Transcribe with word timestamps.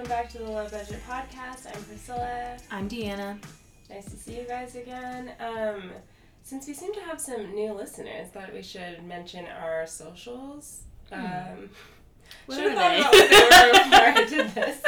welcome 0.00 0.16
back 0.16 0.30
to 0.30 0.38
the 0.38 0.44
Low 0.44 0.66
Budget 0.66 0.98
Podcast. 1.06 1.66
I'm 1.76 1.82
Priscilla. 1.84 2.56
I'm 2.70 2.88
Deanna. 2.88 3.36
Nice 3.90 4.06
to 4.06 4.16
see 4.16 4.38
you 4.38 4.46
guys 4.48 4.74
again. 4.74 5.30
Um, 5.38 5.90
since 6.42 6.66
we 6.66 6.72
seem 6.72 6.94
to 6.94 7.00
have 7.00 7.20
some 7.20 7.54
new 7.54 7.74
listeners, 7.74 8.28
thought 8.32 8.50
we 8.54 8.62
should 8.62 9.04
mention 9.04 9.44
our 9.44 9.86
socials. 9.86 10.84
Um, 11.12 11.68
What 12.46 12.54
should 12.56 12.68
are 12.68 12.80
have 12.80 13.02
thought 13.04 13.12
they? 13.12 13.26
about 13.26 13.30
what 13.42 13.50
they 13.50 13.66
were 13.66 13.84
before 13.84 14.00
I 14.00 14.24
did 14.24 14.54
this. 14.54 14.82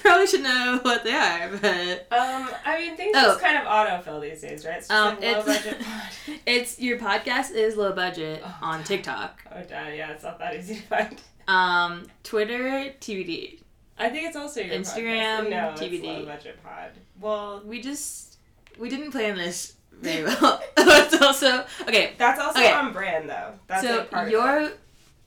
Probably 0.00 0.26
should 0.26 0.42
know 0.42 0.80
what 0.82 1.04
they 1.04 1.12
are, 1.14 1.48
but 1.58 2.08
Um, 2.10 2.50
I 2.64 2.78
mean, 2.80 2.96
things 2.96 3.12
Oh. 3.16 3.22
just 3.26 3.40
kind 3.40 3.56
of 3.56 3.64
autofill 3.68 4.20
these 4.20 4.40
days, 4.40 4.66
right? 4.66 4.78
It's 4.78 4.88
just 4.88 4.90
Um, 5.00 5.14
like 5.20 5.22
low 5.22 5.28
it's- 5.28 5.44
budget 5.64 5.80
pod. 5.84 6.10
it's 6.44 6.80
your 6.80 6.98
podcast 6.98 7.52
is 7.52 7.76
low 7.76 7.92
budget 7.92 8.42
Oh, 8.44 8.58
on 8.62 8.82
TikTok. 8.82 9.44
Oh, 9.54 9.58
yeah, 9.70 10.10
it's 10.10 10.24
not 10.24 10.40
that 10.40 10.56
easy 10.56 10.74
to 10.74 10.82
find. 10.82 11.22
Um, 11.46 12.06
Twitter, 12.24 12.92
TBD. 13.00 13.60
I 13.98 14.08
think 14.08 14.26
it's 14.26 14.36
also 14.36 14.60
your 14.60 14.74
Instagram, 14.74 15.46
podcast. 15.46 15.50
No, 15.50 15.56
TBD. 15.76 15.92
it's 15.94 16.02
low 16.04 16.24
budget 16.24 16.62
pod. 16.62 16.90
Well, 17.20 17.62
We 17.64 17.80
just 17.80 18.38
we 18.78 18.88
didn't 18.88 19.10
plan 19.12 19.36
this 19.36 19.74
very 19.92 20.24
well. 20.40 20.60
it's 20.76 21.20
also 21.22 21.64
okay. 21.82 22.14
that's 22.18 22.40
also 22.40 22.58
Okay. 22.58 22.72
on 22.72 22.92
brand 22.92 23.28
though. 23.28 23.52
That's 23.66 23.86
so 23.86 23.98
like 23.98 24.10
part 24.10 24.26
of 24.26 24.32
your 24.32 24.72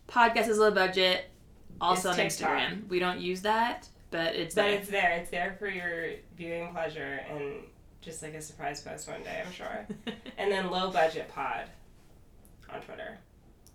podcast 0.08 0.48
is 0.50 0.58
low 0.58 0.72
budget. 0.72 1.26
Also 1.82 2.10
on 2.10 2.16
Instagram. 2.18 2.88
We 2.88 3.00
don't 3.00 3.20
use 3.20 3.41
that, 3.41 3.88
but 4.10 4.36
it's 4.36 4.55
But 4.55 4.62
there. 4.64 4.72
it's 4.80 4.90
there. 4.90 5.12
It's 5.12 5.30
there 5.30 5.55
for 5.60 5.68
your 5.68 6.12
viewing 6.38 6.72
pleasure 6.72 7.20
and 7.30 7.63
just 8.02 8.24
like 8.24 8.34
a 8.34 8.41
surprise 8.41 8.82
post 8.82 9.08
one 9.10 9.22
day, 9.24 9.41
I'm 9.46 9.52
sure. 9.52 9.86
and 10.38 10.52
then 10.52 10.70
low 10.71 10.90
budget 10.91 11.27
pod 11.30 11.66
on 12.74 12.80
Twitter. 12.82 13.18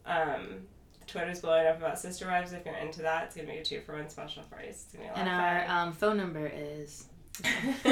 Um, 0.06 0.62
Twitter's 1.10 1.40
blowing 1.40 1.66
up 1.66 1.78
about 1.78 1.98
Sister 1.98 2.26
Wives. 2.26 2.52
If 2.52 2.64
you're 2.64 2.74
into 2.76 3.02
that, 3.02 3.24
it's 3.24 3.36
gonna 3.36 3.48
be 3.48 3.58
a 3.58 3.64
two 3.64 3.80
for 3.80 3.94
one 3.96 4.08
special 4.08 4.42
price. 4.44 4.84
It's 4.86 4.92
gonna 4.92 5.04
be 5.04 5.08
a 5.08 5.12
lot 5.12 5.18
and 5.18 5.28
of 5.28 5.34
our 5.34 5.66
fun. 5.66 5.88
um, 5.88 5.92
phone 5.92 6.16
number 6.16 6.46
is. 6.54 7.04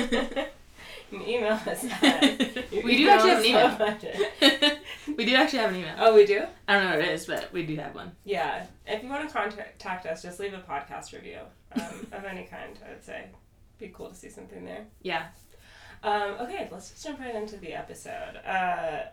you 1.10 1.18
can 1.18 1.28
email 1.28 1.52
us. 1.52 1.84
At, 2.02 2.72
you 2.72 2.82
we 2.84 2.96
do 2.98 3.08
actually 3.08 3.50
have 3.50 3.80
an 3.80 3.96
email. 3.96 4.76
we 5.16 5.24
do 5.24 5.34
actually 5.34 5.58
have 5.58 5.70
an 5.70 5.76
email. 5.76 5.94
Oh, 5.98 6.14
we 6.14 6.26
do. 6.26 6.42
I 6.66 6.74
don't 6.74 6.84
know 6.84 6.96
what 6.96 7.00
it 7.00 7.12
is, 7.12 7.26
but 7.26 7.52
we 7.52 7.64
do 7.66 7.76
have 7.76 7.94
one. 7.94 8.12
Yeah. 8.24 8.66
If 8.86 9.02
you 9.02 9.08
want 9.08 9.28
to 9.28 9.34
contact 9.34 10.06
us, 10.06 10.22
just 10.22 10.38
leave 10.38 10.54
a 10.54 10.58
podcast 10.58 11.12
review 11.12 11.40
um, 11.72 12.06
of 12.12 12.24
any 12.24 12.44
kind. 12.44 12.78
I 12.86 12.90
would 12.90 13.04
say, 13.04 13.26
be 13.78 13.88
cool 13.88 14.08
to 14.08 14.14
see 14.14 14.28
something 14.28 14.64
there. 14.64 14.86
Yeah. 15.02 15.26
Um, 16.02 16.36
okay, 16.40 16.68
let's 16.70 16.90
just 16.90 17.04
jump 17.04 17.20
right 17.20 17.34
into 17.34 17.56
the 17.56 17.72
episode. 17.74 18.36
Uh, 18.46 19.06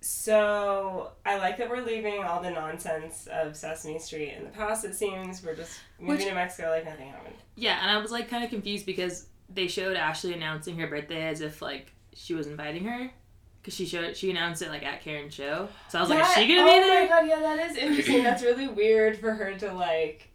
so 0.00 1.10
I 1.26 1.38
like 1.38 1.56
that 1.58 1.68
we're 1.68 1.82
leaving 1.82 2.22
all 2.22 2.42
the 2.42 2.50
nonsense 2.50 3.28
of 3.32 3.56
Sesame 3.56 3.98
Street 3.98 4.34
in 4.36 4.44
the 4.44 4.50
past. 4.50 4.84
It 4.84 4.94
seems 4.94 5.42
we're 5.44 5.54
just 5.56 5.80
moving 5.98 6.16
Which- 6.16 6.26
to 6.26 6.34
Mexico 6.34 6.70
like 6.70 6.84
nothing 6.84 7.08
happened. 7.08 7.34
Yeah, 7.56 7.78
and 7.82 7.90
I 7.90 7.98
was 8.00 8.10
like 8.10 8.28
kind 8.28 8.44
of 8.44 8.50
confused 8.50 8.86
because 8.86 9.26
they 9.52 9.66
showed 9.66 9.96
Ashley 9.96 10.32
announcing 10.34 10.78
her 10.78 10.86
birthday 10.86 11.26
as 11.26 11.40
if 11.40 11.60
like 11.62 11.92
she 12.14 12.34
was 12.34 12.46
inviting 12.46 12.84
her. 12.84 13.10
Cause 13.64 13.74
she 13.74 13.86
showed 13.86 14.16
she 14.16 14.30
announced 14.30 14.62
it 14.62 14.68
like 14.68 14.84
at 14.84 15.02
Karen's 15.02 15.34
show, 15.34 15.68
so 15.88 15.98
I 15.98 16.00
was 16.00 16.08
like, 16.10 16.22
"Is 16.22 16.32
she 16.34 16.46
gonna 16.46 16.62
be 16.64 16.70
there? 16.78 16.98
oh 16.98 17.02
my 17.02 17.08
god, 17.08 17.26
yeah, 17.26 17.40
that 17.40 17.70
is 17.70 17.76
interesting. 17.76 18.22
That's 18.22 18.42
really 18.42 18.68
weird 18.68 19.18
for 19.18 19.32
her 19.34 19.52
to 19.58 19.72
like 19.74 20.30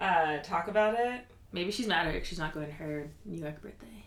uh, 0.00 0.38
talk 0.38 0.68
about 0.68 0.94
it. 0.98 1.22
Maybe 1.52 1.72
she's 1.72 1.88
mad 1.88 2.06
at 2.06 2.14
her 2.14 2.22
she's 2.24 2.38
not 2.38 2.54
going 2.54 2.66
to 2.66 2.72
her 2.72 3.10
New 3.24 3.40
York 3.42 3.60
birthday. 3.60 4.04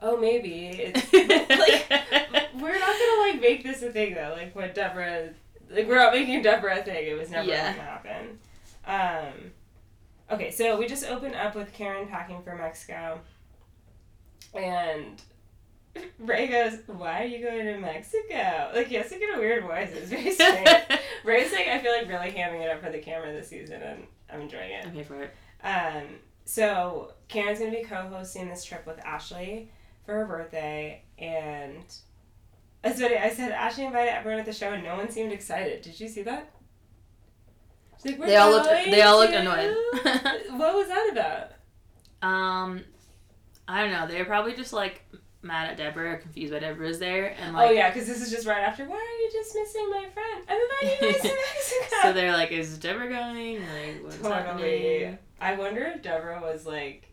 Oh, 0.00 0.16
maybe 0.16 0.68
it's 0.68 1.12
like 2.32 2.43
we're 2.60 2.78
not 2.78 2.86
gonna 2.88 3.20
like 3.32 3.40
make 3.40 3.62
this 3.64 3.82
a 3.82 3.90
thing 3.90 4.14
though. 4.14 4.34
Like 4.36 4.54
what 4.54 4.74
Deborah, 4.74 5.30
like 5.70 5.86
we're 5.88 5.96
not 5.96 6.12
making 6.12 6.42
Deborah 6.42 6.80
a 6.80 6.82
thing. 6.82 7.06
It 7.06 7.18
was 7.18 7.30
never 7.30 7.48
Yeah. 7.48 7.72
gonna 7.72 7.82
happen. 7.82 8.38
Um, 8.86 9.50
okay, 10.30 10.50
so 10.50 10.78
we 10.78 10.86
just 10.86 11.04
open 11.06 11.34
up 11.34 11.54
with 11.54 11.72
Karen 11.72 12.06
packing 12.08 12.42
for 12.42 12.54
Mexico, 12.54 13.20
and 14.54 15.20
Ray 16.18 16.48
goes, 16.48 16.78
"Why 16.86 17.22
are 17.22 17.26
you 17.26 17.44
going 17.44 17.64
to 17.66 17.78
Mexico?" 17.78 18.70
Like 18.74 18.88
he 18.88 18.96
has 18.96 19.08
to 19.10 19.18
get 19.18 19.36
a 19.36 19.38
weird 19.38 19.62
voice. 19.64 19.90
It's 19.92 20.10
very 20.10 20.30
strange. 20.34 20.68
Ray's 21.24 21.52
like, 21.52 21.68
I 21.68 21.78
feel 21.80 21.92
like 21.92 22.08
really 22.08 22.30
hamming 22.30 22.62
it 22.62 22.70
up 22.70 22.82
for 22.82 22.90
the 22.90 22.98
camera 22.98 23.32
this 23.32 23.48
season, 23.48 23.80
and 23.82 24.04
I'm 24.30 24.42
enjoying 24.42 24.72
it. 24.72 24.86
okay 24.88 25.02
for 25.04 25.22
it. 25.22 25.34
Um, 25.62 26.04
so 26.44 27.12
Karen's 27.28 27.58
gonna 27.58 27.70
be 27.70 27.84
co-hosting 27.84 28.48
this 28.48 28.64
trip 28.64 28.86
with 28.86 28.98
Ashley 29.04 29.70
for 30.04 30.12
her 30.14 30.26
birthday, 30.26 31.02
and 31.18 31.84
that's 32.84 33.00
what 33.00 33.10
I 33.12 33.30
said. 33.30 33.50
Ashley 33.52 33.84
invited 33.86 34.12
everyone 34.14 34.38
at 34.40 34.46
the 34.46 34.52
show, 34.52 34.70
and 34.72 34.84
no 34.84 34.96
one 34.96 35.10
seemed 35.10 35.32
excited. 35.32 35.82
Did 35.82 35.98
you 35.98 36.08
see 36.08 36.22
that? 36.22 36.50
She's 38.02 38.12
like, 38.12 38.20
"We're 38.20 38.26
They 38.26 38.36
all 38.36 38.50
looked- 38.50 38.68
they 38.68 39.02
all 39.02 39.18
looked 39.18 39.32
to-" 39.32 39.40
annoyed. 39.40 39.74
what 40.58 40.74
was 40.74 40.88
that 40.88 41.08
about? 41.12 41.50
Um, 42.28 42.84
I 43.66 43.82
don't 43.82 43.92
know. 43.92 44.06
They 44.06 44.18
were 44.18 44.24
probably 44.26 44.54
just 44.54 44.72
like 44.72 45.02
mad 45.42 45.70
at 45.70 45.76
Deborah, 45.76 46.12
or 46.14 46.16
confused 46.18 46.52
by 46.52 46.58
Deborah's 46.58 46.98
there, 46.98 47.34
and 47.40 47.54
like 47.54 47.70
oh 47.70 47.72
yeah, 47.72 47.90
because 47.90 48.06
this 48.08 48.20
is 48.22 48.30
just 48.30 48.46
right 48.46 48.62
after. 48.62 48.84
Why 48.84 48.96
are 48.96 49.22
you 49.22 49.30
dismissing 49.32 49.90
my 49.90 50.06
friend? 50.12 50.44
I'm 50.48 50.60
inviting 50.60 51.06
you 51.08 51.12
guys 51.12 51.22
to 51.22 51.28
Mexico. 51.80 51.96
so 52.02 52.12
they're 52.12 52.32
like, 52.32 52.52
"Is 52.52 52.78
Deborah 52.78 53.08
going? 53.08 53.60
Like, 53.60 54.02
what's 54.02 54.16
Totally. 54.18 54.34
happening?" 55.02 55.18
I 55.40 55.54
wonder 55.56 55.82
if 55.84 56.02
Deborah 56.02 56.40
was 56.40 56.64
like, 56.64 57.08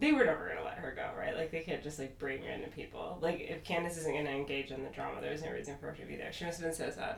they 0.00 0.12
were 0.12 0.24
never 0.24 0.48
gonna 0.48 0.64
let 0.64 0.78
her 0.78 0.92
go, 0.94 1.08
right? 1.18 1.36
Like 1.36 1.50
they 1.50 1.60
can't 1.60 1.82
just 1.82 1.98
like 1.98 2.18
bring 2.18 2.44
random 2.44 2.70
people. 2.70 3.18
Like 3.20 3.40
if 3.40 3.64
Candace 3.64 3.96
isn't 3.98 4.14
gonna 4.14 4.30
engage 4.30 4.70
in 4.70 4.82
the 4.84 4.90
drama, 4.90 5.20
there's 5.20 5.42
no 5.42 5.50
reason 5.50 5.76
for 5.78 5.86
her 5.86 5.96
to 5.96 6.06
be 6.06 6.16
there. 6.16 6.32
She 6.32 6.44
must 6.44 6.60
have 6.60 6.68
been 6.68 6.74
so 6.74 6.90
sad. 6.90 7.16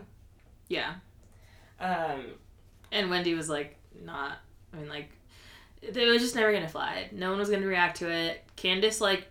Yeah, 0.69 0.95
Um, 1.81 2.27
and 2.93 3.11
Wendy 3.11 3.35
was 3.35 3.49
like, 3.49 3.77
not. 4.05 4.39
I 4.73 4.77
mean, 4.77 4.89
like, 4.89 5.11
it 5.83 5.97
was 5.97 6.23
just 6.23 6.37
never 6.37 6.53
gonna 6.53 6.69
fly. 6.69 7.09
No 7.13 7.31
one 7.31 7.39
was 7.39 7.51
gonna 7.51 7.67
react 7.67 7.99
to 7.99 8.09
it. 8.11 8.45
Candace 8.57 9.01
like 9.01 9.27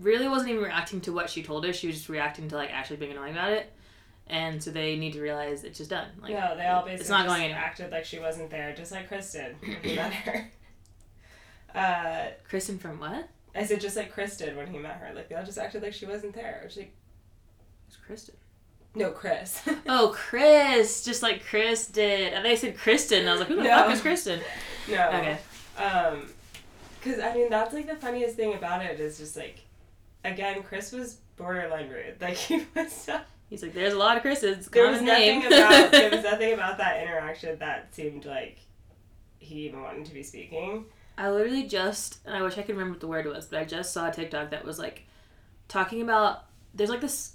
really 0.00 0.28
wasn't 0.28 0.50
even 0.50 0.62
reacting 0.62 1.00
to 1.02 1.12
what 1.12 1.30
she 1.30 1.42
told 1.42 1.64
her. 1.64 1.72
She 1.72 1.86
was 1.86 1.96
just 1.96 2.08
reacting 2.08 2.48
to 2.48 2.56
like 2.56 2.70
Ashley 2.70 2.96
being 2.96 3.12
annoying 3.12 3.32
about 3.32 3.52
it. 3.52 3.72
And 4.28 4.60
so 4.62 4.72
they 4.72 4.96
need 4.96 5.12
to 5.12 5.20
realize 5.20 5.62
it's 5.62 5.78
just 5.78 5.90
done. 5.90 6.08
Like, 6.20 6.32
no, 6.32 6.56
they 6.56 6.66
all 6.66 6.82
basically 6.82 7.00
it's 7.00 7.10
not 7.10 7.24
just 7.26 7.28
going 7.28 7.42
anywhere. 7.44 7.62
acted 7.62 7.92
like 7.92 8.04
she 8.04 8.18
wasn't 8.18 8.50
there, 8.50 8.74
just 8.74 8.90
like 8.90 9.06
Kristen 9.06 9.54
when 9.60 9.76
he 9.82 9.94
her. 9.94 10.50
Uh, 11.76 12.28
Kristen 12.48 12.78
from 12.78 12.98
what? 12.98 13.28
I 13.54 13.64
said 13.64 13.80
just 13.80 13.96
like 13.96 14.12
Chris 14.12 14.36
did 14.36 14.56
when 14.56 14.66
he 14.66 14.78
met 14.78 14.96
her, 14.96 15.14
like 15.14 15.28
they 15.28 15.34
all 15.34 15.44
just 15.44 15.58
acted 15.58 15.82
like 15.82 15.92
she 15.92 16.06
wasn't 16.06 16.34
there. 16.34 16.64
She's 16.68 16.78
like, 16.78 16.92
It's 17.88 17.96
Kristen. 17.96 18.34
no, 18.94 19.10
Chris. 19.10 19.62
Oh, 19.88 20.12
Chris, 20.14 21.04
just 21.04 21.22
like 21.22 21.44
Chris 21.44 21.86
did. 21.86 22.32
And 22.32 22.44
they 22.44 22.56
said 22.56 22.76
Kristen. 22.76 23.20
And 23.20 23.28
I 23.28 23.32
was 23.32 23.40
like, 23.40 23.48
who 23.48 23.56
the 23.56 23.62
No. 23.64 23.76
fuck 23.76 23.92
is 23.92 24.00
Kristen? 24.00 24.40
no. 24.90 25.08
Okay. 25.08 25.38
Um, 25.78 26.26
because 27.02 27.20
I 27.20 27.32
mean 27.34 27.50
that's 27.50 27.72
like 27.74 27.86
the 27.86 27.94
funniest 27.96 28.36
thing 28.36 28.54
about 28.54 28.84
it 28.84 28.98
is 28.98 29.18
just 29.18 29.36
like, 29.36 29.60
again, 30.24 30.62
Chris 30.62 30.92
was 30.92 31.18
borderline 31.36 31.88
rude. 31.90 32.16
Like 32.20 32.36
he 32.36 32.64
was. 32.74 32.92
So, 32.92 33.20
He's 33.48 33.62
like, 33.62 33.74
there's 33.74 33.92
a 33.94 33.98
lot 33.98 34.16
of 34.16 34.22
Chris's. 34.22 34.66
there 34.66 34.90
was 34.90 35.00
nothing 35.00 35.38
name. 35.40 35.46
about 35.46 35.92
there 35.92 36.10
was 36.10 36.24
nothing 36.32 36.52
about 36.54 36.78
that 36.78 37.00
interaction 37.02 37.56
that 37.60 37.94
seemed 37.94 38.24
like 38.24 38.58
he 39.38 39.66
even 39.66 39.82
wanted 39.82 40.04
to 40.06 40.12
be 40.14 40.22
speaking. 40.24 40.86
I 41.18 41.30
literally 41.30 41.64
just, 41.64 42.18
and 42.26 42.36
I 42.36 42.42
wish 42.42 42.58
I 42.58 42.62
could 42.62 42.76
remember 42.76 42.92
what 42.92 43.00
the 43.00 43.06
word 43.06 43.26
was, 43.26 43.46
but 43.46 43.58
I 43.58 43.64
just 43.64 43.92
saw 43.92 44.08
a 44.08 44.12
TikTok 44.12 44.50
that 44.50 44.64
was 44.64 44.78
like 44.78 45.04
talking 45.68 46.02
about. 46.02 46.44
There's 46.74 46.90
like 46.90 47.00
this 47.00 47.32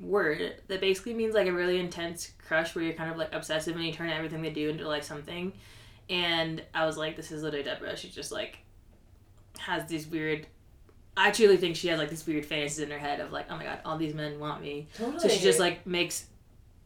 word 0.00 0.56
that 0.68 0.80
basically 0.80 1.14
means 1.14 1.34
like 1.34 1.46
a 1.46 1.52
really 1.52 1.78
intense 1.78 2.32
crush 2.44 2.74
where 2.74 2.84
you're 2.84 2.94
kind 2.94 3.10
of 3.10 3.16
like 3.16 3.32
obsessive 3.34 3.76
and 3.76 3.84
you 3.84 3.92
turn 3.92 4.10
everything 4.10 4.42
they 4.42 4.50
do 4.50 4.68
into 4.68 4.86
like 4.88 5.04
something. 5.04 5.52
And 6.08 6.62
I 6.74 6.86
was 6.86 6.96
like, 6.96 7.16
this 7.16 7.30
is 7.30 7.42
literally 7.42 7.64
Deborah. 7.64 7.96
She 7.96 8.08
just 8.08 8.32
like 8.32 8.58
has 9.58 9.86
these 9.86 10.06
weird. 10.06 10.46
I 11.16 11.30
truly 11.30 11.56
think 11.56 11.76
she 11.76 11.88
has 11.88 11.98
like 11.98 12.08
these 12.08 12.26
weird 12.26 12.46
fantasies 12.46 12.80
in 12.80 12.90
her 12.90 12.98
head 12.98 13.20
of 13.20 13.30
like, 13.30 13.46
oh 13.50 13.56
my 13.56 13.64
god, 13.64 13.78
all 13.84 13.96
these 13.96 14.14
men 14.14 14.40
want 14.40 14.62
me. 14.62 14.88
Totally. 14.96 15.20
So 15.20 15.28
she 15.28 15.40
just 15.40 15.60
like 15.60 15.86
makes 15.86 16.26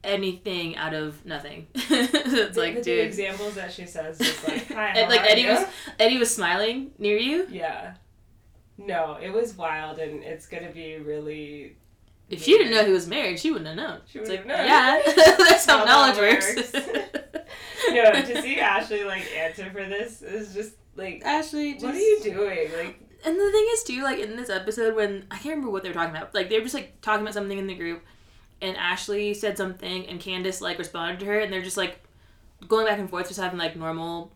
anything 0.04 0.76
out 0.76 0.94
of 0.94 1.24
nothing. 1.24 1.66
it's 1.74 2.54
The- 2.54 2.60
like, 2.60 2.74
the 2.76 2.82
dude. 2.82 3.06
examples 3.06 3.54
that 3.54 3.72
she 3.72 3.86
says 3.86 4.18
just 4.18 4.46
like 4.46 4.68
hi. 4.72 4.88
And, 4.96 5.08
like 5.10 5.22
Eddie 5.22 5.42
you?" 5.42 5.48
was 5.48 5.64
Eddie 5.98 6.18
was 6.18 6.34
smiling 6.34 6.92
near 6.98 7.16
you. 7.16 7.46
Yeah. 7.50 7.94
No, 8.76 9.18
it 9.22 9.30
was 9.32 9.56
wild, 9.56 9.98
and 9.98 10.22
it's 10.22 10.46
gonna 10.46 10.70
be 10.70 10.96
really. 10.98 11.76
If 12.28 12.42
she 12.42 12.52
didn't 12.58 12.72
know 12.72 12.84
he 12.84 12.90
was 12.92 13.06
married, 13.06 13.38
she 13.38 13.50
wouldn't 13.50 13.68
have 13.68 13.76
known. 13.76 14.00
She 14.10 14.18
It's 14.18 14.28
wouldn't 14.30 14.48
like, 14.48 14.56
have 14.56 14.66
known. 14.66 15.04
yeah, 15.16 15.34
that's 15.38 15.66
how 15.66 15.78
How 15.78 15.84
knowledge 15.84 16.16
works. 16.16 16.56
works. 16.56 16.72
no, 17.90 18.12
to 18.12 18.42
see 18.42 18.58
Ashley 18.58 19.04
like 19.04 19.26
answer 19.36 19.70
for 19.70 19.84
this 19.84 20.22
is 20.22 20.54
just 20.54 20.72
like, 20.96 21.22
Ashley, 21.24 21.74
just... 21.74 21.84
what 21.84 21.94
are 21.94 21.98
you 21.98 22.20
doing? 22.22 22.70
Like, 22.76 22.98
And 23.24 23.36
the 23.36 23.50
thing 23.52 23.66
is 23.74 23.82
too, 23.84 24.02
like 24.02 24.18
in 24.18 24.36
this 24.36 24.48
episode, 24.50 24.96
when 24.96 25.26
I 25.30 25.34
can't 25.36 25.50
remember 25.56 25.70
what 25.70 25.82
they 25.82 25.90
were 25.90 25.94
talking 25.94 26.16
about, 26.16 26.34
like 26.34 26.48
they 26.48 26.56
were 26.56 26.62
just 26.64 26.74
like 26.74 27.00
talking 27.02 27.22
about 27.22 27.34
something 27.34 27.58
in 27.58 27.66
the 27.66 27.74
group, 27.74 28.02
and 28.60 28.76
Ashley 28.76 29.34
said 29.34 29.56
something, 29.56 30.06
and 30.06 30.20
Candace 30.20 30.60
like 30.60 30.78
responded 30.78 31.20
to 31.20 31.26
her, 31.26 31.40
and 31.40 31.52
they're 31.52 31.62
just 31.62 31.76
like 31.76 32.00
going 32.66 32.86
back 32.86 32.98
and 32.98 33.08
forth, 33.10 33.28
just 33.28 33.40
having 33.40 33.58
like 33.58 33.76
normal 33.76 34.32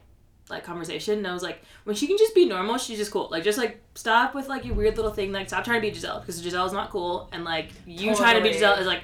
like 0.50 0.64
conversation. 0.64 1.18
And 1.18 1.26
I 1.26 1.32
was 1.32 1.42
like, 1.42 1.62
when 1.84 1.96
she 1.96 2.06
can 2.06 2.16
just 2.18 2.34
be 2.34 2.46
normal, 2.46 2.78
she's 2.78 2.98
just 2.98 3.10
cool. 3.10 3.28
Like 3.30 3.44
just 3.44 3.58
like 3.58 3.80
stop 3.94 4.34
with 4.34 4.48
like 4.48 4.64
your 4.64 4.74
weird 4.74 4.96
little 4.96 5.12
thing. 5.12 5.32
Like 5.32 5.48
stop 5.48 5.64
trying 5.64 5.80
to 5.80 5.90
be 5.90 5.96
Gizelle 5.96 6.20
because 6.20 6.42
Gizelle's 6.42 6.72
not 6.72 6.90
cool, 6.90 7.28
and 7.32 7.44
like 7.44 7.70
you 7.86 8.14
trying 8.14 8.36
to 8.36 8.42
be 8.42 8.54
Gizelle 8.54 8.78
is 8.80 8.86
like 8.86 9.02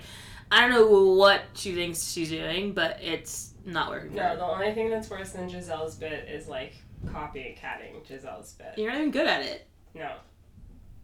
I 0.50 0.61
don't 0.61 0.70
know 0.70 1.14
what 1.14 1.43
she 1.55 1.75
thinks 1.75 2.12
she's 2.12 2.31
doing, 2.31 2.72
but 2.72 2.99
it's 3.02 3.52
not 3.64 3.90
working. 3.90 4.14
no, 4.14 4.37
the 4.37 4.44
only 4.44 4.72
thing 4.75 4.90
that's 4.90 5.08
worse 5.08 5.31
than 5.31 5.49
Gizelle's 5.49 5.96
bit 5.96 6.28
is 6.28 6.49
like 6.49 6.75
copying 7.10 7.56
catting 7.56 7.94
Gizelle's 8.08 8.52
bit. 8.52 8.75
You're 8.76 8.90
not 8.90 8.99
even 8.99 9.10
good 9.10 9.26
at 9.26 9.43
it. 9.43 9.67
No. 9.94 10.12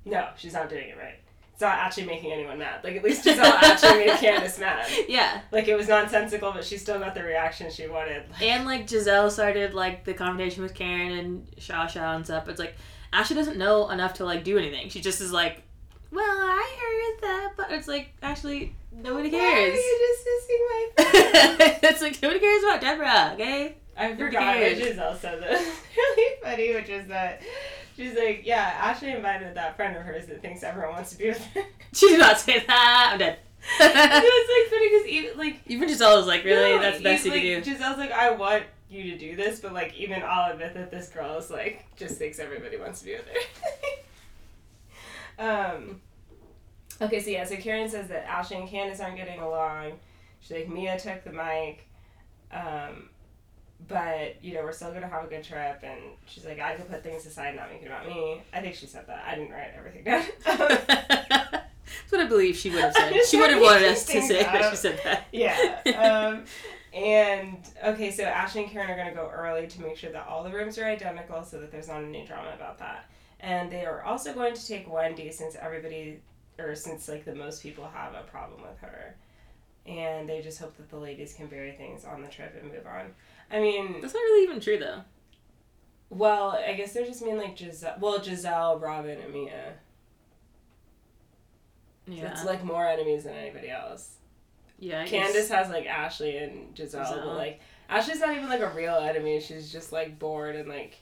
No, 0.04 0.28
she's 0.36 0.52
not 0.54 0.68
doing 0.68 0.88
it 0.88 0.96
right. 0.96 1.20
It's 1.60 1.66
not 1.66 1.76
actually 1.76 2.06
making 2.06 2.32
anyone 2.32 2.56
mad. 2.56 2.82
Like, 2.82 2.96
at 2.96 3.04
least 3.04 3.22
Gizelle 3.22 3.44
actually 3.62 4.06
made 4.06 4.16
Candace 4.18 4.58
mad. 4.58 4.86
Yeah. 5.06 5.42
Like, 5.52 5.68
it 5.68 5.76
was 5.76 5.88
nonsensical, 5.88 6.52
but 6.52 6.64
she 6.64 6.78
still 6.78 6.98
got 6.98 7.14
the 7.14 7.22
reaction 7.22 7.70
she 7.70 7.86
wanted. 7.86 8.30
Like, 8.30 8.40
And 8.50 8.64
like 8.64 8.86
Gizelle 8.86 9.30
started 9.30 9.74
like 9.74 10.06
the 10.06 10.14
conversation 10.14 10.62
with 10.62 10.72
Karen 10.72 11.12
and 11.12 11.46
Shaw 11.58 11.86
Shaw 11.86 12.14
and 12.16 12.24
stuff. 12.24 12.48
It's 12.48 12.58
like 12.58 12.76
Ashley 13.12 13.36
doesn't 13.36 13.58
know 13.58 13.90
enough 13.90 14.14
to 14.14 14.24
like 14.24 14.42
do 14.42 14.56
anything. 14.56 14.88
She 14.88 15.02
just 15.02 15.20
is 15.20 15.32
like, 15.32 15.62
well, 16.10 16.24
I 16.24 16.76
heard 16.80 17.28
that, 17.28 17.52
but 17.58 17.70
it's 17.72 17.86
like 17.86 18.14
actually 18.22 18.74
nobody 18.90 19.28
Why 19.30 19.36
are 19.36 19.40
cares. 19.40 19.76
you 19.76 20.14
just 20.16 20.26
dissing 20.48 21.68
my 21.76 21.78
it's 21.90 22.00
like 22.00 22.22
nobody 22.22 22.40
cares 22.40 22.62
about 22.64 22.80
Deborah, 22.80 23.30
okay? 23.34 23.76
I 23.98 24.14
forgot 24.16 24.54
cares? 24.54 24.78
Gizelle 24.78 25.20
said 25.20 25.42
that 25.42 25.50
was 25.50 25.80
really 25.94 26.36
funny, 26.42 26.74
which 26.74 26.88
is 26.88 27.06
that 27.08 27.42
she's 28.00 28.16
like, 28.16 28.42
yeah, 28.44 28.74
Ashley 28.80 29.10
invited 29.10 29.54
that 29.56 29.76
friend 29.76 29.96
of 29.96 30.02
hers 30.02 30.26
that 30.26 30.40
thinks 30.40 30.62
everyone 30.62 30.94
wants 30.94 31.10
to 31.12 31.18
be 31.18 31.28
with 31.28 31.44
her. 31.54 31.62
She 31.92 32.08
did 32.08 32.20
not 32.20 32.38
say 32.38 32.62
that. 32.66 33.10
I'm 33.12 33.18
dead. 33.18 33.38
it 33.80 33.82
was 33.82 33.90
like 33.90 34.70
funny 34.70 34.88
because 34.88 35.06
even 35.08 35.38
like 35.38 35.60
Even 35.66 35.88
Gizelle 35.88 36.16
was 36.16 36.26
like, 36.26 36.44
really? 36.44 36.76
no, 36.76 36.80
That's 36.80 36.98
the 36.98 37.04
best 37.04 37.24
you 37.24 37.32
like, 37.32 37.42
can 37.42 37.62
do. 37.62 37.74
Gizelle's 37.74 37.98
like, 37.98 38.12
I 38.12 38.30
want 38.30 38.62
you 38.88 39.10
to 39.10 39.18
do 39.18 39.36
this, 39.36 39.60
but 39.60 39.72
like 39.72 39.94
even 39.96 40.22
I'll 40.22 40.52
admit 40.52 40.74
that 40.74 40.90
this 40.90 41.08
girl 41.08 41.36
is 41.36 41.50
like 41.50 41.84
just 41.96 42.16
thinks 42.16 42.38
everybody 42.38 42.76
wants 42.76 43.00
to 43.00 43.06
be 43.06 43.12
with 43.12 43.26
her. 45.38 45.74
um. 45.78 46.00
Okay, 47.02 47.20
so 47.20 47.30
yeah, 47.30 47.44
so 47.44 47.56
Karen 47.56 47.88
says 47.88 48.08
that 48.08 48.28
Ashley 48.28 48.58
and 48.58 48.68
Candace 48.68 49.00
aren't 49.00 49.16
getting 49.16 49.40
along. 49.40 49.92
She's 50.40 50.50
like, 50.52 50.68
Mia 50.68 50.98
took 50.98 51.24
the 51.24 51.32
mic, 51.32 51.88
um, 52.52 53.08
but 53.88 54.42
you 54.42 54.54
know 54.54 54.62
we're 54.62 54.72
still 54.72 54.92
gonna 54.92 55.08
have 55.08 55.24
a 55.24 55.28
good 55.28 55.44
trip. 55.44 55.80
And 55.82 56.00
she's 56.26 56.44
like, 56.44 56.60
I 56.60 56.76
can 56.76 56.86
put 56.86 57.02
things 57.02 57.26
aside, 57.26 57.56
not 57.56 57.70
make 57.70 57.82
it 57.82 57.86
about 57.86 58.06
me. 58.06 58.42
I 58.52 58.60
think 58.60 58.74
she 58.74 58.86
said 58.86 59.06
that. 59.06 59.24
I 59.26 59.34
didn't 59.34 59.52
write 59.52 59.72
everything 59.76 60.04
down. 60.04 60.24
That's 62.10 62.12
what 62.12 62.20
I 62.20 62.26
believe 62.28 62.56
she 62.56 62.70
would 62.70 62.80
have 62.80 62.92
said. 62.94 63.14
She 63.26 63.36
would 63.36 63.50
have 63.50 63.60
wanted 63.60 63.88
us 63.88 64.04
to 64.06 64.22
say 64.22 64.42
that 64.42 64.70
she 64.70 64.76
said 64.76 65.00
that. 65.04 65.26
yeah. 65.32 65.80
Um, 65.86 66.44
and 66.92 67.58
okay, 67.84 68.10
so 68.10 68.24
Ashley 68.24 68.64
and 68.64 68.70
Karen 68.70 68.90
are 68.90 68.96
gonna 68.96 69.14
go 69.14 69.30
early 69.32 69.66
to 69.66 69.82
make 69.82 69.96
sure 69.96 70.10
that 70.10 70.26
all 70.26 70.42
the 70.42 70.50
rooms 70.50 70.78
are 70.78 70.84
identical, 70.84 71.44
so 71.44 71.60
that 71.60 71.70
there's 71.70 71.88
not 71.88 72.02
any 72.02 72.24
drama 72.24 72.50
about 72.54 72.78
that. 72.78 73.08
And 73.40 73.70
they 73.70 73.84
are 73.84 74.02
also 74.02 74.34
going 74.34 74.54
to 74.54 74.66
take 74.66 74.92
Wendy 74.92 75.30
since 75.30 75.56
everybody, 75.56 76.20
or 76.58 76.74
since 76.74 77.08
like 77.08 77.24
the 77.24 77.34
most 77.34 77.62
people 77.62 77.88
have 77.92 78.14
a 78.14 78.22
problem 78.22 78.62
with 78.62 78.78
her, 78.80 79.14
and 79.86 80.28
they 80.28 80.42
just 80.42 80.58
hope 80.58 80.76
that 80.76 80.90
the 80.90 80.98
ladies 80.98 81.32
can 81.32 81.46
bury 81.46 81.72
things 81.72 82.04
on 82.04 82.22
the 82.22 82.28
trip 82.28 82.56
and 82.60 82.72
move 82.72 82.86
on. 82.86 83.12
I 83.50 83.60
mean, 83.60 84.00
That's 84.00 84.14
not 84.14 84.20
really 84.20 84.44
even 84.44 84.60
true 84.60 84.78
though. 84.78 85.02
well, 86.10 86.50
I 86.50 86.74
guess 86.74 86.92
they're 86.92 87.04
just 87.06 87.22
mean 87.22 87.36
like 87.36 87.56
Gizelle, 87.56 87.98
well, 88.00 88.18
Gizelle, 88.20 88.80
Robyn, 88.80 89.18
and 89.20 89.32
Mia. 89.32 89.74
Yeah. 92.06 92.30
It's 92.32 92.44
like 92.44 92.64
more 92.64 92.86
enemies 92.86 93.24
than 93.24 93.34
anybody 93.34 93.70
else. 93.70 94.16
yeah. 94.78 95.00
I 95.00 95.06
guess- 95.06 95.10
Candace 95.10 95.48
has 95.50 95.68
like 95.68 95.86
Ashley 95.86 96.36
and 96.38 96.74
Gizelle, 96.74 97.04
Gizelle. 97.06 97.24
but 97.24 97.36
like 97.36 97.60
Ashley's 97.88 98.20
not 98.20 98.36
even 98.36 98.48
like 98.48 98.60
a 98.60 98.70
real 98.70 98.94
enemy. 98.96 99.40
She's 99.40 99.70
just 99.72 99.92
like 99.92 100.18
bored 100.18 100.56
and 100.56 100.68
like 100.68 100.98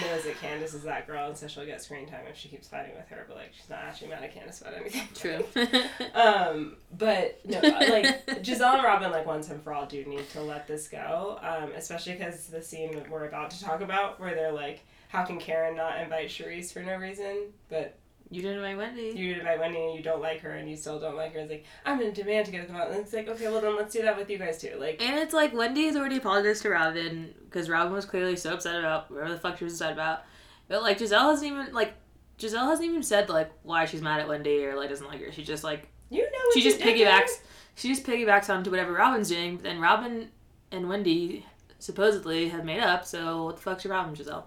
knows 0.00 0.24
that 0.24 0.40
Candace 0.40 0.74
is 0.74 0.82
that 0.84 1.06
girl, 1.06 1.28
and 1.28 1.36
so 1.36 1.46
she'll 1.46 1.66
get 1.66 1.82
screen 1.82 2.06
time 2.06 2.24
if 2.30 2.36
she 2.36 2.48
keeps 2.48 2.68
fighting 2.68 2.94
with 2.94 3.08
her. 3.08 3.24
But 3.26 3.36
like 3.36 3.52
she's 3.52 3.68
not 3.68 3.80
actually 3.80 4.08
mad 4.08 4.22
at 4.22 4.34
Candace 4.34 4.60
about 4.60 4.74
anything. 4.74 5.08
True. 5.14 5.44
Um, 6.14 6.76
but 6.96 7.40
no, 7.44 7.58
like 7.60 8.24
Gizelle 8.42 8.74
and 8.74 8.84
Robyn, 8.84 9.10
like 9.10 9.26
once 9.26 9.50
and 9.50 9.62
for 9.62 9.72
all, 9.72 9.84
do 9.86 10.04
need 10.04 10.28
to 10.30 10.40
let 10.42 10.66
this 10.68 10.86
go. 10.88 11.38
Um, 11.42 11.72
especially 11.76 12.12
because 12.14 12.46
the 12.46 12.62
scene 12.62 12.94
that 12.94 13.10
we're 13.10 13.26
about 13.26 13.50
to 13.50 13.62
talk 13.62 13.80
about, 13.80 14.20
where 14.20 14.34
they're 14.34 14.52
like, 14.52 14.84
"How 15.08 15.24
can 15.24 15.38
Karen 15.38 15.76
not 15.76 16.00
invite 16.00 16.28
Charrisse 16.28 16.72
for 16.72 16.82
no 16.82 16.96
reason?" 16.96 17.52
But 17.68 17.98
you 18.30 18.42
didn't 18.42 18.56
invite 18.56 18.76
Wendy. 18.76 19.12
you 19.16 19.34
didn't 19.34 19.40
invite 19.40 19.60
Wendy, 19.60 19.78
and 19.78 19.94
you 19.96 20.02
don't 20.02 20.20
like 20.20 20.40
her, 20.40 20.50
and 20.50 20.68
you 20.68 20.76
still 20.76 20.98
don't 20.98 21.16
like 21.16 21.34
her. 21.34 21.40
It's 21.40 21.50
like 21.50 21.64
I'm 21.84 21.98
gonna 21.98 22.12
demand 22.12 22.46
to 22.46 22.52
go 22.52 22.60
to 22.60 22.66
the 22.66 22.72
mountain. 22.72 22.96
And 22.96 23.04
it's 23.04 23.12
like, 23.12 23.28
okay, 23.28 23.48
well 23.48 23.60
then 23.60 23.76
let's 23.76 23.92
do 23.92 24.02
that 24.02 24.16
with 24.16 24.28
you 24.30 24.38
guys 24.38 24.60
too. 24.60 24.76
Like, 24.78 25.02
And 25.02 25.18
it's 25.18 25.34
like 25.34 25.52
Wendy 25.52 25.84
Wendy's 25.84 25.96
already 25.96 26.16
apologized 26.18 26.62
to 26.62 26.70
Robyn 26.70 27.34
because 27.44 27.68
Robyn 27.68 27.92
was 27.92 28.04
clearly 28.04 28.36
so 28.36 28.54
upset 28.54 28.78
about 28.78 29.10
whatever 29.10 29.32
the 29.32 29.38
fuck 29.38 29.58
she 29.58 29.64
was 29.64 29.74
upset 29.74 29.92
about. 29.92 30.22
But 30.68 30.82
like 30.82 30.98
Gizelle 30.98 31.30
hasn't 31.30 31.50
even 31.50 31.72
like 31.72 31.94
Gizelle 32.38 32.66
hasn't 32.66 32.88
even 32.88 33.02
said 33.02 33.28
like 33.28 33.50
why 33.62 33.84
she's 33.84 34.02
mad 34.02 34.20
at 34.20 34.28
Wendy 34.28 34.64
or 34.64 34.76
like 34.76 34.88
doesn't 34.88 35.06
like 35.06 35.20
her. 35.20 35.32
She 35.32 35.44
just 35.44 35.64
like 35.64 35.88
you 36.10 36.22
know, 36.22 36.28
what 36.30 36.54
she 36.54 36.62
just 36.62 36.80
piggybacks 36.80 37.40
she 37.74 37.88
just 37.88 38.04
piggybacks 38.04 38.48
onto 38.48 38.70
whatever 38.70 38.92
Robyn's 38.92 39.28
doing. 39.28 39.56
But 39.56 39.64
then 39.64 39.80
Robyn 39.80 40.28
and 40.70 40.88
Wendy 40.88 41.44
supposedly 41.78 42.48
have 42.48 42.64
made 42.64 42.80
up. 42.80 43.04
So 43.04 43.44
what 43.44 43.56
the 43.56 43.62
fuck's 43.62 43.84
your 43.84 43.92
problem, 43.92 44.16
Gizelle? 44.16 44.44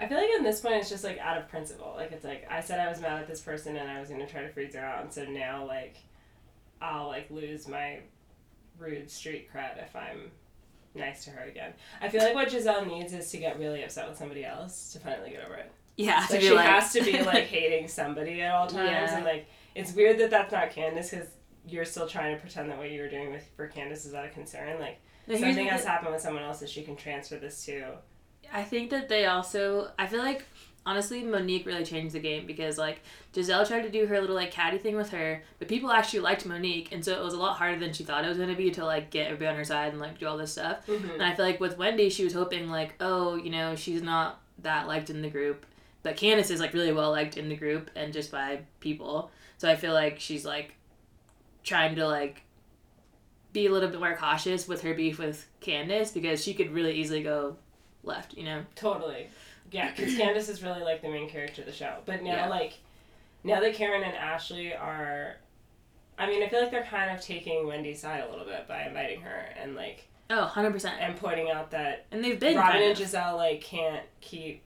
I 0.00 0.06
feel 0.08 0.18
like 0.18 0.30
at 0.36 0.42
this 0.42 0.60
point 0.60 0.74
it's 0.76 0.88
just 0.90 1.04
like 1.04 1.18
out 1.18 1.38
of 1.38 1.48
principle. 1.48 1.94
Like 1.96 2.12
it's 2.12 2.24
like 2.24 2.46
I 2.50 2.60
said 2.60 2.80
I 2.80 2.88
was 2.88 3.00
mad 3.00 3.20
at 3.20 3.28
this 3.28 3.40
person 3.40 3.76
and 3.76 3.88
I 3.88 4.00
was 4.00 4.08
gonna 4.08 4.26
try 4.26 4.42
to 4.42 4.48
freeze 4.48 4.74
her 4.74 4.80
out, 4.84 5.02
and 5.02 5.12
so 5.12 5.24
now 5.24 5.64
like 5.66 5.96
I'll 6.82 7.06
like 7.08 7.30
lose 7.30 7.68
my 7.68 8.00
rude 8.78 9.10
street 9.10 9.48
cred 9.54 9.82
if 9.82 9.94
I'm 9.94 10.30
nice 10.94 11.24
to 11.24 11.30
her 11.30 11.44
again. 11.44 11.72
I 12.00 12.08
feel 12.08 12.22
like 12.22 12.34
what 12.34 12.48
Gizelle 12.48 12.86
needs 12.86 13.12
is 13.12 13.30
to 13.30 13.38
get 13.38 13.58
really 13.58 13.82
upset 13.84 14.08
with 14.08 14.18
somebody 14.18 14.44
else 14.44 14.92
to 14.92 14.98
finally 14.98 15.30
get 15.30 15.44
over 15.44 15.54
it. 15.54 15.70
Yeah, 15.96 16.26
Like 16.28 16.40
she 16.40 16.48
has 16.56 16.92
to 16.94 17.02
be 17.04 17.22
like 17.22 17.44
hating 17.44 17.86
somebody 17.88 18.42
at 18.42 18.52
all 18.52 18.66
times, 18.66 18.90
Yeah. 18.90 19.16
and 19.16 19.24
like 19.24 19.46
it's 19.76 19.92
weird 19.92 20.18
that 20.18 20.30
that's 20.30 20.52
not 20.52 20.70
Candace 20.70 21.10
because 21.10 21.28
you're 21.66 21.84
still 21.84 22.06
trying 22.08 22.34
to 22.34 22.40
pretend 22.40 22.68
that 22.70 22.76
what 22.78 22.90
you 22.90 23.00
were 23.00 23.08
doing 23.08 23.30
with 23.32 23.48
for 23.56 23.68
Candace 23.68 24.04
is 24.04 24.12
out 24.14 24.24
of 24.24 24.32
concern. 24.32 24.78
Like 24.80 24.98
No, 25.28 25.34
something 25.36 25.64
the- 25.66 25.70
has 25.70 25.84
happened 25.84 26.12
with 26.12 26.20
someone 26.20 26.42
else 26.42 26.58
that 26.60 26.68
she 26.68 26.82
can 26.82 26.96
transfer 26.96 27.36
this 27.36 27.64
to. 27.66 27.92
I 28.52 28.62
think 28.62 28.90
that 28.90 29.08
they 29.08 29.26
also. 29.26 29.90
I 29.98 30.06
feel 30.06 30.20
like 30.20 30.44
honestly, 30.86 31.22
Monique 31.22 31.66
really 31.66 31.84
changed 31.84 32.14
the 32.14 32.20
game 32.20 32.46
because 32.46 32.78
like 32.78 33.00
Gizelle 33.32 33.66
tried 33.66 33.82
to 33.82 33.90
do 33.90 34.06
her 34.06 34.20
little 34.20 34.36
like 34.36 34.50
catty 34.50 34.78
thing 34.78 34.96
with 34.96 35.10
her, 35.10 35.42
but 35.58 35.68
people 35.68 35.90
actually 35.90 36.20
liked 36.20 36.46
Monique, 36.46 36.92
and 36.92 37.04
so 37.04 37.12
it 37.18 37.22
was 37.22 37.34
a 37.34 37.38
lot 37.38 37.56
harder 37.56 37.78
than 37.78 37.92
she 37.92 38.04
thought 38.04 38.24
it 38.24 38.28
was 38.28 38.38
gonna 38.38 38.56
be 38.56 38.70
to 38.72 38.84
like 38.84 39.10
get 39.10 39.26
everybody 39.26 39.48
on 39.48 39.56
her 39.56 39.64
side 39.64 39.92
and 39.92 40.00
like 40.00 40.18
do 40.18 40.26
all 40.26 40.36
this 40.36 40.52
stuff. 40.52 40.86
Mm-hmm. 40.86 41.10
And 41.10 41.22
I 41.22 41.34
feel 41.34 41.44
like 41.44 41.60
with 41.60 41.78
Wendy, 41.78 42.10
she 42.10 42.24
was 42.24 42.32
hoping 42.32 42.68
like, 42.68 42.94
oh, 43.00 43.36
you 43.36 43.50
know, 43.50 43.74
she's 43.74 44.02
not 44.02 44.40
that 44.62 44.86
liked 44.86 45.10
in 45.10 45.22
the 45.22 45.30
group, 45.30 45.66
but 46.02 46.16
Candace 46.16 46.50
is 46.50 46.60
like 46.60 46.74
really 46.74 46.92
well 46.92 47.10
liked 47.10 47.36
in 47.36 47.48
the 47.48 47.56
group 47.56 47.90
and 47.96 48.12
just 48.12 48.30
by 48.30 48.60
people. 48.80 49.30
So 49.58 49.70
I 49.70 49.76
feel 49.76 49.94
like 49.94 50.20
she's 50.20 50.44
like 50.44 50.74
trying 51.62 51.96
to 51.96 52.06
like 52.06 52.42
be 53.52 53.66
a 53.66 53.72
little 53.72 53.88
bit 53.88 54.00
more 54.00 54.16
cautious 54.16 54.66
with 54.66 54.82
her 54.82 54.94
beef 54.94 55.18
with 55.18 55.46
Candace 55.60 56.10
because 56.10 56.42
she 56.42 56.54
could 56.54 56.72
really 56.72 56.92
easily 56.92 57.22
go 57.22 57.56
left, 58.04 58.34
you 58.34 58.44
know. 58.44 58.64
Totally. 58.74 59.28
Yeah, 59.70 59.90
because 59.90 60.14
Candace 60.18 60.48
is 60.48 60.62
really 60.62 60.82
like 60.82 61.02
the 61.02 61.08
main 61.08 61.28
character 61.28 61.62
of 61.62 61.66
the 61.66 61.72
show. 61.72 61.98
But 62.06 62.22
now, 62.22 62.32
Yeah. 62.34 62.48
like, 62.48 62.74
now 63.42 63.60
that 63.60 63.74
Karen 63.74 64.02
and 64.02 64.14
Ashley 64.16 64.74
are, 64.74 65.36
I 66.18 66.26
mean, 66.26 66.42
I 66.42 66.48
feel 66.48 66.60
like 66.60 66.70
they're 66.70 66.84
kind 66.84 67.10
of 67.16 67.20
taking 67.22 67.66
Wendy's 67.66 68.00
side 68.00 68.22
a 68.26 68.30
little 68.30 68.44
bit 68.46 68.66
by 68.68 68.82
inviting 68.86 69.20
her 69.22 69.48
and 69.60 69.74
like 69.74 70.08
Oh, 70.30 70.50
100%. 70.54 70.84
and 71.00 71.16
pointing 71.16 71.50
out 71.50 71.70
that 71.72 72.06
And 72.10 72.22
they've 72.24 72.38
been 72.40 72.56
Robyn 72.56 72.82
and. 72.82 72.96
Gizelle 72.96 73.36
like 73.36 73.60
can't 73.60 74.04
keep 74.20 74.64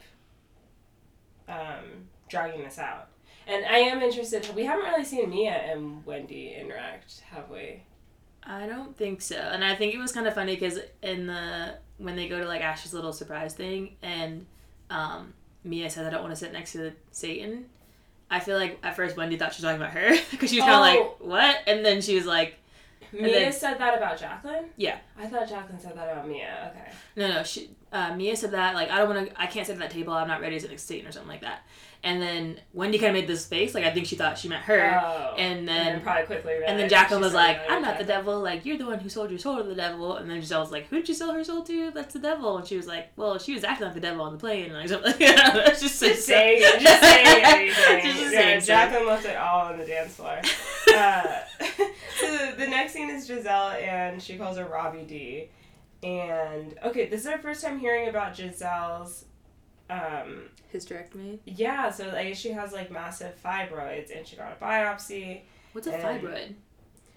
um, 1.48 2.08
dragging 2.28 2.62
this 2.62 2.78
out. 2.78 3.08
And 3.46 3.64
I 3.64 3.78
am 3.78 4.02
interested. 4.02 4.48
We 4.54 4.64
haven't 4.66 4.84
really 4.84 5.04
seen 5.04 5.30
Mia 5.30 5.52
and 5.52 6.04
Wendy 6.04 6.54
interact, 6.54 7.20
have 7.30 7.48
we? 7.48 7.82
I 8.42 8.66
don't 8.66 8.96
think 8.96 9.22
so. 9.22 9.36
And 9.36 9.64
I 9.64 9.74
think 9.74 9.94
it 9.94 9.98
was 9.98 10.12
kind 10.12 10.26
of 10.26 10.34
funny 10.34 10.54
because 10.54 10.78
in 11.02 11.26
the 11.26 11.78
when 11.98 12.16
they 12.16 12.28
go 12.28 12.38
to 12.40 12.46
like 12.46 12.60
Ash's 12.62 12.94
little 12.94 13.12
surprise 13.12 13.54
thing 13.54 13.96
and 14.02 14.46
um, 14.90 15.34
Mia 15.64 15.90
said 15.90 16.06
I 16.06 16.10
don't 16.10 16.22
want 16.22 16.32
to 16.32 16.36
sit 16.36 16.52
next 16.52 16.72
to 16.72 16.92
Satan. 17.10 17.66
I 18.30 18.40
feel 18.40 18.56
like 18.58 18.78
at 18.82 18.94
first 18.96 19.16
Wendy 19.16 19.36
thought 19.36 19.54
she 19.54 19.62
was 19.62 19.70
talking 19.70 19.80
about 19.80 19.92
her 19.92 20.10
because 20.30 20.50
she 20.50 20.56
was 20.60 20.64
kind 20.68 20.74
of 20.74 20.80
Oh. 20.80 20.82
like 20.82 21.20
what, 21.20 21.56
and 21.66 21.84
then 21.84 22.00
she 22.00 22.14
was 22.14 22.26
like, 22.26 22.56
Mia 23.12 23.22
then- 23.32 23.52
said 23.52 23.78
that 23.78 23.96
about 23.96 24.18
Jacqueline. 24.18 24.66
Yeah. 24.76 24.98
I 25.18 25.26
thought 25.26 25.48
Jacqueline 25.48 25.80
said 25.80 25.96
that 25.96 26.12
about 26.12 26.28
Mia. 26.28 26.72
Okay. 26.74 26.90
no, 27.16 27.28
no. 27.28 27.42
She 27.42 27.70
uh, 27.92 28.14
Mia 28.14 28.36
said 28.36 28.50
that 28.50 28.74
like 28.74 28.90
I 28.90 28.98
don't 28.98 29.14
want 29.14 29.28
to, 29.30 29.40
I 29.40 29.46
can't 29.46 29.66
sit 29.66 29.72
at 29.74 29.78
that 29.78 29.90
table. 29.90 30.12
I'm 30.12 30.28
not 30.28 30.40
ready 30.40 30.56
to 30.56 30.60
sit 30.60 30.70
next 30.70 30.82
to 30.82 30.88
Satan 30.88 31.08
or 31.08 31.12
something 31.12 31.30
like 31.30 31.40
that. 31.40 31.62
And 32.04 32.22
then 32.22 32.60
Wendy 32.72 32.96
kind 32.96 33.08
of 33.08 33.14
made 33.14 33.28
this 33.28 33.44
face 33.44 33.74
like 33.74 33.84
I 33.84 33.90
think 33.90 34.06
she 34.06 34.14
thought 34.14 34.38
she 34.38 34.48
meant 34.48 34.62
her. 34.64 35.00
Oh. 35.02 35.34
and 35.36 35.66
then 35.66 36.00
probably 36.00 36.26
quickly. 36.26 36.54
And 36.66 36.78
then 36.78 36.88
Jacqueline 36.88 37.20
was 37.20 37.34
like, 37.34 37.60
I'm 37.68 37.82
not 37.82 37.98
the 37.98 38.04
devil. 38.04 38.40
Like, 38.40 38.64
you're 38.64 38.78
the 38.78 38.86
one 38.86 39.00
who 39.00 39.08
sold 39.08 39.30
your 39.30 39.38
soul 39.38 39.56
to 39.56 39.64
the 39.64 39.74
devil. 39.74 40.16
And 40.16 40.30
then 40.30 40.40
Gizelle 40.40 40.60
was 40.60 40.70
like, 40.70 40.86
who 40.88 40.96
did 40.96 41.08
you 41.08 41.14
sell 41.14 41.32
her 41.32 41.42
soul 41.42 41.62
to? 41.64 41.90
That's 41.90 42.12
the 42.12 42.20
devil. 42.20 42.58
And 42.58 42.66
she 42.66 42.76
was 42.76 42.86
like, 42.86 43.10
well, 43.16 43.38
she 43.38 43.52
was 43.52 43.64
acting 43.64 43.86
like 43.86 43.94
the 43.94 44.00
devil 44.00 44.22
on 44.22 44.32
the 44.32 44.38
plane. 44.38 44.70
And 44.70 44.74
like, 44.74 44.88
something 44.88 45.12
like 45.12 45.78
just, 45.78 46.00
Just 46.00 46.26
saying, 46.26 46.62
just 46.80 47.00
saying 47.00 47.26
anything. 47.44 48.04
Just 48.04 48.32
yeah, 48.32 48.40
saying 48.40 48.60
Jacqueline 48.60 49.06
left 49.06 49.26
it 49.26 49.36
all 49.36 49.72
on 49.72 49.78
the 49.78 49.84
dance 49.86 50.14
floor. 50.14 50.40
uh, 50.94 51.40
so 52.20 52.52
the 52.56 52.66
next 52.68 52.92
scene 52.92 53.10
is 53.10 53.28
Gizelle, 53.28 53.82
and 53.82 54.22
she 54.22 54.38
calls 54.38 54.56
her 54.56 54.66
Robbie 54.66 55.02
D. 55.02 55.48
And 56.02 56.78
okay, 56.84 57.08
this 57.08 57.22
is 57.22 57.26
our 57.26 57.38
first 57.38 57.62
time 57.64 57.80
hearing 57.80 58.08
about 58.08 58.34
Gizelle's. 58.34 59.24
Um, 59.90 60.42
Hysterectomy. 60.74 61.38
yeah, 61.46 61.90
so 61.90 62.10
I 62.10 62.28
guess 62.28 62.38
she 62.38 62.50
has 62.50 62.72
like 62.72 62.90
massive 62.90 63.34
fibroids, 63.42 64.14
and 64.16 64.26
she 64.26 64.36
got 64.36 64.56
a 64.60 64.64
biopsy. 64.64 65.40
What's 65.72 65.86
a 65.86 65.92
fibroid? 65.92 66.54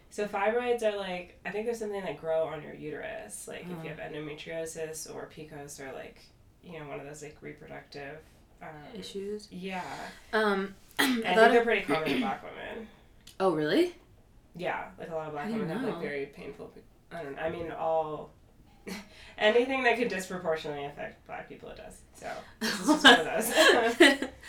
So 0.09 0.25
fibroids 0.27 0.83
are 0.83 0.97
like 0.97 1.39
I 1.45 1.51
think 1.51 1.65
there's 1.65 1.79
something 1.79 2.01
that 2.01 2.17
grow 2.19 2.43
on 2.45 2.61
your 2.61 2.73
uterus, 2.73 3.47
like 3.47 3.61
if 3.61 3.83
you 3.83 3.89
have 3.89 3.99
endometriosis 3.99 5.13
or 5.13 5.29
PCOS 5.35 5.79
or 5.79 5.91
like 5.93 6.21
you 6.63 6.79
know, 6.79 6.85
one 6.87 6.99
of 6.99 7.05
those 7.05 7.23
like 7.23 7.37
reproductive 7.41 8.19
um, 8.61 8.67
Issues. 8.93 9.47
Yeah, 9.51 9.81
Um, 10.33 10.75
I 10.99 11.03
I 11.05 11.07
think 11.07 11.23
they're 11.35 11.63
pretty 11.63 11.81
common 11.81 12.09
in 12.09 12.19
black 12.21 12.43
women. 12.43 12.87
oh 13.39 13.51
really? 13.53 13.95
Yeah, 14.55 14.85
like 14.99 15.09
a 15.09 15.15
lot 15.15 15.27
of 15.27 15.33
black 15.33 15.49
women 15.49 15.69
have 15.69 15.81
like 15.81 15.99
very 16.01 16.25
painful. 16.27 16.71
I 17.11 17.23
don't. 17.23 17.39
I 17.39 17.49
mean, 17.49 17.71
all 17.71 18.31
anything 19.37 19.83
that 19.83 19.97
could 19.97 20.09
disproportionately 20.09 20.85
affect 20.85 21.25
black 21.27 21.49
people, 21.49 21.69
it 21.69 21.77
does. 21.77 22.01
So 22.15 22.27
this 22.59 22.79
is 22.79 22.87
just 22.87 23.03
one 23.03 23.19
of 23.19 23.99
those. 23.99 24.29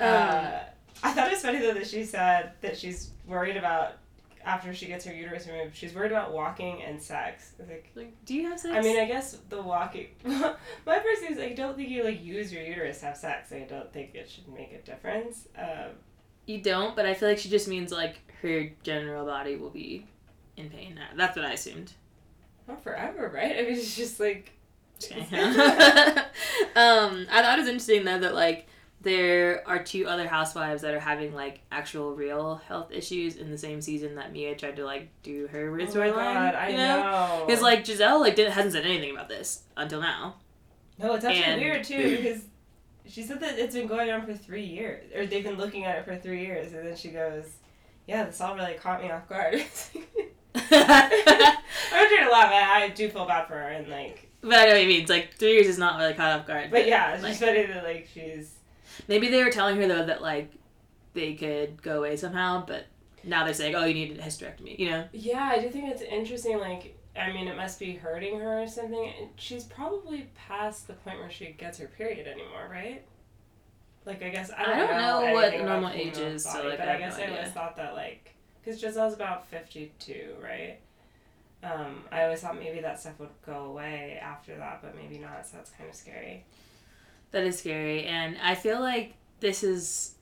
Um, 0.00 0.08
uh, 0.08 0.58
I 1.04 1.12
thought 1.12 1.28
it 1.28 1.34
was 1.34 1.42
funny 1.42 1.60
though 1.60 1.72
that 1.74 1.86
she 1.86 2.04
said 2.04 2.54
that 2.62 2.76
she's 2.76 3.10
worried 3.28 3.56
about 3.56 3.92
after 4.44 4.74
she 4.74 4.86
gets 4.86 5.04
her 5.04 5.14
uterus 5.14 5.46
removed. 5.46 5.76
She's 5.76 5.94
worried 5.94 6.12
about 6.12 6.32
walking 6.32 6.82
and 6.82 7.00
sex. 7.00 7.52
Like, 7.60 7.90
like, 7.94 8.12
do 8.24 8.34
you 8.34 8.48
have 8.48 8.58
sex? 8.58 8.74
I 8.74 8.80
mean, 8.80 8.98
I 8.98 9.04
guess 9.04 9.38
the 9.48 9.62
walking. 9.62 10.08
My 10.24 10.98
first 10.98 11.22
thing 11.22 11.32
is 11.32 11.38
I 11.38 11.52
don't 11.52 11.76
think 11.76 11.88
you 11.88 12.04
like 12.04 12.22
use 12.22 12.52
your 12.52 12.62
uterus 12.62 13.00
to 13.00 13.06
have 13.06 13.16
sex. 13.16 13.52
I 13.52 13.60
don't 13.60 13.92
think 13.92 14.14
it 14.14 14.28
should 14.28 14.48
make 14.48 14.72
a 14.72 14.84
difference. 14.84 15.48
Um, 15.56 15.92
you 16.46 16.60
don't, 16.60 16.94
but 16.94 17.06
I 17.06 17.14
feel 17.14 17.28
like 17.28 17.38
she 17.38 17.48
just 17.48 17.68
means 17.68 17.92
like 17.92 18.20
her 18.42 18.70
general 18.82 19.24
body 19.24 19.56
will 19.56 19.70
be 19.70 20.06
in 20.56 20.68
pain. 20.70 20.98
That's 21.16 21.36
what 21.36 21.44
I 21.44 21.52
assumed. 21.52 21.92
Not 22.68 22.82
forever, 22.82 23.30
right? 23.34 23.56
I 23.58 23.62
mean, 23.62 23.74
it's 23.74 23.96
just 23.96 24.20
like. 24.20 24.52
Um, 26.76 27.26
I 27.30 27.42
thought 27.42 27.58
it 27.58 27.62
was 27.62 27.68
interesting 27.68 28.04
though 28.04 28.18
that 28.18 28.34
like 28.34 28.66
there 29.00 29.62
are 29.68 29.82
two 29.82 30.06
other 30.08 30.26
housewives 30.26 30.82
that 30.82 30.92
are 30.94 30.98
having 31.00 31.32
like 31.34 31.60
actual 31.70 32.14
real 32.16 32.56
health 32.66 32.90
issues 32.90 33.36
in 33.36 33.50
the 33.50 33.58
same 33.58 33.80
season 33.80 34.16
that 34.16 34.32
Mia 34.32 34.56
tried 34.56 34.76
to 34.76 34.84
like 34.84 35.08
do 35.22 35.46
her 35.48 35.70
weird 35.70 35.88
Oh 35.90 35.92
storyline. 35.92 36.14
God, 36.34 36.54
I 36.56 36.68
you 36.70 36.76
know. 36.78 37.44
Because 37.46 37.62
like 37.62 37.84
Gizelle 37.84 38.20
like 38.20 38.34
didn't 38.34 38.52
hasn't 38.52 38.72
said 38.74 38.84
anything 38.84 39.12
about 39.12 39.28
this 39.28 39.62
until 39.76 40.00
now. 40.00 40.34
No, 40.98 41.14
it's 41.14 41.24
actually 41.24 41.44
And- 41.44 41.60
weird 41.60 41.84
too 41.84 42.16
because 42.22 42.42
she 43.06 43.22
said 43.22 43.38
that 43.40 43.56
it's 43.58 43.74
been 43.76 43.86
going 43.86 44.10
on 44.10 44.24
for 44.26 44.34
three 44.34 44.64
years, 44.64 45.12
or 45.14 45.26
they've 45.26 45.44
been 45.44 45.58
looking 45.58 45.84
at 45.84 45.98
it 45.98 46.04
for 46.06 46.16
three 46.16 46.40
years, 46.44 46.72
and 46.72 46.86
then 46.88 46.96
she 46.96 47.08
goes, 47.10 47.44
"Yeah, 48.08 48.24
this 48.24 48.40
all 48.40 48.56
really 48.56 48.74
caught 48.74 49.00
me 49.02 49.10
off 49.10 49.28
guard." 49.28 49.62
I'm 50.54 50.68
trying 50.70 52.24
to 52.24 52.30
laugh. 52.30 52.52
I, 52.52 52.84
I 52.84 52.88
do 52.90 53.08
feel 53.08 53.26
bad 53.26 53.46
for 53.46 53.54
her, 53.54 53.68
and 53.68 53.88
like, 53.88 54.28
But 54.40 54.54
I 54.54 54.64
know 54.66 54.72
what 54.72 54.82
you 54.82 54.88
mean. 54.88 55.02
It's 55.02 55.10
like 55.10 55.34
three 55.34 55.54
years 55.54 55.66
is 55.66 55.78
not 55.78 55.98
really 55.98 56.14
caught 56.14 56.38
off 56.40 56.46
guard. 56.46 56.70
but 56.70 56.86
yeah, 56.86 57.14
it's 57.14 57.22
like, 57.22 57.32
just 57.32 57.42
funny 57.42 57.66
that 57.66 57.84
like 57.84 58.08
she's. 58.12 58.54
maybe 59.08 59.28
they 59.28 59.42
were 59.42 59.50
telling 59.50 59.76
her 59.76 59.88
though 59.88 60.06
that 60.06 60.22
like 60.22 60.50
they 61.14 61.34
could 61.34 61.82
go 61.82 61.98
away 61.98 62.16
somehow, 62.16 62.64
but 62.66 62.86
now 63.22 63.44
they're 63.44 63.54
saying, 63.54 63.74
oh, 63.74 63.84
you 63.84 63.94
need 63.94 64.18
a 64.18 64.22
hysterectomy. 64.22 64.78
You 64.78 64.90
know? 64.90 65.04
Yeah, 65.12 65.50
I 65.52 65.60
do 65.60 65.70
think 65.70 65.90
it's 65.90 66.02
interesting. 66.02 66.58
Like, 66.58 66.96
I 67.16 67.32
mean, 67.32 67.48
it 67.48 67.56
must 67.56 67.78
be 67.78 67.94
hurting 67.94 68.38
her 68.40 68.62
or 68.62 68.68
something. 68.68 69.12
She's 69.36 69.64
probably 69.64 70.28
past 70.34 70.86
the 70.86 70.94
point 70.94 71.18
where 71.20 71.30
she 71.30 71.46
gets 71.46 71.78
her 71.78 71.86
period 71.86 72.26
anymore, 72.26 72.68
right? 72.70 73.04
Like, 74.04 74.22
I 74.22 74.28
guess 74.28 74.50
I 74.50 74.64
don't, 74.64 74.74
I 74.74 74.78
don't 74.86 74.98
know 75.26 75.32
what 75.32 75.52
the 75.56 75.62
normal 75.62 75.90
age 75.90 76.18
is, 76.18 76.44
so, 76.44 76.68
like, 76.68 76.78
but 76.78 76.88
I 76.88 76.96
I, 76.96 76.98
guess 76.98 77.16
no 77.16 77.24
I 77.24 77.28
always 77.28 77.52
thought 77.52 77.76
that 77.76 77.94
like, 77.94 78.33
because 78.64 78.82
Gizelle's 78.82 79.14
about 79.14 79.46
fifty-two, 79.48 80.36
right? 80.42 80.78
Um, 81.62 82.04
I 82.12 82.24
always 82.24 82.40
thought 82.40 82.58
maybe 82.58 82.80
that 82.80 83.00
stuff 83.00 83.18
would 83.18 83.30
go 83.44 83.64
away 83.64 84.18
after 84.22 84.56
that, 84.56 84.80
but 84.82 84.94
maybe 84.94 85.18
not. 85.18 85.46
So 85.46 85.56
that's 85.56 85.70
kind 85.70 85.88
of 85.88 85.96
scary. 85.96 86.44
That 87.30 87.44
is 87.44 87.58
scary, 87.58 88.04
and 88.04 88.36
I 88.42 88.54
feel 88.54 88.80
like 88.80 89.14
this 89.40 89.62
is 89.62 90.14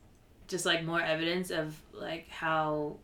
just 0.49 0.67
like 0.67 0.85
more 0.85 1.01
evidence 1.01 1.51
of 1.51 1.79
like 1.93 2.29
how 2.29 2.97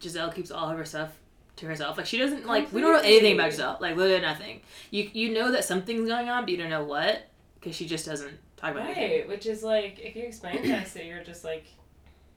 Gizelle 0.00 0.34
keeps 0.34 0.50
all 0.50 0.70
of 0.70 0.78
her 0.78 0.84
stuff 0.84 1.10
to 1.56 1.66
herself. 1.66 1.96
Like 1.96 2.06
she 2.06 2.18
doesn't 2.18 2.46
like 2.46 2.72
we 2.72 2.80
don't 2.80 2.92
know 2.92 3.00
anything 3.00 3.34
about. 3.34 3.52
Gizelle. 3.52 3.80
Like 3.80 3.96
literally 3.96 4.22
nothing. 4.22 4.60
You 4.90 5.10
you 5.12 5.32
know 5.32 5.52
that 5.52 5.64
something's 5.64 6.08
going 6.08 6.28
on, 6.28 6.44
but 6.44 6.50
you 6.50 6.56
don't 6.56 6.70
know 6.70 6.84
what 6.84 7.28
because 7.58 7.74
she 7.74 7.86
just 7.86 8.06
doesn't 8.06 8.38
talk 8.56 8.72
about 8.72 8.90
it. 8.90 8.96
Right, 8.96 9.28
which 9.28 9.46
is 9.46 9.62
like, 9.62 9.98
if 9.98 10.14
you 10.16 10.24
explain 10.24 10.62
to 10.62 10.72
us 10.76 10.92
that 10.92 11.04
you're 11.04 11.22
just 11.22 11.44
like 11.44 11.66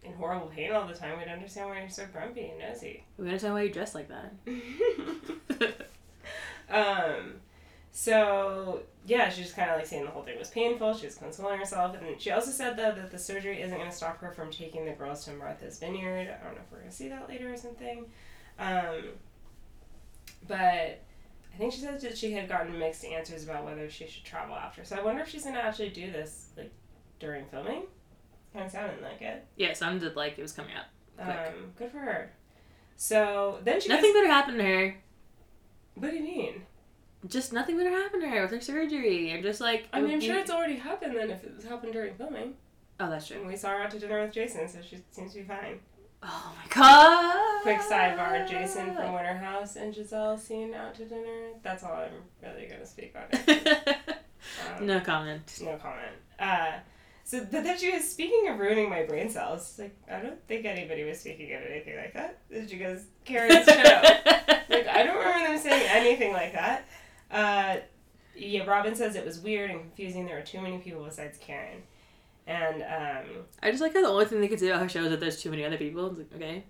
in 0.03 0.13
horrible 0.13 0.47
pain 0.47 0.71
all 0.71 0.87
the 0.87 0.93
time, 0.93 1.17
we'd 1.17 1.27
understand 1.27 1.69
why 1.69 1.79
you're 1.79 1.89
so 1.89 2.05
grumpy 2.11 2.47
and 2.47 2.59
nosy. 2.59 3.03
We 3.17 3.27
understand 3.27 3.53
why 3.53 3.63
you 3.63 3.73
dress 3.73 3.95
like 3.95 4.09
that. 4.09 4.33
um, 6.69 7.33
so 7.91 8.83
yeah, 9.05 9.29
she's 9.29 9.45
just 9.45 9.55
kind 9.55 9.69
of 9.69 9.77
like 9.77 9.87
saying 9.87 10.05
the 10.05 10.11
whole 10.11 10.23
thing 10.23 10.37
was 10.37 10.49
painful. 10.49 10.93
She 10.93 11.07
was 11.07 11.15
consoling 11.15 11.59
herself, 11.59 11.95
and 11.99 12.21
she 12.21 12.31
also 12.31 12.51
said 12.51 12.77
though 12.77 12.91
that 12.91 13.11
the 13.11 13.19
surgery 13.19 13.61
isn't 13.61 13.77
going 13.77 13.89
to 13.89 13.95
stop 13.95 14.19
her 14.19 14.31
from 14.31 14.51
taking 14.51 14.85
the 14.85 14.91
girls 14.91 15.25
to 15.25 15.33
Martha's 15.33 15.79
Vineyard. 15.79 16.29
I 16.29 16.43
don't 16.43 16.55
know 16.55 16.61
if 16.65 16.71
we're 16.71 16.79
going 16.79 16.91
to 16.91 16.95
see 16.95 17.09
that 17.09 17.27
later 17.27 17.51
or 17.51 17.57
something. 17.57 18.05
Um, 18.57 19.03
but 20.47 21.01
I 21.53 21.57
think 21.57 21.73
she 21.73 21.81
said 21.81 21.99
that 22.01 22.17
she 22.17 22.31
had 22.31 22.47
gotten 22.47 22.77
mixed 22.77 23.03
answers 23.03 23.43
about 23.43 23.65
whether 23.65 23.89
she 23.89 24.07
should 24.07 24.23
travel 24.23 24.55
after. 24.55 24.85
So 24.85 24.95
I 24.95 25.03
wonder 25.03 25.21
if 25.21 25.29
she's 25.29 25.43
going 25.43 25.55
to 25.55 25.63
actually 25.63 25.89
do 25.89 26.11
this 26.11 26.49
like 26.55 26.71
during 27.19 27.45
filming. 27.45 27.83
Kind 28.53 28.65
of 28.65 28.71
sounded 28.71 29.01
like 29.01 29.21
it. 29.21 29.45
yeah, 29.57 29.67
it 29.67 29.77
sounded 29.77 30.15
like 30.15 30.37
it 30.39 30.41
was 30.41 30.51
coming 30.51 30.75
up. 30.75 30.85
Quick. 31.15 31.37
Um, 31.37 31.73
good 31.77 31.91
for 31.91 31.99
her. 31.99 32.31
So 32.95 33.59
then 33.63 33.79
she 33.79 33.87
Nothing 33.89 34.11
goes, 34.13 34.21
better 34.21 34.27
happened 34.33 34.57
to 34.57 34.63
her. 34.65 34.97
What 35.95 36.11
do 36.11 36.17
you 36.17 36.23
mean? 36.23 36.61
Just 37.27 37.53
nothing 37.53 37.77
better 37.77 37.89
happened 37.89 38.23
to 38.23 38.29
her 38.29 38.41
with 38.41 38.51
her 38.51 38.61
surgery. 38.61 39.31
And 39.31 39.43
just 39.43 39.61
like 39.61 39.87
I 39.93 40.01
mean, 40.01 40.13
I'm 40.13 40.21
sure 40.21 40.37
it's 40.37 40.49
already 40.51 40.77
happened 40.77 41.15
then 41.15 41.29
if 41.29 41.43
it's 41.43 41.65
happened 41.65 41.93
during 41.93 42.13
filming. 42.15 42.55
Oh, 42.99 43.09
that's 43.09 43.27
true. 43.27 43.37
And 43.37 43.47
we 43.47 43.55
saw 43.55 43.69
her 43.69 43.83
out 43.83 43.91
to 43.91 43.99
dinner 43.99 44.21
with 44.21 44.33
Jason, 44.33 44.67
so 44.67 44.79
she 44.81 44.97
seems 45.11 45.33
to 45.33 45.39
be 45.39 45.45
fine. 45.45 45.79
Oh 46.21 46.53
my 46.55 46.67
god. 46.75 47.61
Quick 47.61 47.79
sidebar 47.79 48.45
Jason 48.49 48.93
from 48.93 49.13
Winter 49.13 49.37
House 49.37 49.77
and 49.77 49.93
Gizelle 49.93 50.37
seen 50.37 50.73
out 50.73 50.95
to 50.95 51.05
dinner. 51.05 51.51
That's 51.63 51.83
all 51.83 51.93
I'm 51.93 52.11
really 52.43 52.67
to 52.67 52.85
speak 52.85 53.15
on 53.15 53.23
it. 53.31 53.97
Um, 54.77 54.85
no 54.87 54.99
comment. 55.01 55.59
no 55.61 55.75
comment. 55.75 56.15
Uh, 56.39 56.71
so, 57.29 57.41
but 57.41 57.63
then 57.63 57.77
she 57.77 57.91
was 57.91 58.09
speaking 58.09 58.47
of 58.47 58.57
ruining 58.57 58.89
my 58.89 59.03
brain 59.03 59.29
cells. 59.29 59.75
Like, 59.77 59.95
I 60.11 60.19
don't 60.19 60.43
think 60.47 60.65
anybody 60.65 61.03
was 61.03 61.19
speaking 61.19 61.53
of 61.53 61.61
anything 61.61 61.95
like 61.95 62.11
that. 62.15 62.39
Then 62.49 62.67
she 62.67 62.77
goes, 62.77 63.03
Karen's 63.23 63.65
show. 63.65 63.71
like 63.75 64.87
I 64.87 65.03
don't 65.03 65.15
remember 65.15 65.47
them 65.47 65.59
saying 65.59 65.87
anything 65.91 66.33
like 66.33 66.53
that. 66.53 66.87
Uh, 67.29 67.75
yeah, 68.35 68.65
Robyn 68.65 68.95
says 68.95 69.15
it 69.15 69.23
was 69.23 69.37
weird 69.41 69.69
and 69.69 69.79
confusing. 69.79 70.25
There 70.25 70.37
were 70.37 70.41
too 70.41 70.59
many 70.59 70.79
people 70.79 71.03
besides 71.03 71.37
Karen, 71.37 71.83
and 72.47 72.81
um, 72.81 73.43
I 73.61 73.69
just 73.69 73.83
like 73.83 73.93
how 73.93 74.01
the 74.01 74.07
only 74.07 74.25
thing 74.25 74.41
they 74.41 74.47
could 74.47 74.59
say 74.59 74.69
about 74.69 74.81
her 74.81 74.89
show 74.89 75.03
is 75.03 75.11
that 75.11 75.19
there's 75.19 75.39
too 75.39 75.51
many 75.51 75.63
other 75.63 75.77
people. 75.77 76.07
It's 76.07 76.17
like, 76.17 76.33
okay. 76.33 76.63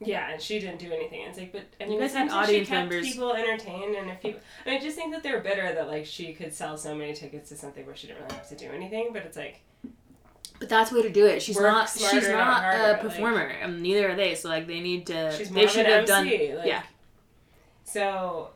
yeah, 0.00 0.32
and 0.32 0.42
she 0.42 0.58
didn't 0.58 0.80
do 0.80 0.90
anything. 0.90 1.20
It's 1.28 1.38
like, 1.38 1.52
but 1.52 1.66
I 1.80 1.84
You 1.84 2.00
guys 2.00 2.14
had 2.14 2.30
audience 2.30 2.66
she 2.66 2.74
kept 2.74 2.90
members. 2.90 3.06
people 3.06 3.32
entertained, 3.32 3.94
and 3.94 4.10
if 4.10 4.20
people, 4.20 4.40
I, 4.66 4.70
mean, 4.70 4.80
I 4.80 4.82
just 4.82 4.96
think 4.96 5.12
that 5.12 5.22
they're 5.22 5.38
bitter 5.40 5.72
that 5.72 5.86
like 5.86 6.04
she 6.04 6.32
could 6.32 6.52
sell 6.52 6.76
so 6.76 6.96
many 6.96 7.14
tickets 7.14 7.50
to 7.50 7.56
something 7.56 7.86
where 7.86 7.94
she 7.94 8.08
didn't 8.08 8.24
really 8.24 8.34
have 8.34 8.48
to 8.48 8.56
do 8.56 8.70
anything. 8.72 9.10
But 9.12 9.22
it's 9.22 9.36
like, 9.36 9.60
But 10.60 10.68
that's 10.68 10.90
the 10.90 10.96
way 10.96 11.02
to 11.02 11.10
do 11.10 11.26
it. 11.26 11.40
She's 11.42 11.56
Work 11.56 11.64
not. 11.66 11.88
she's 11.90 12.28
not 12.28 12.62
harder, 12.62 12.78
a 12.84 12.92
like- 12.92 13.00
performer, 13.00 13.40
and 13.46 13.80
neither 13.82 14.10
are 14.10 14.14
they. 14.14 14.34
So 14.36 14.48
like, 14.50 14.66
they 14.68 14.80
need 14.80 15.06
to. 15.06 15.32
she's 15.36 15.50
more 15.50 15.60
they 15.60 15.64
of 15.64 15.70
should 15.70 15.86
an 15.86 15.92
have 15.92 16.06
done. 16.06 16.26
MC. 16.28 16.54
Like, 16.54 16.66
yeah. 16.66 16.82
So 17.84 18.50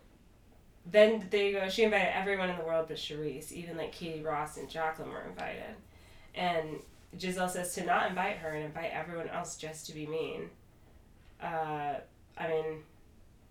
then 0.91 1.27
they 1.31 1.53
go. 1.53 1.69
She 1.69 1.83
invited 1.83 2.15
everyone 2.17 2.51
in 2.51 2.59
the 2.59 2.65
world 2.65 2.87
but 2.89 2.99
Charrisse. 2.99 3.51
Even 3.53 3.77
like 3.77 3.91
Katie 3.93 4.23
Rost 4.23 4.59
and 4.59 4.69
Jacqueline 4.69 5.11
were 5.11 5.23
invited, 5.23 5.75
and 6.35 6.79
Gizelle 7.17 7.49
says 7.51 7.75
to 7.75 7.85
not 7.85 8.11
invite 8.11 8.37
her 8.37 8.51
and 8.51 8.65
invite 8.67 8.91
everyone 8.93 9.29
else 9.29 9.57
just 9.57 9.87
to 9.87 9.95
be 9.95 10.07
mean. 10.07 10.51
Uh, 11.43 11.95
I 12.37 12.49
mean, 12.49 12.83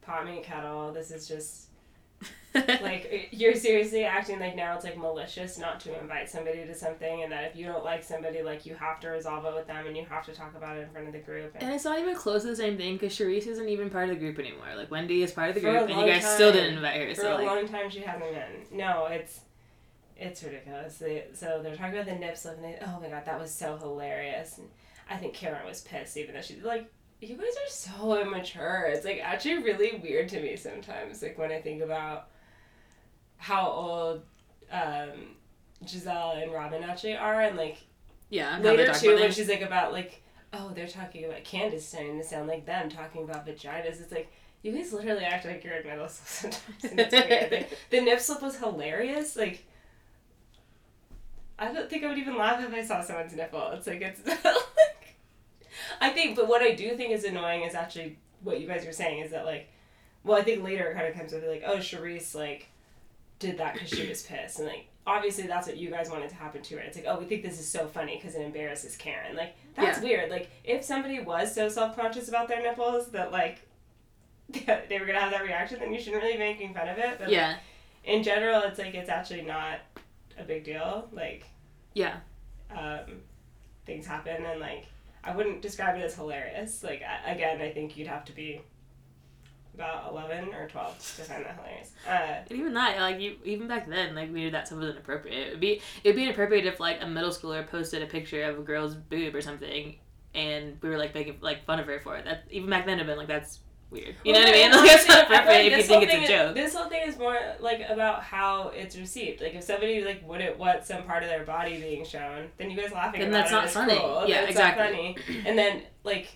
pot 0.03 0.25
me 0.25 0.41
kettle. 0.43 0.93
This 0.93 1.09
is 1.11 1.27
just 1.27 1.69
like 2.81 3.29
you're 3.31 3.55
seriously 3.55 4.03
acting 4.03 4.39
like 4.39 4.55
now 4.55 4.75
it's 4.75 4.83
like 4.85 4.97
malicious 4.97 5.57
not 5.57 5.79
to 5.81 5.99
invite 5.99 6.29
somebody 6.29 6.65
to 6.65 6.75
something, 6.75 7.23
and 7.23 7.31
that 7.31 7.43
if 7.45 7.55
you 7.55 7.65
don't 7.65 7.83
like 7.83 8.03
somebody, 8.03 8.41
like 8.41 8.65
you 8.65 8.75
have 8.75 8.99
to 8.99 9.09
resolve 9.09 9.45
it 9.45 9.53
with 9.55 9.67
them 9.67 9.87
and 9.87 9.97
you 9.97 10.05
have 10.05 10.25
to 10.25 10.33
talk 10.33 10.55
about 10.55 10.77
it 10.77 10.81
in 10.81 10.89
front 10.89 11.07
of 11.07 11.13
the 11.13 11.19
group. 11.19 11.51
And 11.55 11.63
And 11.63 11.73
it's 11.73 11.85
not 11.85 11.99
even 11.99 12.15
close 12.15 12.43
to 12.43 12.49
the 12.49 12.55
same 12.55 12.77
thing 12.77 12.93
because 12.97 13.13
Charrisse 13.17 13.47
isn't 13.47 13.69
even 13.69 13.89
part 13.89 14.09
of 14.09 14.15
the 14.15 14.19
group 14.19 14.37
anymore. 14.39 14.67
Like 14.75 14.91
Wendy 14.91 15.23
is 15.23 15.31
part 15.31 15.49
of 15.49 15.55
the 15.55 15.61
group, 15.61 15.89
and 15.89 15.99
you 15.99 16.05
guys 16.05 16.25
still 16.25 16.51
didn't 16.51 16.75
invite 16.75 17.01
her. 17.01 17.15
for 17.15 17.21
So 17.21 17.33
a 17.33 17.37
like, 17.37 17.47
long 17.47 17.67
time 17.67 17.89
she 17.89 17.99
hasn't 18.01 18.31
been. 18.31 18.77
No, 18.77 19.05
it's 19.07 19.41
it's 20.15 20.43
ridiculous. 20.43 20.97
They, 20.99 21.25
so 21.33 21.61
they're 21.63 21.75
talking 21.75 21.95
about 21.95 22.05
the 22.05 22.15
nip 22.15 22.37
slip, 22.37 22.55
and 22.57 22.63
they 22.65 22.77
oh 22.85 22.99
my 23.01 23.09
god, 23.09 23.25
that 23.25 23.39
was 23.39 23.51
so 23.51 23.77
hilarious. 23.77 24.57
And 24.59 24.69
I 25.09 25.17
think 25.17 25.33
Karen 25.33 25.65
was 25.65 25.81
pissed, 25.81 26.15
even 26.17 26.35
though 26.35 26.41
she's 26.41 26.63
like, 26.63 26.91
you 27.19 27.35
guys 27.35 27.47
are 27.47 27.69
so 27.69 28.21
immature. 28.21 28.85
It's 28.89 29.05
like 29.05 29.21
actually 29.23 29.63
really 29.63 29.99
weird 30.03 30.29
to 30.29 30.39
me 30.41 30.55
sometimes. 30.55 31.21
Like 31.21 31.37
when 31.37 31.51
I 31.51 31.61
think 31.61 31.81
about 31.81 32.27
how 33.43 33.67
old 33.67 34.21
um, 34.71 35.35
Gizelle 35.83 36.41
and 36.41 36.53
Robyn 36.53 36.81
actually 36.81 37.17
are, 37.17 37.41
and 37.41 37.57
like 37.57 37.77
yeah, 38.29 38.55
and 38.55 38.63
how 38.63 38.71
they 38.71 38.77
later 38.77 38.93
too 38.93 39.15
when 39.15 39.31
she's 39.33 39.49
like 39.49 39.61
about 39.61 39.91
like 39.91 40.21
oh 40.53 40.71
they're 40.73 40.87
talking 40.87 41.25
about 41.25 41.43
Candace 41.43 41.85
starting 41.85 42.17
to 42.17 42.23
sound 42.23 42.47
like 42.47 42.65
them 42.65 42.89
talking 42.89 43.23
about 43.23 43.45
vaginas. 43.45 43.99
It's 43.99 44.13
like 44.13 44.31
you 44.61 44.71
guys 44.71 44.93
literally 44.93 45.25
act 45.25 45.45
like 45.45 45.61
you're 45.61 45.75
in 45.75 45.85
middle 45.85 46.07
school 46.07 46.51
sometimes. 46.79 47.11
The, 47.11 47.65
the 47.89 48.01
nip 48.01 48.21
slip 48.21 48.41
was 48.41 48.55
hilarious. 48.55 49.35
Like 49.35 49.65
I 51.59 51.73
don't 51.73 51.89
think 51.89 52.05
I 52.05 52.07
would 52.07 52.17
even 52.17 52.37
laugh 52.37 52.63
if 52.63 52.73
I 52.73 52.81
saw 52.81 53.01
someone's 53.01 53.35
nipple. 53.35 53.71
It's 53.71 53.87
like 53.87 54.01
it's 54.01 54.25
like 54.25 55.17
I 55.99 56.11
think, 56.11 56.37
but 56.37 56.47
what 56.47 56.61
I 56.61 56.75
do 56.75 56.95
think 56.95 57.11
is 57.11 57.25
annoying 57.25 57.63
is 57.63 57.75
actually 57.75 58.19
what 58.41 58.61
you 58.61 58.67
guys 58.67 58.85
were 58.85 58.93
saying 58.93 59.19
is 59.19 59.31
that 59.31 59.45
like, 59.45 59.69
well, 60.23 60.39
I 60.39 60.43
think 60.43 60.63
later 60.63 60.89
it 60.91 60.95
kind 60.95 61.07
of 61.07 61.13
comes 61.13 61.33
with 61.33 61.43
like, 61.43 61.63
oh, 61.65 61.79
Charrisse 61.79 62.33
like 62.33 62.69
did 63.43 63.57
that 63.59 63.73
because 63.73 63.89
she 63.89 64.07
was 64.07 64.23
pissed, 64.23 64.57
and 64.59 64.67
like 64.67 64.87
obviously 65.05 65.45
that's 65.45 65.67
what 65.67 65.77
you 65.77 65.89
guys 65.91 66.09
wanted 66.09 66.29
to 66.29 66.35
happen 66.35 66.61
to 66.63 66.75
her. 66.75 66.81
It's 66.81 66.97
like, 66.97 67.05
oh, 67.07 67.19
we 67.19 67.25
think 67.25 67.43
this 67.43 67.59
is 67.59 67.67
so 67.67 67.87
funny 67.87 68.15
because 68.15 68.35
it 68.35 68.41
embarrasses 68.41 68.95
Karen. 68.95 69.35
Like 69.35 69.55
that's 69.75 69.99
weird. 70.01 70.29
Like 70.31 70.49
if 70.63 70.83
somebody 70.83 71.19
was 71.19 71.53
so 71.53 71.69
self 71.69 71.95
conscious 71.95 72.29
about 72.29 72.47
their 72.47 72.61
nipples 72.61 73.09
that 73.11 73.31
like 73.31 73.59
they 74.49 74.97
were 74.99 75.05
gonna 75.05 75.19
have 75.19 75.31
that 75.31 75.43
reaction, 75.43 75.79
then 75.79 75.93
you 75.93 75.99
shouldn't 75.99 76.21
really 76.23 76.33
be 76.33 76.39
making 76.39 76.73
fun 76.73 76.87
of 76.87 76.97
it. 76.97 77.17
But 77.19 77.29
Yeah. 77.29 77.57
in 78.03 78.23
general, 78.23 78.61
it's 78.63 78.79
like 78.79 78.93
it's 78.95 79.09
actually 79.09 79.41
not 79.43 79.79
a 80.39 80.43
big 80.43 80.63
deal. 80.63 81.07
Like 81.11 81.45
Yeah. 81.93 82.17
um, 82.75 83.21
things 83.85 84.05
happen, 84.05 84.43
and 84.45 84.59
like 84.59 84.85
I 85.23 85.35
wouldn't 85.35 85.61
describe 85.61 85.95
it 85.97 86.03
as 86.03 86.15
hilarious. 86.15 86.83
Like 86.83 87.01
again, 87.25 87.61
I 87.61 87.71
think 87.71 87.97
you'd 87.97 88.07
have 88.07 88.25
to 88.25 88.31
be 88.33 88.61
about 89.75 90.11
eleven 90.11 90.53
or 90.53 90.67
twelve 90.69 90.97
to 90.97 91.23
find 91.23 91.45
that 91.45 91.55
hilarious. 91.57 91.91
Uh, 92.07 92.43
And 92.49 92.59
even 92.59 92.73
that, 92.75 92.99
like 92.99 93.19
you, 93.19 93.35
even 93.43 93.67
back 93.67 93.87
then, 93.87 94.13
like 94.15 94.31
we 94.31 94.41
knew 94.41 94.51
that 94.51 94.67
stuff 94.67 94.79
was 94.79 94.89
inappropriate. 94.91 95.47
It'd 95.47 95.59
be 95.59 95.81
it'd 96.03 96.15
be 96.15 96.23
inappropriate 96.23 96.65
if 96.65 96.79
like 96.79 96.99
a 97.01 97.07
middle 97.07 97.31
schooler 97.31 97.67
posted 97.67 98.01
a 98.01 98.07
picture 98.07 98.43
of 98.43 98.59
a 98.59 98.61
girl's 98.61 98.95
boob 98.95 99.33
or 99.35 99.41
something, 99.41 99.95
and 100.35 100.77
we 100.81 100.89
were 100.89 100.97
like 100.97 101.13
making 101.13 101.37
like 101.41 101.65
fun 101.65 101.79
of 101.79 101.87
her 101.87 101.99
for 101.99 102.15
it. 102.17 102.25
That 102.25 102.43
even 102.51 102.69
back 102.69 102.85
then, 102.85 102.95
it'd 102.95 103.07
been 103.07 103.17
like 103.17 103.27
that's 103.27 103.59
weird. 103.89 104.15
You 104.23 104.33
know 104.33 104.39
what 104.39 104.49
I 104.49 104.51
mean? 104.51 104.71
Like 104.71 104.87
that's 104.87 105.07
not 105.07 105.23
appropriate 105.25 105.65
if 105.65 105.71
you 105.71 105.77
this 105.77 105.87
think 105.87 105.93
whole 105.95 106.03
it's 106.03 106.11
a 106.13 106.15
thing 106.15 106.23
is- 106.23 106.29
joke. 106.29 106.55
This 106.55 106.75
whole 106.75 106.89
thing 106.89 107.07
is 107.07 107.17
more 107.17 107.37
like 107.59 107.81
about 107.89 108.23
how 108.23 108.69
it's 108.69 108.97
received. 108.97 109.41
Like 109.41 109.53
if 109.55 109.63
somebody 109.63 110.03
like 110.03 110.27
wouldn't 110.27 110.57
want 110.57 110.83
some 110.85 111.03
part 111.03 111.21
of 111.23 111.29
their 111.29 111.43
body 111.45 111.79
being 111.79 112.03
shown, 112.05 112.49
then 112.57 112.69
you 112.71 112.77
guys 112.79 112.91
laughing 112.91 113.21
Then 113.21 113.29
about 113.29 113.49
that's 113.49 113.75
it 113.75 113.79
not 113.79 113.87
funny. 113.87 113.99
cool. 113.99 114.25
Yeah, 114.27 114.41
It's 114.45 114.57
not 114.57 114.71
exactly. 114.73 115.15
funny. 115.27 115.43
And 115.47 115.57
then 115.57 115.83
like 116.03 116.27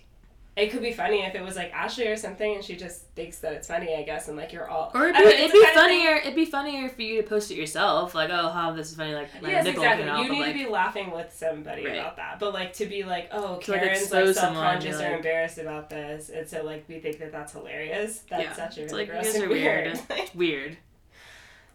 it 0.58 0.72
could 0.72 0.82
be 0.82 0.92
funny 0.92 1.22
if 1.24 1.36
it 1.36 1.44
was 1.44 1.56
like 1.56 1.72
Ashley 1.72 2.08
or 2.08 2.16
something, 2.18 2.56
and 2.56 2.64
she 2.64 2.76
just 2.76 3.04
thinks 3.16 3.38
that 3.40 3.54
it's 3.54 3.68
funny, 3.68 3.96
I 3.96 4.02
guess, 4.02 4.28
and 4.28 4.36
like 4.36 4.52
you're 4.52 4.68
all. 4.68 4.92
Or 4.96 5.08
it'd 5.08 5.16
be, 5.24 5.30
it'd 5.30 5.52
be 5.52 5.66
funnier. 5.74 6.16
It'd 6.16 6.36
be 6.36 6.46
funnier 6.46 6.90
for 6.90 7.02
you 7.04 7.22
to 7.22 7.28
post 7.28 7.52
it 7.52 7.56
yourself, 7.56 8.16
like, 8.16 8.32
oh, 8.32 8.50
how 8.50 8.72
this 8.74 8.90
is 8.90 8.96
funny, 8.98 9.14
like 9.14 9.30
my 9.42 9.50
Yes, 9.52 9.66
nipple 9.66 9.84
exactly. 9.84 10.10
out. 10.10 10.24
You 10.24 10.32
need 10.32 10.40
like, 10.40 10.54
to 10.54 10.58
be 10.66 10.66
laughing 10.70 11.12
with 11.12 11.32
somebody 11.32 11.86
Right. 11.86 11.96
about 11.98 12.16
that. 12.18 12.40
But 12.40 12.54
like 12.54 12.74
to 12.74 12.88
be 12.88 13.04
like, 13.04 13.30
oh, 13.32 13.54
like, 13.54 13.62
Karen's 13.62 13.82
like, 13.84 13.92
expose 14.24 14.36
self 14.36 14.56
conscious 14.56 14.96
or 15.00 15.04
like- 15.04 15.14
embarrassed 15.18 15.60
about 15.60 15.90
this, 15.92 16.30
and 16.30 16.50
so 16.50 16.64
like 16.64 16.86
we 16.90 17.00
think 17.00 17.20
that 17.20 17.32
that's 17.32 17.54
hilarious. 17.54 18.24
That's 18.30 18.44
Yeah. 18.44 18.54
such 18.54 18.78
a 18.80 18.84
It's 18.84 18.92
really 18.94 19.06
like, 19.06 19.08
you 19.08 19.14
gross 19.14 19.26
guys 19.26 19.36
and 19.36 19.44
are 19.44 19.50
weird. 19.50 20.00
weird. 20.10 20.32
weird. 20.36 20.78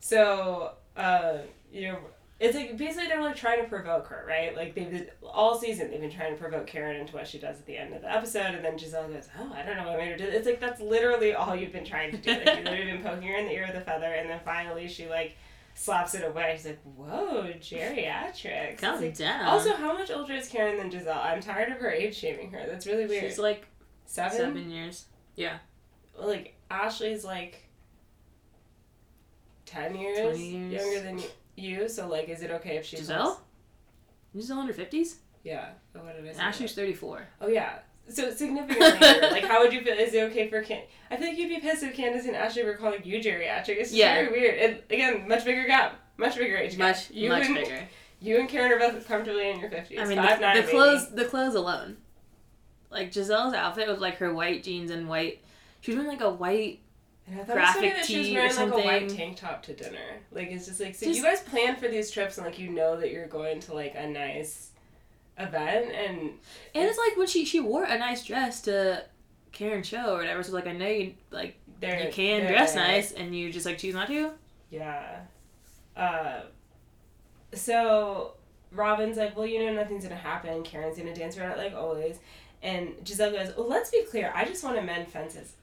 so, 0.01 0.73
uh, 0.97 1.39
you 1.73 1.89
know, 1.89 1.99
it's 2.43 2.57
like 2.57 2.77
basically 2.77 3.07
they're 3.07 3.23
like 3.23 3.37
trying 3.37 3.63
to 3.63 3.69
provoke 3.69 4.09
her, 4.09 4.25
right? 4.29 4.57
Like 4.57 4.75
they've 4.75 4.91
been, 4.91 5.07
all 5.23 5.57
season 5.57 5.93
they've 5.93 6.01
been 6.01 6.11
trying 6.11 6.33
to 6.33 6.41
provoke 6.41 6.67
Karen 6.67 6.97
into 6.97 7.15
what 7.15 7.29
she 7.29 7.39
does 7.39 7.61
at 7.61 7.67
the 7.67 7.77
end 7.77 7.95
of 7.95 8.03
the 8.03 8.13
episode, 8.13 8.57
and 8.57 8.65
then 8.65 8.77
Gizelle 8.77 9.13
goes, 9.13 9.29
"Oh, 9.39 9.53
I 9.55 9.63
don't 9.63 9.77
know 9.77 9.87
what 9.87 9.97
made 9.99 10.11
her 10.11 10.17
do." 10.17 10.27
This. 10.27 10.35
It's 10.39 10.47
like 10.47 10.59
that's 10.59 10.81
literally 10.81 11.35
all 11.35 11.55
you've 11.55 11.73
been 11.73 11.85
trying 11.85 12.11
to 12.11 12.17
do. 12.17 12.33
Like 12.33 12.57
you've 12.57 12.65
literally 12.65 12.91
been 12.91 13.03
poking 13.05 13.29
her 13.29 13.37
in 13.37 13.47
the 13.47 13.53
ear 13.53 13.67
with 13.69 13.81
a 13.81 13.85
feather, 13.85 14.07
and 14.13 14.29
then 14.29 14.41
finally 14.45 14.89
she 14.89 15.09
like 15.09 15.37
slaps 15.75 16.15
it 16.17 16.29
away. 16.29 16.55
She's 16.57 16.67
like, 16.67 16.81
"Whoa, 16.83 17.53
geriatrics." 17.61 18.79
Calm 18.79 19.01
like, 19.01 19.17
down. 19.17 19.45
also, 19.45 19.77
how 19.77 19.93
much 19.93 20.11
older 20.11 20.35
is 20.35 20.49
Karen 20.49 20.79
than 20.79 20.91
Gizelle? 20.91 21.25
I'm 21.25 21.41
tired 21.41 21.71
of 21.71 21.79
her 21.79 21.93
age 21.93 22.17
shaming 22.17 22.51
her. 22.51 22.67
That's 22.67 22.89
really 22.89 23.07
weird. 23.07 23.23
she's 23.23 23.39
like 23.39 23.69
seven? 24.05 24.37
seven 24.37 24.69
years. 24.69 25.05
Yeah. 25.37 25.59
Like 26.19 26.57
Ashley's 26.69 27.25
like 27.25 27.69
ten 29.65 29.95
years, 29.95 30.41
years. 30.41 30.73
younger 30.73 31.01
than 31.03 31.17
y- 31.19 31.25
you. 31.57 31.89
So 31.89 32.09
like, 32.09 32.29
is 32.29 32.43
it 32.43 32.51
okay 32.51 32.77
if 32.77 32.85
she's 32.85 33.09
Gizelle? 33.09 33.39
Gizelle 34.37 34.59
under 34.59 34.73
fifties. 34.73 35.17
Yeah. 35.45 35.71
Oh, 35.97 36.01
what 36.01 36.17
did 36.17 36.29
I 36.29 36.33
say? 36.33 36.41
Ashley's 36.41 36.75
thirty 36.75 36.95
four. 36.95 37.27
Oh 37.41 37.49
yeah. 37.49 37.79
So 38.09 38.31
significantly. 38.33 38.99
Like, 39.31 39.45
how 39.45 39.63
would 39.63 39.73
you 39.73 39.81
feel? 39.83 39.95
Is 39.97 40.13
it 40.15 40.23
okay 40.31 40.49
for 40.49 40.63
Can? 40.63 40.83
I 41.11 41.17
feel 41.17 41.29
like 41.29 41.39
you'd 41.39 41.49
be 41.49 41.61
pissed 41.61 41.83
if 41.83 41.95
Candace 41.95 42.27
and 42.27 42.35
Ashley 42.37 42.65
were 42.65 42.75
calling 42.75 43.01
you 43.05 43.21
geriatric. 43.21 43.77
It's 43.77 43.93
Yeah. 43.93 44.15
very 44.15 44.29
weird. 44.31 44.59
And 44.59 44.83
again, 44.91 45.29
much 45.29 45.45
bigger 45.45 45.65
gap, 45.67 45.99
much 46.17 46.37
bigger 46.37 46.57
age 46.57 46.73
gap. 46.73 46.79
Much 46.81 47.11
you 47.11 47.29
much 47.29 47.47
and, 47.47 47.55
bigger. 47.55 47.89
You 48.21 48.39
and 48.41 48.49
Karen 48.49 48.73
are 48.73 48.79
both 48.79 49.07
comfortably 49.07 49.51
in 49.51 49.61
your 49.61 49.71
fifties. 49.71 49.99
I 50.01 50.05
mean, 50.05 50.17
Five, 50.19 50.39
the, 50.39 50.41
nine, 50.43 50.57
the 50.57 50.61
maybe. 50.63 50.73
clothes, 50.73 51.11
the 51.15 51.25
clothes 51.25 51.55
alone. 51.55 51.97
Like 52.91 53.11
Gizelle's 53.11 53.55
outfit 53.55 53.89
with 53.89 54.01
like 54.01 54.19
her 54.19 54.33
white 54.35 54.63
jeans 54.63 54.91
and 54.91 55.09
white. 55.09 55.43
She 55.81 55.91
was 55.93 55.97
wearing 55.97 56.11
like 56.13 56.21
a 56.27 56.31
white. 56.31 56.81
And 57.29 57.41
I 57.41 57.45
thought 57.45 57.57
it 57.57 57.61
was 57.61 57.73
graphic 57.73 57.95
that 57.95 58.05
she 58.07 58.19
was 58.19 58.27
tee 58.27 58.37
or 58.37 58.41
wearing 58.43 58.57
like 58.57 58.73
a 58.73 58.87
white 58.87 59.09
tank 59.09 59.37
top 59.37 59.63
to 59.65 59.75
dinner. 59.75 59.99
Like 60.33 60.49
it's 60.51 60.67
just 60.67 60.81
like 60.81 60.95
so 60.95 61.07
Just- 61.07 61.19
you 61.19 61.25
guys 61.25 61.41
plan 61.41 61.77
for 61.77 61.89
these 61.89 62.11
trips 62.11 62.37
and 62.39 62.47
like 62.47 62.59
you 62.59 62.71
know 62.71 62.99
that 62.99 63.11
you're 63.11 63.27
going 63.29 63.61
to 63.61 63.75
like 63.75 63.95
a 63.97 64.07
nice 64.07 64.71
event 65.39 65.93
and 65.93 66.19
And 66.75 66.89
it's 66.89 66.99
like 66.99 67.17
when 67.17 67.27
she 67.27 67.45
she 67.45 67.61
wore 67.61 67.85
a 67.85 67.99
nice 67.99 68.25
dress 68.25 68.61
to 68.63 69.05
Karen's 69.53 69.87
show 69.87 70.15
or 70.15 70.19
whatever. 70.19 70.43
So 70.43 70.53
like 70.53 70.67
I 70.67 70.73
know 70.73 70.89
you 70.89 71.15
like 71.31 71.59
you 71.81 72.09
can 72.13 72.47
dress 72.47 72.75
nice 72.75 73.13
and 73.13 73.35
you 73.35 73.53
just 73.53 73.67
like 73.67 73.79
choose 73.79 73.95
not 73.95 74.09
to. 74.09 74.33
Yeah. 74.71 75.21
Uh, 75.97 76.41
so 77.55 78.33
Robyn's 78.75 79.17
like, 79.17 79.37
well, 79.37 79.47
you 79.47 79.65
know, 79.65 79.73
nothing's 79.75 80.05
gonna 80.05 80.17
happen. 80.17 80.63
Karen's 80.63 80.97
gonna 80.97 81.15
dance 81.15 81.37
around 81.37 81.53
it 81.53 81.59
like 81.59 81.75
always. 81.75 82.19
And 82.63 82.95
Gizelle 83.05 83.33
goes, 83.33 83.57
well, 83.57 83.69
let's 83.69 83.91
be 83.91 84.05
clear. 84.05 84.33
I 84.35 84.45
just 84.45 84.63
want 84.63 84.77
to 84.77 84.83
mend 84.83 85.09
fences. 85.09 85.55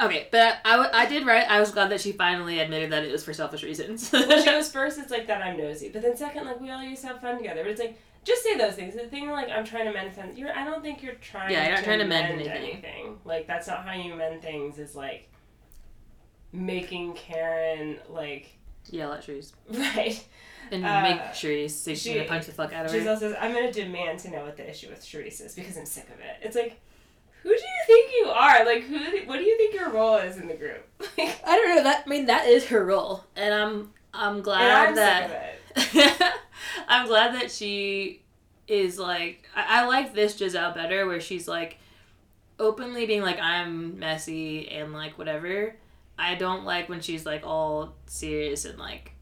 Okay, 0.00 0.26
but 0.32 0.58
I, 0.64 1.06
did 1.06 1.26
right. 1.26 1.48
I 1.48 1.60
was 1.60 1.70
glad 1.70 1.90
that 1.90 2.00
she 2.00 2.12
finally 2.12 2.58
admitted 2.58 2.90
that 2.90 3.04
it 3.04 3.12
was 3.12 3.22
for 3.24 3.32
selfish 3.32 3.62
reasons. 3.62 4.10
well, 4.12 4.38
she 4.40 4.44
goes 4.50 4.70
first, 4.72 4.98
it's 4.98 5.10
like 5.10 5.26
that 5.28 5.42
I'm 5.42 5.56
nosy, 5.56 5.90
but 5.90 6.02
then 6.02 6.16
second, 6.16 6.46
like 6.46 6.60
we 6.60 6.70
all 6.70 6.82
used 6.82 7.02
to 7.02 7.08
have 7.08 7.20
fun 7.20 7.36
together. 7.36 7.62
But 7.62 7.70
it's 7.72 7.80
like 7.80 7.98
just 8.24 8.42
say 8.42 8.56
those 8.56 8.74
things. 8.74 8.94
The 8.94 9.06
thing 9.06 9.30
like 9.30 9.48
I'm 9.50 9.64
trying 9.64 9.84
to 9.86 9.92
mend 9.92 10.14
fences. 10.14 10.38
You're 10.38 10.52
I 10.56 10.64
don't 10.64 10.82
think 10.82 11.02
you're 11.02 11.14
trying. 11.14 11.52
Yeah, 11.52 11.62
you're 11.64 11.70
not 11.72 11.78
to 11.80 11.84
trying 11.84 11.98
to 12.00 12.06
mend 12.06 12.36
mend 12.36 12.48
anything. 12.48 13.18
Like 13.24 13.46
that's 13.46 13.66
not 13.68 13.84
how 13.86 13.92
you 13.92 14.14
mend 14.14 14.42
things. 14.42 14.78
Is 14.78 14.94
like 14.96 15.28
making 16.52 17.14
Karen 17.14 17.98
like 18.08 18.58
Yell 18.90 19.12
at 19.12 19.22
trees 19.24 19.52
right. 19.70 20.24
and 20.70 20.84
Uh, 20.84 21.02
make 21.02 21.42
you 21.42 21.68
say 21.68 21.92
she's 21.92 22.02
she- 22.02 22.14
gonna 22.14 22.26
punch 22.28 22.46
the 22.46 22.52
fuck 22.52 22.72
out 22.72 22.86
of 22.86 22.92
her. 22.92 22.98
Gizelle 22.98 23.18
says, 23.18 23.34
I'm 23.40 23.52
going 23.52 23.72
to 23.72 23.84
demand 23.84 24.18
to 24.20 24.30
know 24.30 24.44
what 24.44 24.56
the 24.56 24.68
issue 24.68 24.88
with 24.88 25.00
Charrisse 25.04 25.40
is 25.44 25.54
because 25.54 25.76
I'm 25.76 25.86
sick 25.86 26.08
of 26.08 26.18
it. 26.20 26.36
It's 26.42 26.56
like, 26.56 26.80
who 27.42 27.48
do 27.48 27.54
you 27.54 27.84
think 27.86 28.12
you 28.18 28.26
are? 28.26 28.64
Like, 28.64 28.84
who? 28.84 29.26
What 29.26 29.38
do 29.38 29.44
you 29.44 29.56
think 29.56 29.74
your 29.74 29.90
role 29.90 30.16
is 30.16 30.36
in 30.36 30.48
the 30.48 30.54
group? 30.54 30.86
Like, 31.18 31.40
I 31.44 31.56
don't 31.56 31.76
know. 31.76 31.82
That 31.82 32.04
I 32.06 32.08
mean 32.08 32.26
that 32.26 32.46
is 32.46 32.66
her 32.66 32.84
role, 32.84 33.24
and 33.34 33.52
I'm 33.52 33.90
I'm 34.14 34.40
glad 34.40 34.88
I'm 34.88 34.94
that 34.94 35.58
sick 35.76 35.94
of 35.94 35.96
it. 35.96 36.32
I'm 36.88 37.06
glad 37.08 37.34
that 37.34 37.50
she 37.50 38.22
is 38.68 38.98
like 38.98 39.48
I, 39.54 39.82
I 39.82 39.86
like 39.86 40.14
this 40.14 40.38
Gizelle 40.38 40.74
better 40.74 41.06
where 41.06 41.20
she's 41.20 41.48
like 41.48 41.78
openly 42.58 43.06
being 43.06 43.22
like 43.22 43.40
I'm 43.40 43.98
messy 43.98 44.68
and 44.68 44.92
like 44.92 45.18
whatever. 45.18 45.74
I 46.18 46.36
don't 46.36 46.64
like 46.64 46.88
when 46.88 47.00
she's 47.00 47.26
like 47.26 47.42
all 47.44 47.94
serious 48.06 48.64
and 48.64 48.78
like 48.78 49.12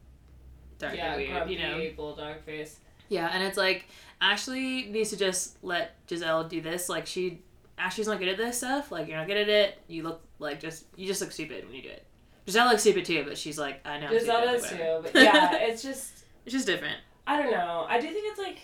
dark 0.77 0.95
yeah, 0.95 1.15
and 1.15 1.17
weird, 1.17 1.49
you 1.49 1.59
know. 1.59 1.91
bulldog 1.95 2.41
face. 2.45 2.79
Yeah, 3.09 3.29
and 3.33 3.43
it's 3.43 3.57
like 3.57 3.85
Ashley 4.21 4.83
needs 4.83 5.09
to 5.09 5.17
just 5.17 5.61
let 5.63 5.95
Giselle 6.07 6.43
do 6.43 6.61
this. 6.61 6.89
Like 6.89 7.07
she 7.07 7.41
Ashley's 7.81 8.07
not 8.07 8.19
good 8.19 8.27
at 8.27 8.37
this 8.37 8.57
stuff. 8.57 8.91
Like 8.91 9.07
you're 9.07 9.17
not 9.17 9.27
good 9.27 9.37
at 9.37 9.49
it. 9.49 9.79
You 9.87 10.03
look 10.03 10.21
like 10.39 10.59
just 10.59 10.85
you 10.95 11.07
just 11.07 11.21
look 11.21 11.31
stupid 11.31 11.65
when 11.65 11.75
you 11.75 11.81
do 11.81 11.89
it. 11.89 12.05
Gizelle 12.47 12.69
looks 12.69 12.81
stupid 12.81 13.05
too, 13.05 13.23
but 13.27 13.37
she's 13.37 13.57
like 13.57 13.85
I 13.85 13.99
know. 13.99 14.07
I'm 14.07 14.13
Gizelle 14.13 14.43
does 14.43 14.69
too, 14.69 14.99
but 15.01 15.15
yeah, 15.15 15.55
it's 15.55 15.81
just 15.81 16.25
it's 16.45 16.53
just 16.53 16.67
different. 16.67 16.97
I 17.25 17.41
don't 17.41 17.51
know. 17.51 17.85
I 17.89 17.99
do 17.99 18.07
think 18.07 18.25
it's 18.29 18.39
like 18.39 18.59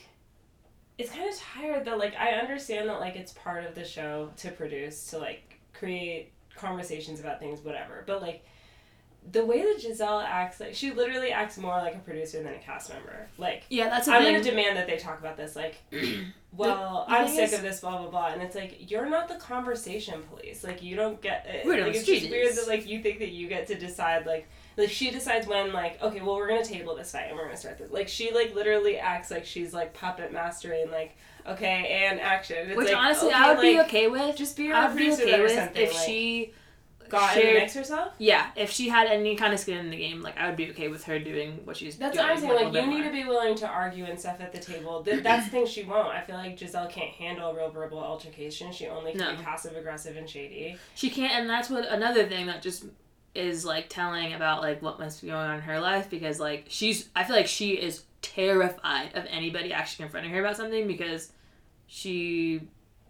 it's 0.98 1.12
kind 1.12 1.30
of 1.30 1.38
tired 1.38 1.86
that 1.86 1.98
like 1.98 2.16
I 2.16 2.32
understand 2.32 2.90
that 2.90 3.00
like 3.00 3.16
it's 3.16 3.34
part 3.34 3.66
of 3.66 3.76
the 3.76 3.84
show 3.84 4.32
to 4.38 4.52
produce 4.52 5.08
to 5.08 5.18
like 5.18 5.60
create 5.74 6.32
conversations 6.56 7.20
about 7.20 7.40
things 7.40 7.62
whatever, 7.62 8.04
but 8.06 8.22
like 8.22 8.46
the 9.32 9.46
way 9.46 9.62
that 9.62 9.82
Gizelle 9.82 10.24
acts 10.24 10.60
like 10.60 10.74
she 10.74 10.92
literally 10.92 11.32
acts 11.32 11.58
more 11.58 11.78
like 11.78 11.96
a 11.96 12.00
producer 12.00 12.42
than 12.42 12.54
a 12.54 12.60
cast 12.60 12.90
member. 12.90 13.28
Like 13.38 13.64
Yeah, 13.70 13.90
that's 13.90 14.08
I'm 14.08 14.24
gonna 14.24 14.42
demand 14.42 14.78
that 14.78 14.88
they 14.88 14.98
talk 14.98 15.20
about 15.20 15.38
this. 15.38 15.56
Like, 15.56 15.76
well, 16.52 17.06
the 17.08 17.16
I'm 17.16 17.28
sick 17.28 17.46
is- 17.46 17.54
of 17.54 17.62
this, 17.62 17.82
blah 17.82 17.98
blah 17.98 18.10
blah, 18.10 18.28
and 18.28 18.42
it's 18.42 18.56
like 18.56 18.90
you're 18.90 19.10
not 19.10 19.28
the 19.28 19.36
conversation 19.36 20.22
police. 20.24 20.64
Like, 20.64 20.82
you 20.82 20.96
don't 20.96 21.22
get 21.22 21.46
it. 21.48 21.66
We're 21.66 21.86
like, 21.86 21.96
it's 21.96 22.06
just 22.06 22.30
weird 22.30 22.56
that 22.56 22.68
like 22.68 22.88
you 22.88 23.02
think 23.02 23.20
that 23.20 23.30
you 23.30 23.48
get 23.48 23.68
to 23.68 23.76
decide. 23.76 24.26
Like, 24.26 24.48
like 24.78 24.90
she 24.90 25.12
decides 25.12 25.46
when 25.48 25.74
like 25.74 26.02
okay, 26.02 26.22
well 26.22 26.36
we're 26.36 26.48
gonna 26.48 26.64
table 26.64 26.96
this 26.96 27.12
fight 27.12 27.26
and 27.28 27.36
we're 27.36 27.46
gonna 27.46 27.58
start 27.58 27.78
this. 27.78 27.92
Like 27.92 28.08
she 28.08 28.34
like 28.34 28.56
literally 28.56 28.98
acts 28.98 29.30
like 29.30 29.46
she's 29.46 29.74
like 29.74 29.94
puppet 29.94 30.32
mastering. 30.32 30.90
Like, 30.90 31.18
okay, 31.46 32.06
and 32.06 32.22
action. 32.22 32.70
It's 32.70 32.78
Which 32.78 32.88
like, 32.88 32.98
honestly, 32.98 33.30
okay, 33.30 33.38
I 33.38 33.54
would 33.54 33.62
be 33.62 33.80
okay 33.82 34.08
with. 34.08 34.36
Just 34.38 34.56
be 34.56 34.70
a 34.70 34.76
I 34.76 34.88
would 34.88 34.98
be 34.98 35.06
producer 35.06 35.24
okay 35.24 35.40
or 35.40 35.44
with 35.44 35.54
something. 35.54 35.82
if 35.82 35.94
like, 35.94 36.06
she 36.06 36.54
got 37.10 37.36
in 37.36 37.42
shared- 37.42 37.56
the 37.56 37.60
mix 37.62 37.74
herself. 37.74 38.14
Yeah, 38.18 38.48
if 38.56 38.72
she 38.72 38.90
had 38.90 39.08
any 39.08 39.36
kind 39.36 39.54
of 39.54 39.60
skin 39.60 39.78
in 39.78 39.90
the 39.90 39.98
game, 39.98 40.22
like 40.22 40.38
I 40.38 40.48
would 40.48 40.56
be 40.56 40.70
okay 40.72 40.88
with 40.88 41.04
her 41.06 41.20
doing 41.20 41.62
what 41.66 41.78
she's 41.78 41.98
That's 41.98 42.16
doing. 42.16 42.28
That's 42.28 42.42
what 42.42 42.52
I'm 42.52 42.58
saying. 42.58 42.68
a 42.68 42.70
Like, 42.72 42.84
you 42.86 42.90
need 42.90 43.00
more. 43.02 43.08
to 43.08 43.12
be 43.12 43.24
willing 43.26 43.56
to 43.56 43.68
argue 43.68 44.06
and 44.06 44.20
stuff 44.20 44.40
at 44.42 44.52
the 44.52 44.60
table. 44.60 45.04
Th- 45.04 45.24
that's 45.24 45.46
the 45.46 45.52
thing 45.52 45.66
she 45.66 45.84
won't. 45.84 46.08
I 46.10 46.22
feel 46.22 46.36
like 46.36 46.58
Gizelle 46.58 46.90
can't 46.90 47.12
handle 47.12 47.54
real 47.54 47.70
verbal 47.70 48.00
altercation. 48.00 48.72
She 48.72 48.88
only 48.88 49.12
can 49.12 49.20
No. 49.22 49.36
be 49.36 49.44
passive 49.44 49.76
aggressive 49.76 50.18
and 50.18 50.30
shady. 50.30 50.78
She 50.96 51.10
can't, 51.10 51.34
and 51.34 51.50
that's 51.50 51.70
what 51.70 51.86
another 51.88 52.26
thing 52.28 52.48
that 52.48 52.62
just 52.62 52.86
is 53.36 53.64
like 53.66 53.88
telling 53.90 54.34
about 54.34 54.62
like 54.62 54.82
what 54.82 54.98
must 55.00 55.22
be 55.22 55.28
going 55.28 55.38
on 55.40 55.56
in 55.56 55.62
her 55.62 55.80
life 55.80 56.10
because 56.10 56.40
like 56.40 56.66
she's 56.70 57.08
I 57.16 57.24
feel 57.24 57.36
like 57.36 57.46
she 57.46 57.72
is 57.74 58.04
terrified 58.24 59.12
of 59.16 59.26
anybody 59.30 59.72
actually 59.72 60.04
confronting 60.06 60.32
her 60.32 60.40
about 60.44 60.58
something 60.58 60.88
because 60.88 61.32
she 61.86 62.62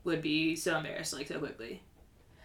would 0.04 0.22
be 0.22 0.56
so 0.56 0.78
embarrassed 0.78 1.14
like 1.14 1.28
so 1.28 1.40
quickly 1.40 1.82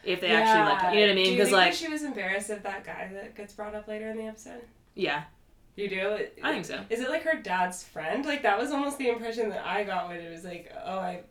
if 0.05 0.21
they 0.21 0.29
actually 0.29 0.73
like 0.73 0.95
you 0.95 1.01
know 1.01 1.07
what 1.07 1.12
I 1.12 1.15
mean 1.15 1.37
because 1.37 1.53
like 1.53 1.73
she 1.73 1.88
was 1.88 2.03
embarrassed 2.03 2.51
of 2.51 2.62
that 2.62 2.85
guy 2.85 3.11
that 3.12 3.35
gets 3.37 3.53
brought 3.55 3.75
up 3.75 3.88
later 3.88 4.09
in 4.11 4.17
the 4.17 4.25
episode? 4.25 4.62
yeah 4.95 5.25
You 5.77 5.88
do? 5.88 6.19
I 6.43 6.53
think 6.53 6.65
so. 6.67 6.85
Is 6.91 7.01
it 7.01 7.09
like 7.09 7.23
her 7.23 7.41
dad's 7.41 7.83
friend? 7.83 8.27
Like 8.27 8.43
that 8.43 8.59
was 8.59 8.71
almost 8.73 8.99
the 8.99 9.09
impression 9.09 9.49
that 9.51 9.65
I 9.67 9.85
got 9.85 10.09
when 10.09 10.19
it 10.21 10.31
was 10.31 10.45
like, 10.45 10.71
oh, 10.85 10.99
I, 10.99 11.23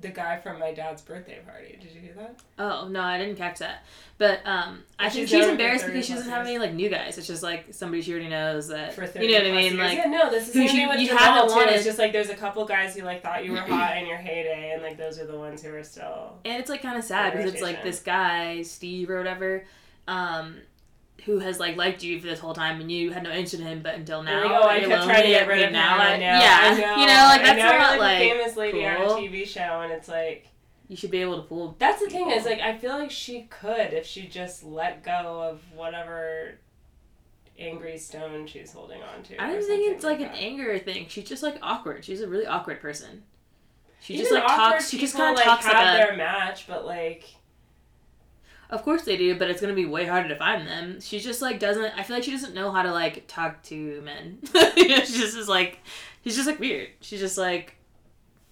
the 0.00 0.08
guy 0.08 0.38
from 0.38 0.58
my 0.58 0.72
dad's 0.72 1.02
birthday 1.02 1.38
party. 1.46 1.78
Did 1.80 1.92
you 1.92 2.00
hear 2.00 2.14
that? 2.14 2.36
Oh 2.58 2.88
no, 2.88 3.00
I 3.00 3.18
didn't 3.18 3.36
catch 3.36 3.58
that. 3.60 3.84
But 4.18 4.40
um, 4.46 4.84
I 4.98 5.08
think 5.08 5.22
she's 5.28 5.30
she's, 5.30 5.38
known 5.38 5.44
for 5.46 5.50
embarrassed 5.52 5.86
because 5.86 6.06
she 6.06 6.12
doesn't 6.14 6.28
have 6.30 6.46
any 6.46 6.58
like 6.58 6.74
new 6.74 6.88
guys. 6.88 7.16
It's 7.18 7.26
just 7.26 7.42
like 7.42 7.66
somebody 7.72 8.02
she 8.02 8.12
already 8.12 8.28
knows 8.28 8.68
that 8.68 8.94
For 8.94 9.06
30 9.06 9.24
you 9.26 9.32
know 9.32 9.38
what 9.38 9.46
I 9.46 9.50
mean. 9.50 9.72
years. 9.72 9.78
Like, 9.78 9.98
yeah, 9.98 10.04
no, 10.10 10.30
this 10.30 10.48
is 10.48 10.54
who 10.54 10.60
the 10.62 10.68
same 10.68 10.76
you- 10.90 10.98
you 10.98 11.16
haven't 11.16 11.50
wanted- 11.50 11.74
It's 11.74 11.84
just 11.84 11.98
like 11.98 12.12
there's 12.12 12.28
a 12.30 12.34
couple 12.36 12.64
guys 12.66 12.94
who 12.96 13.02
like 13.02 13.22
thought 13.22 13.44
you 13.44 13.52
were 13.52 13.58
hot 13.60 13.96
in 13.96 14.06
your 14.06 14.18
heyday, 14.18 14.72
and 14.74 14.82
like 14.82 14.96
those 14.96 15.18
are 15.18 15.26
the 15.26 15.38
ones 15.38 15.62
who 15.62 15.74
are 15.74 15.82
still. 15.84 16.38
and 16.44 16.60
it's 16.60 16.68
like 16.70 16.82
kind 16.82 16.98
of 16.98 17.04
sad 17.04 17.32
because 17.32 17.52
it's 17.52 17.62
like 17.62 17.82
this 17.82 18.00
guy 18.00 18.62
Steve 18.62 19.08
or 19.10 19.16
whatever, 19.18 19.64
um, 20.08 20.56
who 21.24 21.38
has 21.38 21.58
like 21.58 21.76
liked 21.76 22.02
you 22.02 22.20
for 22.20 22.26
this 22.26 22.40
whole 22.40 22.54
time 22.54 22.80
and 22.80 22.90
you 22.90 23.10
had 23.10 23.22
no 23.22 23.30
interest 23.30 23.54
in 23.54 23.62
him, 23.62 23.82
but 23.82 23.94
until 23.94 24.22
now, 24.22 24.42
Like, 24.42 24.50
oh, 24.50 24.68
I 24.68 24.80
kept 24.80 25.04
trying 25.04 25.22
to 25.22 25.28
get 25.28 25.48
rid 25.48 25.62
of 25.64 25.72
now 25.72 26.00
him. 26.00 26.20
Know, 26.20 26.26
yeah, 26.26 26.76
know. 26.78 26.96
you 27.00 27.06
know, 27.06 27.24
like 27.28 27.42
that's 27.42 27.58
now 27.58 27.78
not 27.78 27.90
like, 27.92 28.00
like 28.00 28.16
a 28.16 28.30
famous 28.30 28.56
lady 28.56 28.86
on 28.86 28.96
a. 28.96 29.06
TV 29.06 29.46
show, 29.46 29.80
and 29.82 29.92
it's 29.92 30.08
like 30.08 30.48
you 30.88 30.96
should 30.96 31.10
be 31.10 31.20
able 31.20 31.36
to 31.36 31.42
pull. 31.42 31.76
that's 31.78 32.02
the 32.02 32.10
thing 32.10 32.30
is 32.30 32.44
like 32.44 32.60
I 32.60 32.76
feel 32.76 32.92
like 32.92 33.10
she 33.10 33.42
could 33.42 33.92
if 33.92 34.06
she 34.06 34.26
just 34.26 34.64
let 34.64 35.02
go 35.04 35.50
of 35.50 35.60
whatever 35.74 36.58
angry 37.58 37.98
stone 37.98 38.46
she's 38.46 38.72
holding 38.72 39.02
on 39.02 39.22
to. 39.24 39.40
I 39.40 39.52
don't 39.52 39.62
think 39.62 39.92
it's 39.94 40.04
like 40.04 40.20
an 40.20 40.28
that. 40.28 40.36
anger 40.36 40.78
thing. 40.78 41.06
She's 41.08 41.28
just 41.28 41.42
like 41.42 41.58
awkward. 41.62 42.04
She's 42.04 42.22
a 42.22 42.28
really 42.28 42.46
awkward 42.46 42.80
person. 42.80 43.22
She 44.00 44.14
Even 44.14 44.24
just 44.24 44.34
like 44.34 44.46
talks. 44.46 44.88
She 44.88 44.98
just 44.98 45.14
people, 45.14 45.26
kind 45.26 45.38
of 45.38 45.38
like, 45.38 45.44
talks 45.44 45.66
have 45.66 45.74
like 45.74 45.94
a. 45.94 46.06
their 46.06 46.16
match, 46.16 46.66
but 46.66 46.86
like 46.86 47.24
Of 48.70 48.82
course 48.84 49.02
they 49.02 49.16
do, 49.16 49.36
but 49.36 49.50
it's 49.50 49.60
gonna 49.60 49.74
be 49.74 49.84
way 49.86 50.06
harder 50.06 50.28
to 50.28 50.36
find 50.36 50.66
them. 50.66 51.00
She 51.00 51.18
just 51.20 51.42
like 51.42 51.58
doesn't. 51.58 51.92
I 51.98 52.02
feel 52.04 52.16
like 52.16 52.24
she 52.24 52.30
doesn't 52.30 52.54
know 52.54 52.70
how 52.70 52.82
to 52.82 52.92
like 52.92 53.24
talk 53.26 53.62
to 53.64 54.00
men. 54.02 54.38
you 54.76 54.88
know, 54.88 54.96
she 55.04 55.18
just 55.18 55.36
is 55.36 55.48
like, 55.48 55.80
she's 56.24 56.36
just 56.36 56.46
like 56.46 56.58
weird. 56.60 56.88
She's 57.00 57.20
just 57.20 57.36
like, 57.36 57.74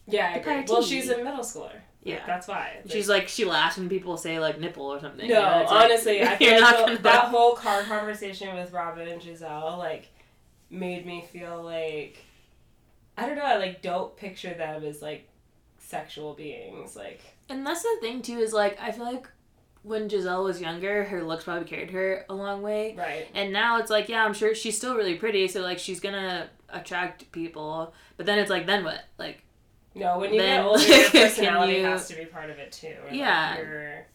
yeah, 0.07 0.33
I 0.35 0.39
agree. 0.39 0.65
Well, 0.69 0.83
she's 0.83 1.09
a 1.09 1.19
middle 1.19 1.41
schooler. 1.41 1.73
Yeah. 2.03 2.17
Like, 2.17 2.27
that's 2.27 2.49
why. 2.49 2.81
Like, 2.85 2.91
she's 2.93 3.09
like 3.09 3.29
she 3.29 3.45
laughs 3.45 3.77
when 3.77 3.89
people 3.89 4.17
say 4.17 4.39
like 4.39 4.59
nipple 4.59 4.87
or 4.87 5.01
something. 5.01 5.29
No, 5.29 5.35
you 5.35 5.41
know, 5.41 5.65
like, 5.65 5.71
honestly, 5.71 6.23
I 6.25 6.37
feel 6.37 6.61
like 6.61 6.87
the- 6.97 7.03
that 7.03 7.25
whole 7.29 7.53
car 7.55 7.83
conversation 7.83 8.55
with 8.57 8.73
Robyn 8.73 9.07
and 9.09 9.21
Gizelle 9.23 9.79
like 9.79 10.09
made 10.71 11.07
me 11.07 11.25
feel 11.33 11.63
like 11.63 12.25
I 13.17 13.27
don't 13.27 13.37
know. 13.37 13.45
I 13.45 13.57
like 13.57 13.83
don't 13.83 14.17
picture 14.17 14.55
them 14.55 14.85
as 14.85 15.03
like 15.03 15.29
sexual 15.79 16.35
beings. 16.35 16.97
Like 16.97 17.21
And 17.49 17.67
that's 17.67 17.83
the 17.83 17.97
thing 18.01 18.23
too 18.23 18.39
is 18.39 18.53
like 18.53 18.79
I 18.81 18.91
feel 18.93 19.05
like 19.05 19.29
when 19.89 20.09
Gizelle 20.09 20.45
was 20.45 20.61
younger, 20.61 21.05
her 21.05 21.23
looks 21.25 21.45
probably 21.45 21.67
carried 21.69 21.91
her 21.91 22.25
a 22.29 22.35
long 22.35 22.63
way. 22.63 22.95
right. 22.97 23.27
And 23.35 23.53
now 23.53 23.79
it's 23.79 23.91
like, 23.91 24.09
yeah, 24.09 24.25
I'm 24.25 24.35
sure 24.35 24.55
she's 24.55 24.77
still 24.77 24.95
really 24.95 25.15
pretty, 25.17 25.49
so 25.49 25.61
like 25.63 25.79
she's 25.79 26.01
gonna 26.01 26.49
attract 26.69 27.31
people. 27.33 27.93
But 28.17 28.27
then 28.27 28.39
it's 28.39 28.51
like, 28.51 28.67
then 28.67 28.85
what? 28.85 29.05
Like, 29.19 29.43
No, 29.95 30.19
when 30.19 30.33
you 30.35 30.41
Then- 30.41 30.63
get 30.63 30.67
older, 30.67 30.85
your 30.85 31.11
personality 31.11 31.73
you- 31.79 31.85
has 31.85 32.07
to 32.09 32.17
be 32.17 32.25
part 32.27 32.51
of 32.51 32.59
it 32.59 32.71
too. 32.73 32.95
or, 33.03 33.07
like, 33.07 33.15
Yeah. 33.15 33.57
you're, 33.59 34.07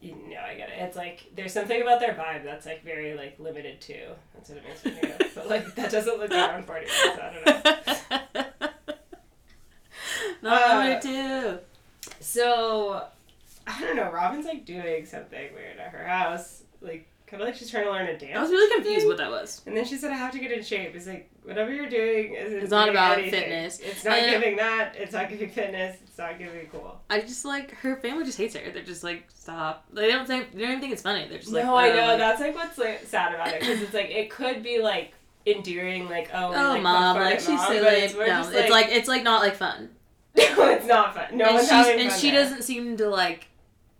you 0.00 0.12
know, 0.30 0.40
I 0.46 0.54
get 0.54 0.68
it. 0.70 0.78
It's 0.80 0.96
like 0.96 1.26
there's 1.34 1.52
something 1.52 1.80
about 1.82 1.98
their 2.00 2.14
vibe 2.14 2.44
that's 2.44 2.66
like 2.66 2.84
very 2.84 3.14
like 3.14 3.38
limited 3.38 3.80
too. 3.80 4.08
That's 4.34 4.48
what 4.50 4.58
it 4.58 4.64
makes 4.64 4.84
me 4.84 4.90
think 4.92 5.20
of. 5.20 5.34
But 5.34 5.48
like 5.48 5.74
that 5.76 5.90
doesn't 5.90 6.18
look 6.18 6.30
good 6.30 6.38
on 6.38 6.62
forty 6.64 6.86
minutes. 6.86 7.18
I 7.20 7.32
don't 7.32 8.34
know. 8.34 8.46
Not 10.42 10.62
Uh, 10.62 10.78
limited 10.78 11.02
too. 11.02 11.58
So, 12.20 13.06
I 13.68 13.80
don't 13.82 13.96
know. 13.96 14.10
Robyn's 14.10 14.46
like 14.46 14.64
doing 14.64 15.04
something 15.06 15.52
weird 15.54 15.78
at 15.78 15.90
her 15.92 16.06
house, 16.06 16.62
like 16.80 17.06
kind 17.26 17.42
of 17.42 17.46
like 17.48 17.56
she's 17.56 17.70
trying 17.70 17.84
to 17.84 17.90
learn 17.92 18.06
a 18.06 18.18
dance. 18.18 18.36
I 18.38 18.40
was 18.40 18.50
really 18.50 18.74
confused 18.76 19.06
what 19.06 19.18
that 19.18 19.30
was. 19.30 19.60
And 19.66 19.76
then 19.76 19.84
she 19.84 19.96
said, 19.96 20.10
"I 20.10 20.14
have 20.16 20.32
to 20.32 20.38
get 20.38 20.50
in 20.50 20.62
shape." 20.62 20.94
It's 20.94 21.06
like 21.06 21.28
whatever 21.42 21.72
you're 21.72 21.88
doing 21.88 22.34
is 22.34 22.52
It's 22.54 22.70
not 22.70 22.88
about 22.88 23.18
anything. 23.18 23.40
fitness. 23.40 23.80
It's 23.80 24.04
not 24.04 24.18
And- 24.18 24.26
uh, 24.26 24.30
giving 24.38 24.56
that. 24.56 24.96
It's 24.96 25.12
not 25.12 25.28
giving 25.28 25.50
fitness. 25.50 25.96
It's 26.02 26.16
not 26.18 26.38
giving 26.38 26.66
cool. 26.68 27.00
I 27.10 27.20
just 27.20 27.44
like 27.44 27.72
her 27.76 27.96
family 27.96 28.24
just 28.24 28.38
hates 28.38 28.54
her. 28.56 28.70
They're 28.72 28.82
just 28.82 29.04
like 29.04 29.24
stop. 29.28 29.84
They 29.92 30.08
don't 30.10 30.26
think 30.26 30.52
they 30.52 30.60
don't 30.62 30.70
even 30.70 30.80
think 30.80 30.92
it's 30.94 31.02
funny. 31.02 31.26
They're 31.28 31.38
just 31.38 31.52
like 31.52 31.64
no, 31.64 31.74
I 31.74 31.90
"Oh, 31.90 31.94
know. 31.94 32.06
like, 32.06 32.18
That's 32.18 32.40
like 32.40 32.54
what's 32.54 32.78
like 32.78 33.04
sad 33.04 33.34
about 33.34 33.48
it 33.48 33.60
because 33.60 33.82
it's 33.82 33.94
like 33.94 34.10
it 34.10 34.30
could 34.30 34.62
be 34.62 34.80
like 34.80 35.12
endearing, 35.46 36.08
like 36.08 36.30
oh, 36.34 36.46
oh 36.48 36.72
like, 36.72 36.82
mom, 36.82 37.16
like 37.16 37.40
she's 37.40 37.48
mom, 37.48 37.66
silly. 37.68 37.80
but 37.80 37.92
it's, 37.94 38.14
no, 38.14 38.26
just, 38.26 38.52
it's 38.52 38.70
like 38.70 38.86
it's 38.90 39.08
like 39.08 39.22
not 39.22 39.42
like 39.42 39.54
fun. 39.56 39.90
no, 40.36 40.68
it's 40.70 40.86
not 40.86 41.14
fun. 41.14 41.36
No 41.36 41.44
and 41.46 41.54
one's 41.56 41.68
having 41.70 42.00
and 42.00 42.10
fun 42.10 42.20
she 42.20 42.30
there. 42.30 42.42
doesn't 42.42 42.62
seem 42.62 42.96
to 42.98 43.08
like 43.08 43.47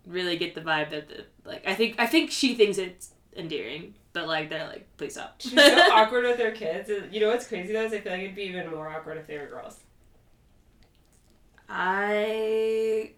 really 0.09 0.35
get 0.35 0.55
the 0.55 0.61
vibe 0.61 0.89
that 0.89 1.07
the, 1.07 1.25
like 1.45 1.65
I 1.67 1.75
think 1.75 1.95
I 1.97 2.07
think 2.07 2.31
she 2.31 2.55
thinks 2.55 2.77
it's 2.77 3.11
endearing, 3.35 3.93
but 4.11 4.27
like 4.27 4.49
they're 4.49 4.67
like 4.67 4.87
please 4.97 5.13
stop. 5.13 5.35
She's 5.39 5.53
so 5.53 5.61
awkward 5.91 6.25
with 6.25 6.39
her 6.39 6.51
kids. 6.51 6.89
Uh, 6.89 7.07
you 7.11 7.19
know 7.21 7.29
what's 7.29 7.47
crazy 7.47 7.71
though 7.71 7.85
is 7.85 7.93
I 7.93 7.99
feel 8.01 8.11
like 8.11 8.21
it'd 8.21 8.35
be 8.35 8.43
even 8.43 8.69
more 8.69 8.89
awkward 8.89 9.17
if 9.17 9.27
they 9.27 9.37
were 9.37 9.47
girls. 9.47 9.79
I. 11.69 13.11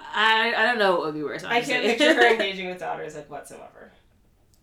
I, 0.00 0.54
I 0.56 0.62
don't 0.64 0.78
know 0.78 0.92
what 0.92 1.00
would 1.06 1.14
be 1.14 1.22
worse. 1.22 1.44
I 1.44 1.60
can't 1.60 1.84
picture 1.84 2.14
her 2.14 2.26
engaging 2.32 2.68
with 2.68 2.78
daughters 2.78 3.14
like 3.14 3.30
whatsoever. 3.30 3.92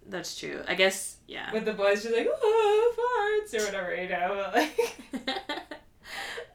That's 0.07 0.37
true. 0.37 0.61
I 0.67 0.75
guess 0.75 1.17
yeah. 1.27 1.51
With 1.51 1.65
the 1.65 1.73
boys, 1.73 2.03
she's 2.03 2.11
like, 2.11 2.27
oh, 2.29 3.41
farts 3.47 3.59
or 3.59 3.65
whatever, 3.65 3.95
you 3.95 4.09
know. 4.09 4.49
But 4.53 4.55
like, 4.55 5.65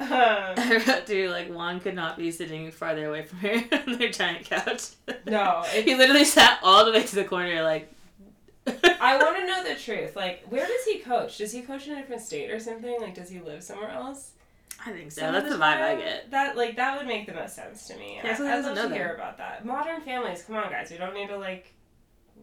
I 0.00 0.82
wrote 0.86 1.06
to 1.06 1.30
like 1.30 1.48
Juan 1.48 1.80
could 1.80 1.94
not 1.94 2.16
be 2.16 2.30
sitting 2.30 2.70
farther 2.70 3.08
away 3.08 3.22
from 3.22 3.38
her 3.38 3.62
on 3.86 3.98
their 3.98 4.10
giant 4.10 4.46
couch. 4.46 4.90
no, 5.26 5.62
he 5.72 5.94
literally 5.94 6.24
sat 6.24 6.58
all 6.62 6.84
the 6.84 6.92
way 6.92 7.02
to 7.02 7.14
the 7.14 7.24
corner, 7.24 7.62
like. 7.62 7.92
I 8.66 9.16
want 9.16 9.38
to 9.38 9.46
know 9.46 9.64
the 9.64 9.74
truth. 9.74 10.14
Like, 10.14 10.44
where 10.48 10.66
does 10.66 10.84
he 10.84 10.98
coach? 10.98 11.38
Does 11.38 11.50
he 11.50 11.62
coach 11.62 11.86
in 11.86 11.94
a 11.94 11.96
different 11.96 12.20
state 12.20 12.50
or 12.50 12.60
something? 12.60 13.00
Like, 13.00 13.14
does 13.14 13.30
he 13.30 13.40
live 13.40 13.62
somewhere 13.64 13.90
else? 13.90 14.32
I 14.84 14.92
think 14.92 15.12
so. 15.12 15.22
Some 15.22 15.32
That's 15.32 15.48
the 15.48 15.56
vibe 15.56 15.80
I 15.80 15.96
get. 15.96 16.30
That 16.30 16.56
like 16.56 16.76
that 16.76 16.96
would 16.98 17.06
make 17.06 17.26
the 17.26 17.34
most 17.34 17.54
sense 17.54 17.86
to 17.88 17.96
me. 17.96 18.20
Yeah, 18.22 18.36
I, 18.38 18.58
I'd 18.58 18.64
love 18.64 18.76
to 18.76 18.94
hear 18.94 19.14
about 19.14 19.38
that. 19.38 19.64
Modern 19.64 20.00
families, 20.02 20.42
come 20.42 20.56
on, 20.56 20.70
guys. 20.70 20.90
We 20.90 20.98
don't 20.98 21.14
need 21.14 21.28
to 21.28 21.38
like. 21.38 21.72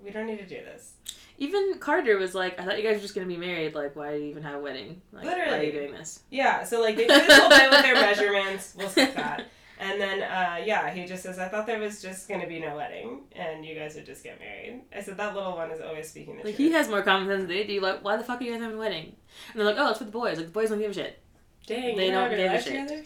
We 0.04 0.12
don't 0.12 0.28
need 0.28 0.40
to 0.40 0.48
do 0.48 0.56
this. 0.56 0.94
Even 1.40 1.78
Carter 1.80 2.18
was 2.18 2.34
like, 2.34 2.60
"I 2.60 2.66
thought 2.66 2.78
you 2.78 2.84
guys 2.84 2.96
were 2.96 3.02
just 3.02 3.14
gonna 3.14 3.28
be 3.28 3.38
married. 3.38 3.76
Like, 3.76 3.96
why 3.96 4.14
do 4.14 4.20
you 4.20 4.30
even 4.30 4.44
have 4.44 4.56
a 4.56 4.60
wedding? 4.60 5.02
Like, 5.12 5.26
why 5.26 5.58
are 5.58 5.64
you 5.64 5.72
doing 5.72 5.92
this?" 5.92 6.22
Yeah, 6.32 6.64
so 6.64 6.82
like 6.82 6.96
they 6.96 7.08
do 7.08 7.14
this 7.14 7.38
whole 7.38 7.50
bit 7.50 7.70
with 7.70 7.82
their 7.84 7.96
measurements. 7.96 8.74
We'll 8.78 8.90
skip 8.90 9.16
that. 9.16 9.46
And 9.80 10.02
then, 10.02 10.24
uh, 10.24 10.60
yeah, 10.66 10.90
he 10.90 11.06
just 11.06 11.22
says, 11.22 11.38
I 11.38 11.50
thought 11.50 11.68
there 11.68 11.80
was 11.80 12.02
just 12.02 12.28
going 12.28 12.42
to 12.42 12.48
be 12.48 12.60
no 12.60 12.76
wedding 12.76 13.22
and 13.34 13.64
you 13.64 13.76
guys 13.76 13.94
would 13.96 14.08
just 14.08 14.24
get 14.24 14.40
married. 14.40 14.82
I 14.96 15.02
said, 15.02 15.18
that 15.18 15.36
little 15.36 15.56
one 15.56 15.70
is 15.70 15.82
always 15.82 16.10
speaking 16.10 16.38
the 16.38 16.42
truth. 16.42 16.46
Like, 16.46 16.56
truth. 16.56 16.68
he 16.70 16.74
has 16.74 16.90
more 16.90 17.04
common 17.04 17.28
sense 17.28 17.42
than 17.42 17.50
they 17.50 17.64
do. 17.64 17.80
Like, 17.80 18.04
why 18.04 18.18
the 18.18 18.24
fuck 18.24 18.42
are 18.42 18.44
you 18.44 18.54
guys 18.54 18.62
having 18.62 18.78
a 18.78 18.80
wedding? 18.80 19.16
And 19.52 19.60
they're 19.60 19.66
like, 19.66 19.76
"Oh, 19.78 19.90
it's 19.90 20.00
for 20.00 20.06
the 20.06 20.12
boys. 20.12 20.38
Like, 20.38 20.48
the 20.48 20.52
boys 20.52 20.70
don't 20.70 20.80
give 20.80 20.90
a 20.92 20.94
shit." 20.96 21.22
Dang, 21.68 21.96
they 21.96 22.10
don't 22.10 22.32
give 22.32 22.52
a 22.52 22.62
shit. 22.62 22.88
together? 22.88 23.04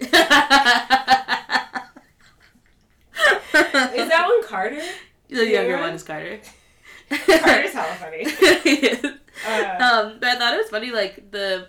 Is 0.00 0.08
Is 4.02 4.08
that 4.08 4.26
one 4.28 4.42
The 5.32 5.48
younger 5.50 5.78
one 5.78 5.94
is 5.94 6.02
Carter? 6.02 6.40
Carter's 7.10 7.72
hella 7.72 7.94
funny. 7.94 8.26
Uh, 9.44 9.48
um, 9.48 10.18
but 10.20 10.28
I 10.28 10.38
thought 10.38 10.54
it 10.54 10.58
was 10.58 10.68
funny. 10.70 10.90
Like 10.90 11.30
the 11.30 11.66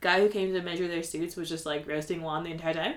guy 0.00 0.20
who 0.20 0.28
came 0.28 0.52
to 0.52 0.62
measure 0.62 0.86
their 0.86 1.02
suits 1.02 1.34
was 1.36 1.48
just 1.48 1.66
like 1.66 1.86
roasting 1.88 2.20
Juan 2.22 2.44
the 2.44 2.50
entire 2.50 2.74
time. 2.74 2.94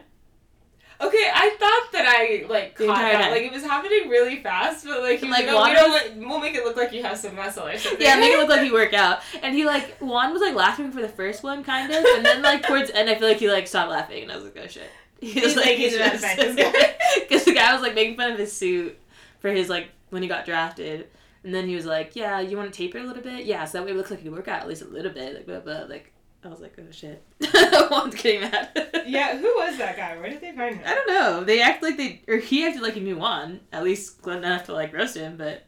Okay, 1.02 1.30
I 1.34 1.50
thought 1.58 1.92
that 1.94 2.06
I 2.06 2.46
like 2.50 2.78
The 2.78 2.88
caught 2.88 2.98
that. 2.98 3.22
time. 3.22 3.32
Like 3.32 3.44
it 3.44 3.54
was 3.54 3.64
happening 3.64 4.10
really 4.10 4.44
fast, 4.44 4.86
but 4.86 5.02
like 5.02 5.20
he 5.20 5.30
Like, 5.30 5.46
like, 5.48 5.56
oh, 5.56 5.64
we 5.64 5.74
don't. 5.74 6.28
We'll 6.28 6.40
make 6.42 6.56
it 6.56 6.66
look 6.66 6.76
like 6.76 6.92
you 6.92 7.02
have 7.04 7.18
some 7.18 7.36
muscle 7.36 7.66
or 7.66 7.78
something. 7.78 8.02
Yeah, 8.06 8.18
make 8.20 8.34
it 8.34 8.38
look 8.38 8.50
like 8.50 8.66
you 8.66 8.74
work 8.74 8.94
out. 8.94 9.22
And 9.42 9.56
he 9.56 9.66
like 9.66 9.98
Juan 10.00 10.34
was 10.34 10.42
like 10.42 10.56
laughing 10.56 10.92
for 10.92 11.02
the 11.02 11.08
first 11.08 11.42
one, 11.42 11.64
kind 11.64 11.90
of, 11.92 12.04
and 12.04 12.26
then 12.26 12.42
like 12.42 12.64
towards 12.68 12.92
end, 12.92 13.10
I 13.10 13.16
feel 13.16 13.30
like 13.30 13.38
he 13.38 13.50
like 13.50 13.68
stopped 13.68 13.90
laughing, 13.92 14.24
and 14.24 14.32
I 14.32 14.36
was 14.36 14.44
like, 14.44 14.58
oh 14.62 14.68
shit. 14.68 14.90
He 15.22 15.32
He's 15.32 15.56
like, 15.58 15.76
he's 15.78 15.98
fight 15.98 16.38
this 16.38 16.56
guy. 16.56 16.96
because 17.20 17.44
the 17.46 17.54
guy 17.54 17.74
was 17.74 17.82
like 17.82 17.94
making 17.94 18.16
fun 18.16 18.32
of 18.34 18.38
his 18.40 18.52
suit 18.56 18.98
for 19.40 19.50
his 19.50 19.68
like 19.70 19.90
when 20.10 20.22
he 20.22 20.28
got 20.28 20.46
drafted. 20.46 21.08
And 21.44 21.54
then 21.54 21.68
he 21.68 21.76
was 21.76 21.86
like, 21.86 22.16
"Yeah, 22.16 22.40
you 22.40 22.58
want 22.58 22.72
to 22.74 22.78
taper 22.78 22.98
a 22.98 23.04
little 23.04 23.24
bit? 23.24 23.46
Yeah, 23.46 23.64
so 23.66 23.78
that 23.78 23.86
way 23.86 23.92
it 23.92 23.98
looks 23.98 24.12
like 24.12 24.24
you 24.24 24.32
work 24.32 24.48
out 24.48 24.62
at 24.62 24.68
least 24.68 24.82
a 24.82 24.88
little 24.88 25.12
bit." 25.12 25.36
Like, 25.36 25.46
blah, 25.46 25.60
blah. 25.60 25.86
like 25.88 26.12
I 26.44 26.48
was 26.48 26.60
like, 26.60 26.74
"Oh 26.78 26.92
shit!" 26.92 27.24
Juan's 27.90 28.16
getting 28.16 28.42
mad. 28.42 28.70
yeah, 29.08 29.38
who 29.38 29.48
was 29.56 29.78
that 29.78 29.96
guy? 29.96 30.18
Where 30.18 30.30
did 30.30 30.42
they 30.42 30.52
find 30.52 30.76
him? 30.76 30.84
I 30.86 30.96
don't 30.96 31.08
know. 31.08 31.44
They 31.44 31.62
act 31.62 31.82
like 31.82 31.98
they, 31.98 32.22
or 32.28 32.38
he 32.38 32.66
acted 32.66 32.82
like 32.82 32.94
he 32.94 33.00
knew 33.00 33.18
Juan. 33.18 33.62
At 33.72 33.84
least 33.84 34.22
Glenn 34.22 34.40
enough 34.40 34.66
to 34.66 34.74
like 34.74 34.94
roast 34.94 35.16
him, 35.16 35.38
but. 35.38 35.66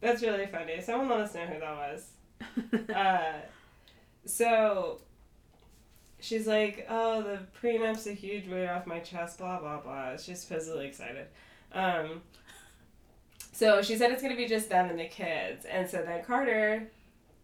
That's 0.00 0.22
really 0.22 0.46
funny. 0.46 0.80
Someone 0.80 1.10
let 1.10 1.20
us 1.20 1.34
know 1.34 1.46
who 1.46 1.60
that 1.60 1.76
was. 1.76 2.10
Uh, 2.94 3.32
so 4.24 5.00
she's 6.20 6.46
like, 6.46 6.86
"Oh, 6.88 7.22
the 7.22 7.40
prenup's 7.52 8.06
a 8.06 8.12
huge 8.12 8.48
weight 8.48 8.68
off 8.68 8.86
my 8.86 9.00
chest." 9.00 9.38
Blah 9.38 9.60
blah 9.60 9.80
blah. 9.80 10.16
She's 10.16 10.40
supposedly 10.40 10.86
excited. 10.86 11.26
Um, 11.72 12.22
so 13.60 13.82
she 13.82 13.94
said 13.96 14.10
it's 14.10 14.22
gonna 14.22 14.36
be 14.36 14.46
just 14.46 14.70
them 14.70 14.88
and 14.88 14.98
the 14.98 15.04
kids, 15.06 15.66
and 15.66 15.88
so 15.88 15.98
then 16.02 16.24
Carter, 16.24 16.88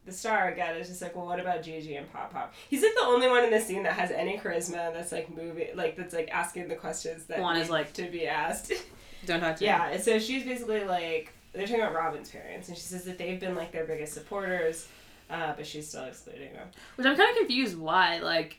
the 0.06 0.12
star 0.12 0.48
again, 0.48 0.76
is 0.76 0.88
just 0.88 1.02
like, 1.02 1.14
"Well, 1.14 1.26
what 1.26 1.38
about 1.38 1.62
Gigi 1.62 1.94
and 1.96 2.10
Pop 2.10 2.32
Pop?" 2.32 2.54
He's 2.70 2.82
like 2.82 2.94
the 2.94 3.04
only 3.04 3.28
one 3.28 3.44
in 3.44 3.50
the 3.50 3.60
scene 3.60 3.82
that 3.82 3.92
has 3.92 4.10
any 4.10 4.38
charisma. 4.38 4.92
That's 4.94 5.12
like 5.12 5.28
moving, 5.36 5.68
like 5.76 5.94
that's 5.96 6.14
like 6.14 6.30
asking 6.32 6.68
the 6.68 6.74
questions 6.76 7.24
that 7.26 7.38
Juan 7.40 7.56
is 7.58 7.68
like- 7.68 7.92
to 7.94 8.10
be 8.10 8.26
asked. 8.26 8.72
Don't 9.26 9.40
talk 9.40 9.56
to 9.56 9.62
me. 9.62 9.66
Yeah, 9.66 9.96
so 9.98 10.18
she's 10.18 10.44
basically 10.44 10.84
like 10.84 11.32
they're 11.52 11.66
talking 11.66 11.82
about 11.82 11.94
Robyn's 11.94 12.30
parents, 12.30 12.68
and 12.68 12.76
she 12.76 12.82
says 12.84 13.04
that 13.04 13.18
they've 13.18 13.38
been 13.40 13.54
like 13.54 13.72
their 13.72 13.84
biggest 13.84 14.14
supporters. 14.14 14.88
uh, 15.28 15.52
but 15.56 15.66
she's 15.66 15.88
still 15.88 16.04
excluding 16.04 16.52
them. 16.52 16.68
Which 16.96 17.06
I'm 17.06 17.16
kind 17.16 17.30
of 17.30 17.36
confused 17.38 17.76
why. 17.76 18.18
Like, 18.20 18.58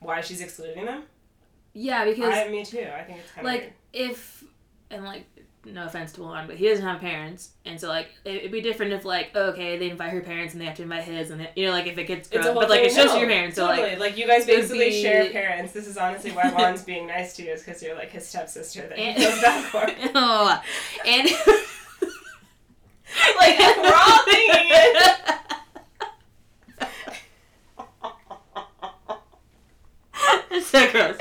Why 0.00 0.20
she's 0.20 0.40
excluding 0.40 0.84
them? 0.86 1.04
yeah, 1.72 2.04
because 2.04 2.34
I, 2.34 2.48
me 2.48 2.64
too. 2.64 2.86
I 2.94 3.02
think 3.04 3.18
it's 3.20 3.30
kind 3.32 3.46
of 3.46 3.52
like 3.52 3.60
weird. 3.94 4.10
if 4.10 4.44
and 4.90 5.04
like 5.04 5.24
no 5.66 5.86
offense 5.86 6.12
to 6.12 6.20
Milan, 6.20 6.46
but 6.46 6.56
he 6.56 6.68
doesn't 6.68 6.84
have 6.84 7.00
parents, 7.00 7.50
and 7.64 7.80
so 7.80 7.88
like 7.88 8.08
it, 8.24 8.36
it'd 8.36 8.52
be 8.52 8.60
different 8.60 8.92
if 8.92 9.04
like 9.04 9.34
okay 9.34 9.78
they 9.78 9.88
invite 9.90 10.10
her 10.12 10.20
parents 10.20 10.52
and 10.54 10.60
they 10.60 10.66
have 10.66 10.76
to 10.76 10.82
invite 10.82 11.04
his, 11.04 11.30
and 11.30 11.40
they, 11.40 11.50
you 11.56 11.66
know 11.66 11.72
like 11.72 11.86
if 11.86 11.96
it 11.98 12.04
gets 12.04 12.28
grown, 12.28 12.54
but 12.54 12.68
like 12.68 12.82
it's 12.82 12.94
just 12.94 13.16
your 13.18 13.26
parents, 13.28 13.56
so 13.56 13.66
totally. 13.66 13.96
like 13.96 14.16
you 14.18 14.26
guys 14.26 14.44
basically 14.46 14.90
be- 14.90 15.02
share 15.02 15.30
parents. 15.30 15.72
This 15.72 15.86
is 15.86 15.96
honestly 15.96 16.32
why 16.32 16.50
Juan's 16.50 16.82
being 16.82 17.06
nice 17.06 17.34
to 17.36 17.42
you, 17.44 17.52
is 17.52 17.62
because 17.62 17.82
you're 17.82 17.94
like 17.96 18.10
his 18.10 18.26
stepsister 18.28 18.86
that 18.88 18.98
he 18.98 19.04
And- 19.04 19.16
feels 19.18 19.40
bad 19.40 19.64
for. 19.70 19.86
oh, 20.14 20.60
and 21.06 21.28
like 23.38 23.58
we're 23.78 23.94
all 23.94 24.24
thinking 24.24 24.66
it. 24.70 25.20
it's 30.50 30.66
so 30.68 30.90
gross. 30.90 31.18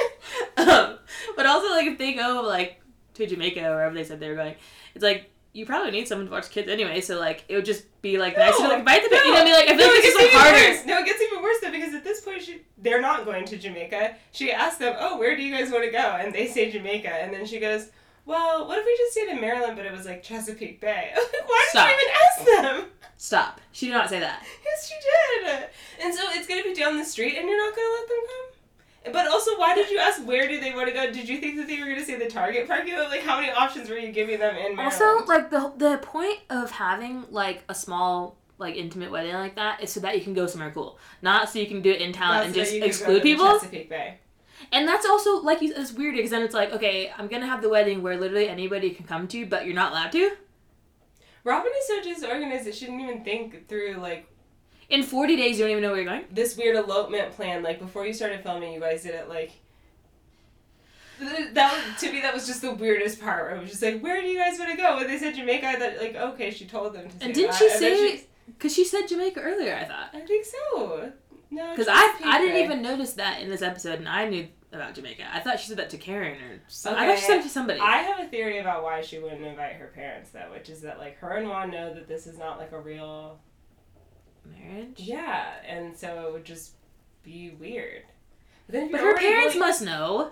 Um, 0.57 0.97
but 1.35 1.45
also, 1.45 1.69
like, 1.71 1.87
if 1.87 1.97
they 1.97 2.13
go 2.13 2.43
like 2.45 2.79
to 3.15 3.27
Jamaica 3.27 3.65
or 3.67 3.75
wherever 3.75 3.95
they 3.95 4.03
said 4.03 4.19
they 4.19 4.29
were 4.29 4.35
going, 4.35 4.55
it's 4.95 5.03
like 5.03 5.29
you 5.55 5.65
probably 5.67 5.91
need 5.91 6.07
someone 6.07 6.25
to 6.25 6.31
watch 6.31 6.49
kids 6.49 6.67
anyway. 6.67 6.99
So 6.99 7.19
like, 7.19 7.43
it 7.47 7.55
would 7.55 7.65
just 7.65 7.83
be 8.01 8.17
like 8.17 8.35
nice 8.35 8.57
to 8.57 8.63
No, 8.63 8.69
like 8.69 8.79
invite 8.79 9.01
them. 9.03 9.11
no. 9.11 9.23
you 9.23 9.33
know, 9.33 9.41
I 9.41 9.43
mean, 9.43 9.53
like 9.53 9.69
I 9.69 9.77
feel 9.77 9.77
No, 9.77 9.93
like 9.93 9.95
it's 9.97 10.05
gets 10.05 10.17
just 10.19 10.33
like 10.33 10.41
harder. 10.43 10.73
worse. 10.75 10.85
No, 10.85 10.97
it 10.99 11.05
gets 11.05 11.21
even 11.21 11.43
worse 11.43 11.57
though 11.61 11.71
because 11.71 11.93
at 11.93 12.03
this 12.03 12.21
point 12.21 12.41
she, 12.41 12.61
they're 12.79 13.01
not 13.01 13.23
going 13.25 13.45
to 13.45 13.57
Jamaica. 13.57 14.15
She 14.31 14.51
asks 14.51 14.77
them, 14.79 14.95
"Oh, 14.99 15.17
where 15.19 15.35
do 15.35 15.43
you 15.43 15.55
guys 15.55 15.71
want 15.71 15.83
to 15.85 15.91
go?" 15.91 15.99
And 16.19 16.33
they 16.33 16.47
say 16.47 16.71
Jamaica, 16.71 17.09
and 17.09 17.31
then 17.33 17.45
she 17.45 17.59
goes, 17.59 17.89
"Well, 18.25 18.67
what 18.67 18.79
if 18.79 18.85
we 18.85 18.97
just 18.97 19.11
stayed 19.13 19.29
in 19.29 19.39
Maryland, 19.39 19.75
but 19.77 19.85
it 19.85 19.91
was 19.91 20.05
like 20.07 20.23
Chesapeake 20.23 20.81
Bay?" 20.81 21.13
Why 21.45 21.67
Stop. 21.69 21.87
did 21.87 21.95
you 21.95 22.01
even 22.01 22.15
ask 22.25 22.63
them? 22.81 22.89
Stop. 23.17 23.61
She 23.73 23.85
did 23.85 23.93
not 23.93 24.09
say 24.09 24.19
that. 24.19 24.43
Yes, 24.65 24.89
she 24.89 24.95
did. 25.45 25.63
And 26.03 26.13
so 26.15 26.23
it's 26.31 26.47
gonna 26.47 26.63
be 26.63 26.73
down 26.73 26.97
the 26.97 27.05
street, 27.05 27.37
and 27.37 27.47
you're 27.47 27.63
not 27.63 27.75
gonna 27.75 27.87
let 27.93 28.07
them 28.07 28.17
come. 28.25 28.52
But 29.11 29.27
also, 29.27 29.57
why 29.57 29.75
did 29.75 29.89
you 29.89 29.99
ask 29.99 30.25
where 30.25 30.47
do 30.47 30.59
they 30.61 30.73
want 30.73 30.87
to 30.87 30.93
go? 30.93 31.11
Did 31.11 31.27
you 31.27 31.39
think 31.39 31.57
that 31.57 31.67
they 31.67 31.79
were 31.79 31.87
gonna 31.87 32.05
say 32.05 32.17
the 32.17 32.29
Target 32.29 32.67
parking 32.67 32.97
lot? 32.97 33.09
Like, 33.09 33.21
how 33.21 33.39
many 33.39 33.51
options 33.51 33.89
were 33.89 33.97
you 33.97 34.11
giving 34.11 34.39
them 34.39 34.55
in 34.55 34.75
Maryland? 34.75 35.01
Also, 35.01 35.25
like 35.25 35.49
the 35.49 35.73
the 35.77 35.97
point 35.97 36.39
of 36.49 36.71
having 36.71 37.25
like 37.29 37.63
a 37.67 37.75
small 37.75 38.37
like 38.57 38.75
intimate 38.75 39.11
wedding 39.11 39.33
like 39.33 39.55
that 39.55 39.83
is 39.83 39.91
so 39.91 39.99
that 39.99 40.17
you 40.17 40.23
can 40.23 40.33
go 40.33 40.47
somewhere 40.47 40.71
cool, 40.71 40.97
not 41.21 41.49
so 41.49 41.59
you 41.59 41.67
can 41.67 41.81
do 41.81 41.91
it 41.91 42.01
in 42.01 42.13
town 42.13 42.35
That's 42.35 42.45
and 42.45 42.55
so 42.55 42.61
just 42.61 42.73
you 42.73 42.79
could 42.79 42.85
go 42.85 42.89
exclude 42.89 43.15
to 43.17 43.21
people. 43.21 43.59
Chesapeake 43.59 43.89
Bay. 43.89 44.19
And 44.71 44.87
that's 44.87 45.05
also 45.05 45.41
like 45.41 45.61
it's 45.61 45.91
weird 45.91 46.15
because 46.15 46.31
then 46.31 46.41
it's 46.41 46.53
like 46.53 46.71
okay, 46.71 47.11
I'm 47.17 47.27
gonna 47.27 47.47
have 47.47 47.61
the 47.61 47.69
wedding 47.69 48.01
where 48.01 48.17
literally 48.17 48.47
anybody 48.47 48.91
can 48.91 49.05
come 49.05 49.27
to, 49.29 49.45
but 49.45 49.65
you're 49.65 49.75
not 49.75 49.91
allowed 49.91 50.11
to. 50.13 50.31
Robyn 51.43 51.71
is 51.77 51.87
so 51.87 52.01
disorganized 52.01 52.73
she 52.73 52.85
didn't 52.85 53.01
even 53.01 53.23
think 53.23 53.67
through 53.67 53.95
like 53.95 54.29
In 54.89 55.03
40 55.03 55.35
days, 55.35 55.57
you 55.57 55.63
don't 55.63 55.71
even 55.71 55.81
know 55.83 55.89
where 55.91 56.01
you're 56.01 56.09
going. 56.09 56.25
this 56.31 56.55
weird 56.57 56.75
elopement 56.75 57.31
plan. 57.31 57.63
Like 57.63 57.79
before 57.79 58.05
you 58.05 58.13
started 58.13 58.41
filming, 58.43 58.73
you 58.73 58.79
guys 58.79 59.03
did 59.03 59.15
it 59.15 59.29
like. 59.29 59.51
That 61.53 61.71
was, 61.71 62.01
to 62.01 62.11
me, 62.11 62.21
that 62.21 62.33
was 62.33 62.47
just 62.47 62.61
the 62.61 62.73
weirdest 62.73 63.21
part. 63.21 63.45
Where 63.45 63.55
it 63.55 63.61
was 63.61 63.69
just 63.69 63.81
like, 63.83 64.01
"Where 64.01 64.19
do 64.21 64.27
you 64.27 64.37
guys 64.37 64.59
want 64.59 64.71
to 64.71 64.77
go?" 64.77 64.97
When 64.97 65.07
they 65.07 65.17
said 65.17 65.35
Jamaica, 65.35 65.65
I 65.67 65.75
thought 65.75 65.97
like, 66.01 66.15
okay, 66.15 66.51
she 66.51 66.65
told 66.65 66.93
them 66.93 67.07
to. 67.07 67.11
Say 67.11 67.25
And 67.25 67.33
didn't 67.33 67.51
that. 67.51 67.57
she 67.59 67.69
say? 67.69 68.23
Because 68.47 68.73
she 68.73 68.83
said 68.83 69.07
Jamaica 69.07 69.39
earlier, 69.39 69.73
I 69.75 69.85
thought. 69.85 70.09
I 70.13 70.21
think 70.21 70.45
so. 70.45 71.11
No, 71.49 71.69
Because 71.69 71.87
I 71.87 72.15
I 72.25 72.39
didn't 72.41 72.63
even 72.65 72.81
notice 72.81 73.13
that 73.13 73.41
in 73.41 73.49
this 73.49 73.61
episode, 73.61 73.99
and 73.99 74.09
I 74.09 74.27
knew 74.27 74.47
about 74.73 74.95
Jamaica. 74.95 75.23
I 75.31 75.39
thought 75.39 75.59
she 75.59 75.67
said 75.67 75.77
that 75.77 75.91
to 75.91 75.97
Karen 75.97 76.33
or 76.41 76.61
some, 76.67 76.95
I 76.95 77.05
thought 77.07 77.19
she 77.19 77.25
said 77.25 77.39
it 77.39 77.43
to 77.43 77.49
somebody. 77.49 77.79
I 77.79 77.97
have 77.97 78.19
a 78.19 78.27
theory 78.27 78.57
about 78.57 78.83
why 78.83 79.01
she 79.01 79.19
wouldn't 79.19 79.45
invite 79.45 79.73
her 79.75 79.91
parents, 79.93 80.31
though, 80.31 80.49
which 80.51 80.67
is 80.69 80.81
that 80.81 80.97
like 80.97 81.17
her 81.19 81.33
and 81.37 81.47
Juan 81.47 81.69
know 81.69 81.93
that 81.93 82.07
this 82.07 82.25
is 82.27 82.37
not 82.39 82.57
like 82.57 82.71
a 82.71 82.79
real 82.81 83.39
Marriage. 84.45 84.95
yeah, 84.99 85.53
and 85.67 85.95
so 85.97 86.27
it 86.27 86.33
would 86.33 86.45
just 86.45 86.73
be 87.23 87.51
weird. 87.59 88.03
But 88.67 88.73
then 88.73 88.91
But 88.91 89.01
her 89.01 89.17
parents 89.17 89.53
going- 89.55 89.59
must 89.67 89.81
know. 89.81 90.31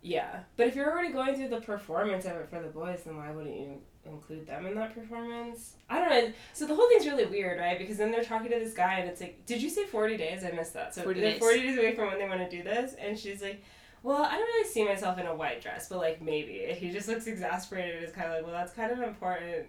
Yeah, 0.00 0.40
but 0.56 0.68
if 0.68 0.76
you're 0.76 0.90
already 0.90 1.12
going 1.12 1.34
through 1.34 1.48
the 1.48 1.60
performance 1.60 2.24
of 2.24 2.32
it 2.36 2.48
for 2.48 2.60
the 2.60 2.68
boys, 2.68 3.02
then 3.04 3.16
why 3.16 3.30
wouldn't 3.32 3.56
you 3.58 3.82
include 4.04 4.46
them 4.46 4.64
in 4.66 4.74
that 4.76 4.94
performance? 4.94 5.74
I 5.90 5.98
don't 5.98 6.08
know. 6.08 6.32
So 6.52 6.66
the 6.66 6.74
whole 6.76 6.88
thing's 6.88 7.04
really 7.06 7.26
weird, 7.26 7.58
right? 7.58 7.76
Because 7.78 7.96
then 7.98 8.12
they're 8.12 8.22
talking 8.24 8.50
to 8.52 8.58
this 8.60 8.74
guy, 8.74 9.00
and 9.00 9.08
it's 9.10 9.20
like, 9.20 9.44
did 9.44 9.60
you 9.60 9.68
say 9.68 9.84
forty 9.86 10.16
days? 10.16 10.44
I 10.44 10.52
missed 10.52 10.74
that. 10.74 10.94
So 10.94 11.02
40 11.02 11.20
they're 11.20 11.30
days. 11.32 11.38
forty 11.40 11.60
days 11.62 11.76
away 11.78 11.94
from 11.96 12.06
when 12.08 12.18
they 12.18 12.28
want 12.28 12.48
to 12.48 12.48
do 12.56 12.62
this, 12.62 12.94
and 12.94 13.18
she's 13.18 13.42
like, 13.42 13.60
"Well, 14.04 14.22
I 14.22 14.30
don't 14.36 14.46
really 14.46 14.68
see 14.68 14.84
myself 14.84 15.18
in 15.18 15.26
a 15.26 15.34
white 15.34 15.60
dress, 15.60 15.88
but 15.88 15.98
like 15.98 16.22
maybe." 16.22 16.64
And 16.66 16.78
he 16.78 16.90
just 16.90 17.08
looks 17.08 17.26
exasperated. 17.26 18.02
It's 18.04 18.12
kind 18.14 18.28
of 18.28 18.34
like, 18.34 18.44
"Well, 18.44 18.52
that's 18.54 18.72
kind 18.72 18.92
of 18.92 19.00
important. 19.00 19.66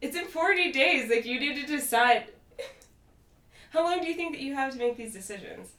It's 0.00 0.16
in 0.16 0.26
forty 0.26 0.70
days. 0.70 1.10
Like 1.10 1.24
you 1.26 1.40
need 1.40 1.60
to 1.60 1.66
decide." 1.66 2.26
How 3.70 3.84
long 3.84 4.00
do 4.00 4.08
you 4.08 4.14
think 4.14 4.32
that 4.32 4.40
you 4.40 4.54
have 4.54 4.72
to 4.72 4.78
make 4.78 4.96
these 4.96 5.12
decisions? 5.12 5.72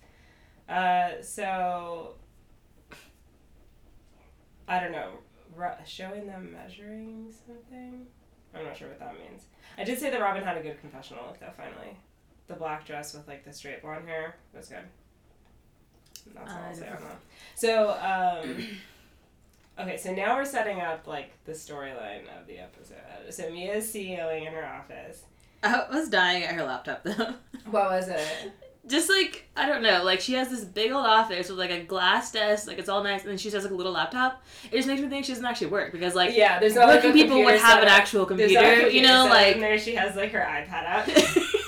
Uh, 0.67 1.21
so 1.21 2.15
I 4.67 4.79
don't 4.79 4.93
know, 4.93 5.11
showing 5.85 6.27
them 6.27 6.53
measuring 6.53 7.33
something. 7.45 8.05
I'm 8.55 8.65
not 8.65 8.77
sure 8.77 8.87
what 8.87 8.99
that 8.99 9.13
means. 9.19 9.45
I 9.77 9.83
did 9.83 9.99
say 9.99 10.09
that 10.09 10.19
Robyn 10.21 10.43
had 10.43 10.57
a 10.57 10.61
good 10.61 10.79
confessional 10.79 11.25
look 11.25 11.39
though. 11.39 11.51
Finally, 11.55 11.97
the 12.47 12.53
black 12.53 12.85
dress 12.85 13.13
with 13.13 13.27
like 13.27 13.43
the 13.43 13.53
straight 13.53 13.81
blonde 13.81 14.07
hair 14.07 14.35
was 14.55 14.69
good. 14.69 14.77
And 16.25 16.35
That's 16.35 16.51
all 16.51 16.57
I'll 16.67 16.73
say 16.73 16.87
on 16.89 17.01
that. 17.01 17.19
So, 17.55 17.89
um, 17.91 18.67
okay, 19.79 19.97
so 19.97 20.13
now 20.13 20.35
we're 20.35 20.45
setting 20.45 20.79
up 20.79 21.07
like 21.07 21.31
the 21.45 21.53
storyline 21.53 22.23
of 22.39 22.47
the 22.47 22.59
episode. 22.59 22.97
So 23.29 23.49
Mia's 23.49 23.91
CEOing 23.91 24.47
in 24.47 24.53
her 24.53 24.65
office. 24.65 25.23
I 25.63 25.85
was 25.91 26.09
dying 26.09 26.43
at 26.43 26.55
her 26.55 26.63
laptop 26.63 27.03
though. 27.03 27.33
What 27.69 27.91
was 27.91 28.07
it? 28.07 28.51
Just 28.87 29.07
like 29.07 29.47
I 29.55 29.67
don't 29.67 29.83
know, 29.83 30.03
like 30.03 30.19
she 30.19 30.33
has 30.33 30.49
this 30.49 30.65
big 30.65 30.91
old 30.91 31.05
office 31.05 31.49
with 31.49 31.59
like 31.59 31.69
a 31.69 31.83
glass 31.83 32.31
desk, 32.31 32.67
like 32.67 32.79
it's 32.79 32.89
all 32.89 33.03
nice, 33.03 33.21
and 33.21 33.29
then 33.29 33.37
she 33.37 33.49
has 33.51 33.63
like 33.63 33.71
a 33.71 33.75
little 33.75 33.91
laptop. 33.91 34.43
It 34.71 34.77
just 34.77 34.87
makes 34.87 35.01
me 35.01 35.07
think 35.07 35.25
she 35.25 35.31
doesn't 35.31 35.45
actually 35.45 35.67
work 35.67 35.91
because 35.91 36.15
like 36.15 36.35
yeah, 36.35 36.59
there's 36.59 36.75
like 36.75 36.87
working 36.87 37.11
a 37.11 37.13
people 37.13 37.37
would 37.37 37.45
computer 37.45 37.65
have 37.65 37.83
an 37.83 37.89
actual 37.89 38.23
a 38.23 38.25
computer, 38.25 38.89
you 38.89 39.03
know, 39.03 39.27
like. 39.29 39.53
and 39.53 39.63
there 39.63 39.77
she 39.77 39.93
has 39.95 40.15
like 40.15 40.31
her 40.31 40.39
iPad 40.39 40.85
out. 40.85 41.07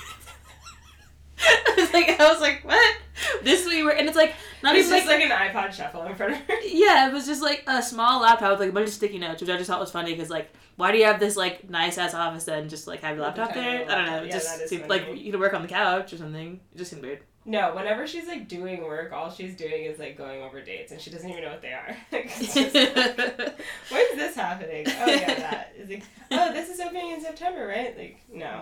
I 1.38 1.74
was 1.76 1.92
like, 1.92 2.20
I 2.20 2.32
was 2.32 2.40
like, 2.40 2.64
what? 2.64 2.96
This 3.42 3.66
we 3.66 3.82
were, 3.82 3.92
and 3.92 4.08
it's 4.08 4.16
like 4.16 4.34
not 4.62 4.74
it's 4.74 4.88
even 4.88 4.98
just 4.98 5.08
like, 5.08 5.20
like, 5.20 5.30
an 5.30 5.54
iPod 5.54 5.72
shuffle 5.72 6.02
in 6.04 6.14
front 6.14 6.32
of 6.32 6.38
her. 6.40 6.54
yeah, 6.64 7.08
it 7.08 7.12
was 7.12 7.26
just 7.26 7.42
like 7.42 7.64
a 7.66 7.82
small 7.82 8.22
laptop 8.22 8.52
with 8.52 8.60
like 8.60 8.70
a 8.70 8.72
bunch 8.72 8.88
of 8.88 8.94
sticky 8.94 9.18
notes, 9.18 9.40
which 9.40 9.50
I 9.50 9.56
just 9.56 9.68
thought 9.68 9.80
was 9.80 9.90
funny 9.90 10.12
because 10.12 10.30
like, 10.30 10.50
why 10.76 10.92
do 10.92 10.98
you 10.98 11.04
have 11.04 11.20
this 11.20 11.36
like 11.36 11.68
nice 11.70 11.98
ass 11.98 12.14
office 12.14 12.44
then 12.44 12.68
just 12.68 12.86
like 12.86 13.00
have 13.00 13.16
your 13.16 13.24
laptop 13.24 13.52
tiny 13.54 13.78
there? 13.78 13.90
I 13.90 13.94
don't 13.94 14.06
know, 14.06 14.22
Yeah, 14.22 14.32
just 14.32 14.60
is 14.62 14.70
seemed 14.70 14.88
like 14.88 15.06
you 15.14 15.30
could 15.30 15.40
work 15.40 15.54
on 15.54 15.62
the 15.62 15.68
couch 15.68 16.12
or 16.12 16.16
something. 16.16 16.60
It 16.74 16.78
just 16.78 16.90
seemed 16.90 17.02
weird. 17.02 17.20
No, 17.46 17.74
whenever 17.74 18.06
she's 18.06 18.26
like 18.26 18.48
doing 18.48 18.82
work, 18.84 19.12
all 19.12 19.30
she's 19.30 19.54
doing 19.54 19.84
is 19.84 19.98
like 19.98 20.16
going 20.16 20.40
over 20.42 20.62
dates, 20.62 20.92
and 20.92 21.00
she 21.00 21.10
doesn't 21.10 21.28
even 21.28 21.42
know 21.42 21.50
what 21.50 21.60
they 21.60 21.74
are. 21.74 21.94
Just 22.10 22.56
like, 22.56 22.72
When's 23.90 24.16
this 24.16 24.34
happening? 24.34 24.86
Oh 24.88 25.06
yeah, 25.06 25.34
that 25.34 25.74
is. 25.76 25.90
Like, 25.90 26.04
oh, 26.30 26.54
this 26.54 26.70
is 26.70 26.80
opening 26.80 27.10
in 27.10 27.20
September, 27.20 27.66
right? 27.66 27.98
Like, 27.98 28.20
no. 28.32 28.60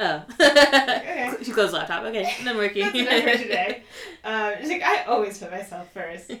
oh, 0.00 0.22
Okay. 0.40 1.32
she 1.44 1.52
closed 1.52 1.72
laptop. 1.72 2.02
Okay, 2.06 2.34
and 2.38 2.46
then 2.48 2.56
working. 2.56 2.82
That's 2.82 2.96
enough 2.96 3.22
for 3.22 3.38
today. 3.38 3.82
Um, 4.24 4.54
she's 4.60 4.68
like, 4.70 4.82
I 4.82 5.04
always 5.04 5.38
put 5.38 5.52
myself 5.52 5.92
first. 5.92 6.32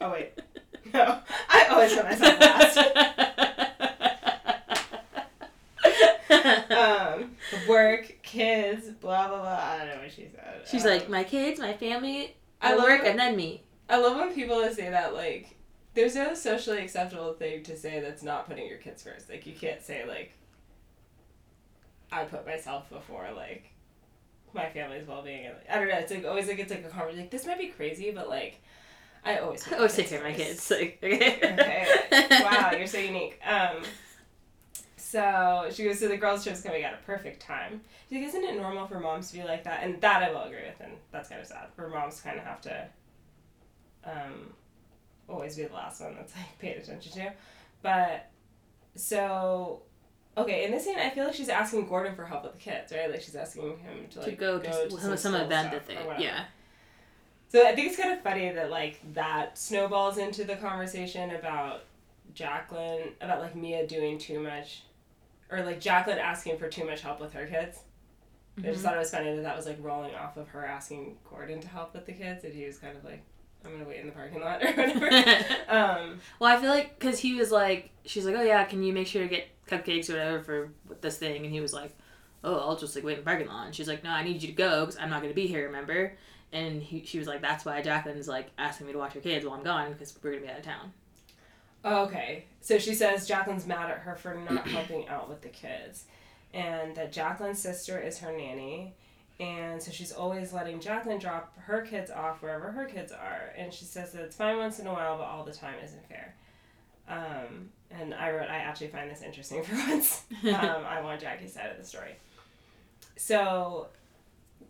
Oh 0.00 0.10
wait, 0.12 0.32
no, 0.94 1.18
I 1.50 1.66
always 1.70 1.92
put 1.94 2.04
myself 2.04 2.40
last. 2.40 2.78
Work, 7.68 8.18
kids, 8.22 8.88
blah 8.90 9.28
blah 9.28 9.40
blah. 9.40 9.50
I 9.50 9.78
don't 9.78 9.88
know 9.88 10.02
what 10.02 10.12
she 10.12 10.28
said. 10.34 10.62
She's 10.70 10.84
Um, 10.84 10.90
like, 10.92 11.08
my 11.08 11.24
kids, 11.24 11.58
my 11.60 11.72
family, 11.74 12.36
I 12.60 12.74
love 12.74 12.84
work, 12.84 13.00
it. 13.02 13.06
and 13.08 13.18
then 13.18 13.36
me. 13.36 13.62
I 13.88 13.98
love 13.98 14.16
when 14.16 14.34
people 14.34 14.62
say 14.72 14.90
that 14.90 15.14
like 15.14 15.56
there's 15.94 16.14
no 16.14 16.34
socially 16.34 16.78
acceptable 16.78 17.32
thing 17.34 17.62
to 17.64 17.76
say 17.76 18.00
that's 18.00 18.22
not 18.22 18.48
putting 18.48 18.66
your 18.66 18.78
kids 18.78 19.02
first. 19.02 19.28
Like 19.30 19.46
you 19.46 19.54
can't 19.54 19.82
say 19.82 20.04
like 20.06 20.32
I 22.12 22.24
put 22.24 22.46
myself 22.46 22.88
before 22.90 23.28
like 23.34 23.64
my 24.54 24.68
family's 24.70 25.06
well 25.06 25.22
being. 25.22 25.48
I 25.70 25.78
don't 25.78 25.88
know. 25.88 25.96
It's 25.98 26.10
like 26.12 26.24
always 26.24 26.48
like 26.48 26.58
it's 26.58 26.70
like 26.70 26.84
a 26.84 26.88
conversation. 26.88 27.20
Like 27.20 27.30
this 27.30 27.46
might 27.46 27.58
be 27.58 27.68
crazy, 27.68 28.10
but 28.10 28.28
like 28.28 28.60
I 29.24 29.38
always 29.38 29.70
I 29.72 29.76
always 29.76 29.94
take 29.94 30.08
care 30.08 30.18
of 30.18 30.24
my 30.24 30.32
kids. 30.32 30.70
Like, 30.70 30.98
okay. 31.02 31.40
Okay. 32.12 32.28
wow, 32.42 32.72
you're 32.76 32.86
so 32.86 32.98
unique. 32.98 33.38
Um, 33.46 33.82
so 35.06 35.68
she 35.72 35.84
goes, 35.84 36.00
so 36.00 36.08
the 36.08 36.16
girls' 36.16 36.42
trip's 36.42 36.62
coming 36.62 36.82
at 36.82 36.92
a 36.92 36.98
perfect 37.06 37.40
time. 37.40 37.80
She's 38.08 38.18
like, 38.18 38.28
isn't 38.28 38.42
it 38.42 38.56
normal 38.60 38.88
for 38.88 38.98
moms 38.98 39.30
to 39.30 39.36
be 39.36 39.44
like 39.44 39.62
that? 39.62 39.84
And 39.84 40.00
that 40.00 40.20
I 40.20 40.32
will 40.32 40.42
agree 40.42 40.64
with, 40.66 40.80
and 40.80 40.94
that's 41.12 41.28
kind 41.28 41.40
of 41.40 41.46
sad. 41.46 41.68
For 41.76 41.88
moms 41.88 42.20
kind 42.20 42.38
of 42.38 42.44
have 42.44 42.60
to 42.62 42.88
um, 44.04 44.52
always 45.28 45.56
be 45.56 45.62
the 45.62 45.72
last 45.72 46.00
one 46.00 46.16
that's 46.16 46.34
like 46.34 46.58
paid 46.58 46.76
attention 46.78 47.12
to. 47.12 47.32
But 47.82 48.30
so 48.96 49.82
okay, 50.36 50.64
in 50.64 50.72
this 50.72 50.84
scene, 50.84 50.98
I 50.98 51.10
feel 51.10 51.24
like 51.24 51.34
she's 51.34 51.48
asking 51.48 51.86
Gordon 51.86 52.16
for 52.16 52.24
help 52.24 52.42
with 52.42 52.54
the 52.54 52.58
kids, 52.58 52.92
right? 52.92 53.08
Like 53.08 53.22
she's 53.22 53.36
asking 53.36 53.78
him 53.78 54.08
to 54.10 54.18
like 54.18 54.30
to 54.30 54.34
go, 54.34 54.58
to, 54.58 54.90
some, 54.90 54.98
some 54.98 55.16
school 55.16 55.34
event 55.36 55.70
that 55.70 55.86
they, 55.86 55.94
yeah. 56.18 56.46
So 57.48 57.64
I 57.64 57.76
think 57.76 57.90
it's 57.90 57.96
kind 57.96 58.12
of 58.12 58.22
funny 58.22 58.50
that 58.50 58.72
like 58.72 59.00
that 59.14 59.56
snowballs 59.56 60.18
into 60.18 60.42
the 60.42 60.56
conversation 60.56 61.30
about 61.30 61.84
Jacqueline 62.34 63.12
about 63.20 63.40
like 63.40 63.54
Mia 63.54 63.86
doing 63.86 64.18
too 64.18 64.40
much, 64.40 64.82
or 65.50 65.62
like 65.64 65.80
Jacqueline 65.80 66.18
asking 66.18 66.58
for 66.58 66.68
too 66.68 66.84
much 66.84 67.00
help 67.02 67.20
with 67.20 67.32
her 67.32 67.46
kids. 67.46 67.78
I 68.58 68.68
just 68.68 68.82
thought 68.82 68.94
it 68.94 68.98
was 68.98 69.10
funny 69.10 69.34
that 69.36 69.42
that 69.42 69.56
was 69.56 69.66
like 69.66 69.76
rolling 69.80 70.14
off 70.14 70.36
of 70.38 70.48
her 70.48 70.64
asking 70.64 71.18
Gordon 71.28 71.60
to 71.60 71.68
help 71.68 71.92
with 71.92 72.06
the 72.06 72.12
kids, 72.12 72.42
and 72.44 72.54
he 72.54 72.64
was 72.64 72.78
kind 72.78 72.96
of 72.96 73.04
like, 73.04 73.22
"I'm 73.64 73.72
gonna 73.72 73.84
wait 73.84 74.00
in 74.00 74.06
the 74.06 74.12
parking 74.12 74.40
lot" 74.40 74.62
or 74.62 74.72
whatever. 74.72 75.06
um, 75.68 76.20
Well, 76.38 76.56
I 76.56 76.58
feel 76.60 76.70
like 76.70 76.98
because 76.98 77.18
he 77.18 77.34
was 77.34 77.50
like, 77.50 77.90
she's 78.06 78.24
like, 78.24 78.34
oh 78.34 78.42
yeah, 78.42 78.64
can 78.64 78.82
you 78.82 78.94
make 78.94 79.06
sure 79.06 79.22
to 79.22 79.28
get 79.28 79.48
cupcakes 79.68 80.08
or 80.08 80.14
whatever 80.14 80.42
for 80.42 80.72
this 81.02 81.18
thing? 81.18 81.44
And 81.44 81.52
he 81.52 81.60
was 81.60 81.74
like, 81.74 81.94
oh, 82.44 82.56
I'll 82.56 82.76
just 82.76 82.94
like 82.94 83.04
wait 83.04 83.14
in 83.14 83.18
the 83.18 83.24
parking 83.24 83.48
lot. 83.48 83.66
And 83.66 83.74
she's 83.74 83.88
like, 83.88 84.02
no, 84.02 84.10
I 84.10 84.22
need 84.24 84.40
you 84.40 84.48
to 84.48 84.54
go 84.54 84.86
because 84.86 84.98
I'm 84.98 85.10
not 85.10 85.20
gonna 85.20 85.34
be 85.34 85.46
here, 85.46 85.66
remember? 85.66 86.16
And 86.52 86.82
he, 86.82 87.04
she 87.04 87.18
was 87.18 87.28
like, 87.28 87.42
that's 87.42 87.64
why 87.66 87.82
Jacqueline's 87.82 88.28
like 88.28 88.50
asking 88.56 88.86
me 88.86 88.94
to 88.94 88.98
watch 88.98 89.12
her 89.12 89.20
kids 89.20 89.44
while 89.44 89.56
I'm 89.58 89.64
gone 89.64 89.92
because 89.92 90.16
we're 90.22 90.30
gonna 90.30 90.42
be 90.42 90.48
out 90.48 90.58
of 90.60 90.64
town. 90.64 90.92
Okay, 91.84 92.44
so 92.60 92.78
she 92.78 92.94
says 92.94 93.26
Jacqueline's 93.28 93.66
mad 93.66 93.90
at 93.90 93.98
her 93.98 94.16
for 94.16 94.34
not 94.34 94.66
helping 94.68 95.08
out 95.08 95.28
with 95.28 95.42
the 95.42 95.48
kids, 95.48 96.04
and 96.54 96.96
that 96.96 97.12
Jacqueline's 97.12 97.58
sister 97.60 97.98
is 97.98 98.18
her 98.18 98.32
nanny. 98.36 98.94
And 99.38 99.82
so 99.82 99.90
she's 99.90 100.12
always 100.12 100.54
letting 100.54 100.80
Jacqueline 100.80 101.18
drop 101.18 101.52
her 101.58 101.82
kids 101.82 102.10
off 102.10 102.40
wherever 102.40 102.70
her 102.72 102.86
kids 102.86 103.12
are. 103.12 103.52
And 103.58 103.70
she 103.70 103.84
says 103.84 104.12
that 104.12 104.22
it's 104.22 104.34
fine 104.34 104.56
once 104.56 104.78
in 104.78 104.86
a 104.86 104.92
while, 104.94 105.18
but 105.18 105.24
all 105.24 105.44
the 105.44 105.52
time 105.52 105.74
isn't 105.84 106.08
fair. 106.08 106.34
Um, 107.06 107.68
and 107.90 108.14
I 108.14 108.30
wrote, 108.30 108.48
I 108.48 108.56
actually 108.56 108.86
find 108.88 109.10
this 109.10 109.20
interesting 109.20 109.62
for 109.62 109.74
once. 109.74 110.22
um, 110.42 110.54
I 110.54 111.02
want 111.02 111.20
Jackie's 111.20 111.52
side 111.52 111.70
of 111.70 111.76
the 111.76 111.84
story. 111.84 112.16
So 113.16 113.88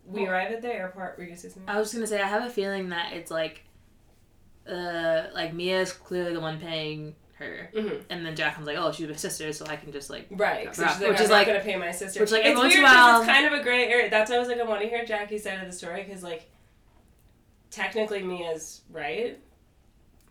we 0.05 0.23
Well- 0.23 0.31
arrive 0.31 0.51
at 0.51 0.61
the 0.61 0.73
airport. 0.73 1.17
Were 1.17 1.23
you 1.23 1.29
gonna 1.29 1.39
say 1.39 1.49
something? 1.49 1.73
I 1.73 1.79
was 1.79 1.93
gonna 1.93 2.07
say 2.07 2.21
I 2.21 2.27
have 2.27 2.43
a 2.43 2.49
feeling 2.49 2.89
that 2.89 3.13
it's 3.13 3.31
like, 3.31 3.63
uh, 4.69 5.29
like 5.33 5.53
Mia's 5.53 5.91
clearly 5.93 6.33
the 6.33 6.39
one 6.39 6.59
paying 6.59 7.15
her, 7.35 7.69
Mhm. 7.75 8.01
and 8.09 8.25
then 8.25 8.35
Jacqueline's 8.35 8.65
like, 8.67 8.77
oh, 8.77 8.91
she's 8.91 9.07
my 9.07 9.15
sister, 9.15 9.53
so 9.53 9.65
I 9.67 9.75
can 9.75 9.91
just 9.91 10.09
like. 10.09 10.27
Right, 10.31 10.67
she's 10.69 10.79
like, 10.79 10.99
which 10.99 11.07
I'm 11.09 11.13
is 11.15 11.29
not 11.29 11.35
like- 11.35 11.47
gonna 11.47 11.59
pay 11.59 11.75
my 11.75 11.91
sister. 11.91 12.19
which, 12.19 12.31
like, 12.31 12.43
it's 12.45 12.59
weird 12.59 12.81
while- 12.83 13.21
it's 13.21 13.29
kind 13.29 13.45
of 13.45 13.53
a 13.53 13.61
gray 13.63 13.87
area. 13.87 14.09
That's 14.09 14.29
why 14.31 14.37
I 14.37 14.39
was 14.39 14.47
like, 14.47 14.59
I 14.59 14.63
want 14.63 14.81
to 14.81 14.87
hear 14.89 15.05
Jackie's 15.05 15.43
side 15.43 15.59
of 15.59 15.67
the 15.67 15.71
story 15.71 16.03
because, 16.03 16.23
like, 16.23 16.49
technically 17.69 18.23
Mia's 18.23 18.81
right. 18.91 19.39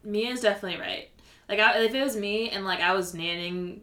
Mia's 0.05 0.41
definitely 0.41 0.81
right. 0.81 1.09
Like, 1.49 1.61
I, 1.61 1.79
if 1.85 1.95
it 1.95 2.03
was 2.03 2.17
me 2.17 2.51
and 2.51 2.65
like 2.65 2.81
I 2.81 2.95
was 2.95 3.15
nanning 3.15 3.81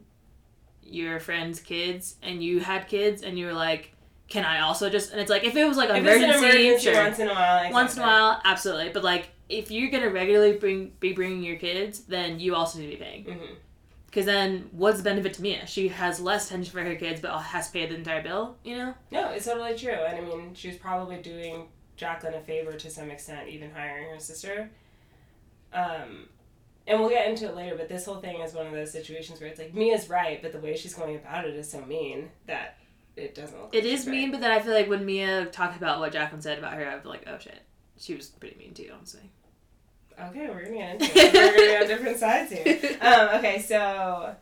your 0.82 1.18
friend's 1.20 1.60
kids 1.60 2.16
and 2.22 2.42
you 2.42 2.60
had 2.60 2.88
kids 2.88 3.22
and 3.22 3.38
you 3.38 3.46
were 3.46 3.52
like, 3.54 3.92
can 4.28 4.44
I 4.44 4.60
also 4.60 4.90
just? 4.90 5.12
And 5.12 5.20
it's 5.20 5.30
like 5.30 5.44
if 5.44 5.54
it 5.56 5.66
was 5.66 5.76
like 5.76 5.90
an 5.90 5.96
If 5.96 6.02
emergency, 6.02 6.26
an 6.26 6.44
emergency 6.44 6.84
sure. 6.92 7.02
once 7.04 7.18
in 7.18 7.28
a 7.28 7.32
while, 7.34 7.72
once 7.72 7.96
in 7.96 8.02
a 8.02 8.06
while, 8.06 8.40
absolutely. 8.44 8.90
But 8.90 9.04
like 9.04 9.28
if 9.48 9.70
you're 9.70 9.90
gonna 9.90 10.10
regularly 10.10 10.56
bring 10.56 10.92
be 11.00 11.12
bringing 11.12 11.42
your 11.42 11.56
kids, 11.56 12.00
then 12.00 12.40
you 12.40 12.54
also 12.54 12.78
need 12.78 12.90
to 12.90 12.96
be 12.96 13.02
paying. 13.04 13.24
Mhm. 13.24 13.56
Because 14.06 14.26
then 14.26 14.68
what's 14.70 14.98
the 14.98 15.02
benefit 15.02 15.34
to 15.34 15.42
Mia? 15.42 15.66
She 15.66 15.88
has 15.88 16.20
less 16.20 16.46
attention 16.46 16.72
for 16.72 16.82
her 16.84 16.94
kids, 16.94 17.20
but 17.20 17.36
has 17.36 17.66
to 17.66 17.72
pay 17.72 17.86
the 17.86 17.96
entire 17.96 18.22
bill. 18.22 18.56
You 18.62 18.76
know? 18.76 18.94
No, 19.10 19.30
it's 19.30 19.44
totally 19.44 19.76
true. 19.76 19.90
And 19.90 20.16
I 20.16 20.20
mean, 20.20 20.54
she 20.54 20.68
was 20.68 20.76
probably 20.76 21.20
doing 21.20 21.66
Jacqueline 21.96 22.34
a 22.34 22.40
favor 22.40 22.72
to 22.74 22.90
some 22.90 23.10
extent, 23.10 23.48
even 23.48 23.72
hiring 23.72 24.10
her 24.10 24.20
sister. 24.20 24.70
Um, 25.72 26.28
and 26.86 27.00
we'll 27.00 27.08
get 27.08 27.28
into 27.28 27.46
it 27.46 27.56
later, 27.56 27.76
but 27.76 27.88
this 27.88 28.04
whole 28.04 28.20
thing 28.20 28.40
is 28.40 28.54
one 28.54 28.66
of 28.66 28.72
those 28.72 28.92
situations 28.92 29.40
where 29.40 29.48
it's 29.48 29.58
like 29.58 29.74
Mia's 29.74 30.08
right, 30.08 30.40
but 30.40 30.52
the 30.52 30.58
way 30.58 30.76
she's 30.76 30.94
going 30.94 31.16
about 31.16 31.44
it 31.46 31.54
is 31.56 31.68
so 31.68 31.80
mean 31.84 32.30
that 32.46 32.76
it 33.16 33.34
doesn't 33.34 33.58
look. 33.60 33.74
It 33.74 33.84
like 33.84 33.92
is 33.92 34.00
she's 34.00 34.08
mean, 34.08 34.24
right. 34.24 34.32
but 34.32 34.40
then 34.42 34.50
I 34.52 34.60
feel 34.60 34.74
like 34.74 34.88
when 34.88 35.04
Mia 35.04 35.46
talked 35.46 35.76
about 35.76 35.98
what 35.98 36.12
Jacqueline 36.12 36.42
said 36.42 36.58
about 36.58 36.74
her, 36.74 36.88
I'd 36.88 37.02
be 37.02 37.08
like, 37.08 37.24
oh 37.26 37.38
shit, 37.38 37.60
she 37.98 38.14
was 38.14 38.28
pretty 38.28 38.56
mean 38.56 38.74
too. 38.74 38.90
Honestly. 38.94 39.30
Okay, 40.20 40.48
we're 40.48 40.64
gonna 40.64 40.76
get 40.76 40.92
into 40.92 41.04
it. 41.06 41.34
We're 41.34 41.50
gonna 41.50 41.56
be 41.56 41.76
on 41.76 41.86
different 41.88 42.18
sides 42.18 42.52
here. 42.52 42.96
Um, 43.00 43.28
okay, 43.38 43.60
so 43.60 44.34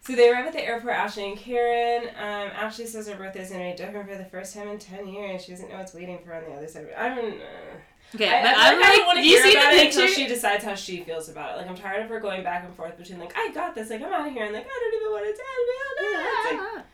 so 0.00 0.14
they 0.14 0.30
arrive 0.30 0.46
at 0.46 0.52
the 0.52 0.64
airport, 0.64 0.94
Ashley 0.94 1.28
and 1.30 1.36
Karen. 1.38 2.08
Um, 2.16 2.50
Ashley 2.54 2.86
says 2.86 3.08
her 3.08 3.16
birthday's 3.16 3.50
gonna 3.50 3.70
be 3.70 3.76
different 3.76 4.08
for 4.08 4.16
the 4.16 4.24
first 4.24 4.54
time 4.54 4.68
in 4.68 4.78
ten 4.78 5.08
years. 5.08 5.44
She 5.44 5.50
doesn't 5.52 5.68
know 5.68 5.76
what's 5.78 5.94
waiting 5.94 6.18
for 6.20 6.30
her 6.30 6.36
on 6.36 6.44
the 6.50 6.56
other 6.56 6.68
side. 6.68 6.88
I 6.96 7.08
don't. 7.14 7.34
Uh, 7.34 7.76
Okay, 8.14 8.26
I, 8.26 8.40
but 8.42 8.56
I, 8.56 8.72
I'm 8.72 8.80
like, 8.80 8.88
I 8.90 8.96
don't 8.96 9.06
want 9.06 9.18
to 9.18 9.22
you 9.26 9.34
hear 9.36 9.42
see 9.42 9.52
about 9.52 9.70
the 9.70 9.76
it 9.76 9.82
picture? 9.82 10.00
until 10.00 10.14
she 10.14 10.26
decides 10.26 10.64
how 10.64 10.74
she 10.74 11.02
feels 11.04 11.28
about 11.28 11.52
it. 11.52 11.56
Like 11.58 11.68
I'm 11.68 11.76
tired 11.76 12.02
of 12.04 12.08
her 12.08 12.20
going 12.20 12.42
back 12.42 12.64
and 12.64 12.74
forth 12.74 12.96
between 12.96 13.18
like 13.18 13.34
I 13.36 13.50
got 13.52 13.74
this, 13.74 13.90
like 13.90 14.00
I'm 14.00 14.10
out 14.10 14.26
of 14.26 14.32
here, 14.32 14.44
and 14.44 14.54
like 14.54 14.64
I 14.64 14.90
don't 14.90 14.94
even 15.02 15.12
want 15.12 15.26
to 15.26 15.42
tell 15.42 16.56
you. 16.56 16.62
It's 16.62 16.78
like, 16.78 16.84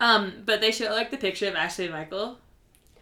um, 0.00 0.32
but 0.44 0.60
they 0.60 0.72
show 0.72 0.90
like 0.90 1.12
the 1.12 1.18
picture 1.18 1.46
of 1.46 1.54
Ashley 1.54 1.84
and 1.84 1.94
Michael. 1.94 2.38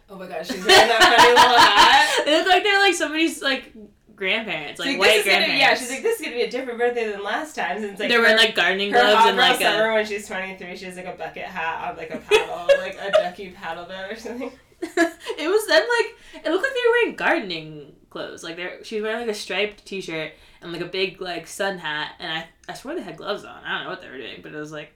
Oh 0.09 0.17
my 0.17 0.27
gosh, 0.27 0.47
she's 0.47 0.65
wearing 0.65 0.87
that 0.87 1.01
funny 1.01 1.29
little 1.29 1.57
hat. 1.59 2.23
they 2.25 2.37
look 2.37 2.47
like 2.47 2.63
they're 2.63 2.79
like 2.79 2.93
somebody's 2.95 3.41
like 3.41 3.73
grandparents, 4.15 4.79
like 4.79 4.89
She's 4.91 4.99
white 4.99 5.17
is 5.17 5.25
gonna, 5.25 5.37
grandparents. 5.37 5.59
yeah, 5.61 5.75
she's 5.75 5.89
like 5.89 6.03
this 6.03 6.19
is 6.19 6.25
gonna 6.25 6.35
be 6.37 6.43
a 6.43 6.49
different 6.49 6.79
birthday 6.79 7.11
than 7.11 7.23
last 7.23 7.55
time 7.55 7.79
since 7.79 7.99
like 7.99 8.09
they're 8.09 8.21
wearing 8.21 8.37
like 8.37 8.55
gardening 8.55 8.91
Her 8.91 9.01
gloves 9.01 9.27
and 9.27 9.37
like 9.37 9.61
summer 9.61 9.89
a. 9.89 9.93
when 9.95 10.05
she's 10.05 10.27
23, 10.27 10.77
she 10.77 10.85
has 10.85 10.95
like 10.95 11.05
a 11.05 11.13
bucket 11.17 11.43
hat 11.43 11.89
on 11.91 11.97
like 11.97 12.11
a 12.11 12.17
paddle, 12.19 12.67
like 12.79 12.97
a 13.01 13.11
ducky 13.11 13.49
paddle 13.51 13.85
boat 13.85 14.11
or 14.11 14.15
something. 14.15 14.51
it 14.81 15.49
was 15.49 15.67
them 15.67 15.83
like 15.97 16.45
it 16.45 16.49
looked 16.51 16.63
like 16.63 16.73
they 16.73 16.87
were 16.87 16.91
wearing 17.03 17.15
gardening 17.15 17.95
clothes. 18.09 18.43
Like 18.43 18.55
they 18.55 18.69
she 18.83 18.95
was 18.95 19.03
wearing 19.03 19.21
like 19.21 19.29
a 19.29 19.33
striped 19.37 19.85
t-shirt 19.85 20.33
and 20.61 20.71
like 20.71 20.81
a 20.81 20.85
big 20.85 21.19
like 21.21 21.47
sun 21.47 21.77
hat, 21.77 22.13
and 22.19 22.31
I 22.31 22.47
I 22.69 22.73
swear 22.73 22.95
they 22.95 23.01
had 23.01 23.17
gloves 23.17 23.43
on. 23.43 23.63
I 23.63 23.75
don't 23.75 23.83
know 23.83 23.89
what 23.89 24.01
they 24.01 24.09
were 24.09 24.17
doing, 24.17 24.39
but 24.41 24.53
it 24.53 24.57
was 24.57 24.71
like 24.71 24.93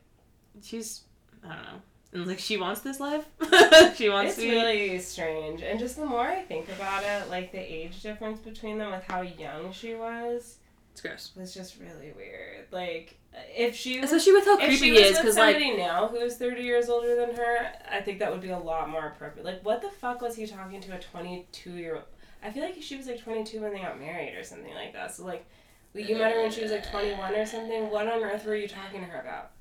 she's 0.62 1.02
I 1.44 1.48
don't 1.56 1.64
know. 1.64 1.82
And 2.12 2.26
like 2.26 2.40
she 2.40 2.58
wants 2.58 2.82
this 2.82 3.00
life. 3.00 3.26
she 3.96 4.10
wants 4.10 4.32
It's 4.34 4.36
to 4.38 4.42
be 4.42 4.52
really 4.52 5.00
strange. 5.00 5.62
And 5.62 5.80
just 5.80 5.96
the 5.96 6.06
more 6.06 6.22
I 6.28 6.42
think 6.42 6.68
about 6.70 7.04
it, 7.04 7.30
like 7.30 7.52
the 7.52 7.60
age 7.60 8.02
difference 8.02 8.40
between 8.40 8.78
them 8.80 8.92
with 8.92 9.04
how 9.04 9.22
young 9.22 9.72
she 9.72 9.94
was 9.96 10.58
It's 10.92 11.02
gross. 11.02 11.32
was 11.36 11.54
just 11.54 11.78
really 11.80 12.12
weird. 12.16 12.66
Like 12.72 13.18
if 13.56 13.76
she 13.76 14.00
was 14.00 14.12
Especially 14.12 14.34
with 14.34 14.46
how 14.46 14.58
creepy 14.58 14.76
she 14.76 14.86
he 14.86 14.92
was 14.94 15.02
is, 15.02 15.08
with 15.12 15.18
because 15.22 15.38
like 15.38 15.56
somebody 15.56 15.78
now 15.78 16.08
who's 16.08 16.36
30 16.38 16.64
years 16.64 16.90
older 16.90 17.16
than 17.16 17.36
her, 17.36 17.72
I 17.92 18.02
think 18.02 18.18
that 18.20 18.32
would 18.32 18.42
be 18.42 18.50
a 18.50 18.58
lot 18.58 18.90
more 18.90 19.06
appropriate. 19.08 19.46
Like, 19.46 19.64
what 19.64 19.82
the 19.84 19.90
fuck 19.90 20.22
was 20.22 20.36
he 20.36 20.48
talking 20.48 20.82
to 20.82 20.96
a 20.96 21.00
22 21.00 21.72
year 21.74 21.96
old? 21.96 22.06
I 22.44 22.50
feel 22.52 22.64
like 22.64 22.82
she 22.82 22.96
was 22.98 23.06
like 23.06 23.22
22 23.24 23.62
when 23.62 23.74
they 23.74 23.80
got 23.80 24.00
married 24.00 24.36
or 24.36 24.44
something 24.44 24.74
like 24.74 24.94
that. 24.94 25.14
So, 25.14 25.26
like, 25.26 25.46
you 25.94 26.16
met 26.18 26.32
her 26.32 26.42
when 26.42 26.52
she 26.52 26.64
was 26.64 26.72
like 26.72 26.90
21 26.90 27.36
or 27.36 27.46
something. 27.46 27.90
What 27.92 28.08
on 28.08 28.24
earth 28.24 28.46
were 28.46 28.56
you 28.56 28.68
talking 28.68 29.02
to 29.02 29.08
her 29.08 29.22
about? 29.22 29.52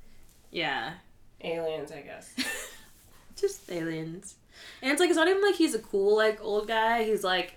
yeah, 0.51 0.93
Aliens, 1.41 1.91
I 1.91 2.01
guess. 2.01 2.33
just 3.35 3.71
aliens. 3.71 4.35
And 4.81 4.91
it's 4.91 4.99
like 4.99 5.09
it's 5.09 5.17
not 5.17 5.27
even 5.27 5.41
like 5.41 5.55
he's 5.55 5.75
a 5.75 5.79
cool 5.79 6.15
like 6.17 6.39
old 6.41 6.67
guy. 6.67 7.03
He's 7.03 7.23
like 7.23 7.55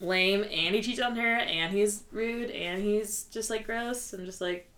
lame 0.00 0.42
and 0.42 0.74
he 0.74 0.82
cheats 0.82 1.00
on 1.00 1.16
her 1.16 1.36
and 1.36 1.72
he's 1.72 2.02
rude 2.10 2.50
and 2.50 2.82
he's 2.82 3.24
just 3.24 3.48
like 3.48 3.64
gross 3.64 4.12
and 4.12 4.26
just 4.26 4.40
like 4.40 4.68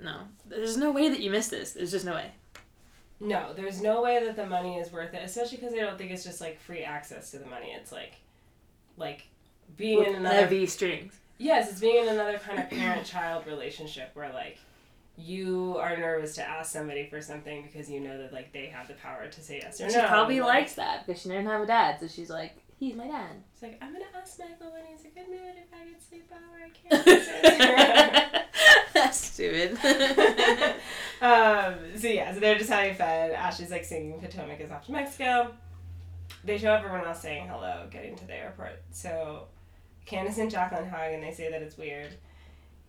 no. 0.00 0.22
There's 0.46 0.76
no 0.76 0.90
way 0.90 1.08
that 1.08 1.20
you 1.20 1.30
missed 1.30 1.50
this. 1.50 1.72
There's 1.72 1.90
just 1.90 2.04
no 2.04 2.14
way. 2.14 2.32
No, 3.20 3.52
there's 3.52 3.82
no 3.82 4.02
way 4.02 4.24
that 4.24 4.36
the 4.36 4.46
money 4.46 4.76
is 4.76 4.92
worth 4.92 5.12
it, 5.12 5.22
especially 5.24 5.58
because 5.58 5.74
I 5.74 5.78
don't 5.78 5.98
think 5.98 6.12
it's 6.12 6.24
just 6.24 6.40
like 6.40 6.60
free 6.60 6.82
access 6.82 7.32
to 7.32 7.38
the 7.38 7.46
money. 7.46 7.72
It's 7.72 7.90
like, 7.90 8.14
like 8.96 9.26
being 9.76 10.04
in 10.04 10.14
another 10.14 10.36
heavy 10.36 10.66
strings. 10.66 11.18
Yes, 11.36 11.70
it's 11.70 11.80
being 11.80 12.04
in 12.04 12.08
another 12.08 12.38
kind 12.38 12.60
of 12.60 12.70
parent 12.70 13.04
child 13.04 13.46
relationship 13.46 14.10
where 14.14 14.32
like 14.32 14.58
you 15.18 15.76
are 15.78 15.96
nervous 15.96 16.36
to 16.36 16.48
ask 16.48 16.72
somebody 16.72 17.06
for 17.08 17.20
something 17.20 17.62
because 17.62 17.90
you 17.90 17.98
know 18.00 18.16
that 18.18 18.32
like 18.32 18.52
they 18.52 18.66
have 18.66 18.86
the 18.88 18.94
power 18.94 19.26
to 19.28 19.40
say 19.42 19.58
yes 19.62 19.80
or 19.80 19.88
She 19.90 19.96
no. 19.96 20.02
She 20.02 20.06
probably 20.08 20.40
Like, 20.40 20.48
likes 20.48 20.74
that 20.74 21.04
because 21.06 21.20
she 21.20 21.28
didn't 21.28 21.46
have 21.46 21.60
a 21.60 21.66
dad, 21.66 21.98
so 22.00 22.06
she's 22.06 22.30
like, 22.30 22.56
he's 22.78 22.94
my 22.94 23.06
dad. 23.08 23.30
It's 23.52 23.62
like 23.62 23.78
I'm 23.82 23.92
gonna 23.92 24.04
ask 24.16 24.38
Michael 24.38 24.72
when 24.72 24.82
he's 24.90 25.04
a 25.04 25.08
good 25.08 25.28
mood 25.28 25.54
if 25.56 25.74
I 25.74 25.84
can 25.84 26.00
sleep 26.00 26.30
over. 26.32 26.64
I 26.64 26.70
can't. 28.30 28.44
That's 28.94 29.20
stupid. 29.20 29.72
um, 31.20 31.74
so 31.96 32.06
yeah, 32.08 32.32
so 32.32 32.40
they're 32.40 32.58
just 32.58 32.70
having 32.70 32.94
fun. 32.94 33.30
Ashley's 33.32 33.70
like 33.70 33.84
singing 33.84 34.20
Potomac 34.20 34.60
is 34.60 34.70
off 34.70 34.86
to 34.86 34.92
Mexico. 34.92 35.52
They 36.44 36.58
show 36.58 36.72
everyone 36.72 37.04
else 37.06 37.20
saying 37.20 37.48
hello, 37.48 37.88
getting 37.90 38.14
to 38.16 38.26
the 38.26 38.34
airport. 38.34 38.82
So 38.90 39.46
Candace 40.06 40.38
and 40.38 40.50
Jacqueline 40.50 40.88
hug 40.88 41.12
and 41.12 41.22
they 41.22 41.32
say 41.32 41.50
that 41.50 41.60
it's 41.62 41.76
weird. 41.76 42.14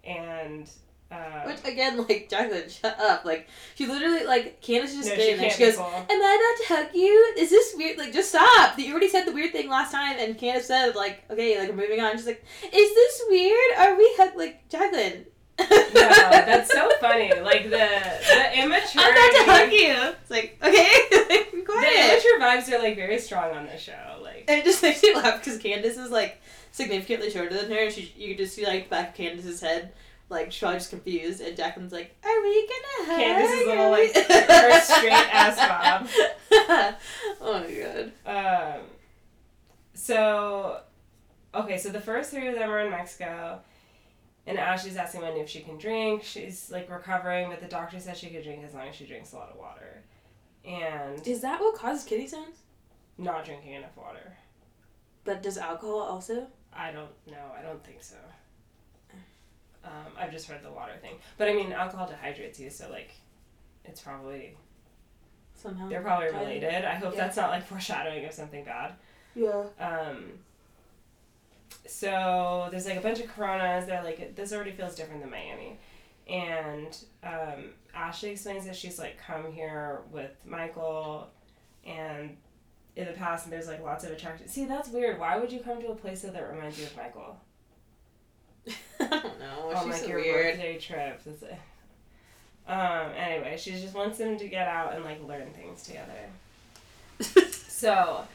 And 0.03 0.69
uh, 1.11 1.41
Which 1.45 1.57
again, 1.65 1.97
like 1.97 2.27
Jacqueline, 2.29 2.69
shut 2.69 2.99
up. 2.99 3.25
Like 3.25 3.47
she 3.75 3.87
literally, 3.87 4.25
like 4.25 4.61
Candace 4.61 4.91
is 4.91 4.97
just 4.97 5.09
no, 5.09 5.15
there. 5.15 5.37
can't 5.37 5.51
She 5.53 5.59
goes. 5.65 5.77
Am 5.77 5.85
I 6.09 6.55
not 6.59 6.67
to 6.67 6.73
hug 6.73 6.95
you? 6.95 7.33
Is 7.37 7.49
this 7.49 7.73
weird? 7.75 7.97
Like, 7.97 8.13
just 8.13 8.29
stop. 8.29 8.77
You 8.77 8.91
already 8.91 9.09
said 9.09 9.25
the 9.25 9.31
weird 9.31 9.51
thing 9.51 9.69
last 9.69 9.91
time, 9.91 10.17
and 10.19 10.37
Candace 10.37 10.67
said, 10.67 10.95
like, 10.95 11.23
okay, 11.31 11.57
like, 11.59 11.69
we're 11.69 11.75
moving 11.75 11.99
on. 11.99 12.15
She's 12.15 12.27
like, 12.27 12.43
is 12.63 12.71
this 12.95 13.23
weird? 13.29 13.77
Are 13.79 13.97
we 13.97 14.13
hug, 14.17 14.35
like, 14.35 14.67
Jacqueline? 14.69 15.25
no, 15.59 15.67
that's 15.95 16.71
so 16.71 16.89
funny. 17.01 17.33
Like 17.41 17.63
the 17.63 17.69
the 17.69 18.59
immaturity. 18.63 18.99
I'm 18.99 19.11
about 19.11 19.45
to 19.45 19.51
hug 19.51 19.71
you. 19.73 20.13
It's 20.21 20.31
like, 20.31 20.57
okay, 20.63 20.89
like, 21.29 21.51
be 21.51 21.57
The 21.59 21.63
quiet. 21.65 22.11
immature 22.11 22.39
vibes 22.39 22.71
are 22.71 22.81
like 22.81 22.95
very 22.95 23.19
strong 23.19 23.51
on 23.57 23.65
this 23.65 23.81
show. 23.81 24.19
Like 24.21 24.45
And 24.47 24.59
it 24.59 24.63
just 24.63 24.81
makes 24.81 25.01
me 25.03 25.13
laugh 25.15 25.43
because 25.43 25.57
Candace 25.59 25.97
is, 25.97 26.11
like, 26.11 26.41
significantly 26.71 27.29
shorter 27.29 27.55
than 27.57 27.71
her. 27.71 27.83
And 27.85 27.91
she, 27.93 28.13
you 28.15 28.35
just 28.35 28.55
see, 28.55 28.65
like, 28.65 28.85
the 28.85 28.89
back 28.91 29.09
of 29.09 29.15
Candace's 29.15 29.59
head. 29.59 29.91
Like, 30.29 30.51
just 30.51 30.91
confused, 30.91 31.41
and 31.41 31.57
Jacqueline's 31.57 31.91
like, 31.91 32.15
Are 32.23 32.41
we 32.43 32.67
gonna 32.69 33.11
hug? 33.11 33.19
Candace's 33.19 33.65
little, 33.67 33.85
Are 33.85 33.91
we-" 33.91 34.13
like, 34.13 34.15
her 34.47 34.79
straight-ass 34.81 35.57
bob. 35.57 36.07
oh 37.41 37.63
my 37.63 38.11
god. 38.25 38.75
um, 38.75 38.81
so 39.93 40.81
okay, 41.53 41.77
so 41.77 41.89
the 41.89 41.99
first 42.01 42.31
three 42.31 42.47
of 42.47 42.55
them 42.55 42.69
are 42.69 42.79
in 42.81 42.91
Mexico. 42.91 43.59
And 44.47 44.57
Ashley's 44.57 44.97
asking 44.97 45.21
Wendy 45.21 45.41
if 45.41 45.49
she 45.49 45.59
can 45.61 45.77
drink. 45.77 46.23
She's 46.23 46.71
like 46.71 46.89
recovering, 46.89 47.49
but 47.49 47.59
the 47.59 47.67
doctor 47.67 47.99
says 47.99 48.17
she 48.17 48.29
could 48.29 48.43
drink 48.43 48.63
as 48.63 48.73
long 48.73 48.87
as 48.87 48.95
she 48.95 49.05
drinks 49.05 49.33
a 49.33 49.35
lot 49.35 49.49
of 49.51 49.57
water. 49.57 50.01
and 50.65 51.25
Is 51.27 51.41
that 51.41 51.59
what 51.59 51.75
causes 51.75 52.03
kidney 52.05 52.27
stones? 52.27 52.57
not 53.17 53.43
drinking 53.45 53.73
enough 53.73 53.95
water. 53.97 54.37
But 55.25 55.43
does 55.43 55.57
alcohol 55.57 55.99
also? 55.99 56.47
I 56.73 56.91
don't 56.91 57.11
know. 57.27 57.51
I 57.57 57.61
don't 57.61 57.83
think 57.83 58.01
so. 58.01 58.15
Um, 59.83 59.91
I've 60.17 60.31
just 60.31 60.47
heard 60.47 60.61
the 60.63 60.71
water 60.71 60.93
thing, 61.01 61.15
but 61.37 61.47
I 61.47 61.53
mean, 61.53 61.71
alcohol 61.71 62.07
dehydrates 62.07 62.59
you, 62.59 62.69
so 62.69 62.89
like, 62.89 63.11
it's 63.85 64.01
probably 64.01 64.57
Somehow. 65.55 65.87
they're 65.89 66.01
probably 66.01 66.27
related. 66.27 66.85
I 66.85 66.95
hope 66.95 67.13
Yeah. 67.13 67.21
that's 67.21 67.37
not 67.37 67.49
like 67.49 67.65
foreshadowing 67.65 68.25
of 68.25 68.33
something 68.33 68.65
bad. 68.65 68.93
Yeah. 69.35 69.63
Um, 69.79 70.33
so 71.85 72.67
there's 72.71 72.85
like 72.85 72.97
a 72.97 73.01
bunch 73.01 73.19
of 73.19 73.29
coronas. 73.33 73.85
They're 73.85 74.03
like, 74.03 74.35
this 74.35 74.53
already 74.53 74.71
feels 74.71 74.95
different 74.95 75.21
than 75.21 75.29
Miami. 75.31 75.79
And 76.27 76.95
um, 77.23 77.71
Ashley 77.95 78.31
explains 78.31 78.65
that 78.65 78.75
she's 78.75 78.99
like 78.99 79.17
come 79.17 79.51
here 79.51 80.01
with 80.11 80.31
Michael 80.45 81.27
and 81.85 82.37
in 82.95 83.05
the 83.05 83.13
past, 83.13 83.45
and 83.45 83.53
there's 83.53 83.67
like 83.67 83.81
lots 83.81 84.03
of 84.03 84.11
attraction. 84.11 84.47
See, 84.47 84.65
that's 84.65 84.89
weird. 84.89 85.19
Why 85.19 85.37
would 85.37 85.51
you 85.51 85.59
come 85.61 85.81
to 85.81 85.87
a 85.87 85.95
place 85.95 86.21
that 86.21 86.51
reminds 86.51 86.77
you 86.79 86.85
of 86.85 86.95
Michael? 86.97 87.37
I 88.99 89.07
don't 89.07 89.39
know. 89.39 89.69
on 89.69 89.75
Oh, 89.75 89.83
She's 89.83 89.91
like 89.93 90.01
so 90.01 90.07
your 90.07 90.17
weird. 90.19 90.55
birthday 90.55 90.77
trip. 90.79 91.21
That's 91.25 91.41
it. 91.43 91.57
Um. 92.67 93.11
Anyway, 93.17 93.57
she 93.57 93.71
just 93.71 93.93
wants 93.95 94.17
them 94.17 94.37
to 94.37 94.47
get 94.47 94.67
out 94.67 94.93
and 94.95 95.03
like 95.03 95.21
learn 95.23 95.51
things 95.53 95.83
together. 95.83 96.29
So 97.79 98.25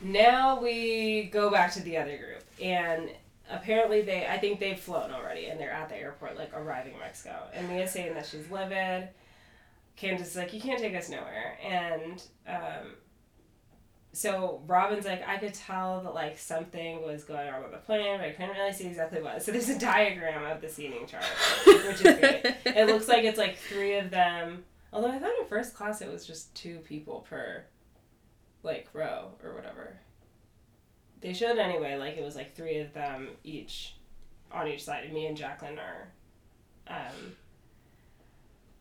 now 0.00 0.58
we 0.58 1.24
go 1.24 1.50
back 1.50 1.70
to 1.74 1.82
the 1.82 1.98
other 1.98 2.16
group, 2.16 2.42
and 2.62 3.10
apparently 3.50 4.00
they, 4.00 4.26
I 4.26 4.38
think 4.38 4.58
they've 4.58 4.80
flown 4.80 5.10
already, 5.10 5.46
and 5.48 5.60
they're 5.60 5.70
at 5.70 5.90
the 5.90 5.96
airport, 5.98 6.38
like 6.38 6.50
arriving 6.56 6.94
in 6.94 6.98
Mexico. 7.00 7.36
And 7.52 7.68
Mia's 7.68 7.90
saying 7.90 8.14
that 8.14 8.24
she's 8.24 8.50
livid. 8.50 9.08
Candace 9.96 10.28
is 10.28 10.36
like, 10.36 10.54
you 10.54 10.62
can't 10.62 10.80
take 10.80 10.94
us 10.96 11.10
nowhere, 11.10 11.58
and 11.62 12.22
um, 12.48 12.94
so 14.12 14.60
Robyn's 14.66 15.04
like, 15.04 15.26
I 15.26 15.36
could 15.36 15.54
tell 15.54 16.00
that 16.02 16.14
like 16.14 16.36
something 16.36 17.02
was 17.02 17.22
going 17.22 17.48
on 17.48 17.62
with 17.62 17.70
the 17.70 17.78
plane, 17.78 18.18
but 18.18 18.26
I 18.26 18.30
couldn't 18.32 18.56
really 18.56 18.72
see 18.72 18.86
exactly 18.86 19.22
what. 19.22 19.42
So 19.42 19.52
there's 19.52 19.68
a 19.68 19.78
diagram 19.78 20.50
of 20.50 20.60
the 20.60 20.68
seating 20.68 21.06
chart, 21.06 21.24
which 21.66 22.04
is 22.04 22.18
great. 22.18 22.56
It 22.64 22.86
looks 22.88 23.06
like 23.06 23.24
it's 23.24 23.38
like 23.38 23.56
three 23.56 23.96
of 23.98 24.10
them. 24.10 24.64
Although 24.92 25.12
I 25.12 25.18
thought 25.20 25.38
in 25.40 25.46
first 25.46 25.74
class 25.74 26.02
it 26.02 26.10
was 26.10 26.26
just 26.26 26.52
two 26.56 26.78
people 26.78 27.24
per, 27.30 27.64
like 28.64 28.88
row 28.92 29.30
or 29.44 29.54
whatever. 29.54 29.96
They 31.20 31.32
showed 31.32 31.58
anyway, 31.58 31.96
like 31.96 32.16
it 32.16 32.24
was 32.24 32.34
like 32.34 32.56
three 32.56 32.78
of 32.78 32.92
them 32.92 33.28
each, 33.44 33.94
on 34.50 34.66
each 34.66 34.82
side. 34.82 35.04
And 35.04 35.14
me 35.14 35.26
and 35.26 35.36
Jacqueline 35.36 35.78
are, 35.78 36.08
um, 36.88 37.36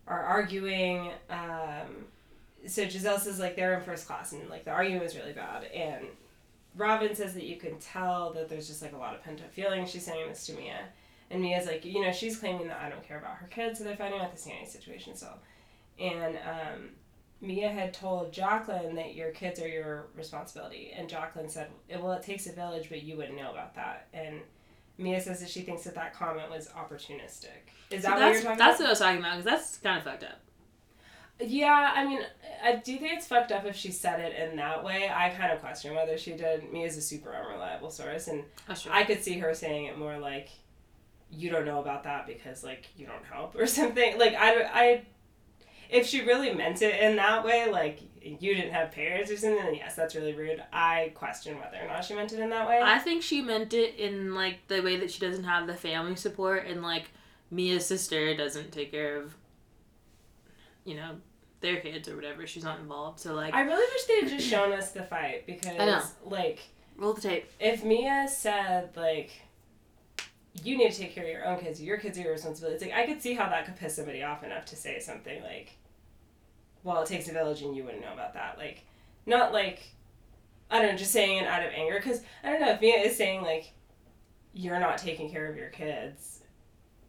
are 0.08 0.24
arguing. 0.24 1.12
Um, 1.30 2.06
so 2.68 2.86
Gizelle 2.86 3.20
says 3.20 3.40
like 3.40 3.56
they're 3.56 3.78
in 3.78 3.84
first 3.84 4.08
class 4.08 4.32
and 4.32 4.50
like 4.50 4.66
the 4.66 4.72
argument 4.72 5.04
was 5.04 5.16
really 5.16 5.34
bad 5.34 5.64
and 5.66 6.06
Robyn 6.76 7.16
says 7.16 7.34
that 7.34 7.44
you 7.44 7.58
can 7.58 7.78
tell 7.80 8.32
that 8.34 8.50
there's 8.50 8.68
just 8.68 8.82
like 8.82 8.94
a 8.94 8.98
lot 8.98 9.16
of 9.16 9.24
pent 9.24 9.42
up 9.42 9.52
feelings. 9.52 9.90
She's 9.90 10.06
saying 10.06 10.30
this 10.30 10.46
to 10.48 10.54
Mia. 10.54 10.80
And 11.32 11.42
Mia's 11.42 11.68
like, 11.68 11.86
you 11.86 12.02
know, 12.02 12.12
she's 12.12 12.38
claiming 12.38 12.68
that 12.68 12.80
I 12.82 12.90
don't 12.90 13.04
care 13.04 13.20
about 13.20 13.36
her 13.36 13.48
kids, 13.48 13.78
so 13.78 13.86
they're 13.86 13.96
finding 13.96 14.20
out 14.20 14.32
the 14.32 14.38
Sandy 14.38 14.66
situation 14.66 15.16
still. 15.16 15.38
And 16.00 16.38
um, 16.38 16.90
Mia 17.42 17.70
had 17.70 17.94
told 17.94 18.32
Jacqueline 18.34 18.96
that 18.96 19.14
your 19.14 19.32
kids 19.32 19.60
are 19.62 19.68
your 19.68 20.08
responsibility. 20.16 20.92
And 20.96 21.08
Jacqueline 21.08 21.50
said, 21.50 21.70
well, 22.00 22.14
it 22.14 22.24
takes 22.24 22.48
a 22.48 22.52
village, 22.52 22.90
but 22.90 23.04
you 23.04 23.18
wouldn't 23.18 23.38
know 23.38 23.52
about 23.52 23.76
that. 23.76 24.08
And 24.14 24.40
Mia 24.98 25.22
says 25.22 25.40
that 25.42 25.50
she 25.50 25.62
thinks 25.62 25.84
that 25.84 25.96
that 25.96 26.14
comment 26.14 26.50
was 26.50 26.70
opportunistic. 26.70 27.70
Is 27.92 28.04
that 28.04 28.18
So 28.18 28.26
what 28.26 28.34
you're 28.34 28.42
talking 28.42 28.44
that's 28.44 28.44
about? 28.44 28.58
That's 28.58 28.80
what 28.80 28.86
I 28.86 28.90
was 28.90 29.00
talking 29.00 29.20
about 29.20 29.38
because 29.38 29.46
that's 29.46 29.78
kind 29.78 29.98
of 29.98 30.04
fucked 30.04 30.24
up. 30.24 30.40
Yeah, 31.42 31.94
I 31.96 32.06
mean, 32.06 32.20
I 32.62 32.76
do 32.76 32.98
think 32.98 33.14
it's 33.14 33.28
fucked 33.28 33.52
up 33.52 33.66
if 33.66 33.76
she 33.76 33.92
said 33.92 34.20
it 34.20 34.36
in 34.36 34.58
that 34.58 34.84
way. 34.84 35.10
I 35.14 35.30
kind 35.30 35.54
of 35.54 35.62
question 35.62 35.96
whether 35.96 36.18
she 36.18 36.34
did. 36.34 36.72
Mia's 36.72 36.98
a 36.98 37.02
super 37.02 37.34
unreliable 37.34 37.90
source, 37.90 38.28
and 38.28 38.42
oh, 38.42 38.62
That's 38.68 38.82
true. 38.82 38.92
I 38.94 39.04
could 39.04 39.24
see 39.24 39.40
her 39.40 39.54
saying 39.54 39.86
it 39.86 39.98
more 39.98 40.18
like, 40.18 40.50
"You 41.32 41.50
don't 41.50 41.66
know 41.66 41.80
about 41.80 42.04
that 42.04 42.28
because 42.28 42.64
like 42.64 42.88
you 42.98 43.06
don't 43.06 43.24
help" 43.24 43.56
or 43.60 43.68
something. 43.68 44.20
Like 44.20 44.36
I, 44.36 44.64
I, 44.64 45.02
if 45.90 46.08
she 46.08 46.26
really 46.26 46.54
meant 46.54 46.82
it 46.82 47.00
in 47.02 47.16
that 47.16 47.46
way, 47.46 47.72
like 47.72 48.02
you 48.22 48.54
didn't 48.54 48.74
have 48.74 48.92
parents 48.92 49.32
or 49.32 49.38
something, 49.38 49.64
then 49.64 49.76
yes, 49.76 49.96
that's 49.96 50.16
really 50.16 50.34
rude. 50.34 50.62
I 50.74 51.14
question 51.16 51.58
whether 51.58 51.78
or 51.82 51.88
not 51.88 52.04
she 52.04 52.16
meant 52.16 52.34
it 52.34 52.40
in 52.40 52.50
that 52.50 52.68
way. 52.68 52.82
I 52.84 53.00
think 53.00 53.24
she 53.24 53.42
meant 53.42 53.74
it 53.74 53.96
in 53.96 54.36
like 54.36 54.68
the 54.68 54.82
way 54.82 54.98
that 54.98 55.10
she 55.10 55.22
doesn't 55.22 55.46
have 55.46 55.68
the 55.68 55.76
family 55.76 56.18
support 56.18 56.68
and 56.68 56.82
like 56.82 57.12
Mia's 57.50 57.86
sister 57.86 58.36
doesn't 58.36 58.74
take 58.74 58.92
care 58.92 59.16
of 59.16 59.36
you 60.84 60.96
know 60.96 61.16
their 61.62 61.80
kids 61.82 62.08
or 62.08 62.16
whatever. 62.16 62.48
She's 62.48 62.64
not 62.64 62.80
involved. 62.80 63.20
So 63.20 63.34
like 63.34 63.54
I 63.54 63.62
really 63.62 63.86
wish 63.94 64.06
they 64.06 64.22
had 64.22 64.30
just 64.30 64.48
shown 64.48 64.72
us 64.72 64.92
the 64.92 65.04
fight 65.04 65.46
because, 65.46 65.80
I 65.80 65.86
know. 65.86 66.02
like, 66.26 66.60
roll 66.98 67.14
the 67.14 67.22
tape. 67.22 67.50
if 67.60 67.84
Mia 67.84 68.28
said 68.30 68.90
like 68.96 69.32
you 70.64 70.78
need 70.78 70.92
to 70.92 70.98
take 70.98 71.14
care 71.14 71.24
of 71.24 71.30
your 71.30 71.46
own 71.46 71.60
kids, 71.60 71.82
your 71.82 71.98
kids 71.98 72.18
are 72.18 72.22
your 72.22 72.32
responsibility. 72.34 72.76
It's 72.76 72.84
like 72.84 72.94
I 72.94 73.06
could 73.06 73.22
see 73.22 73.34
how 73.34 73.50
that 73.50 73.66
could 73.66 73.76
piss 73.76 73.96
somebody 73.96 74.24
off 74.24 74.44
enough 74.44 74.66
to 74.66 74.76
say 74.76 75.00
something 75.00 75.42
like, 75.44 75.78
"Well, 76.84 77.02
it 77.02 77.08
takes 77.08 77.30
a 77.30 77.34
village, 77.34 77.62
and 77.62 77.76
you 77.76 77.84
wouldn't 77.84 78.02
know 78.02 78.14
about 78.14 78.34
that." 78.34 78.58
Like, 78.58 78.86
not 79.26 79.54
like 79.54 79.94
I 80.72 80.80
don't 80.80 80.92
know, 80.92 80.98
just 80.98 81.12
saying 81.12 81.38
it 81.38 81.48
out 81.48 81.66
of 81.66 81.72
anger. 81.74 81.96
Because 81.96 82.22
I 82.44 82.52
don't 82.52 82.62
know 82.62 82.72
if 82.72 82.82
Mia 82.82 82.98
is 82.98 83.16
saying 83.16 83.42
like 83.42 83.72
you're 84.54 84.80
not 84.80 84.98
taking 84.98 85.30
care 85.30 85.50
of 85.50 85.56
your 85.56 85.70
kids, 85.70 86.42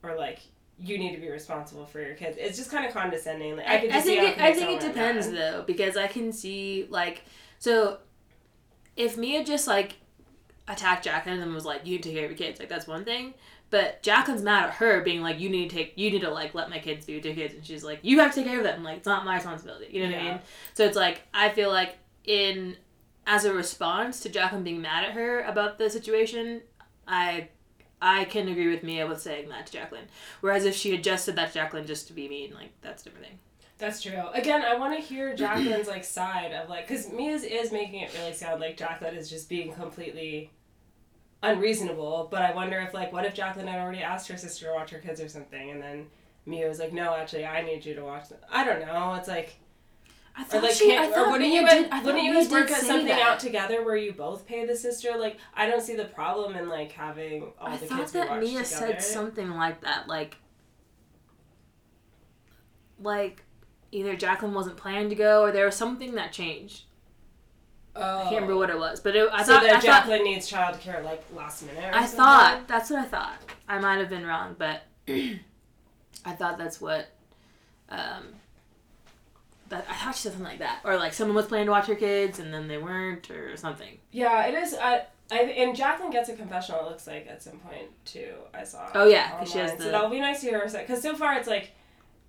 or 0.03 0.17
like 0.17 0.41
you 0.83 0.99
need 0.99 1.15
to 1.15 1.21
be 1.21 1.29
responsible 1.29 1.85
for 1.85 2.01
your 2.01 2.15
kids. 2.15 2.37
It's 2.41 2.57
just 2.57 2.71
kind 2.71 2.87
of 2.87 2.93
condescending. 2.93 3.57
Like 3.57 3.69
I, 3.69 3.79
could 3.79 3.91
just 3.91 4.07
see 4.07 4.17
think 4.17 4.39
it, 4.39 4.43
I 4.43 4.55
think 4.55 4.71
it 4.71 4.81
depends 4.81 5.29
mad. 5.29 5.37
though 5.37 5.65
because 5.67 5.97
I 5.97 6.07
can 6.07 6.33
see 6.33 6.87
like 6.89 7.25
so 7.59 7.99
if 8.97 9.17
Mia 9.17 9.45
just 9.45 9.67
like 9.67 9.97
attacked 10.69 11.05
Jacqueline 11.05 11.41
and 11.41 11.55
was 11.55 11.65
like 11.65 11.85
you 11.85 11.93
need 11.93 12.03
to 12.03 12.09
take 12.09 12.17
care 12.17 12.25
of 12.25 12.31
your 12.31 12.39
kids 12.39 12.61
like 12.61 12.69
that's 12.69 12.87
one 12.87 13.05
thing 13.05 13.35
but 13.71 14.03
Jacqueline's 14.03 14.43
mad 14.43 14.65
at 14.65 14.75
her 14.75 15.03
being 15.03 15.21
like 15.21 15.39
you 15.39 15.51
need 15.51 15.69
to 15.69 15.77
take 15.77 15.93
you 15.97 16.11
need 16.11 16.21
to 16.21 16.31
like 16.31 16.55
let 16.55 16.71
my 16.71 16.79
kids 16.79 17.07
be 17.07 17.17
with 17.17 17.25
your 17.25 17.35
kids 17.35 17.55
and 17.55 17.65
she's 17.65 17.85
like 17.85 17.99
you 18.03 18.21
have 18.21 18.33
to 18.33 18.41
take 18.41 18.47
care 18.47 18.59
of 18.59 18.65
them 18.65 18.83
like 18.83 18.99
it's 18.99 19.07
not 19.07 19.25
my 19.25 19.35
responsibility 19.35 19.89
you 19.91 20.03
know 20.03 20.13
what 20.13 20.21
I 20.21 20.31
mean 20.31 20.41
so 20.75 20.85
it's 20.85 20.97
like 20.97 21.23
I 21.35 21.51
feel 21.51 21.71
like 21.71 21.99
in 22.25 22.77
as 23.27 23.45
a 23.45 23.53
response 23.53 24.21
to 24.21 24.29
Jacqueline 24.29 24.65
being 24.65 24.81
mad 24.81 25.05
at 25.05 25.13
her 25.13 25.43
about 25.43 25.79
the 25.79 25.91
situation 25.91 26.63
I 27.07 27.49
I 28.03 28.25
can 28.25 28.49
agree 28.49 28.69
with 28.69 28.83
Mia 28.83 29.07
with 29.07 29.21
saying 29.21 29.49
that 29.51 29.67
to 29.67 29.73
Jacqueline 29.73 30.09
whereas 30.41 30.65
if 30.65 30.75
she 30.75 30.91
had 30.93 31.05
just 31.05 31.25
said 31.25 31.37
that 31.37 31.49
to 31.49 31.55
Jacqueline 31.55 31.87
just 31.87 32.07
to 32.09 32.13
be 32.13 32.29
mean 32.29 32.55
like 32.55 32.71
that's 32.83 33.03
a 33.03 33.05
different 33.07 33.27
thing 33.27 33.39
That's 33.79 34.03
true. 34.03 34.29
Again, 34.35 34.63
I 34.63 34.77
want 34.77 34.95
to 34.95 35.03
hear 35.03 35.35
Jacqueline's 35.35 35.89
like 35.89 36.05
side 36.05 36.53
of 36.53 36.69
like 36.69 36.87
because 36.87 37.11
Mia's 37.11 37.45
is 37.45 37.73
making 37.73 38.01
it 38.01 38.13
really 38.19 38.35
sound 38.35 38.61
like 38.61 38.77
Jacqueline 38.77 39.15
is 39.15 39.31
just 39.31 39.49
being 39.49 39.73
completely 39.73 40.51
unreasonable. 41.43 42.29
But 42.31 42.43
I 42.43 42.53
wonder 42.55 42.79
if 42.81 42.93
like 42.93 43.11
what 43.13 43.25
if 43.25 43.35
Jacqueline 43.35 43.69
had 43.69 43.81
already 43.81 44.03
asked 44.03 44.29
her 44.29 44.37
sister 44.37 44.67
to 44.67 44.75
watch 44.75 44.91
her 44.91 44.99
kids 44.99 45.21
or 45.21 45.29
something, 45.31 45.71
and 45.71 45.81
then 45.83 46.07
Mia 46.47 46.69
was 46.69 46.79
like, 46.79 46.93
no, 46.93 47.15
actually, 47.15 47.47
I 47.47 47.63
need 47.63 47.87
you 47.87 47.95
to 47.95 48.05
watch 48.05 48.29
them. 48.29 48.41
I 48.51 48.65
don't 48.65 48.85
know. 48.85 49.15
It's 49.15 49.29
like 49.29 49.55
I 50.37 50.43
or 50.43 50.45
thought 50.47 50.63
like 50.63 50.73
she, 50.73 50.93
I 50.93 50.97
can't, 50.97 51.15
thought 51.15 51.27
or 51.29 51.31
wouldn't 51.33 51.53
you 51.53 51.63
guys 51.63 51.83
did, 51.83 51.87
I 51.87 51.97
thought 51.97 52.05
wouldn't 52.07 52.25
you 52.25 52.35
guys 52.35 52.49
work 52.51 52.69
something 52.69 53.07
that. 53.07 53.21
out 53.21 53.41
together 53.41 53.85
where 53.85 53.97
you 53.97 54.13
both 54.13 54.47
pay 54.47 54.65
the 54.65 54.77
sister? 54.77 55.17
Like 55.19 55.37
I 55.55 55.67
don't 55.69 55.83
see 55.83 55.97
the 55.97 56.05
problem 56.05 56.57
in 56.57 56.69
like 56.69 56.93
having 56.93 57.43
all 57.61 57.69
I 57.69 57.77
the 57.77 57.87
thought 57.87 57.99
kids 57.99 58.13
be 58.13 58.19
that 58.21 58.31
watched 58.31 58.43
Mia 58.43 58.63
together. 58.63 58.65
said 58.65 59.03
something 59.03 59.51
like 59.51 59.81
that, 59.83 60.09
like, 60.09 60.37
like 63.01 63.43
either 63.93 64.17
Jacqueline 64.17 64.55
wasn't 64.55 64.77
planning 64.77 65.09
to 65.09 65.15
go 65.15 65.43
or 65.43 65.53
there 65.53 65.67
was 65.67 65.75
something 65.77 66.15
that 66.15 66.33
changed. 66.33 66.85
Oh. 67.97 68.19
I 68.21 68.23
can't 68.23 68.35
remember 68.37 68.57
what 68.57 68.71
it 68.71 68.79
was, 68.79 69.01
but 69.01 69.17
it, 69.17 69.29
I 69.33 69.43
so 69.43 69.55
thought 69.55 69.63
that 69.65 69.71
I 69.71 69.73
thought 69.75 69.83
Jacqueline 69.83 70.25
needs 70.25 70.51
childcare 70.51 71.03
like 71.05 71.25
last 71.35 71.67
minute. 71.67 71.85
Or 71.85 71.95
I 71.95 72.03
something? 72.03 72.17
thought 72.17 72.69
that's 72.69 72.89
what 72.89 73.01
I 73.01 73.05
thought. 73.05 73.39
I 73.69 73.79
might 73.81 73.97
have 73.99 74.09
been 74.09 74.25
wrong, 74.25 74.55
but 74.57 74.83
I 75.09 76.33
thought 76.39 76.57
that's 76.57 76.81
what. 76.81 77.09
Um, 77.89 78.29
that 79.71 79.87
I 79.89 79.95
thought 79.95 80.15
she 80.15 80.23
said 80.23 80.33
something 80.33 80.49
like 80.51 80.59
that, 80.61 80.81
or 80.85 80.97
like 80.97 81.13
someone 81.15 81.35
was 81.37 81.47
planning 81.47 81.67
to 81.67 81.73
watch 81.73 81.87
her 81.87 81.95
kids 81.95 82.39
and 82.39 82.53
then 82.53 82.69
they 82.69 82.79
weren't, 82.79 83.31
or 83.31 83.57
something. 83.57 83.99
Yeah, 84.13 84.47
it 84.47 84.55
is. 84.55 84.75
I, 84.75 85.07
I 85.33 85.39
and 85.43 85.75
Jacqueline 85.75 86.11
gets 86.11 86.29
a 86.29 86.35
confessional. 86.37 86.81
It 86.87 86.91
looks 86.91 87.07
like 87.07 87.27
at 87.29 87.43
some 87.43 87.59
point 87.59 87.89
too. 88.05 88.35
I 88.53 88.65
saw. 88.65 88.89
Oh, 88.95 89.07
yeah, 89.09 89.31
'cause 89.39 89.51
she 89.53 89.59
has 89.59 89.75
the- 89.77 89.85
So 89.85 89.91
that'll 89.93 90.11
be 90.11 90.21
nice 90.21 90.41
to 90.43 90.49
hear 90.49 90.61
her 90.61 90.69
say. 90.69 90.83
Because 90.83 91.01
so 91.03 91.15
far 91.17 91.35
it's 91.35 91.49
like 91.49 91.71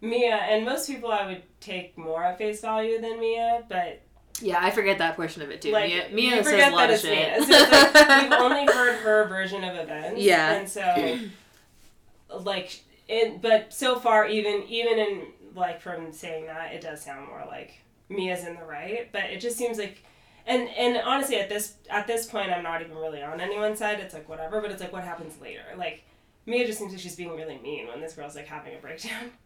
Mia 0.01 0.35
and 0.35 0.65
most 0.65 0.87
people 0.87 1.11
I 1.11 1.25
would 1.27 1.43
take 1.59 1.97
more 1.97 2.23
at 2.23 2.37
face 2.37 2.61
value 2.61 2.99
than 3.01 3.19
Mia, 3.19 3.63
but 3.69 4.01
Yeah, 4.39 4.59
I 4.61 4.69
forget 4.71 4.97
that 4.99 5.15
portion 5.15 5.41
of 5.41 5.49
it 5.51 5.61
too. 5.61 5.71
like 5.71 5.89
Mia, 5.89 6.09
Mia 6.11 6.43
says 6.43 6.71
a 6.71 6.75
lot 6.75 6.89
of 6.91 6.99
shit. 6.99 7.43
So 7.43 7.49
like, 7.51 8.21
we've 8.23 8.31
only 8.39 8.65
heard 8.71 8.95
her 8.99 9.27
version 9.27 9.63
of 9.63 9.75
events. 9.77 10.21
Yeah. 10.21 10.53
and 10.53 10.69
so 10.69 11.19
like 12.39 12.81
it, 13.07 13.41
but 13.41 13.73
so 13.73 13.99
far 13.99 14.27
even 14.27 14.63
even 14.69 14.97
in 14.99 15.21
like 15.56 15.82
from 15.82 16.12
saying 16.12 16.45
that 16.47 16.74
it 16.74 16.82
does 16.82 17.02
sound 17.04 17.28
more 17.28 17.43
like 17.47 17.80
Mia's 18.10 18.45
in 18.45 18.56
the 18.56 18.64
right, 18.66 19.10
but 19.12 19.24
it 19.26 19.39
just 19.41 19.58
seems 19.58 19.78
like 19.78 20.04
and 20.47 20.68
and 20.70 20.97
honestly 20.97 21.38
at 21.38 21.49
this 21.49 21.76
at 21.89 22.08
this 22.08 22.26
point 22.26 22.52
I'm 22.52 22.64
not 22.64 22.82
even 22.82 22.97
really 22.97 23.22
on 23.22 23.39
anyone's 23.41 23.80
side. 23.80 23.99
It's 23.99 24.14
like 24.14 24.28
whatever, 24.30 24.62
but 24.62 24.72
it's 24.72 24.82
like 24.82 24.91
what 24.93 25.04
happens 25.04 25.39
later. 25.41 25.64
Like 25.78 26.04
Mia 26.45 26.66
just 26.66 26.80
seems 26.80 26.91
like 26.91 27.02
she's 27.02 27.16
being 27.16 27.36
really 27.36 27.60
mean 27.60 27.88
when 27.88 28.02
this 28.02 28.14
girl's 28.14 28.36
like 28.36 28.47
having 28.47 28.76
a 28.76 28.80
breakdown. 28.80 29.32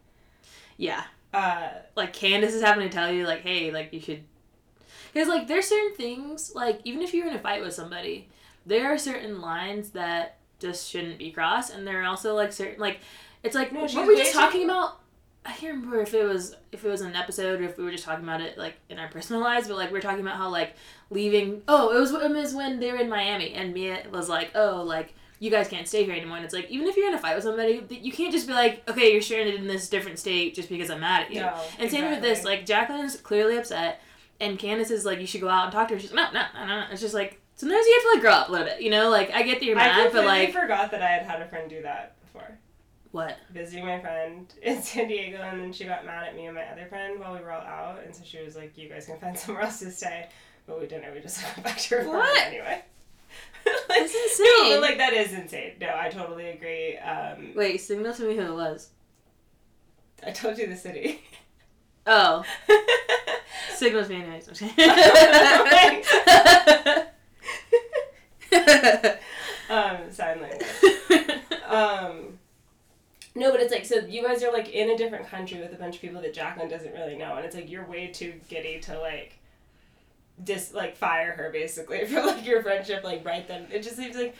Yeah. 0.78 1.04
Uh, 1.32 1.70
Like 1.94 2.12
Candace 2.12 2.52
is 2.54 2.62
having 2.62 2.86
to 2.86 2.92
tell 2.94 3.10
you, 3.10 3.26
like, 3.26 3.40
hey, 3.40 3.70
like 3.70 3.92
you 3.94 4.00
should. 4.00 4.24
Because 5.12 5.28
like 5.28 5.48
there's 5.48 5.66
certain 5.66 5.94
things, 5.96 6.52
like 6.54 6.80
even 6.84 7.00
if 7.02 7.14
you're 7.14 7.26
in 7.28 7.34
a 7.34 7.38
fight 7.38 7.62
with 7.62 7.72
somebody, 7.72 8.28
there 8.66 8.92
are 8.92 8.98
certain 8.98 9.40
lines 9.40 9.90
that 9.92 10.36
just 10.58 10.90
shouldn't 10.90 11.18
be 11.18 11.30
crossed, 11.30 11.72
and 11.72 11.86
there 11.86 12.02
are 12.02 12.06
also 12.06 12.34
like 12.34 12.52
certain 12.52 12.78
like, 12.78 13.00
it's 13.42 13.54
like 13.54 13.72
No, 13.72 13.82
were 13.82 13.88
she's 13.88 14.06
we 14.06 14.16
just 14.16 14.34
talking 14.34 14.64
about? 14.64 15.00
I 15.46 15.52
can't 15.52 15.76
remember 15.76 16.00
if 16.00 16.12
it 16.12 16.24
was 16.24 16.54
if 16.72 16.84
it 16.84 16.88
was 16.88 17.00
an 17.00 17.14
episode 17.14 17.60
or 17.60 17.64
if 17.64 17.78
we 17.78 17.84
were 17.84 17.92
just 17.92 18.04
talking 18.04 18.24
about 18.24 18.40
it 18.40 18.58
like 18.58 18.76
in 18.88 18.98
our 18.98 19.08
personal 19.08 19.40
lives, 19.40 19.68
but 19.68 19.76
like 19.76 19.92
we 19.92 19.98
are 19.98 20.02
talking 20.02 20.20
about 20.20 20.36
how 20.36 20.48
like 20.48 20.74
leaving. 21.10 21.62
Oh, 21.68 21.96
it 21.96 22.00
was 22.00 22.12
it 22.12 22.30
was 22.30 22.54
when 22.54 22.80
they 22.80 22.90
were 22.90 22.98
in 22.98 23.08
Miami, 23.08 23.52
and 23.52 23.72
Mia 23.72 24.06
was 24.10 24.28
like, 24.28 24.50
oh, 24.54 24.82
like 24.82 25.14
you 25.38 25.50
guys 25.50 25.68
can't 25.68 25.86
stay 25.86 26.04
here 26.04 26.14
anymore. 26.14 26.36
And 26.36 26.44
it's 26.44 26.54
like 26.54 26.68
even 26.70 26.86
if 26.86 26.96
you're 26.96 27.08
in 27.08 27.14
a 27.14 27.18
fight 27.18 27.36
with 27.36 27.44
somebody, 27.44 27.82
you 27.90 28.10
can't 28.10 28.32
just 28.32 28.46
be 28.46 28.54
like, 28.54 28.88
okay, 28.90 29.12
you're 29.12 29.22
stranded 29.22 29.54
in 29.54 29.66
this 29.66 29.88
different 29.88 30.18
state 30.18 30.54
just 30.54 30.68
because 30.68 30.90
I'm 30.90 31.00
mad 31.00 31.26
at 31.26 31.32
you. 31.32 31.40
no. 31.40 31.60
And 31.78 31.90
same 31.90 32.10
with 32.10 32.22
this, 32.22 32.40
exactly. 32.40 32.56
like 32.56 32.66
Jacqueline's 32.66 33.16
clearly 33.16 33.56
upset, 33.56 34.00
and 34.40 34.58
Candace 34.58 34.90
is 34.90 35.04
like, 35.04 35.20
you 35.20 35.26
should 35.26 35.42
go 35.42 35.48
out 35.48 35.64
and 35.64 35.72
talk 35.72 35.88
to 35.88 35.94
her. 35.94 36.00
She's 36.00 36.12
like, 36.12 36.32
no, 36.32 36.40
no, 36.40 36.66
no, 36.66 36.80
no. 36.80 36.86
It's 36.90 37.00
just 37.00 37.14
like 37.14 37.40
sometimes 37.54 37.86
you 37.86 37.94
have 37.94 38.02
to 38.02 38.08
like 38.16 38.20
grow 38.20 38.32
up 38.32 38.48
a 38.48 38.52
little 38.52 38.66
bit, 38.66 38.82
you 38.82 38.90
know? 38.90 39.10
Like 39.10 39.30
I 39.30 39.42
get 39.42 39.60
that 39.60 39.64
you're 39.64 39.78
I 39.78 39.86
mad, 39.86 39.96
but 40.12 40.22
completely 40.22 40.26
like 40.26 40.52
forgot 40.52 40.90
that 40.90 41.02
I 41.02 41.08
had 41.08 41.22
had 41.22 41.42
a 41.42 41.46
friend 41.46 41.68
do 41.70 41.82
that. 41.82 42.15
What? 43.16 43.36
Visiting 43.50 43.84
my 43.86 43.98
friend 44.00 44.52
in 44.62 44.82
San 44.88 45.08
Diego, 45.08 45.38
and 45.38 45.60
then 45.60 45.72
she 45.72 45.84
got 45.84 46.04
mad 46.06 46.28
at 46.28 46.36
me 46.36 46.46
and 46.46 46.54
my 46.54 46.62
other 46.64 46.86
friend 46.86 47.18
while 47.18 47.34
we 47.34 47.40
were 47.40 47.50
all 47.52 47.62
out, 47.62 48.00
and 48.04 48.14
so 48.14 48.22
she 48.24 48.42
was 48.42 48.54
like, 48.56 48.76
"You 48.78 48.88
guys 48.88 49.06
can 49.06 49.18
find 49.18 49.36
somewhere 49.38 49.64
else 49.64 49.78
to 49.80 49.90
stay." 49.90 50.28
But 50.66 50.80
we 50.80 50.86
didn't. 50.86 51.12
We 51.14 51.20
just 51.20 51.42
went 51.56 51.62
back 51.64 51.78
to 51.78 51.94
her 51.96 52.00
apartment 52.02 52.24
What? 52.28 52.42
anyway. 52.46 52.82
like, 53.66 53.86
That's 53.88 54.14
No, 54.14 54.46
insane. 54.46 54.72
but 54.74 54.80
like 54.82 54.98
that 54.98 55.12
is 55.12 55.32
insane. 55.32 55.72
No, 55.80 55.88
I 55.96 56.08
totally 56.08 56.50
agree. 56.50 56.96
Um, 56.98 57.52
Wait, 57.56 57.78
signal 57.80 58.12
to 58.14 58.22
me 58.22 58.36
who 58.36 58.42
it 58.42 58.54
was. 58.54 58.90
I 60.26 60.30
told 60.30 60.56
you 60.58 60.66
the 60.66 60.76
city. 60.76 61.22
Oh, 62.08 62.44
signal 63.74 64.04
to 64.04 64.08
me 64.10 64.22
anyways. 64.22 64.46
I'm 64.48 64.54
just 64.54 64.76
kidding. 64.76 64.90
um, 69.68 70.10
sign 70.10 70.40
language. 70.40 70.66
Um, 71.68 72.35
no, 73.36 73.50
but 73.52 73.60
it's 73.60 73.72
like 73.72 73.84
so 73.84 73.96
you 73.96 74.22
guys 74.22 74.42
are 74.42 74.52
like 74.52 74.70
in 74.70 74.90
a 74.90 74.96
different 74.96 75.26
country 75.28 75.60
with 75.60 75.72
a 75.72 75.76
bunch 75.76 75.96
of 75.96 76.00
people 76.00 76.20
that 76.22 76.34
Jacqueline 76.34 76.68
doesn't 76.68 76.92
really 76.92 77.16
know, 77.16 77.36
and 77.36 77.44
it's 77.44 77.54
like 77.54 77.70
you're 77.70 77.86
way 77.86 78.08
too 78.08 78.34
giddy 78.48 78.80
to 78.80 78.98
like 78.98 79.34
just 80.44 80.74
like 80.74 80.96
fire 80.96 81.32
her 81.32 81.50
basically 81.50 82.04
for 82.06 82.22
like 82.24 82.44
your 82.46 82.62
friendship 82.62 83.04
like 83.04 83.24
right 83.24 83.46
then. 83.48 83.66
It 83.70 83.82
just 83.82 83.96
seems 83.96 84.16
like 84.16 84.34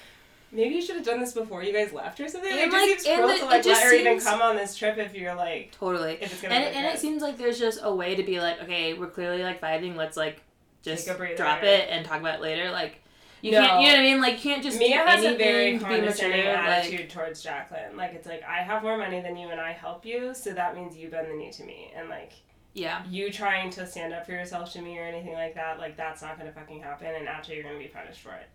maybe 0.53 0.75
you 0.75 0.83
should 0.83 0.97
have 0.97 1.05
done 1.05 1.21
this 1.21 1.33
before 1.33 1.63
you 1.63 1.73
guys 1.73 1.93
left 1.93 2.21
or 2.21 2.29
something. 2.29 2.51
And, 2.51 2.61
it 2.61 2.71
just 2.71 2.75
like, 2.89 3.01
seems 3.01 3.17
cruel 3.17 3.29
the- 3.29 3.35
to 3.39 3.45
it 3.45 3.47
like 3.47 3.63
just 3.65 3.83
let 3.83 3.91
her 3.93 3.99
even 3.99 4.21
come 4.21 4.43
on 4.43 4.57
this 4.57 4.77
trip 4.77 4.99
if 4.99 5.15
you're 5.15 5.35
like 5.35 5.73
totally. 5.73 6.15
if 6.21 6.33
it's 6.33 6.43
gonna 6.43 6.55
And, 6.55 6.73
be 6.73 6.79
and 6.79 6.87
it 6.87 6.99
seems 6.99 7.23
like 7.23 7.37
there's 7.39 7.59
just 7.59 7.81
a 7.83 7.95
way 7.95 8.15
to 8.15 8.23
be 8.23 8.41
like, 8.41 8.63
okay, 8.63 8.95
we're 8.95 9.09
clearly 9.09 9.43
like 9.43 9.61
fighting. 9.61 9.97
Let's 9.97 10.17
like 10.17 10.43
just 10.83 11.07
Take 11.07 11.15
a 11.15 11.19
breather. 11.19 11.37
drop 11.37 11.63
it 11.63 11.89
and 11.91 12.05
talk 12.07 12.21
about 12.21 12.37
it 12.37 12.41
later. 12.43 12.71
Like 12.71 13.03
you 13.47 13.53
No. 13.53 13.61
can't, 13.61 13.81
you 13.83 13.87
know 13.89 13.93
what 13.95 14.01
I 14.01 14.03
mean? 14.03 14.21
Like 14.21 14.33
you 14.45 14.51
can't 14.51 14.63
just 14.63 14.79
Mia 14.79 14.99
has 14.99 15.25
a 15.25 15.37
very 15.37 15.79
condescending 15.79 16.39
mature. 16.45 16.55
attitude 16.57 17.01
Like 17.01 17.09
towards 17.11 17.43
Jacqueline. 17.43 17.97
Like 17.97 18.13
it's 18.15 18.27
like 18.27 18.43
I 18.43 18.63
have 18.63 18.83
more 18.83 18.97
money 18.99 19.21
than 19.21 19.37
you 19.37 19.49
and 19.49 19.61
I 19.61 19.73
help 19.73 20.05
you, 20.05 20.35
so 20.35 20.53
that 20.53 20.75
means 20.77 20.97
you 20.97 21.09
bend 21.09 21.31
the 21.31 21.35
knee 21.35 21.51
to 21.53 21.65
me. 21.65 21.93
And 21.97 22.09
like 22.09 22.33
yeah, 22.75 23.03
you 23.09 23.33
trying 23.33 23.71
to 23.71 23.87
stand 23.87 24.13
up 24.13 24.27
for 24.27 24.33
yourself 24.33 24.73
to 24.75 24.83
me 24.83 24.99
or 24.99 25.03
anything 25.05 25.33
like 25.33 25.55
that, 25.55 25.79
like 25.79 25.97
that's 25.97 26.21
not 26.23 26.37
gonna 26.39 26.53
fucking 26.53 26.83
happen 26.83 27.07
and 27.07 27.27
actually 27.29 27.55
you're 27.57 27.65
gonna 27.65 27.79
be 27.79 27.89
punished 27.89 28.21
for 28.21 28.33
it. 28.35 28.49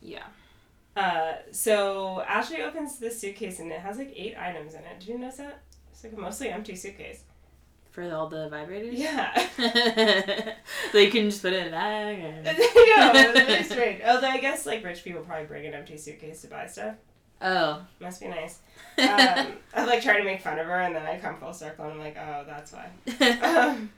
yeah. 0.00 0.24
Uh 0.96 1.34
so 1.52 2.20
Ashley 2.22 2.62
opens 2.62 2.98
this 2.98 3.20
suitcase 3.20 3.58
and 3.60 3.70
it 3.72 3.80
has 3.80 3.98
like 3.98 4.12
eight 4.16 4.36
items 4.38 4.74
in 4.74 4.80
it. 4.80 5.00
Did 5.00 5.08
you 5.08 5.18
notice 5.18 5.36
that? 5.38 5.60
It's 5.92 6.04
like 6.04 6.12
a 6.12 6.16
mostly 6.20 6.48
empty 6.50 6.74
suitcase. 6.76 7.22
For 7.94 8.02
all 8.12 8.28
the 8.28 8.48
vibrators. 8.50 8.98
Yeah. 8.98 9.32
so 10.90 10.98
you 10.98 11.12
can 11.12 11.30
just 11.30 11.42
put 11.42 11.52
it 11.52 11.60
in 11.60 11.68
a 11.68 11.70
bag. 11.70 12.18
Or... 12.18 12.42
no, 12.42 12.52
it's 13.14 13.48
really 13.48 13.62
strange. 13.62 14.02
Although 14.04 14.26
I 14.26 14.38
guess 14.38 14.66
like 14.66 14.82
rich 14.82 15.04
people 15.04 15.22
probably 15.22 15.46
bring 15.46 15.64
an 15.64 15.74
empty 15.74 15.96
suitcase 15.96 16.40
to 16.42 16.48
buy 16.48 16.66
stuff. 16.66 16.96
Oh. 17.40 17.86
Must 18.00 18.20
be 18.20 18.26
nice. 18.26 18.58
Um, 18.98 19.52
I 19.74 19.84
like 19.86 20.02
try 20.02 20.18
to 20.18 20.24
make 20.24 20.40
fun 20.40 20.58
of 20.58 20.66
her, 20.66 20.80
and 20.80 20.96
then 20.96 21.06
I 21.06 21.20
come 21.20 21.36
full 21.36 21.52
circle, 21.52 21.84
and 21.84 21.94
I'm 21.94 21.98
like, 22.00 22.16
oh, 22.16 22.44
that's 22.44 22.72
why. 22.72 22.90
Um, 23.46 23.90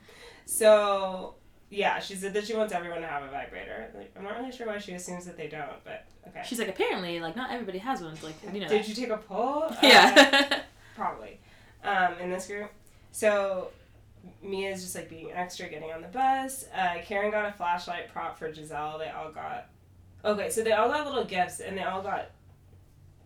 so 0.45 1.33
yeah, 1.71 1.99
she 1.99 2.13
said 2.13 2.35
that 2.35 2.45
she 2.45 2.55
wants 2.55 2.73
everyone 2.73 3.01
to 3.01 3.07
have 3.07 3.23
a 3.23 3.31
vibrator. 3.31 3.89
Like, 3.95 4.11
I'm 4.15 4.23
not 4.23 4.37
really 4.37 4.51
sure 4.51 4.67
why 4.67 4.77
she 4.77 4.93
assumes 4.93 5.25
that 5.25 5.37
they 5.37 5.47
don't, 5.47 5.83
but 5.83 6.05
okay. 6.27 6.43
She's 6.45 6.59
like, 6.59 6.69
apparently, 6.69 7.19
like 7.19 7.35
not 7.35 7.49
everybody 7.49 7.79
has 7.79 8.01
one. 8.01 8.13
It's 8.13 8.23
like, 8.23 8.35
you 8.53 8.59
know? 8.59 8.67
Did 8.67 8.81
that? 8.83 8.87
you 8.89 8.93
take 8.93 9.09
a 9.09 9.17
poll? 9.17 9.63
Uh, 9.63 9.75
Yeah. 9.81 10.61
probably. 10.95 11.39
Um, 11.83 12.13
in 12.21 12.29
this 12.29 12.45
group, 12.45 12.69
so 13.11 13.69
Mia's 14.41 14.81
just 14.81 14.95
like 14.95 15.09
being 15.09 15.31
extra, 15.31 15.69
getting 15.69 15.91
on 15.91 16.01
the 16.01 16.07
bus. 16.07 16.65
Uh, 16.75 16.95
Karen 17.03 17.31
got 17.31 17.47
a 17.47 17.51
flashlight 17.53 18.11
prop 18.11 18.37
for 18.37 18.51
Gizelle. 18.51 18.99
They 18.99 19.09
all 19.09 19.31
got. 19.31 19.69
Okay, 20.25 20.49
so 20.49 20.63
they 20.63 20.71
all 20.73 20.89
got 20.89 21.05
little 21.05 21.25
gifts, 21.25 21.59
and 21.59 21.77
they 21.77 21.83
all 21.83 22.01
got. 22.01 22.31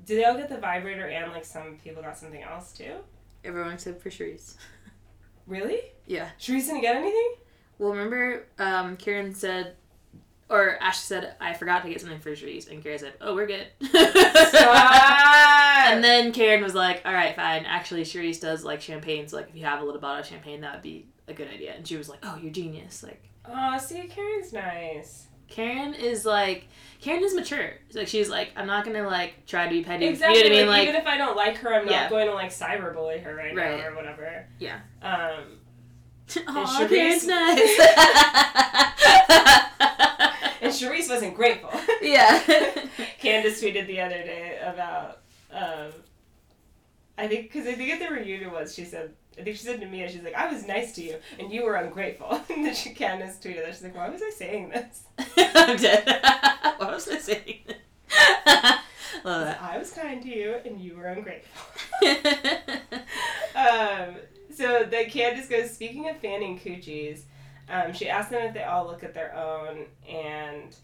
Did 0.05 0.17
they 0.19 0.25
all 0.25 0.35
get 0.37 0.49
the 0.49 0.57
vibrator 0.57 1.07
and 1.07 1.31
like 1.31 1.45
some 1.45 1.77
people 1.83 2.01
got 2.01 2.17
something 2.17 2.41
else 2.41 2.71
too? 2.73 2.95
Everyone 3.43 3.73
except 3.73 4.01
for 4.01 4.09
Charrisse. 4.09 4.55
Really? 5.47 5.81
Yeah. 6.05 6.29
Charrisse 6.39 6.67
didn't 6.67 6.81
get 6.81 6.95
anything? 6.95 7.33
Well, 7.77 7.91
remember, 7.91 8.45
um, 8.59 8.95
Karen 8.95 9.33
said, 9.33 9.75
or 10.51 10.77
Ashley 10.81 11.05
said, 11.21 11.35
I 11.39 11.53
forgot 11.53 11.83
to 11.83 11.89
get 11.89 12.01
something 12.01 12.19
for 12.19 12.31
Charrisse, 12.31 12.69
and 12.69 12.83
Karen 12.83 12.99
said, 12.99 13.13
oh, 13.21 13.33
we're 13.33 13.47
good. 13.47 13.67
And 15.83 16.03
then 16.03 16.31
Karen 16.31 16.61
was 16.63 16.73
like, 16.75 17.01
all 17.05 17.11
right, 17.13 17.35
fine. 17.35 17.65
Actually, 17.65 18.03
Charrisse 18.03 18.39
does 18.39 18.63
like 18.63 18.81
champagne, 18.81 19.27
so 19.27 19.37
like 19.37 19.49
if 19.49 19.55
you 19.55 19.65
have 19.65 19.81
a 19.81 19.83
little 19.83 19.99
bottle 19.99 20.19
of 20.21 20.25
champagne, 20.27 20.61
that 20.61 20.73
would 20.73 20.83
be 20.83 21.07
a 21.27 21.33
good 21.33 21.49
idea. 21.49 21.73
And 21.73 21.85
she 21.87 21.97
was 21.97 22.07
like, 22.07 22.19
oh, 22.23 22.37
you're 22.41 22.51
genius. 22.51 23.01
Like 23.03 23.21
Oh, 23.45 23.77
see, 23.79 24.03
Karen's 24.07 24.53
nice. 24.53 25.27
Karen 25.47 25.93
is 25.95 26.23
like, 26.25 26.67
Karen 27.01 27.23
is 27.23 27.33
mature. 27.33 27.71
Like 27.93 28.07
she's 28.07 28.29
like, 28.29 28.51
I'm 28.55 28.67
not 28.67 28.85
gonna 28.85 29.03
like 29.07 29.45
try 29.47 29.65
to 29.65 29.69
be 29.71 29.83
petty. 29.83 30.05
Exactly. 30.05 30.37
You 30.37 30.43
know 30.45 30.49
what 30.51 30.55
I 30.57 30.61
mean? 30.61 30.69
like, 30.69 30.83
even 30.87 30.95
if 31.01 31.07
I 31.07 31.17
don't 31.17 31.35
like 31.35 31.57
her, 31.57 31.73
I'm 31.73 31.85
not 31.87 32.09
going 32.09 32.27
to 32.27 32.33
like 32.33 32.51
cyberbully 32.51 33.21
her 33.23 33.35
right, 33.35 33.53
Right. 33.55 33.79
now 33.79 33.87
or 33.87 33.95
whatever. 33.95 34.45
Yeah. 34.59 34.79
Um, 35.01 35.57
Aw, 36.47 36.87
Karen's 36.87 37.25
nice. 37.27 37.79
and 40.61 40.71
Charrisse 40.71 41.09
wasn't 41.09 41.35
grateful. 41.35 41.71
yeah. 42.01 42.39
Candace 43.19 43.61
tweeted 43.61 43.87
the 43.87 43.99
other 43.99 44.23
day 44.23 44.59
about, 44.63 45.21
um, 45.51 45.91
I 47.17 47.27
think, 47.27 47.51
because 47.51 47.67
I 47.67 47.73
think 47.73 47.91
at 47.91 47.99
the 47.99 48.13
reunion 48.13 48.51
was, 48.51 48.73
she 48.73 48.85
said, 48.85 49.13
I 49.39 49.43
think 49.43 49.57
she 49.57 49.63
said 49.63 49.79
to 49.81 49.87
me, 49.87 50.07
she's 50.07 50.23
like, 50.23 50.35
I 50.35 50.51
was 50.51 50.67
nice 50.67 50.93
to 50.93 51.03
you, 51.03 51.15
and 51.39 51.51
you 51.51 51.63
were 51.63 51.75
ungrateful. 51.75 52.41
and 52.49 52.65
then 52.65 52.75
she, 52.75 52.91
Candace 52.91 53.37
tweeted 53.37 53.63
that. 53.63 53.73
She's 53.73 53.83
like, 53.83 53.95
why 53.95 54.09
was 54.09 54.21
I 54.21 54.29
saying 54.29 54.69
this? 54.69 55.03
I'm 55.37 55.77
dead. 55.77 56.21
what 56.77 56.91
was 56.91 57.07
I 57.07 57.17
saying? 57.17 57.59
Love 59.23 59.45
that. 59.45 59.61
I 59.61 59.77
was 59.77 59.91
kind 59.91 60.21
to 60.21 60.29
you, 60.29 60.55
and 60.65 60.79
you 60.79 60.95
were 60.95 61.05
ungrateful. 61.05 61.61
um, 63.55 64.15
so 64.53 64.85
then 64.89 65.09
Candace 65.09 65.47
goes, 65.47 65.71
speaking 65.71 66.09
of 66.09 66.17
fanning 66.17 66.59
coochies, 66.59 67.21
um, 67.71 67.93
she 67.93 68.09
asked 68.09 68.29
them 68.31 68.41
if 68.43 68.53
they 68.53 68.63
all 68.63 68.85
look 68.85 69.03
at 69.03 69.13
their 69.13 69.35
own, 69.35 69.85
and 70.07 70.75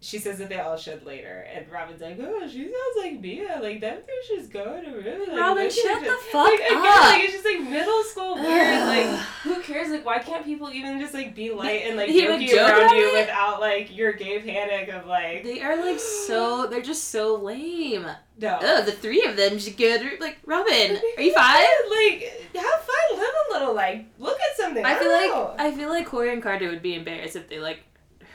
she 0.00 0.18
says 0.18 0.38
that 0.38 0.48
they 0.50 0.60
all 0.60 0.76
should 0.76 1.04
later. 1.06 1.46
And 1.52 1.66
Robyn's 1.70 2.02
like, 2.02 2.18
oh, 2.20 2.46
she 2.46 2.64
sounds 2.64 2.96
like 2.98 3.20
Mia. 3.20 3.58
Like, 3.62 3.80
them 3.80 3.98
two 4.06 4.36
should 4.36 4.52
go 4.52 4.80
to 4.80 4.90
really, 4.90 5.26
like, 5.26 5.38
Robyn, 5.38 5.70
shut 5.70 6.02
the 6.02 6.16
fuck 6.30 6.44
like, 6.46 6.60
again, 6.60 6.76
up. 6.76 7.00
Like, 7.00 7.22
it's 7.24 7.32
just 7.32 7.44
like 7.44 7.60
middle 7.60 8.02
school 8.04 8.34
weird. 8.34 8.80
like, 8.80 9.06
who 9.42 9.60
cares? 9.62 9.90
Like, 9.90 10.04
why 10.04 10.18
can't 10.18 10.44
people 10.44 10.70
even 10.70 11.00
just 11.00 11.14
like 11.14 11.34
be 11.34 11.50
light 11.50 11.82
and 11.86 11.96
like 11.96 12.10
joke 12.10 12.28
around 12.28 12.94
you 12.94 13.16
it? 13.16 13.20
without 13.20 13.60
like 13.60 13.96
your 13.96 14.12
gay 14.12 14.40
panic 14.40 14.88
of 14.90 15.06
like, 15.06 15.44
They 15.44 15.62
are 15.62 15.76
like 15.82 15.98
so. 15.98 16.66
They're 16.70 16.82
just 16.82 17.08
so 17.08 17.36
lame. 17.36 18.06
no. 18.38 18.58
Oh, 18.60 18.82
the 18.82 18.92
three 18.92 19.24
of 19.24 19.36
them 19.36 19.58
should 19.58 19.78
go 19.78 19.98
to 19.98 20.16
like 20.20 20.38
Robyn. 20.44 21.00
Are 21.16 21.22
you 21.22 21.32
fine? 21.32 21.64
Like, 21.90 22.50
have 22.54 22.82
fun, 22.82 23.18
live 23.18 23.28
a 23.28 23.52
little. 23.52 23.74
Like, 23.74 24.06
look 24.18 24.38
at 24.38 24.56
something. 24.56 24.84
I 24.84 24.94
feel 24.94 25.08
don't 25.08 25.56
like. 25.56 25.60
I 25.60 25.72
feel 25.72 25.88
like 25.88 26.06
Corey 26.06 26.32
and 26.32 26.42
Carter 26.42 26.68
would 26.68 26.82
be 26.82 26.94
embarrassed 26.94 27.36
if 27.36 27.48
they 27.48 27.58
like 27.58 27.80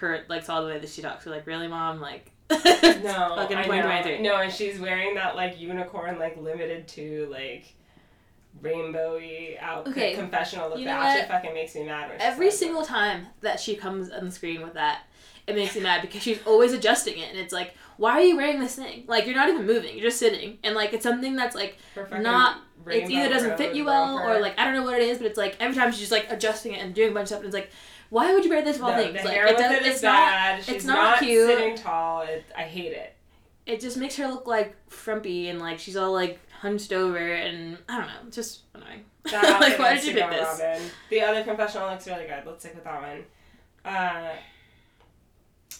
heard 0.02 0.26
like 0.28 0.43
saw 0.43 0.62
the 0.62 0.68
way 0.68 0.80
that 0.80 0.89
she 0.89 1.02
talks. 1.02 1.24
They're 1.24 1.34
like, 1.34 1.47
really, 1.47 1.68
mom? 1.68 2.02
Like, 2.02 2.32
no, 2.49 2.58
fucking 2.60 3.58
I 3.58 3.66
point 3.66 3.86
know. 3.86 4.18
No, 4.20 4.36
and 4.38 4.52
she's 4.52 4.80
wearing 4.80 5.16
that 5.16 5.36
like 5.36 5.60
unicorn, 5.60 6.20
like 6.20 6.36
limited 6.41 6.88
to 6.89 7.28
like 7.32 7.74
rainbowy 8.62 9.58
outfit 9.62 9.91
Okay, 9.91 10.14
confessional 10.14 10.70
look 10.70 10.80
you 10.80 10.86
that 10.86 10.99
know 10.99 11.20
what? 11.20 11.28
fucking 11.30 11.54
makes 11.54 11.76
me 11.76 11.86
mad. 11.86 12.12
Every 12.20 12.52
single 12.52 12.84
time 12.84 13.28
that 13.39 13.60
she 13.60 13.76
comes 13.76 14.12
on 14.12 14.26
the 14.26 14.32
screen 14.32 14.62
with 14.62 14.74
that, 14.74 15.04
it 15.47 15.56
makes 15.56 15.76
me 15.76 15.82
mad 15.82 16.02
because 16.02 16.22
she's 16.22 16.39
always 16.45 16.74
adjusting 16.74 17.18
it, 17.18 17.30
and 17.30 17.38
it's 17.39 17.54
like, 17.54 17.76
why 17.97 18.14
are 18.14 18.22
you 18.22 18.36
wearing 18.36 18.60
this 18.60 18.76
thing? 18.76 19.06
Like, 19.08 19.26
you're 19.26 19.36
not 19.36 19.49
even 19.49 19.66
moving. 19.66 19.93
You're 19.93 20.10
just 20.10 20.20
sitting, 20.20 20.58
and 20.64 20.76
like 20.76 20.93
it's 20.93 21.04
something 21.04 21.36
that's 21.36 21.56
like. 21.56 21.78
Not- 22.22 22.58
it 22.88 23.12
either 23.12 23.30
doesn't 23.30 23.58
fit 23.58 23.76
you 23.76 23.86
well 23.86 24.18
or 24.18 24.39
like 24.41 24.58
I 24.58 24.66
don't 24.66 24.74
know 24.74 24.82
what 24.84 24.99
it 24.99 25.04
is, 25.08 25.20
but 25.20 25.28
it's 25.28 25.38
like 25.38 25.56
every 25.60 25.76
time 25.76 25.91
she's 25.91 25.99
just 25.99 26.12
like 26.12 26.26
adjusting 26.32 26.74
it 26.74 26.84
and 26.84 26.95
doing 26.95 27.12
a 27.12 27.14
bunch 27.14 27.26
of 27.26 27.28
stuff, 27.28 27.39
and 27.41 27.45
it's 27.47 27.54
like, 27.54 27.70
why 28.12 28.34
would 28.34 28.43
you 28.43 28.49
wear 28.49 28.62
this 28.62 28.80
all 28.82 28.91
no, 28.91 28.97
things? 28.97 29.14
the 29.14 29.24
like 29.24 29.34
hair 29.34 29.45
it 29.47 29.51
with 29.55 29.57
does, 29.57 29.72
it 29.72 29.82
is 29.84 29.88
it's 29.93 30.03
not. 30.03 30.12
bad. 30.12 30.64
She's 30.64 30.76
it's 30.76 30.86
not 30.86 31.20
cute. 31.20 31.47
sitting 31.47 31.76
tall. 31.78 32.22
It, 32.24 32.43
I 32.55 32.64
hate 32.64 32.91
it. 32.91 33.16
It 33.66 33.80
just 33.80 33.95
makes 33.95 34.18
her 34.18 34.28
look 34.28 34.45
like 34.47 34.76
frumpy 34.91 35.47
and 35.47 35.59
like 35.59 35.80
she's 35.80 35.95
all 35.95 36.12
like 36.12 36.38
hunched 36.59 36.91
over, 36.91 37.18
and 37.18 37.78
I 37.88 37.97
don't 37.99 38.07
know, 38.07 38.30
just 38.30 38.64
annoying. 38.76 39.05
Like, 39.32 39.80
why 39.80 39.95
did 39.95 40.03
you 40.03 40.14
pick 40.14 40.30
this? 40.30 40.59
Robyn. 40.59 40.82
The 41.09 41.22
other 41.22 41.43
confessional 41.45 41.88
looks 41.89 42.05
really 42.05 42.26
good. 42.26 42.43
Let's 42.45 42.59
stick 42.64 42.76
with 42.76 42.84
that 42.84 43.01
one. 43.01 43.24
Uh, 43.86 44.32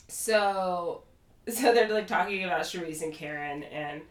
so, 0.08 1.04
so 1.50 1.74
they're 1.74 1.90
like 1.90 2.08
talking 2.08 2.44
about 2.46 2.62
Charrisse 2.62 3.02
and 3.02 3.14
Karen, 3.14 3.64
and 3.64 4.02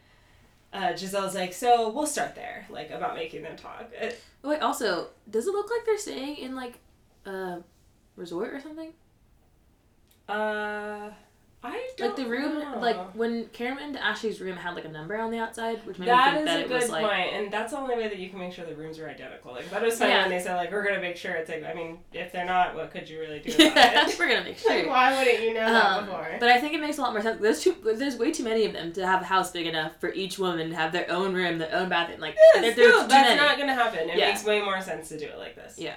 uh, 0.74 0.88
Gizelle's 0.92 1.34
like, 1.34 1.52
"So 1.54 1.88
we'll 1.88 2.06
start 2.06 2.34
there, 2.34 2.66
like 2.68 2.90
about 2.90 3.14
making 3.14 3.42
them 3.42 3.56
talk." 3.56 3.90
Uh, 4.00 4.06
It, 4.06 4.20
Wait, 4.42 4.60
also, 4.60 5.08
does 5.30 5.46
it 5.46 5.52
look 5.52 5.70
like 5.70 5.86
they're 5.86 5.96
staying 5.98 6.36
in 6.36 6.54
like 6.54 6.78
a 7.24 7.58
resort 8.16 8.52
or 8.54 8.60
something? 8.60 8.92
uh, 10.28 11.10
I 11.62 11.90
don't 11.98 12.08
Like 12.08 12.16
the 12.16 12.30
room, 12.30 12.58
know. 12.60 12.78
like 12.80 12.96
when 13.14 13.44
Karen 13.48 13.74
went 13.74 13.88
into 13.88 14.02
Ashley's 14.02 14.40
room, 14.40 14.56
had 14.56 14.74
like 14.74 14.86
a 14.86 14.88
number 14.88 15.14
on 15.18 15.30
the 15.30 15.38
outside, 15.38 15.84
which 15.86 15.98
made 15.98 16.08
That 16.08 16.32
me 16.36 16.40
is 16.40 16.44
think 16.44 16.46
that 16.46 16.56
a 16.56 16.60
it 16.60 16.68
good 16.68 16.80
was 16.80 16.88
like. 16.90 17.04
point, 17.06 17.34
and 17.34 17.52
that's 17.52 17.72
the 17.72 17.78
only 17.78 17.96
way 17.96 18.08
that 18.08 18.16
you 18.18 18.30
can 18.30 18.38
make 18.38 18.54
sure 18.54 18.64
the 18.64 18.74
rooms 18.74 18.98
are 18.98 19.06
identical. 19.10 19.52
Like 19.52 19.68
that 19.68 19.82
was 19.82 19.98
funny 19.98 20.12
Yeah. 20.12 20.22
when 20.22 20.30
they 20.30 20.40
said 20.40 20.54
like 20.56 20.72
we're 20.72 20.82
gonna 20.86 21.02
make 21.02 21.18
sure 21.18 21.32
it's 21.32 21.50
like 21.50 21.62
I 21.64 21.74
mean 21.74 21.98
if 22.14 22.32
they're 22.32 22.46
not, 22.46 22.74
what 22.76 22.90
could 22.90 23.06
you 23.10 23.20
really 23.20 23.40
do 23.40 23.52
Yeah, 23.58 23.66
about 23.72 24.08
it? 24.08 24.18
we're 24.18 24.28
gonna 24.28 24.44
make 24.44 24.64
like 24.68 24.84
sure. 24.84 24.88
why 24.88 25.18
wouldn't 25.18 25.42
you 25.42 25.52
know 25.52 25.70
that 25.70 25.84
Um, 25.98 26.04
before? 26.06 26.36
but 26.40 26.48
I 26.48 26.58
think 26.60 26.72
it 26.72 26.80
makes 26.80 26.96
a 26.96 27.02
lot 27.02 27.12
more 27.12 27.20
sense. 27.20 27.42
There's 27.42 27.60
too, 27.62 27.76
there's 27.84 28.16
way 28.16 28.30
too 28.32 28.44
many 28.44 28.64
of 28.64 28.72
them 28.72 28.92
to 28.94 29.04
have 29.06 29.20
a 29.20 29.26
house 29.26 29.50
big 29.50 29.66
enough 29.66 29.92
for 30.00 30.10
each 30.14 30.38
woman 30.38 30.70
to 30.70 30.76
have 30.76 30.92
their 30.92 31.10
own 31.10 31.34
room, 31.34 31.58
their 31.58 31.74
own 31.74 31.90
bathroom. 31.90 32.20
Like, 32.20 32.36
Yes, 32.54 32.74
no, 32.78 33.00
that's 33.06 33.12
many. 33.12 33.36
not 33.38 33.58
gonna 33.58 33.74
happen. 33.74 34.08
It 34.08 34.16
Yeah. 34.16 34.28
makes 34.28 34.44
way 34.44 34.62
more 34.62 34.80
sense 34.80 35.10
to 35.10 35.18
do 35.18 35.26
it 35.26 35.36
like 35.36 35.56
this. 35.56 35.78
Yeah. 35.78 35.96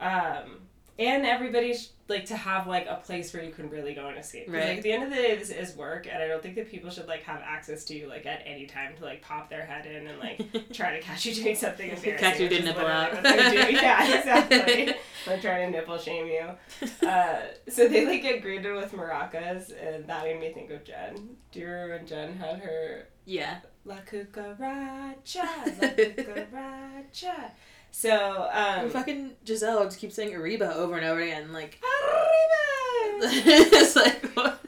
Um, 0.00 0.60
and 0.98 1.26
everybody 1.26 1.74
sh- 1.74 1.88
like 2.08 2.26
to 2.26 2.36
have 2.36 2.66
like 2.66 2.86
a 2.88 2.96
place 2.96 3.32
where 3.34 3.42
you 3.42 3.50
can 3.52 3.68
really 3.68 3.94
go 3.94 4.08
and 4.08 4.18
escape. 4.18 4.46
Right. 4.48 4.68
Like 4.68 4.76
at 4.78 4.82
the 4.82 4.92
end 4.92 5.02
of 5.04 5.10
the 5.10 5.16
day, 5.16 5.36
this 5.36 5.50
is 5.50 5.76
work, 5.76 6.06
and 6.10 6.22
I 6.22 6.28
don't 6.28 6.42
think 6.42 6.54
that 6.54 6.70
people 6.70 6.90
should 6.90 7.08
like 7.08 7.22
have 7.24 7.40
access 7.44 7.84
to 7.84 7.96
you 7.96 8.08
like 8.08 8.26
at 8.26 8.42
any 8.46 8.66
time 8.66 8.96
to 8.96 9.04
like 9.04 9.22
pop 9.22 9.50
their 9.50 9.64
head 9.66 9.86
in 9.86 10.06
and 10.06 10.18
like 10.18 10.40
try 10.72 10.92
to 10.96 11.00
catch 11.00 11.26
you 11.26 11.34
doing 11.34 11.56
something 11.56 11.90
embarrassing. 11.90 12.18
Catch 12.18 12.40
you 12.40 12.46
is 12.46 12.64
nipple 12.64 12.86
out. 12.86 13.12
what 13.12 13.22
they 13.22 13.36
do. 13.36 13.76
Yeah, 13.76 14.18
exactly. 14.18 14.94
They're 15.26 15.40
trying 15.40 15.72
to 15.72 15.78
nipple 15.78 15.98
shame 15.98 16.26
you. 16.26 16.50
Uh, 17.06 17.40
so 17.68 17.86
they 17.88 18.04
like 18.04 18.22
get 18.22 18.42
greeted 18.42 18.74
with 18.74 18.92
maracas, 18.92 19.72
and 19.80 20.06
that 20.08 20.24
made 20.24 20.40
me 20.40 20.52
think 20.52 20.70
of 20.70 20.84
Jen. 20.84 21.36
Do 21.52 21.60
you 21.60 21.66
remember 21.66 21.96
when 21.96 22.06
Jen 22.06 22.36
had 22.36 22.58
her 22.60 23.06
yeah. 23.26 23.58
La 23.84 23.96
cucaracha, 23.96 25.44
la 25.80 25.88
cucaracha? 25.88 27.50
So, 27.98 28.46
um, 28.52 28.90
fucking 28.90 29.30
Gizelle 29.46 29.84
just 29.84 29.98
keeps 29.98 30.16
saying 30.16 30.34
Ariba 30.34 30.74
over 30.74 30.98
and 30.98 31.06
over 31.06 31.18
again. 31.18 31.50
Like, 31.50 31.80
Arriba! 32.12 33.34
it's 33.34 33.96
like, 33.96 34.22
what? 34.34 34.60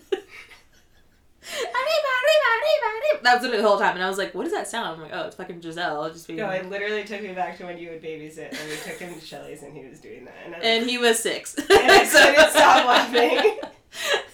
Arriba, 1.52 2.08
Arriba, 2.24 2.86
Arriba. 2.88 3.22
That 3.22 3.42
was 3.42 3.50
the 3.50 3.60
whole 3.60 3.78
time. 3.78 3.96
And 3.96 4.02
I 4.02 4.08
was 4.08 4.16
like, 4.16 4.34
what 4.34 4.44
does 4.44 4.54
that 4.54 4.66
sound? 4.66 4.94
I'm 4.94 5.02
like, 5.02 5.10
oh, 5.12 5.26
it's 5.26 5.36
fucking 5.36 5.60
Gizelle 5.60 6.10
just 6.10 6.26
being. 6.26 6.38
No, 6.38 6.48
it 6.48 6.70
literally 6.70 7.04
took 7.04 7.20
me 7.20 7.34
back 7.34 7.58
to 7.58 7.66
when 7.66 7.76
you 7.76 7.90
would 7.90 8.02
babysit 8.02 8.58
and 8.58 8.70
we 8.70 8.76
took 8.76 8.98
him 8.98 9.12
to 9.12 9.20
Chili's 9.20 9.62
and 9.62 9.76
he 9.76 9.86
was 9.86 10.00
doing 10.00 10.24
that. 10.24 10.64
And, 10.64 10.88
he 10.88 10.96
was 10.96 11.18
six. 11.18 11.54
and 11.58 11.66
I 11.70 12.06
couldn't 12.10 12.50
stop 12.50 12.86
laughing. 12.86 13.58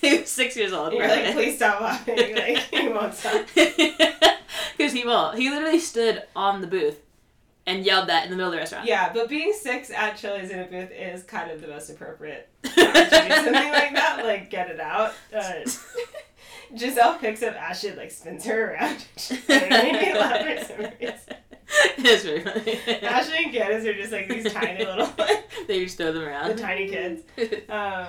he 0.02 0.18
was 0.20 0.30
six 0.30 0.56
years 0.56 0.72
old. 0.72 0.92
You're 0.92 1.08
like, 1.08 1.32
please 1.32 1.56
stop 1.56 1.80
laughing. 1.80 2.36
Like, 2.36 2.58
he 2.58 2.88
won't 2.88 3.14
stop. 3.14 3.44
Because 3.56 4.92
he 4.92 5.04
won't. 5.04 5.36
He 5.36 5.50
literally 5.50 5.80
stood 5.80 6.22
on 6.36 6.60
the 6.60 6.68
booth 6.68 7.03
and 7.66 7.84
yelled 7.84 8.08
that 8.08 8.24
in 8.24 8.30
the 8.30 8.36
middle 8.36 8.48
of 8.50 8.52
the 8.52 8.58
restaurant. 8.58 8.86
Yeah, 8.86 9.12
but 9.12 9.28
being 9.28 9.52
six 9.52 9.90
at 9.90 10.16
Chili's 10.16 10.50
in 10.50 10.58
a 10.60 10.64
booth 10.64 10.90
is 10.92 11.22
kind 11.22 11.50
of 11.50 11.60
the 11.60 11.68
most 11.68 11.88
appropriate 11.90 12.48
time 12.62 12.74
to 12.74 12.82
do 12.82 13.34
something 13.34 13.52
like 13.52 13.94
that. 13.94 14.20
Like, 14.24 14.50
get 14.50 14.70
it 14.70 14.80
out. 14.80 15.12
Uh, 15.34 15.52
Gizelle 16.74 17.18
picks 17.20 17.42
up 17.42 17.54
Ashley 17.54 17.92
like 17.94 18.10
spins 18.10 18.44
her 18.44 18.72
around. 18.74 19.04
it 19.30 19.70
made 19.70 19.92
me 19.92 20.18
laugh 20.18 20.40
for 20.40 20.64
some 20.64 20.78
reason. 20.98 21.18
it's 21.98 22.24
very 22.24 22.40
funny. 22.40 22.78
Ashley 23.06 23.44
and 23.44 23.52
Candace 23.52 23.84
are 23.86 23.94
just 23.94 24.12
like 24.12 24.28
these 24.28 24.52
tiny 24.52 24.84
little, 24.84 25.08
they 25.68 25.84
just 25.84 25.96
throw 25.96 26.12
them 26.12 26.22
around. 26.24 26.48
the 26.50 26.60
tiny 26.60 26.88
kids. 26.88 27.22
Um, 27.70 28.06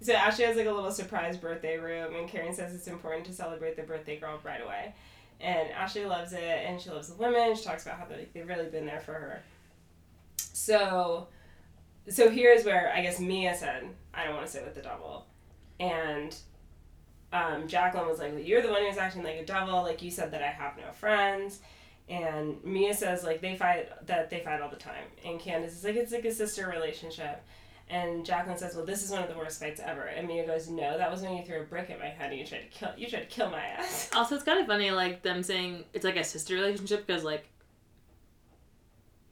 so 0.00 0.12
Ashley 0.12 0.44
has 0.44 0.56
like 0.56 0.66
a 0.66 0.72
little 0.72 0.90
surprise 0.90 1.36
birthday 1.38 1.78
room, 1.78 2.14
and 2.14 2.28
Karen 2.28 2.52
says 2.52 2.74
it's 2.74 2.88
important 2.88 3.24
to 3.26 3.32
celebrate 3.32 3.74
the 3.76 3.82
birthday 3.82 4.18
girl 4.18 4.38
right 4.44 4.62
away. 4.62 4.94
And 5.44 5.70
Ashley 5.72 6.06
loves 6.06 6.32
it, 6.32 6.40
and 6.40 6.80
she 6.80 6.88
loves 6.88 7.08
the 7.08 7.16
women. 7.16 7.54
She 7.54 7.64
talks 7.64 7.84
about 7.84 7.98
how 7.98 8.06
they, 8.06 8.28
they've 8.32 8.48
really 8.48 8.70
been 8.70 8.86
there 8.86 9.00
for 9.00 9.12
her. 9.12 9.42
So, 10.38 11.28
so 12.08 12.30
here's 12.30 12.64
where 12.64 12.90
I 12.96 13.02
guess 13.02 13.20
Mia 13.20 13.54
said, 13.54 13.84
"I 14.14 14.24
don't 14.24 14.34
want 14.34 14.46
to 14.46 14.52
sit 14.52 14.64
with 14.64 14.74
the 14.74 14.80
devil," 14.80 15.26
and 15.78 16.34
um, 17.30 17.68
Jacqueline 17.68 18.08
was 18.08 18.20
like, 18.20 18.32
well, 18.32 18.40
"You're 18.40 18.62
the 18.62 18.70
one 18.70 18.86
who's 18.86 18.96
acting 18.96 19.22
like 19.22 19.36
a 19.36 19.44
devil. 19.44 19.82
Like 19.82 20.00
you 20.02 20.10
said 20.10 20.30
that 20.30 20.42
I 20.42 20.46
have 20.46 20.78
no 20.78 20.90
friends." 20.92 21.60
And 22.08 22.62
Mia 22.64 22.94
says 22.94 23.22
like 23.22 23.42
they 23.42 23.56
fight 23.56 24.06
that 24.06 24.30
they 24.30 24.40
fight 24.40 24.62
all 24.62 24.70
the 24.70 24.76
time, 24.76 25.04
and 25.26 25.38
Candace 25.38 25.74
is 25.74 25.84
like 25.84 25.96
it's 25.96 26.12
like 26.12 26.24
a 26.24 26.32
sister 26.32 26.68
relationship. 26.68 27.44
And 27.90 28.24
Jacqueline 28.24 28.56
says, 28.56 28.74
"Well, 28.74 28.86
this 28.86 29.02
is 29.04 29.10
one 29.10 29.22
of 29.22 29.28
the 29.28 29.36
worst 29.36 29.60
fights 29.60 29.80
ever." 29.84 30.02
And 30.02 30.26
Mia 30.26 30.46
goes, 30.46 30.68
"No, 30.68 30.96
that 30.96 31.10
was 31.10 31.20
when 31.20 31.36
you 31.36 31.44
threw 31.44 31.60
a 31.60 31.64
brick 31.64 31.90
at 31.90 31.98
my 31.98 32.06
head 32.06 32.30
and 32.30 32.40
you 32.40 32.46
tried 32.46 32.60
to 32.60 32.68
kill 32.68 32.90
you 32.96 33.06
tried 33.06 33.20
to 33.20 33.26
kill 33.26 33.50
my 33.50 33.60
ass." 33.60 34.10
Also, 34.16 34.34
it's 34.34 34.44
kind 34.44 34.58
of 34.58 34.66
funny, 34.66 34.90
like 34.90 35.22
them 35.22 35.42
saying 35.42 35.84
it's 35.92 36.04
like 36.04 36.16
a 36.16 36.24
sister 36.24 36.54
relationship 36.54 37.06
because, 37.06 37.24
like, 37.24 37.46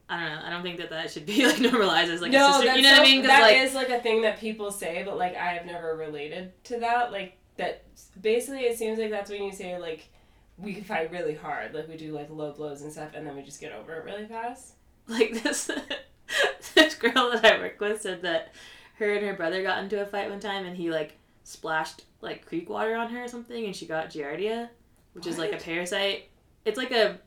I 0.09 0.20
don't 0.20 0.28
know. 0.28 0.46
I 0.46 0.50
don't 0.50 0.62
think 0.62 0.78
that 0.78 0.90
that 0.90 1.11
should 1.11 1.24
be 1.24 1.46
like 1.50 1.61
normalized 1.61 2.11
as 2.11 2.20
like 2.20 2.34
a 2.34 2.53
sister. 2.53 2.76
You 2.76 2.82
know 2.82 2.92
what 2.92 3.00
I 3.00 3.05
mean? 3.05 3.22
that 3.22 3.40
like, 3.40 3.57
is, 3.57 3.74
like 3.74 3.88
a 3.88 4.00
thing 4.00 4.22
that 4.22 4.38
people 4.38 4.70
say, 4.70 5.03
but 5.05 5.16
like 5.16 5.34
I 5.34 5.55
have 5.55 5.64
never 5.64 5.96
related 5.96 6.53
to 6.64 6.78
that. 6.80 7.11
Like 7.11 7.38
that, 7.57 7.84
basically, 8.20 8.61
it 8.61 8.76
seems 8.76 8.98
like 8.98 9.11
that's 9.11 9.30
when 9.30 9.42
you 9.42 9.53
say 9.53 9.78
like 9.78 10.11
we 10.59 10.74
fight 10.74 11.11
really 11.11 11.34
hard, 11.34 11.74
like 11.74 11.88
we 11.88 11.96
do 11.96 12.12
like 12.12 12.28
low 12.28 12.53
blows 12.53 12.82
and 12.82 12.92
stuff, 12.92 13.12
and 13.14 13.26
then 13.26 13.34
we 13.34 13.42
just 13.42 13.61
get 13.61 13.72
over 13.72 13.94
it 13.94 14.05
really 14.05 14.26
fast. 14.26 14.74
like 15.09 15.42
this 15.42 15.70
this 16.74 16.95
girl 16.95 17.30
that 17.30 17.45
I 17.45 17.59
work 17.59 17.80
with 17.80 18.03
said 18.03 18.22
that 18.22 18.55
her 18.99 19.14
and 19.14 19.26
her 19.26 19.35
brother 19.35 19.62
got 19.62 19.83
into 19.83 20.01
a 20.01 20.07
fight 20.07 20.30
one 20.30 20.41
time 20.41 20.66
and 20.66 20.76
he 20.76 20.91
like 20.91 21.18
splashed 21.45 22.05
like 22.20 22.47
creek 22.47 22.68
water 22.68 22.95
on 22.95 23.11
her 23.11 23.24
or 23.24 23.28
something 23.28 23.64
and 23.64 23.74
she 23.74 23.87
got 23.87 24.11
giardia, 24.11 24.68
which 25.12 25.26
is 25.26 25.39
like 25.39 25.53
a 25.53 25.57
parasite. 25.57 26.28
It's 26.64 26.78
like 26.78 26.93
a 26.93 27.18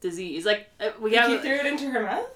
disease. 0.00 0.46
Like 0.46 0.68
uh, 0.80 0.90
we 1.00 1.14
have 1.14 1.30
he 1.30 1.38
threw 1.38 1.56
it 1.56 1.66
into 1.66 1.90
her 1.90 2.02
mouth, 2.02 2.28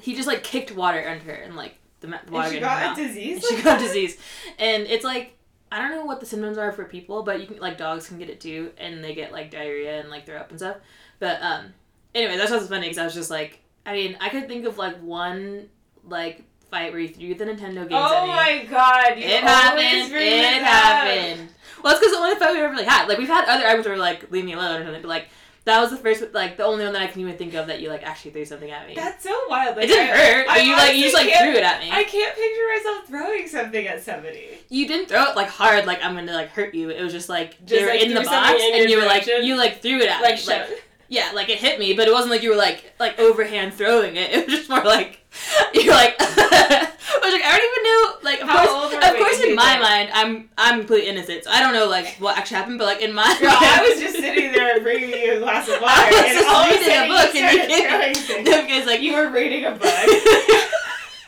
he 0.00 0.14
just 0.14 0.28
like 0.28 0.42
kicked 0.42 0.74
water 0.74 1.00
into 1.00 1.26
her 1.26 1.32
and 1.32 1.56
like 1.56 1.74
the, 2.00 2.08
water 2.30 2.46
and 2.46 2.54
she 2.54 2.60
got 2.60 2.82
a 2.82 2.86
mouth. 2.86 2.96
disease. 2.96 3.36
And 3.36 3.44
she 3.44 3.56
got 3.56 3.78
that? 3.78 3.80
disease, 3.80 4.18
and 4.58 4.84
it's 4.84 5.04
like 5.04 5.34
I 5.70 5.80
don't 5.80 5.90
know 5.90 6.04
what 6.04 6.20
the 6.20 6.26
symptoms 6.26 6.56
are 6.56 6.72
for 6.72 6.84
people, 6.84 7.22
but 7.22 7.40
you 7.40 7.46
can 7.46 7.58
like 7.58 7.76
dogs 7.76 8.08
can 8.08 8.18
get 8.18 8.30
it 8.30 8.40
too, 8.40 8.72
and 8.78 9.02
they 9.02 9.14
get 9.14 9.32
like 9.32 9.50
diarrhea 9.50 10.00
and 10.00 10.10
like 10.10 10.26
throw 10.26 10.36
up 10.36 10.50
and 10.50 10.58
stuff. 10.58 10.76
But 11.18 11.42
um, 11.42 11.74
anyway, 12.14 12.36
that's 12.36 12.50
what's 12.50 12.68
funny 12.68 12.82
because 12.82 12.98
I 12.98 13.04
was 13.04 13.14
just 13.14 13.30
like, 13.30 13.60
I 13.88 13.92
mean, 13.92 14.16
I 14.20 14.28
could 14.28 14.46
think 14.48 14.66
of 14.66 14.76
like 14.76 14.96
one 14.98 15.70
like 16.04 16.44
fight 16.70 16.92
where 16.92 17.00
you 17.00 17.08
threw 17.08 17.34
the 17.34 17.46
Nintendo 17.46 17.88
games 17.88 17.92
oh 17.94 18.16
at 18.16 18.22
Oh 18.22 18.26
my 18.26 18.66
god! 18.70 19.16
You 19.16 19.24
it 19.24 19.42
happened. 19.42 20.12
It 20.14 20.62
happened. 20.62 21.48
Well, 21.82 21.94
it's 21.94 22.00
because 22.00 22.12
the 22.12 22.18
only 22.18 22.34
fight 22.36 22.52
we 22.52 22.60
ever 22.60 22.72
really 22.72 22.84
had. 22.84 23.08
Like 23.08 23.16
we've 23.16 23.28
had 23.28 23.48
other 23.48 23.64
arguments 23.64 23.86
where 23.86 23.96
we're 23.96 24.02
like, 24.02 24.30
leave 24.30 24.44
me 24.44 24.52
alone 24.52 24.82
or 24.82 24.84
something, 24.84 25.00
but 25.00 25.08
like 25.08 25.28
that 25.64 25.80
was 25.80 25.90
the 25.90 25.96
first, 25.96 26.22
like 26.34 26.58
the 26.58 26.64
only 26.64 26.84
one 26.84 26.92
that 26.92 27.00
I 27.00 27.06
can 27.06 27.22
even 27.22 27.36
think 27.38 27.54
of 27.54 27.68
that 27.68 27.80
you 27.80 27.88
like 27.88 28.02
actually 28.02 28.32
threw 28.32 28.44
something 28.44 28.70
at 28.70 28.86
me. 28.86 28.94
That's 28.94 29.24
so 29.24 29.38
wild. 29.48 29.76
Like, 29.76 29.86
it 29.86 29.88
didn't 29.88 30.14
I, 30.14 30.18
hurt. 30.18 30.48
I 30.48 30.54
but 30.58 30.64
you 30.66 30.72
like 30.72 30.96
you 30.96 31.02
just 31.04 31.14
like 31.14 31.32
threw 31.34 31.52
it 31.52 31.62
at 31.62 31.80
me. 31.80 31.90
I 31.90 32.04
can't 32.04 32.34
picture 32.34 32.68
myself 32.74 33.06
throwing 33.06 33.48
something 33.48 33.86
at 33.86 34.02
somebody. 34.02 34.58
You 34.68 34.86
didn't 34.86 35.06
throw 35.06 35.24
it 35.30 35.36
like 35.36 35.48
hard, 35.48 35.86
like 35.86 36.04
I'm 36.04 36.14
gonna 36.14 36.32
like 36.32 36.50
hurt 36.50 36.74
you. 36.74 36.90
It 36.90 37.02
was 37.02 37.12
just 37.12 37.30
like 37.30 37.64
Just, 37.64 37.82
were 37.82 37.88
like, 37.88 38.02
in 38.02 38.12
the 38.12 38.20
box, 38.20 38.60
and 38.62 38.90
you 38.90 38.98
were 38.98 39.06
like 39.06 39.26
you 39.26 39.56
like 39.56 39.80
threw 39.80 39.98
it 40.00 40.08
at 40.08 40.20
Like, 40.20 40.36
me. 40.36 40.46
Like 40.46 40.66
shove- 40.66 40.78
yeah, 41.08 41.30
like 41.34 41.48
it 41.48 41.58
hit 41.58 41.78
me, 41.78 41.94
but 41.94 42.06
it 42.08 42.12
wasn't 42.12 42.30
like 42.32 42.42
you 42.42 42.50
were 42.50 42.56
like 42.56 42.94
like 43.00 43.18
overhand 43.18 43.74
throwing 43.74 44.16
it. 44.16 44.30
It 44.32 44.46
was 44.46 44.54
just 44.56 44.70
more 44.70 44.82
like 44.84 45.20
you're 45.74 45.94
like. 45.94 46.16
I 47.10 47.20
was 47.30 47.32
like 47.32 47.42
I 47.44 47.56
don't 47.56 47.70
even 47.70 47.84
know. 47.84 48.30
Like 48.30 48.40
of 48.42 48.48
How 48.48 48.66
course, 48.66 48.92
old 48.94 49.02
of 49.02 49.16
course, 49.16 49.40
in 49.40 49.54
my 49.54 49.78
mind, 49.78 50.10
I'm 50.12 50.50
I'm 50.58 50.80
completely 50.80 51.08
innocent, 51.08 51.44
so 51.44 51.50
I 51.50 51.60
don't 51.60 51.72
know 51.72 51.86
like 51.86 52.16
what 52.18 52.36
actually 52.38 52.58
happened. 52.58 52.78
But 52.78 52.84
like 52.86 53.00
in 53.02 53.14
my 53.14 53.24
Girl, 53.40 53.48
mind, 53.50 53.64
I 53.64 53.88
was 53.88 54.00
just 54.00 54.16
sitting 54.16 54.52
there 54.52 54.80
bringing 54.80 55.10
you 55.10 55.36
a 55.36 55.38
glass 55.40 55.68
of 55.68 55.80
water, 55.80 55.94
I 55.94 56.10
was 56.10 56.20
and 56.20 56.38
just 56.38 56.48
all 56.48 56.62
of 56.62 56.68
a 56.68 56.72
reading 56.74 56.96
a 56.96 57.08
book, 57.08 57.34
you 57.34 57.42
and 57.42 58.16
you 58.16 58.26
came. 58.26 58.44
No, 58.44 58.62
because 58.62 58.86
like 58.86 59.00
You 59.00 59.14
were 59.14 59.30
reading 59.30 59.64
a 59.64 59.70
book. 59.72 60.08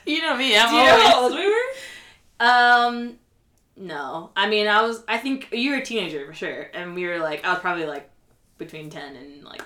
you 0.07 0.21
know 0.23 0.37
me, 0.37 0.57
I'm 0.57 0.69
Do 0.69 0.77
you 0.77 0.85
know 0.85 0.91
always. 0.93 1.07
how 1.09 1.23
old 1.23 1.33
we 1.35 1.47
were? 1.47 1.69
Um, 2.41 3.19
no. 3.77 4.31
I 4.37 4.49
mean, 4.49 4.67
I 4.67 4.83
was. 4.83 5.03
I 5.09 5.19
think 5.19 5.49
you 5.53 5.71
were 5.73 5.79
a 5.79 5.85
teenager 5.85 6.27
for 6.27 6.35
sure, 6.35 6.71
and 6.75 6.95
we 6.95 7.07
were 7.07 7.19
like, 7.19 7.45
I 7.45 7.53
was 7.53 7.61
probably 7.61 7.87
like 7.87 8.10
between 8.61 8.89
ten 8.91 9.17
and 9.17 9.43
like 9.43 9.63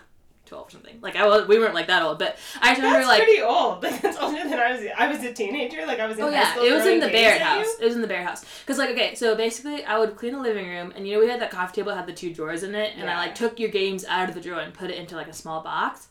twelve 0.47 0.69
or 0.69 0.71
something. 0.71 0.99
Like 1.03 1.17
I 1.17 1.27
was. 1.27 1.47
We 1.47 1.59
weren't 1.59 1.75
like 1.75 1.89
that 1.89 2.03
old, 2.03 2.19
but 2.19 2.39
I 2.63 2.71
just 2.71 2.79
remember 2.79 3.01
That's 3.01 3.09
like. 3.09 3.23
pretty 3.25 3.43
old. 3.43 3.83
Like 3.83 4.01
that's 4.01 4.17
older 4.19 4.43
than 4.49 4.59
I 4.59 4.73
was. 4.73 4.87
I 4.97 5.09
was 5.09 5.23
a 5.23 5.33
teenager. 5.35 5.85
Like 5.87 6.01
I 6.01 6.07
was 6.07 6.17
in 6.19 6.25
Oh 6.25 6.31
yeah, 6.31 6.55
it 6.63 6.73
was 6.73 6.87
in 6.87 7.01
the 7.01 7.09
games 7.09 7.13
Barrett 7.13 7.41
at 7.43 7.59
you? 7.59 7.65
house. 7.65 7.77
It 7.81 7.85
was 7.85 7.95
in 7.95 8.01
the 8.01 8.07
Barrett 8.07 8.27
house. 8.27 8.45
Cause 8.67 8.79
like 8.79 8.91
okay, 8.91 9.15
so 9.15 9.35
basically 9.37 9.85
I 9.85 9.99
would 9.99 10.17
clean 10.17 10.33
the 10.33 10.41
living 10.41 10.67
room, 10.67 10.93
and 10.97 11.07
you 11.07 11.15
know 11.15 11.21
we 11.21 11.29
had 11.29 11.41
that 11.41 11.51
coffee 11.51 11.75
table 11.75 11.95
had 11.95 12.07
the 12.07 12.13
two 12.13 12.33
drawers 12.33 12.63
in 12.63 12.75
it, 12.75 12.95
and 12.97 13.11
I 13.11 13.17
like 13.17 13.35
took 13.35 13.61
your 13.61 13.71
games 13.71 14.05
out 14.07 14.29
of 14.29 14.35
the 14.35 14.41
drawer 14.41 14.61
and 14.61 14.73
put 14.73 14.91
it 14.91 14.97
into 14.97 15.15
like 15.17 15.29
a 15.29 15.33
small 15.35 15.61
box. 15.63 16.09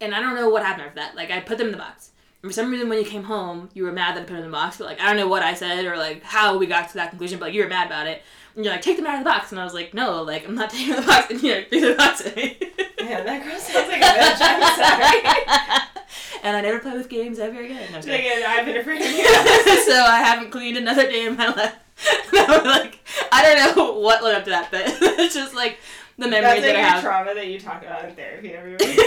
And 0.00 0.14
I 0.14 0.20
don't 0.20 0.34
know 0.34 0.48
what 0.50 0.62
happened 0.62 0.88
after 0.88 1.00
that. 1.00 1.16
Like 1.16 1.30
I 1.30 1.40
put 1.40 1.58
them 1.58 1.68
in 1.68 1.72
the 1.72 1.78
box. 1.78 2.10
And 2.42 2.50
for 2.52 2.54
some 2.54 2.70
reason, 2.70 2.88
when 2.90 2.98
you 2.98 3.04
came 3.04 3.24
home, 3.24 3.70
you 3.72 3.82
were 3.84 3.92
mad 3.92 4.14
that 4.14 4.20
I 4.20 4.24
put 4.24 4.34
them 4.34 4.44
in 4.44 4.50
the 4.50 4.56
box. 4.56 4.76
But 4.76 4.86
like 4.86 5.00
I 5.00 5.06
don't 5.06 5.16
know 5.16 5.26
what 5.28 5.42
I 5.42 5.54
said 5.54 5.84
or 5.86 5.96
like 5.96 6.22
how 6.22 6.58
we 6.58 6.66
got 6.66 6.88
to 6.88 6.94
that 6.94 7.10
conclusion. 7.10 7.38
But 7.38 7.46
like 7.46 7.54
you 7.54 7.62
were 7.62 7.68
mad 7.68 7.86
about 7.86 8.06
it. 8.06 8.22
And 8.56 8.64
you're 8.64 8.72
like, 8.72 8.82
take 8.82 8.96
them 8.96 9.06
out 9.06 9.18
of 9.18 9.20
the 9.20 9.30
box. 9.30 9.52
And 9.52 9.60
I 9.60 9.64
was 9.64 9.74
like, 9.74 9.92
no, 9.94 10.22
like 10.22 10.48
I'm 10.48 10.54
not 10.54 10.70
taking 10.70 10.94
them 10.94 10.96
out 10.96 11.00
of 11.00 11.06
the 11.06 11.12
box. 11.12 11.30
And 11.30 11.42
you 11.42 11.54
know, 11.54 11.62
threw 11.68 11.80
the 11.90 11.94
box 11.94 12.26
at 12.26 12.36
me. 12.36 12.56
Man, 13.00 13.24
that 13.26 13.44
girl 13.44 13.58
sounds 13.58 13.88
like 13.88 14.00
a 14.00 14.04
bitch. 14.04 14.38
I'm 14.40 14.76
sorry. 14.76 16.40
and 16.42 16.56
I 16.56 16.60
never 16.62 16.78
play 16.80 16.92
with 16.96 17.08
games 17.08 17.38
ever 17.38 17.60
again. 17.60 17.86
She's 17.94 18.06
like. 18.06 18.22
I've 18.24 18.64
been 18.64 18.76
afraid 18.78 19.00
of 19.02 19.10
you. 19.10 19.24
so 19.84 19.92
I 20.02 20.22
haven't 20.24 20.50
cleaned 20.50 20.78
another 20.78 21.04
day 21.10 21.26
in 21.26 21.36
my 21.36 21.48
life. 21.48 21.74
I 22.32 22.62
like, 22.64 22.98
I 23.32 23.42
don't 23.42 23.76
know 23.76 23.92
what 24.00 24.22
led 24.24 24.34
up 24.36 24.44
to 24.44 24.50
that, 24.50 24.70
but 24.70 24.82
it's 25.18 25.34
just 25.34 25.54
like 25.54 25.78
the 26.18 26.26
memories 26.28 26.62
That's 26.62 26.62
like 26.62 26.72
that 26.74 26.76
I 26.76 26.88
have. 26.88 27.02
trauma 27.02 27.34
that 27.34 27.46
you 27.46 27.58
talk 27.60 27.82
about 27.82 28.04
in 28.08 28.14
therapy 28.14 28.52
every 28.52 28.76
week. 28.76 29.00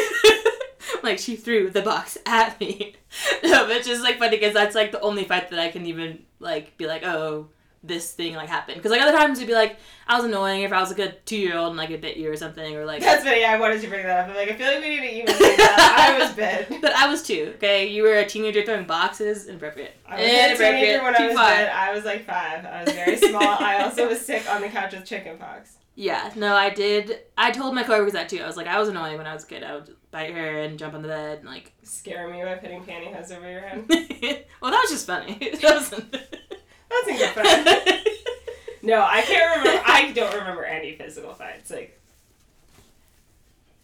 like 1.04 1.20
she 1.20 1.36
threw 1.36 1.70
the 1.70 1.82
box 1.82 2.18
at 2.26 2.60
me. 2.60 2.96
no, 3.44 3.66
but 3.68 3.78
it's 3.78 3.88
just 3.88 4.04
like 4.04 4.18
funny 4.20 4.38
because 4.38 4.54
that's 4.54 4.76
like 4.76 4.92
the 4.92 5.02
only 5.02 5.24
fight 5.24 5.50
that 5.50 5.60
I 5.60 5.70
can 5.70 5.86
even 5.88 6.24
like 6.40 6.78
be 6.78 6.86
like, 6.88 7.04
oh, 7.04 7.48
this 7.84 8.12
thing 8.12 8.36
like 8.36 8.50
happened. 8.50 8.78
Because 8.78 8.92
like 8.92 9.02
other 9.02 9.18
times 9.18 9.38
it'd 9.38 9.48
be 9.48 9.54
like 9.54 9.78
I 10.08 10.16
was 10.16 10.26
annoying 10.26 10.64
if 10.64 10.74
I 10.74 10.80
was 10.82 10.90
like 10.90 11.00
a 11.00 11.12
two 11.26 11.38
year 11.38 11.58
old 11.58 11.70
and 11.70 11.78
like 11.78 11.92
it 11.92 12.02
bit 12.02 12.18
you 12.18 12.32
or 12.32 12.36
something 12.36 12.76
or 12.76 12.86
like. 12.86 13.02
That's 13.02 13.24
funny. 13.24 13.46
I 13.46 13.60
wanted 13.60 13.82
to 13.82 13.88
bring 13.88 14.06
that 14.06 14.20
up. 14.26 14.30
I'm 14.30 14.36
like, 14.36 14.52
I 14.52 14.56
feel 14.56 14.68
like 14.68 14.82
we 14.82 14.90
need 14.90 15.02
to 15.02 15.16
even 15.16 15.36
say 15.36 15.56
that. 15.58 16.16
I 16.16 16.20
was 16.20 16.34
bit. 16.34 16.82
But 16.82 16.94
I 16.94 17.08
was 17.10 17.22
two. 17.22 17.54
Okay, 17.56 17.88
you 17.88 18.04
were 18.04 18.16
a 18.16 18.26
teenager 18.26 18.64
throwing 18.64 18.86
boxes. 18.86 19.48
Inappropriate. 19.48 19.96
I 20.08 20.16
was 20.52 20.60
a 20.60 20.72
teenager 20.72 21.04
when 21.04 21.16
I 21.16 21.28
was 21.28 21.36
far. 21.36 21.56
bit. 21.56 21.70
I 21.70 21.94
was 21.94 22.06
like 22.06 22.26
five. 22.26 22.66
I 22.66 22.84
was 22.84 22.94
very 22.94 23.18
small. 23.18 23.44
I 23.44 23.84
also 23.84 24.08
was 24.08 24.20
sick 24.26 24.50
on 24.50 24.62
the 24.62 24.70
couch 24.70 24.94
with 24.94 25.06
chickenpox. 25.06 25.78
Yeah, 25.96 26.32
no, 26.38 26.56
I 26.56 26.70
did. 26.70 27.20
I 27.38 27.52
told 27.52 27.76
my 27.76 27.84
coworkers 27.84 28.14
that 28.14 28.30
too. 28.30 28.40
I 28.40 28.48
was 28.48 28.56
like, 28.56 28.68
I 28.68 28.80
was 28.80 28.88
annoying 28.88 29.18
when 29.18 29.28
I 29.28 29.34
was 29.34 29.44
a 29.44 29.48
kid. 29.48 29.64
I 29.64 29.76
would 29.76 29.94
bite 30.12 30.34
her 30.34 30.60
and 30.62 30.80
jump 30.80 30.94
on 30.94 31.02
the 31.02 31.10
bed 31.10 31.40
and 31.40 31.48
like. 31.48 31.74
Scare 31.84 32.30
me 32.30 32.42
by 32.42 32.56
putting 32.56 32.82
pantyhose 32.84 33.36
over 33.36 33.52
your 33.52 33.60
head. 33.60 33.86
well, 34.62 34.72
that 34.72 34.82
was 34.82 34.92
just 34.92 35.06
funny. 35.06 35.38
That 35.62 35.76
wasn't. 35.76 36.16
That's 36.90 37.08
a 37.08 37.18
good 37.18 37.30
fun. 37.30 37.86
No, 38.82 39.02
I 39.02 39.22
can't 39.24 39.58
remember. 39.58 39.84
I 39.86 40.12
don't 40.14 40.34
remember 40.36 40.64
any 40.64 40.96
physical 40.96 41.34
fights. 41.34 41.70
Like, 41.70 42.00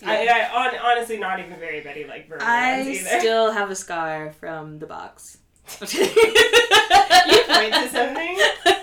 I, 0.05 0.25
I 0.25 0.49
on, 0.69 0.73
honestly 0.97 1.17
not 1.17 1.37
even 1.39 1.59
very 1.59 1.83
many 1.83 2.05
like 2.05 2.29
verbal 2.29 2.45
I 2.45 2.77
ones 2.77 2.87
either. 2.87 3.19
still 3.19 3.51
have 3.51 3.69
a 3.69 3.75
scar 3.75 4.31
from 4.39 4.79
the 4.79 4.85
box. 4.85 5.37
you 5.81 5.87
point 5.87 7.73
to 7.73 7.89
something. 7.91 8.39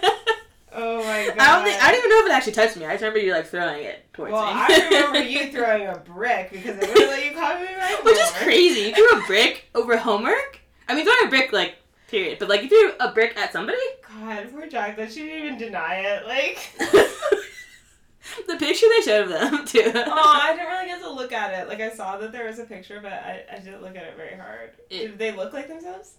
Oh 0.75 0.97
my 1.05 1.27
god. 1.27 1.39
I 1.39 1.55
don't 1.57 1.65
think 1.65 1.83
I 1.83 1.91
don't 1.93 1.99
even 1.99 2.11
know 2.11 2.19
if 2.21 2.27
it 2.27 2.33
actually 2.33 2.53
touched 2.53 2.77
me. 2.79 2.87
I 2.87 2.93
just 2.93 3.03
remember 3.03 3.19
you 3.19 3.33
like 3.33 3.47
throwing 3.47 3.85
it 3.85 4.07
towards 4.15 4.33
Well, 4.33 4.47
me. 4.47 4.53
I 4.55 4.89
remember 4.91 5.23
you 5.23 5.47
throwing 5.53 5.87
a 5.87 5.99
brick 5.99 6.51
because 6.51 6.79
it 6.79 6.89
wouldn't 6.89 7.11
let 7.11 7.25
you 7.27 7.33
copy 7.33 7.65
my 7.65 8.01
Which 8.03 8.17
is 8.17 8.31
crazy. 8.31 8.81
You 8.89 8.95
threw 8.95 9.21
a 9.23 9.27
brick 9.27 9.67
over 9.75 9.99
homework? 9.99 10.61
I 10.89 10.95
mean 10.95 11.05
throwing 11.05 11.27
a 11.27 11.29
brick 11.29 11.53
like 11.53 11.75
period. 12.13 12.39
But 12.39 12.49
like 12.49 12.63
if 12.63 12.71
you 12.71 12.91
threw 12.93 13.07
a 13.09 13.13
brick 13.13 13.37
at 13.37 13.53
somebody? 13.53 13.79
God, 14.09 14.49
poor 14.53 14.69
Jacqueline. 14.69 15.11
She 15.11 15.25
didn't 15.25 15.45
even 15.47 15.59
deny 15.59 15.97
it. 15.97 16.27
Like, 16.27 16.71
the 18.47 18.57
picture 18.57 18.87
they 18.89 19.03
showed 19.03 19.23
of 19.25 19.29
them 19.31 19.65
too. 19.67 19.83
oh, 19.95 20.41
I 20.43 20.53
didn't 20.55 20.69
really 20.69 20.87
get 20.87 21.01
to 21.01 21.11
look 21.11 21.33
at 21.33 21.53
it. 21.61 21.69
Like, 21.69 21.81
I 21.81 21.91
saw 21.91 22.19
that 22.19 22.31
there 22.31 22.47
was 22.47 22.59
a 22.59 22.65
picture, 22.65 23.01
but 23.03 23.13
I, 23.13 23.45
I 23.53 23.59
didn't 23.59 23.83
look 23.83 23.97
at 23.97 24.05
it 24.05 24.17
very 24.17 24.37
hard. 24.37 24.71
It- 24.91 24.99
Did 25.09 25.19
they 25.19 25.33
look 25.33 25.53
like 25.53 25.69
themselves? 25.69 26.15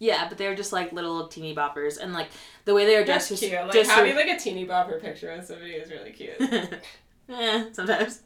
Yeah, 0.00 0.28
but 0.28 0.38
they 0.38 0.46
were 0.48 0.54
just 0.54 0.72
like 0.72 0.92
little 0.92 1.26
teeny 1.26 1.56
boppers 1.56 1.98
and 1.98 2.12
like 2.12 2.28
the 2.66 2.72
way 2.74 2.86
they 2.86 2.96
were 2.96 3.04
dressed 3.04 3.30
That's 3.30 3.40
was 3.42 3.50
cute. 3.50 3.60
Like, 3.60 3.72
just 3.72 3.90
having 3.90 4.14
like 4.14 4.28
a 4.28 4.38
teeny 4.38 4.64
bopper 4.64 5.00
picture 5.00 5.30
of 5.32 5.44
somebody 5.44 5.72
is 5.72 5.90
really 5.90 6.12
cute. 6.12 6.36
yeah, 7.28 7.64
sometimes. 7.72 8.20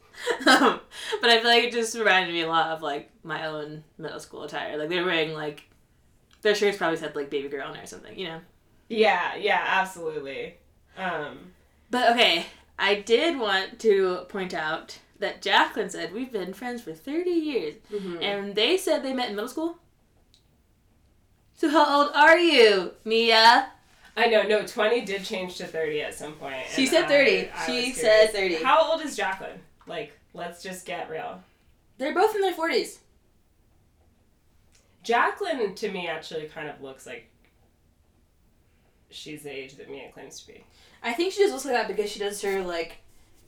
Um, 0.47 0.81
but 1.23 1.31
I 1.31 1.39
feel 1.41 1.49
like 1.49 1.65
it 1.65 1.73
just 1.73 1.97
reminded 1.97 2.35
me 2.35 2.43
a 2.43 2.47
lot 2.49 2.67
of 2.73 2.83
like 2.83 3.11
my 3.25 3.47
own 3.47 3.85
middle 3.97 4.21
school 4.21 4.43
attire. 4.43 4.77
Like 4.77 4.91
they 4.91 5.01
were 5.01 5.07
wearing 5.07 5.33
like 5.33 5.63
their 6.43 6.55
shirts 6.55 6.77
probably 6.79 6.97
said 6.99 7.15
like 7.17 7.31
baby 7.31 7.49
girl 7.49 7.69
on 7.69 7.77
it 7.77 7.85
or 7.85 7.87
something, 7.87 8.19
you 8.19 8.27
know. 8.29 8.41
yeah, 8.89 9.35
yeah, 9.37 9.63
absolutely. 9.67 10.57
Um, 10.99 11.53
But 11.91 12.11
okay, 12.13 12.47
I 12.79 12.97
did 12.97 13.39
want 13.39 13.79
to 13.81 14.27
point 14.29 14.53
out 14.55 14.99
that 15.19 15.41
Jacqueline 15.41 15.89
said 15.89 16.13
we've 16.13 16.33
been 16.33 16.53
friends 16.53 16.83
for 16.83 16.93
30 16.93 17.31
years. 17.31 17.75
mhm. 17.93 18.21
And 18.23 18.55
they 18.55 18.77
said 18.77 19.03
they 19.03 19.13
met 19.15 19.31
in 19.31 19.37
middle 19.37 19.49
school. 19.49 19.79
So 21.55 21.69
how 21.71 22.03
old 22.03 22.11
are 22.15 22.39
you, 22.39 22.93
Mia? 23.05 23.71
I 24.17 24.27
know, 24.27 24.43
no, 24.43 24.67
20 24.67 25.03
did 25.03 25.25
change 25.25 25.57
to 25.59 25.67
30 25.67 26.03
at 26.03 26.15
some 26.15 26.33
point. 26.35 26.67
She 26.75 26.87
said 26.87 27.07
30. 27.09 27.49
I 27.55 27.67
She 27.67 27.89
was 27.91 27.97
said 28.01 28.31
30. 28.33 28.57
How 28.57 28.91
old 28.93 29.01
is 29.03 29.17
Jacqueline? 29.17 29.61
Like, 29.87 30.19
let's 30.35 30.63
just 30.63 30.85
get 30.85 31.09
real. 31.09 31.41
They're 31.99 32.13
both 32.15 32.35
in 32.35 32.41
their 32.43 32.53
40s. 32.53 32.99
Jacqueline, 35.03 35.75
to 35.75 35.91
me, 35.91 36.07
actually 36.09 36.47
kind 36.47 36.69
of 36.69 36.81
looks 36.81 37.07
like 37.07 37.29
she's 39.11 39.43
the 39.43 39.51
age 39.51 39.77
that 39.77 39.91
Mia 39.91 40.11
claims 40.13 40.41
to 40.41 40.47
be. 40.49 40.65
I 41.03 41.13
think 41.13 41.33
she 41.33 41.41
just 41.41 41.53
looks 41.53 41.65
like 41.65 41.75
that 41.75 41.89
because 41.89 42.11
she 42.11 42.19
does 42.19 42.41
her 42.43 42.63
like 42.63 42.99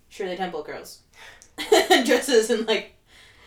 Shirley 0.09 0.37
Temple 0.37 0.63
girls. 0.63 1.01
Dresses 2.05 2.51
and 2.51 2.67
like 2.67 2.95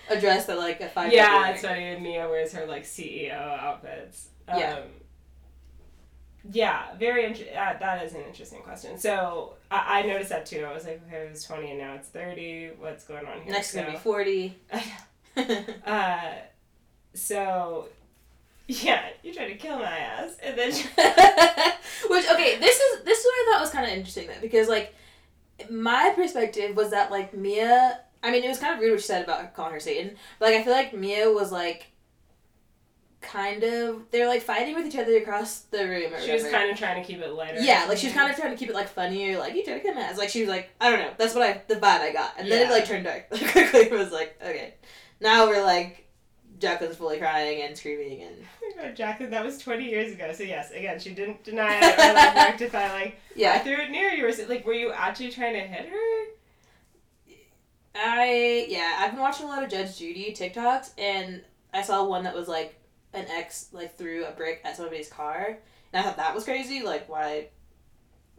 a 0.10 0.20
dress 0.20 0.46
that 0.46 0.58
like 0.58 0.80
a 0.82 0.88
five 0.88 1.12
yeah, 1.12 1.50
it's 1.50 1.62
funny. 1.62 1.94
when 1.94 2.04
Mia 2.04 2.28
wears 2.30 2.54
her, 2.54 2.66
like, 2.66 2.84
CEO 2.84 3.34
outfits. 3.34 4.30
Yeah. 4.48 4.76
Um, 4.76 4.84
yeah, 6.50 6.96
very 6.98 7.26
interesting. 7.26 7.56
Uh, 7.56 7.76
that 7.80 8.06
is 8.06 8.14
an 8.14 8.22
interesting 8.22 8.62
question. 8.62 8.98
So 8.98 9.56
I-, 9.70 10.00
I 10.00 10.08
noticed 10.08 10.30
that 10.30 10.46
too. 10.46 10.66
I 10.66 10.74
was 10.74 10.86
like, 10.86 11.02
okay, 11.08 11.26
it 11.26 11.30
was 11.32 11.44
20 11.44 11.72
and 11.72 11.80
now 11.80 11.94
it's 11.96 12.08
30. 12.10 12.72
What's 12.80 13.04
going 13.04 13.26
on 13.26 13.42
here? 13.42 13.52
Next 13.52 13.70
is 13.70 13.76
gonna 13.76 13.92
be 13.92 13.98
40. 13.98 14.56
Uh, 15.86 16.32
so, 17.14 17.90
yeah, 18.68 19.10
you 19.24 19.34
tried 19.34 19.48
to 19.48 19.56
kill 19.56 19.80
my 19.80 19.98
ass, 19.98 20.38
and 20.44 20.58
then 20.58 20.72
Which 22.10 22.30
okay, 22.30 22.58
this 22.60 22.80
is 22.80 23.04
this 23.04 23.20
is 23.20 23.26
what 23.26 23.34
I 23.34 23.52
thought 23.52 23.62
was 23.62 23.70
kind 23.70 23.86
of 23.86 23.92
interesting 23.92 24.28
though 24.28 24.42
because 24.42 24.68
like 24.68 24.94
my 25.70 26.14
perspective 26.16 26.76
was 26.76 26.92
that 26.92 27.12
like 27.12 27.34
Mia. 27.34 28.02
I 28.24 28.32
mean, 28.32 28.44
it 28.44 28.48
was 28.48 28.60
kind 28.60 28.74
of 28.74 28.80
rude 28.80 28.92
what 28.92 29.00
she 29.00 29.08
said 29.08 29.24
about 29.24 29.54
calling 29.54 29.74
her 29.74 29.80
Satan, 29.80 30.16
but 30.40 30.52
like 30.52 30.60
I 30.60 30.64
feel 30.64 30.74
like 30.74 30.94
Mia 30.94 31.32
was 31.32 31.52
like 31.52 31.88
kind 33.22 33.64
of 33.64 34.04
they're 34.12 34.28
like 34.28 34.42
fighting 34.42 34.76
with 34.76 34.86
each 34.86 34.98
other 34.98 35.18
across 35.18 35.62
the 35.62 35.88
room. 35.88 36.14
Or 36.14 36.20
she 36.20 36.34
was 36.34 36.44
kind 36.48 36.70
of 36.72 36.78
trying 36.78 37.02
to 37.02 37.08
keep 37.08 37.20
it 37.22 37.32
lighter. 37.34 37.60
Yeah, 37.60 37.86
like 37.88 37.98
she 37.98 38.08
was 38.08 38.16
kind 38.16 38.30
of 38.30 38.38
trying 38.38 38.52
to 38.52 38.58
keep 38.58 38.70
it 38.70 38.76
like 38.76 38.90
funnier. 38.90 39.38
like 39.40 39.56
you 39.56 39.64
tried 39.64 39.76
to 39.76 39.80
kill 39.82 39.94
my 39.94 40.02
ass. 40.02 40.18
Like 40.18 40.30
she 40.30 40.42
was 40.42 40.50
like 40.50 40.70
I 40.82 40.90
don't 40.90 41.00
know. 41.00 41.12
That's 41.18 41.34
what 41.34 41.44
I 41.44 41.62
the 41.68 41.76
vibe 41.76 42.02
I 42.02 42.14
got, 42.14 42.34
and 42.38 42.52
then 42.52 42.68
it 42.68 42.72
like 42.72 42.86
turned 42.86 43.06
dark 43.06 43.28
like, 43.32 43.52
quickly. 43.52 43.82
It 43.82 43.92
was 43.92 44.12
like 44.12 44.40
okay, 44.42 44.74
now 45.22 45.48
we're 45.48 45.64
like 45.64 46.07
Jacqueline's 46.60 46.98
fully 46.98 47.20
crying 47.20 47.62
and 47.62 47.78
screaming 47.78 48.24
and 48.24 48.36
Oh 48.80 48.92
Jacqueline, 48.92 49.32
that 49.32 49.44
was 49.44 49.58
20 49.58 49.86
years 49.90 50.14
ago. 50.14 50.32
So, 50.34 50.44
yes, 50.44 50.72
again, 50.72 51.00
she 51.00 51.14
didn't 51.14 51.44
deny 51.44 51.80
it 51.82 52.00
or 52.00 52.14
like 52.14 52.36
rectify, 52.36 52.92
like, 52.94 53.20
yeah, 53.36 53.54
I 53.54 53.60
threw 53.60 53.74
it 53.74 53.90
near 53.90 54.12
you. 54.12 54.28
Or, 54.28 54.48
like, 54.48 54.66
were 54.66 54.74
you 54.74 54.92
actually 54.92 55.32
trying 55.32 55.54
to 55.54 55.62
hit 55.62 55.90
her? 55.90 56.26
I 58.00 58.68
yeah, 58.70 58.98
I've 59.00 59.12
been 59.12 59.20
watching 59.20 59.48
a 59.48 59.50
lot 59.50 59.64
of 59.64 59.72
Judge 59.72 59.98
Judy 59.98 60.32
TikToks, 60.38 60.92
and 60.98 61.42
I 61.74 61.82
saw 61.82 62.06
one 62.06 62.24
that 62.24 62.36
was 62.36 62.48
like 62.48 62.80
an 63.14 63.26
ex 63.28 63.70
like 63.72 63.98
threw 63.98 64.26
a 64.26 64.32
brick 64.32 64.62
at 64.64 64.78
somebody's 64.78 65.10
car, 65.10 65.58
and 65.92 66.00
I 66.00 66.04
thought 66.04 66.18
that 66.18 66.36
was 66.36 66.44
crazy. 66.44 66.84
Like 66.84 67.10
why? 67.10 67.48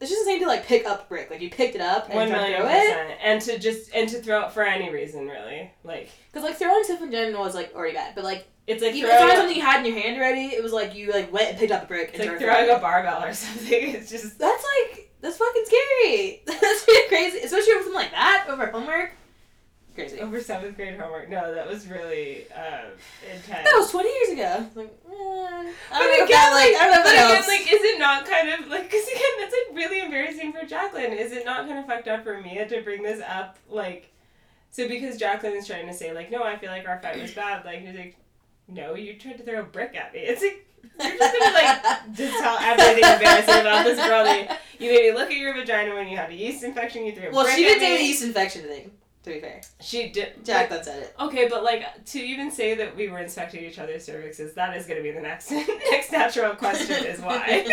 It's 0.01 0.11
just 0.11 0.23
insane 0.23 0.41
to 0.41 0.47
like 0.47 0.65
pick 0.67 0.87
up 0.87 1.05
a 1.05 1.09
brick. 1.09 1.31
Like 1.31 1.41
you 1.41 1.51
picked 1.51 1.75
it 1.75 1.81
up 1.81 2.07
and 2.07 2.15
One 2.15 2.31
million 2.31 2.61
throw 2.61 2.71
it. 2.71 3.19
And 3.23 3.41
to 3.43 3.59
just, 3.59 3.93
and 3.95 4.09
to 4.11 4.21
throw 4.23 4.45
it 4.45 4.53
for 4.53 4.63
any 4.63 4.91
reason, 4.93 5.27
really. 5.27 5.73
Like, 5.83 6.11
Because 6.31 6.45
like 6.45 6.57
throwing 6.57 6.85
stuff 6.85 7.03
in 7.03 7.11
general 7.11 7.45
is 7.47 7.55
like 7.55 7.75
already 7.75 7.95
bad, 7.95 8.15
but 8.15 8.25
like 8.25 8.47
it's 8.67 8.83
like 8.83 8.95
even 8.95 9.11
throwing, 9.11 9.35
something 9.35 9.57
you 9.57 9.63
had 9.63 9.85
in 9.85 9.93
your 9.93 10.01
hand 10.01 10.17
already, 10.17 10.55
it 10.55 10.63
was 10.63 10.73
like 10.73 10.95
you 10.95 11.11
like 11.11 11.33
went 11.33 11.49
and 11.51 11.59
picked 11.59 11.73
up 11.73 11.85
a 11.85 11.87
brick 11.87 12.11
it's 12.13 12.21
and 12.21 12.31
like 12.31 12.39
throwing 12.39 12.71
a 12.71 12.79
barbell 12.79 13.25
or 13.25 13.33
something. 13.35 13.95
It's 13.95 14.11
just, 14.11 14.39
That's 14.39 14.65
like 14.65 15.11
that's 15.21 15.37
fucking 15.37 15.65
scary. 15.65 16.43
That's 16.47 16.85
pretty 16.85 17.09
crazy, 17.09 17.39
especially 17.39 17.73
over 17.73 17.83
something 17.83 17.95
like 17.95 18.13
that 18.13 18.47
over 18.49 18.67
homework. 18.69 19.13
Crazy. 19.99 20.21
over 20.21 20.41
seventh 20.41 20.77
grade 20.77 20.99
homework. 20.99 21.29
No, 21.29 21.55
that 21.55 21.69
was 21.69 21.87
really 21.89 22.51
um, 22.53 22.93
intense. 23.25 23.65
That 23.65 23.75
was 23.77 23.91
twenty 23.91 24.11
years 24.11 24.31
ago. 24.31 24.67
Like, 24.75 24.87
eh, 24.87 25.13
I 25.13 25.73
But 25.91 25.99
don't 25.99 26.25
again, 26.25 26.29
that, 26.29 26.53
like, 26.55 26.81
I 26.83 26.87
don't 26.95 27.05
but 27.05 27.13
again, 27.13 27.35
helps. 27.35 27.49
like, 27.49 27.61
is 27.63 27.81
it 27.83 27.99
not 27.99 28.27
kind 28.27 28.49
of 28.51 28.69
like? 28.69 28.85
Because 28.85 29.07
again, 29.09 29.23
that's 29.41 29.55
like 29.55 29.77
really 29.77 30.01
embarrassing 30.01 30.53
for 30.53 30.65
Jacqueline. 30.67 31.13
Is 31.13 31.33
it 31.33 31.45
not 31.45 31.67
kind 31.67 31.79
of 31.79 31.87
fucked 31.87 32.09
up 32.09 32.25
for 32.25 32.41
Mia 32.41 32.69
to 32.69 32.83
bring 32.83 33.03
this 33.03 33.21
up? 33.29 33.59
Like, 33.69 34.13
so 34.71 34.87
because 34.89 35.17
Jacqueline 35.17 35.55
is 35.57 35.67
trying 35.67 35.87
to 35.89 35.95
say 35.95 36.13
like, 36.13 36.31
no, 36.31 36.43
I 36.43 36.57
feel 36.57 36.71
like 36.71 36.87
our 36.87 37.01
fight 37.01 37.21
was 37.21 37.33
bad. 37.33 37.65
Like, 37.65 37.81
he's 37.81 37.97
like, 37.97 38.17
no, 38.69 38.95
you 38.95 39.15
tried 39.19 39.39
to 39.39 39.45
throw 39.45 39.61
a 39.61 39.65
brick 39.65 39.97
at 39.97 40.13
me. 40.13 40.21
It's 40.21 40.43
like 40.43 40.65
you're 41.01 41.19
just 41.19 41.39
gonna 41.39 41.55
like 41.55 42.13
just 42.15 42.39
tell 42.39 42.57
everything 42.61 43.03
embarrassing 43.13 43.61
about 43.61 43.85
this 43.85 43.99
girl. 43.99 44.25
That 44.25 44.61
you, 44.79 44.91
made 44.93 45.03
me 45.03 45.13
look 45.13 45.31
at 45.31 45.37
your 45.37 45.55
vagina 45.55 45.95
when 45.95 46.07
you 46.09 46.17
had 46.17 46.31
a 46.31 46.35
yeast 46.35 46.63
infection. 46.63 47.05
You 47.05 47.13
threw 47.15 47.29
a 47.29 47.33
Well, 47.33 47.45
brick 47.45 47.57
she 47.57 47.65
at 47.67 47.75
did 47.75 47.81
say 47.81 47.97
the 47.99 48.05
yeast 48.05 48.23
infection 48.23 48.63
thing. 48.63 48.91
To 49.29 49.35
be 49.35 49.41
fair, 49.41 49.61
She 49.81 50.09
did. 50.09 50.45
Jack 50.45 50.71
that 50.71 50.85
said 50.87 51.03
it. 51.03 51.15
Okay, 51.21 51.49
but 51.49 51.63
like 51.63 52.05
to 52.07 52.19
even 52.19 52.51
say 52.51 52.75
that 52.77 52.97
we 52.97 53.09
were 53.09 53.19
inspecting 53.19 53.63
each 53.65 53.79
other's 53.79 54.07
cervixes, 54.09 54.55
that 54.55 54.75
is 54.77 54.87
going 54.87 54.97
to 54.97 55.03
be 55.03 55.11
the 55.11 55.21
next 55.21 55.51
next 55.91 56.11
natural 56.13 56.55
question 56.57 57.05
is 57.05 57.21
why. 57.21 57.37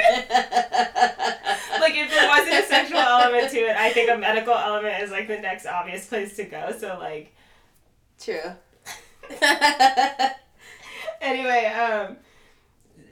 like 1.80 1.93
if 1.95 2.10
there 2.10 2.28
wasn't 2.28 2.53
a 2.56 2.64
sexual 2.68 2.99
element 2.99 3.49
to 3.51 3.58
it, 3.60 3.76
I 3.78 3.91
think 3.91 4.10
a 4.12 4.18
medical 4.18 4.53
element 4.53 5.01
is 5.01 5.12
like 5.12 5.28
the 5.28 5.39
next 5.39 5.66
obvious 5.66 6.06
place 6.08 6.36
to 6.38 6.43
go. 6.43 6.74
So 6.78 6.97
like 6.99 7.34
True. 8.20 8.51
anyway, 11.22 11.66
um, 11.68 12.18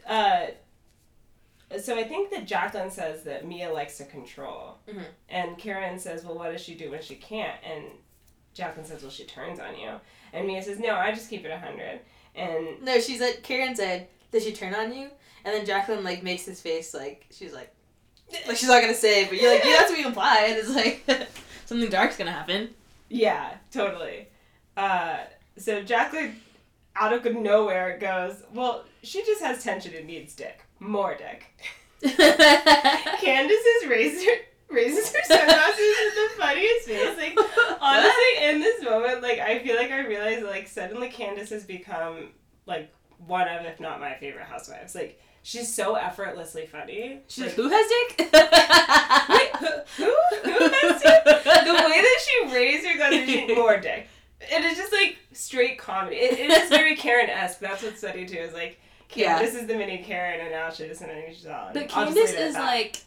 uh, 0.08 0.46
so 1.82 1.98
I 1.98 2.04
think 2.04 2.30
that 2.32 2.46
Jacqueline 2.46 2.92
says 2.92 3.24
that 3.24 3.48
Mia 3.48 3.72
likes 3.72 3.98
to 3.98 4.06
control, 4.06 4.78
Mhm. 4.88 5.06
and 5.30 5.58
Karen 5.58 5.98
says, 6.00 6.24
"Well, 6.24 6.36
what 6.38 6.52
does 6.52 6.62
she 6.62 6.76
do 6.76 6.92
when 6.92 7.02
she 7.02 7.16
can't?" 7.16 7.60
And 7.64 7.86
Jacqueline 8.54 8.86
says, 8.86 9.02
well, 9.02 9.12
she 9.12 9.24
turns 9.26 9.60
on 9.60 9.78
you. 9.78 9.92
And 10.32 10.48
Mia 10.48 10.62
says, 10.64 10.80
no, 10.80 10.96
I 10.96 11.12
just 11.12 11.30
keep 11.30 11.46
it 11.46 11.50
100. 11.52 12.00
And 12.36 12.82
No, 12.84 13.00
she's 13.00 13.22
like, 13.22 13.44
Karen 13.44 13.76
said, 13.76 14.08
"Did 14.32 14.42
she 14.44 14.54
turn 14.54 14.74
on 14.74 14.92
you?" 14.92 15.10
And 15.46 15.54
then 15.54 15.66
Jacqueline 15.66 16.04
like 16.04 16.24
makes 16.24 16.46
his 16.46 16.60
face 16.62 16.94
like 16.94 17.28
she's 17.32 17.54
like, 17.54 17.72
like 18.48 18.58
she's 18.58 18.70
not 18.70 18.82
gonna 18.82 18.96
say, 18.96 19.26
but 19.26 19.40
you're 19.40 19.54
like, 19.54 19.64
yeah, 19.64 19.76
that's 19.78 19.92
what 19.92 20.00
you 20.00 20.08
imply. 20.08 20.46
And 20.50 20.58
it's 20.58 20.70
like 20.74 21.04
something 21.66 21.90
dark's 21.92 22.18
gonna 22.18 22.32
happen. 22.32 22.70
yeah, 23.10 23.56
totally. 23.72 24.30
Uh, 24.76 25.18
so 25.58 25.84
Jacqueline, 25.84 26.38
out 26.96 27.14
of 27.14 27.24
nowhere, 27.36 28.00
goes, 28.00 28.42
well, 28.54 28.86
she 29.04 29.24
just 29.24 29.44
has 29.44 29.64
tension 29.64 29.94
and 29.94 30.08
needs 30.08 30.34
dick. 30.34 30.62
More 30.80 31.16
dick. 31.16 31.46
Candace's 33.22 33.88
razor 33.88 34.32
raises 34.70 35.14
her 35.14 35.22
sunglasses 35.24 35.78
with 35.78 36.16
the 36.16 36.42
funniest 36.42 36.88
face. 36.88 37.18
Like 37.18 37.38
honestly, 37.82 38.13
moment, 38.94 39.22
like 39.22 39.40
I 39.40 39.60
feel 39.60 39.76
like 39.76 39.92
I 39.92 40.06
realized 40.06 40.44
like 40.44 40.68
suddenly 40.68 41.10
Candace 41.10 41.50
has 41.50 41.64
become 41.64 42.30
like 42.66 42.94
one 43.26 43.48
of, 43.48 43.66
if 43.66 43.80
not 43.80 44.00
my 44.00 44.14
favorite 44.16 44.46
housewives. 44.46 44.96
Like 44.96 45.20
she's 45.44 45.74
so 45.74 45.96
effortlessly 45.96 46.66
funny. 46.66 47.22
She's 47.28 47.46
like, 47.46 47.54
who 47.54 47.70
has 47.70 47.88
dick? 47.88 48.30
Wait, 49.30 49.56
who, 49.58 49.68
who, 49.98 50.12
who 50.44 50.60
has 50.60 51.02
dick? 51.02 51.24
The 51.24 51.74
way 51.74 52.02
that 52.02 52.20
she 52.26 52.54
raised 52.54 52.86
her 52.88 52.98
glasses, 52.98 53.30
she 53.30 53.56
more 53.56 53.78
dick. 53.78 54.08
It 54.42 54.64
is 54.66 54.78
just 54.78 54.92
like 54.94 55.18
straight 55.32 55.78
comedy. 55.78 56.18
It, 56.18 56.40
it 56.40 56.50
is 56.50 56.70
very 56.70 56.96
Karen 56.96 57.30
esque. 57.30 57.60
That's 57.60 57.82
what's 57.84 58.02
funny 58.02 58.26
too. 58.26 58.38
Is 58.38 58.54
like. 58.54 58.80
Yeah. 59.16 59.38
Candace 59.38 59.54
is 59.54 59.68
the 59.68 59.76
mini 59.76 60.00
Karen, 60.00 60.40
and 60.40 60.50
now 60.50 60.72
she's 60.72 60.98
then 60.98 61.24
she's 61.30 61.46
all. 61.46 61.70
But 61.72 61.84
just 61.84 61.94
Candace 61.94 62.16
leave 62.16 62.30
it 62.30 62.36
at 62.36 62.48
is 62.48 62.56
like, 62.56 63.04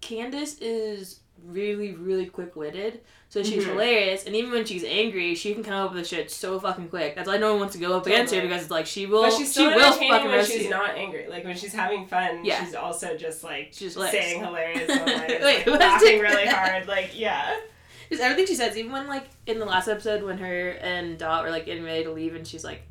Candace 0.00 0.56
is 0.58 1.20
really, 1.42 1.92
really 1.94 2.26
quick 2.26 2.56
witted. 2.56 3.00
So 3.28 3.42
she's 3.42 3.64
Mhm. 3.64 3.70
hilarious, 3.70 4.24
and 4.26 4.34
even 4.36 4.52
when 4.52 4.64
she's 4.64 4.84
angry, 4.84 5.34
she 5.34 5.52
can 5.54 5.64
come 5.64 5.74
up 5.86 5.92
with 5.92 6.06
shit 6.06 6.30
so 6.30 6.60
fucking 6.60 6.88
quick. 6.88 7.16
That's 7.16 7.26
why 7.28 7.36
no 7.36 7.50
one 7.50 7.60
wants 7.60 7.74
to 7.74 7.80
go 7.80 7.96
up 7.96 8.06
against 8.06 8.32
her 8.34 8.40
because 8.40 8.62
it's 8.62 8.70
like 8.70 8.86
she 8.86 9.06
will, 9.06 9.22
But 9.22 9.30
she's 9.32 9.48
she 9.48 9.52
still 9.52 9.74
will 9.74 9.92
fucking 9.92 10.30
when 10.30 10.44
she's 10.44 10.64
you. 10.64 10.70
not 10.70 10.90
angry. 10.96 11.26
Like 11.28 11.44
when 11.44 11.56
she's 11.56 11.72
having 11.74 12.06
fun, 12.06 12.44
Yeah. 12.44 12.64
she's 12.64 12.74
also 12.74 13.16
just 13.16 13.42
like 13.42 13.70
She's 13.72 13.94
saying 13.94 14.40
hilarious 14.44 14.88
one-liners, 14.88 15.42
Wait, 15.42 15.66
like, 15.66 15.80
laughing 15.80 16.20
really 16.20 16.46
hard. 16.46 16.86
Like 16.86 17.10
yeah, 17.18 17.56
Just 18.10 18.22
everything 18.22 18.46
she 18.46 18.54
says, 18.54 18.76
even 18.76 18.92
when 18.92 19.08
like 19.08 19.24
in 19.46 19.58
the 19.58 19.64
last 19.64 19.88
episode 19.88 20.22
when 20.22 20.38
her 20.38 20.68
and 20.70 21.18
Dot 21.18 21.42
were 21.42 21.50
like 21.50 21.66
getting 21.66 21.82
ready 21.84 22.04
to 22.04 22.12
leave, 22.12 22.34
and 22.36 22.46
she's 22.46 22.62
like, 22.62 22.82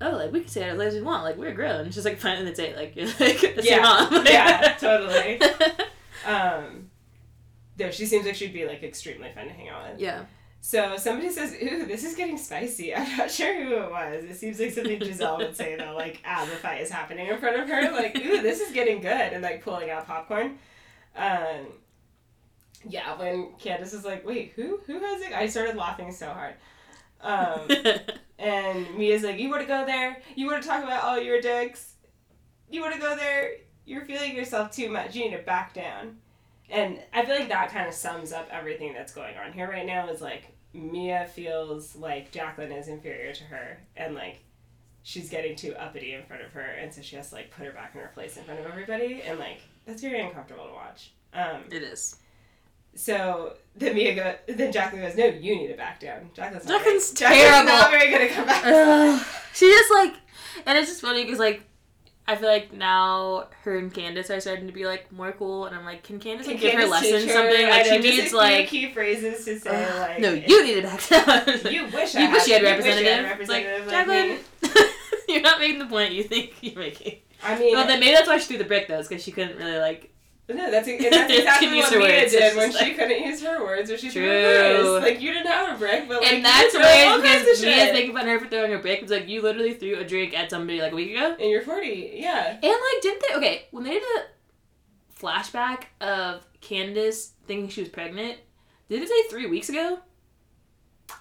"Oh, 0.00 0.10
like 0.10 0.32
we 0.32 0.40
can 0.40 0.48
say 0.48 0.62
it 0.68 0.80
as 0.80 0.94
we 0.94 1.02
want, 1.02 1.22
like 1.24 1.36
we're 1.36 1.52
grown." 1.52 1.90
She's 1.92 2.04
like, 2.06 2.18
"Fine," 2.18 2.44
that's 2.44 2.58
it. 2.58 2.74
Like 2.76 2.96
you're 2.96 3.06
like, 3.20 3.40
that's 3.54 3.64
Yeah. 3.68 3.74
your 3.76 3.82
mom. 4.10 4.26
Yeah, 4.26 4.74
totally. 4.80 5.40
um, 6.26 6.90
though 7.76 7.90
she 7.90 8.06
seems 8.06 8.26
like 8.26 8.34
she'd 8.34 8.52
be 8.52 8.66
like 8.66 8.82
extremely 8.82 9.30
fun 9.34 9.46
to 9.46 9.52
hang 9.52 9.68
out 9.68 9.90
with. 9.92 10.00
yeah. 10.00 10.24
So 10.62 10.96
somebody 10.96 11.30
says, 11.30 11.54
"Ooh, 11.62 11.86
this 11.86 12.02
is 12.02 12.16
getting 12.16 12.36
spicy." 12.38 12.92
I'm 12.96 13.16
not 13.16 13.30
sure 13.30 13.62
who 13.62 13.74
it 13.74 13.90
was. 13.90 14.24
It 14.24 14.36
seems 14.36 14.58
like 14.58 14.72
something 14.72 14.98
Gizelle 14.98 15.38
would 15.38 15.54
say 15.56 15.76
though, 15.76 15.94
like 15.94 16.20
as 16.24 16.48
the 16.48 16.56
fight 16.56 16.80
is 16.80 16.90
happening 16.90 17.28
in 17.28 17.38
front 17.38 17.60
of 17.60 17.68
her, 17.68 17.92
like, 17.92 18.16
"Ooh, 18.16 18.42
this 18.42 18.60
is 18.60 18.72
getting 18.72 19.00
good," 19.00 19.32
and 19.32 19.42
like 19.42 19.62
pulling 19.62 19.90
out 19.90 20.06
popcorn. 20.06 20.58
Um, 21.14 21.66
yeah, 22.88 23.16
when 23.18 23.52
Candace 23.58 23.92
is 23.92 24.04
like, 24.04 24.26
"Wait, 24.26 24.52
who? 24.56 24.80
Who 24.86 24.98
has 24.98 25.22
it?" 25.22 25.32
I 25.32 25.46
started 25.46 25.76
laughing 25.76 26.10
so 26.10 26.30
hard. 26.30 26.54
Um, 27.20 27.68
and 28.38 28.98
Mia's 28.98 29.22
like, 29.22 29.38
"You 29.38 29.50
want 29.50 29.62
to 29.62 29.68
go 29.68 29.86
there? 29.86 30.20
You 30.34 30.46
want 30.46 30.62
to 30.62 30.68
talk 30.68 30.82
about 30.82 31.04
all 31.04 31.20
your 31.20 31.40
dicks? 31.40 31.94
You 32.70 32.80
want 32.80 32.94
to 32.94 33.00
go 33.00 33.14
there? 33.14 33.52
You're 33.84 34.04
feeling 34.04 34.34
yourself 34.34 34.72
too 34.72 34.90
much. 34.90 35.14
You 35.14 35.24
need 35.30 35.36
to 35.36 35.42
back 35.42 35.74
down." 35.74 36.16
And 36.70 36.98
I 37.12 37.24
feel 37.24 37.36
like 37.36 37.48
that 37.48 37.70
kind 37.70 37.86
of 37.88 37.94
sums 37.94 38.32
up 38.32 38.48
everything 38.50 38.92
that's 38.92 39.14
going 39.14 39.36
on 39.36 39.52
here 39.52 39.68
right 39.70 39.86
now. 39.86 40.08
Is 40.08 40.20
like 40.20 40.54
Mia 40.72 41.26
feels 41.32 41.96
like 41.96 42.30
Jacqueline 42.32 42.72
is 42.72 42.88
inferior 42.88 43.32
to 43.32 43.44
her, 43.44 43.78
and 43.96 44.14
like 44.14 44.40
she's 45.02 45.30
getting 45.30 45.54
too 45.56 45.74
uppity 45.76 46.14
in 46.14 46.24
front 46.24 46.42
of 46.42 46.50
her, 46.52 46.60
and 46.60 46.92
so 46.92 47.00
she 47.02 47.16
has 47.16 47.28
to 47.30 47.36
like 47.36 47.50
put 47.50 47.64
her 47.66 47.72
back 47.72 47.92
in 47.94 48.00
her 48.00 48.10
place 48.14 48.36
in 48.36 48.44
front 48.44 48.58
of 48.60 48.66
everybody, 48.66 49.22
and 49.22 49.38
like 49.38 49.60
that's 49.86 50.02
very 50.02 50.20
uncomfortable 50.20 50.66
to 50.66 50.72
watch. 50.72 51.12
Um, 51.32 51.62
it 51.70 51.82
is. 51.82 52.16
so 52.94 53.54
then 53.76 53.94
Mia 53.94 54.14
go, 54.14 54.34
then 54.48 54.72
Jacqueline 54.72 55.02
goes, 55.02 55.16
"No, 55.16 55.26
you 55.26 55.54
need 55.56 55.68
to 55.68 55.76
back 55.76 56.00
down." 56.00 56.30
Jacqueline's 56.34 56.66
not 56.66 56.78
Jacqueline's 56.78 57.12
very, 57.12 57.36
Jacqueline's 57.36 57.66
not 57.68 57.90
terrible. 57.90 57.98
very 57.98 58.10
good 58.10 58.20
at 58.22 58.30
come 58.36 58.46
back. 58.46 58.64
Ugh. 58.64 59.26
she 59.54 59.66
just 59.66 59.90
like, 59.92 60.14
and 60.66 60.78
it's 60.78 60.88
just 60.88 61.00
funny 61.00 61.22
because 61.24 61.38
like, 61.38 61.62
I 62.28 62.34
feel 62.34 62.48
like 62.48 62.72
now 62.72 63.46
her 63.62 63.78
and 63.78 63.92
Candace 63.94 64.30
are 64.30 64.40
starting 64.40 64.66
to 64.66 64.72
be 64.72 64.84
like 64.84 65.12
more 65.12 65.30
cool, 65.32 65.66
and 65.66 65.76
I'm 65.76 65.84
like, 65.84 66.02
can 66.02 66.18
Candace 66.18 66.46
like, 66.48 66.58
give 66.60 66.72
her 66.74 66.80
Candace 66.88 67.12
her? 67.24 67.32
something? 67.32 67.66
I 67.66 67.70
Like 67.70 67.84
she 67.86 67.98
needs 67.98 68.32
like. 68.32 68.66
key 68.68 68.92
phrases 68.92 69.44
to 69.44 69.60
say 69.60 69.84
Ugh, 69.84 69.98
like 70.00 70.18
no, 70.20 70.32
you 70.32 70.64
need 70.64 70.74
to 70.74 70.82
back 70.82 71.08
down. 71.08 71.72
You 71.72 71.84
wish 71.86 72.14
I 72.16 72.22
you 72.26 72.32
wish 72.32 72.46
had- 72.46 72.60
you 72.62 72.66
had 72.66 72.74
a 72.74 72.76
wish 72.76 72.86
you 72.86 73.04
had 73.08 73.24
representative. 73.24 73.48
Like, 73.48 73.66
like 73.66 73.88
Jacqueline, 73.90 74.38
you're 75.28 75.40
not 75.42 75.60
making 75.60 75.78
the 75.78 75.86
point 75.86 76.12
you 76.12 76.24
think 76.24 76.54
you're 76.62 76.78
making. 76.78 77.18
I 77.44 77.58
mean, 77.58 77.74
Well, 77.76 77.86
then 77.86 78.00
maybe 78.00 78.12
that's 78.14 78.26
why 78.26 78.38
she 78.38 78.46
threw 78.48 78.58
the 78.58 78.64
brick 78.64 78.88
though, 78.88 79.00
because 79.02 79.22
she 79.22 79.30
couldn't 79.30 79.56
really 79.58 79.78
like. 79.78 80.12
No, 80.48 80.70
that's, 80.70 80.86
and 80.86 81.00
that's 81.00 81.32
exactly 81.38 81.68
what 81.78 81.90
Mia 81.90 82.00
words, 82.00 82.32
did 82.32 82.56
when 82.56 82.70
just 82.70 82.78
she 82.82 82.88
like- 82.90 82.96
couldn't 82.98 83.22
use 83.24 83.42
her 83.42 83.64
words 83.64 83.90
or 83.90 83.98
she 83.98 84.10
threw 84.10 84.22
True. 84.22 84.96
a 84.96 85.00
brick. 85.00 85.14
Like 85.14 85.20
you 85.22 85.32
didn't 85.32 85.48
have 85.48 85.74
a 85.74 85.78
brick, 85.78 86.06
but 86.08 86.22
like 86.22 86.32
and 86.32 86.44
that's 86.44 86.72
you 86.74 86.80
all 86.80 86.86
weird 87.18 87.24
kinds 87.24 87.44
because 87.44 87.62
of 87.62 87.68
Mia's 87.68 87.92
making 87.92 88.12
fun 88.12 88.22
of 88.22 88.28
her 88.28 88.38
for 88.40 88.48
throwing 88.48 88.72
a 88.74 88.78
brick. 88.78 89.02
It's 89.02 89.10
like 89.10 89.28
you 89.28 89.42
literally 89.42 89.74
threw 89.74 89.96
a 89.98 90.04
drink 90.04 90.34
at 90.38 90.50
somebody 90.50 90.80
like 90.80 90.92
a 90.92 90.94
week 90.94 91.16
ago. 91.16 91.36
And 91.40 91.50
you're 91.50 91.62
forty, 91.62 92.12
yeah. 92.14 92.50
And 92.52 92.62
like, 92.62 93.02
didn't 93.02 93.22
they? 93.28 93.36
Okay, 93.36 93.66
when 93.72 93.84
they 93.84 93.90
did 93.92 94.02
a 94.02 95.20
flashback 95.20 95.84
of 96.00 96.46
Candace 96.60 97.32
thinking 97.46 97.68
she 97.68 97.80
was 97.80 97.88
pregnant, 97.90 98.38
did 98.88 99.02
it 99.02 99.08
say 99.08 99.22
three 99.28 99.46
weeks 99.46 99.68
ago? 99.68 99.98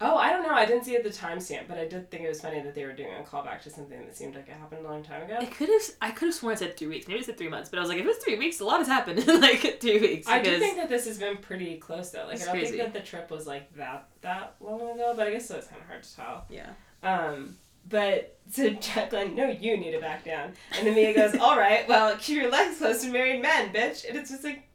Oh, 0.01 0.17
I 0.17 0.31
don't 0.31 0.43
know. 0.43 0.53
I 0.53 0.65
didn't 0.65 0.83
see 0.83 0.95
it 0.95 1.05
at 1.05 1.11
the 1.11 1.17
timestamp, 1.17 1.67
but 1.67 1.77
I 1.77 1.85
did 1.87 2.09
think 2.09 2.23
it 2.23 2.27
was 2.27 2.41
funny 2.41 2.59
that 2.61 2.73
they 2.73 2.83
were 2.85 2.93
doing 2.93 3.13
a 3.19 3.23
callback 3.23 3.61
to 3.63 3.69
something 3.69 3.97
that 4.03 4.17
seemed 4.17 4.35
like 4.35 4.47
it 4.47 4.53
happened 4.53 4.85
a 4.85 4.89
long 4.89 5.03
time 5.03 5.21
ago. 5.21 5.37
I 5.39 5.45
could 5.45 5.69
have. 5.69 5.81
I 6.01 6.11
could 6.11 6.25
have 6.25 6.33
sworn 6.35 6.53
it 6.53 6.59
said 6.59 6.75
three 6.75 6.87
weeks. 6.87 7.07
Maybe 7.07 7.19
it 7.19 7.25
said 7.25 7.37
three 7.37 7.49
months. 7.49 7.69
But 7.69 7.77
I 7.77 7.81
was 7.81 7.89
like, 7.89 7.99
if 7.99 8.05
it's 8.05 8.23
three 8.23 8.37
weeks, 8.37 8.59
a 8.59 8.65
lot 8.65 8.79
has 8.79 8.87
happened 8.87 9.19
in 9.19 9.41
like 9.41 9.79
three 9.79 9.99
weeks. 9.99 10.27
I 10.27 10.41
do 10.41 10.57
think 10.59 10.77
that 10.77 10.89
this 10.89 11.05
has 11.05 11.19
been 11.19 11.37
pretty 11.37 11.77
close 11.77 12.09
though. 12.09 12.25
Like 12.25 12.33
It's 12.35 12.43
I 12.43 12.45
don't 12.47 12.55
crazy. 12.55 12.77
think 12.77 12.93
that 12.93 12.99
the 12.99 13.05
trip 13.05 13.29
was 13.29 13.45
like 13.47 13.73
that 13.75 14.07
that 14.21 14.55
long 14.59 14.81
ago, 14.81 15.13
but 15.15 15.27
I 15.27 15.31
guess 15.31 15.47
so 15.47 15.55
it's 15.57 15.67
kind 15.67 15.81
of 15.81 15.87
hard 15.87 16.03
to 16.03 16.15
tell. 16.15 16.45
Yeah. 16.49 16.69
Um, 17.03 17.55
but 17.87 18.39
so 18.49 18.69
Jacqueline, 18.71 19.35
no, 19.35 19.47
you 19.49 19.77
need 19.77 19.91
to 19.91 19.99
back 19.99 20.25
down. 20.25 20.53
And 20.77 20.87
then 20.87 20.95
Mia 20.95 21.13
goes, 21.13 21.35
"All 21.39 21.57
right, 21.57 21.87
well, 21.87 22.17
keep 22.17 22.41
your 22.41 22.49
legs 22.51 22.79
close 22.79 23.03
to 23.03 23.11
married 23.11 23.41
men, 23.43 23.71
bitch." 23.71 24.07
And 24.09 24.17
it's 24.17 24.31
just 24.31 24.43
like, 24.43 24.67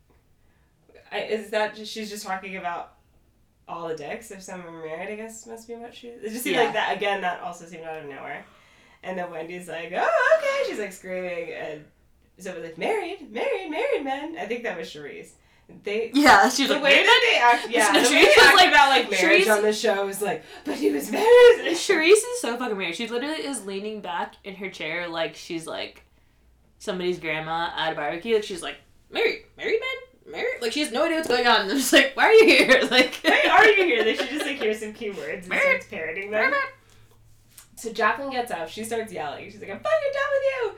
I, 1.10 1.22
is 1.22 1.50
that 1.50 1.74
just, 1.74 1.92
she's 1.92 2.08
just 2.08 2.24
talking 2.24 2.56
about 2.56 2.94
all 3.68 3.88
the 3.88 3.94
dicks? 3.94 4.30
If 4.30 4.42
some 4.42 4.60
are 4.66 4.70
married, 4.70 5.12
I 5.12 5.16
guess 5.16 5.46
must 5.46 5.68
be 5.68 5.74
what 5.74 5.94
she. 5.94 6.08
It 6.08 6.30
just 6.30 6.42
seemed 6.44 6.56
Yeah. 6.56 6.62
like 6.64 6.72
that 6.74 6.96
again. 6.96 7.20
That 7.20 7.40
also 7.42 7.66
seemed 7.66 7.84
out 7.84 7.98
of 8.02 8.04
nowhere. 8.08 8.44
And 9.02 9.18
then 9.18 9.30
Wendy's 9.30 9.68
like, 9.68 9.92
"Oh, 9.96 10.38
okay." 10.38 10.68
She's 10.70 10.78
like 10.78 10.92
screaming, 10.92 11.52
and 11.54 11.84
so 12.38 12.50
it 12.50 12.56
was 12.56 12.64
like, 12.64 12.78
"Married, 12.78 13.32
married, 13.32 13.70
married 13.70 14.04
men." 14.04 14.36
I 14.38 14.44
think 14.46 14.62
that 14.64 14.76
was 14.76 14.88
Charrisse. 14.92 15.30
They 15.84 16.10
Yeah, 16.12 16.48
she 16.48 16.62
was 16.64 16.68
the 16.70 16.74
like, 16.74 16.82
way 16.82 16.90
"Married 16.94 17.06
that 17.06 17.28
they 17.30 17.38
act, 17.38 17.70
yeah, 17.70 17.92
the 17.92 17.98
Charrisse 18.00 18.10
way 18.10 18.20
they 18.22 18.26
was 18.26 18.44
act 18.44 18.56
like- 18.56 18.68
about 18.68 18.88
like 18.88 19.10
marriage 19.10 19.44
Charrisse- 19.44 19.56
on 19.56 19.62
the 19.62 19.72
show 19.72 20.08
is 20.08 20.20
like, 20.20 20.42
but 20.64 20.74
he 20.74 20.90
was 20.90 21.10
married. 21.12 21.26
Charrisse 21.76 22.10
is 22.12 22.40
so 22.40 22.56
fucking 22.56 22.76
weird. 22.76 22.96
She 22.96 23.06
literally 23.06 23.46
is 23.46 23.64
leaning 23.64 24.00
back 24.00 24.34
in 24.44 24.56
her 24.56 24.68
chair 24.68 25.08
like 25.08 25.36
she's 25.36 25.66
like 25.68 26.02
somebody's 26.78 27.18
grandma 27.20 27.70
at 27.76 27.92
a 27.92 27.94
barbecue. 27.94 28.34
Like 28.34 28.44
she's 28.44 28.62
like, 28.62 28.76
married, 29.10 29.44
married 29.56 29.78
man, 29.80 30.09
Like 30.60 30.72
she 30.72 30.80
has 30.80 30.92
no 30.92 31.04
idea 31.04 31.16
what's 31.16 31.28
going 31.28 31.46
on. 31.46 31.62
And 31.62 31.70
I'm 31.72 31.76
just 31.76 31.92
like, 31.92 32.12
why 32.14 32.24
are 32.24 32.32
you 32.32 32.44
here? 32.46 32.80
Like, 32.90 33.20
Why 33.24 33.48
are 33.50 33.66
you 33.66 33.84
here? 33.84 34.04
They 34.04 34.14
should 34.16 34.28
just 34.30 34.46
like 34.46 34.58
hear 34.58 34.74
some 34.74 34.92
keywords 34.94 35.40
and 35.40 35.48
Married. 35.48 35.62
starts 35.82 35.86
parroting 35.88 36.30
them. 36.30 36.52
So 37.76 37.92
Jacqueline 37.92 38.30
gets 38.30 38.50
up. 38.50 38.68
She 38.68 38.84
starts 38.84 39.12
yelling. 39.12 39.50
She's 39.50 39.60
like, 39.60 39.70
"I'm 39.70 39.78
fucking 39.80 40.12
done 40.12 40.30
with 40.32 40.42
you." 40.52 40.72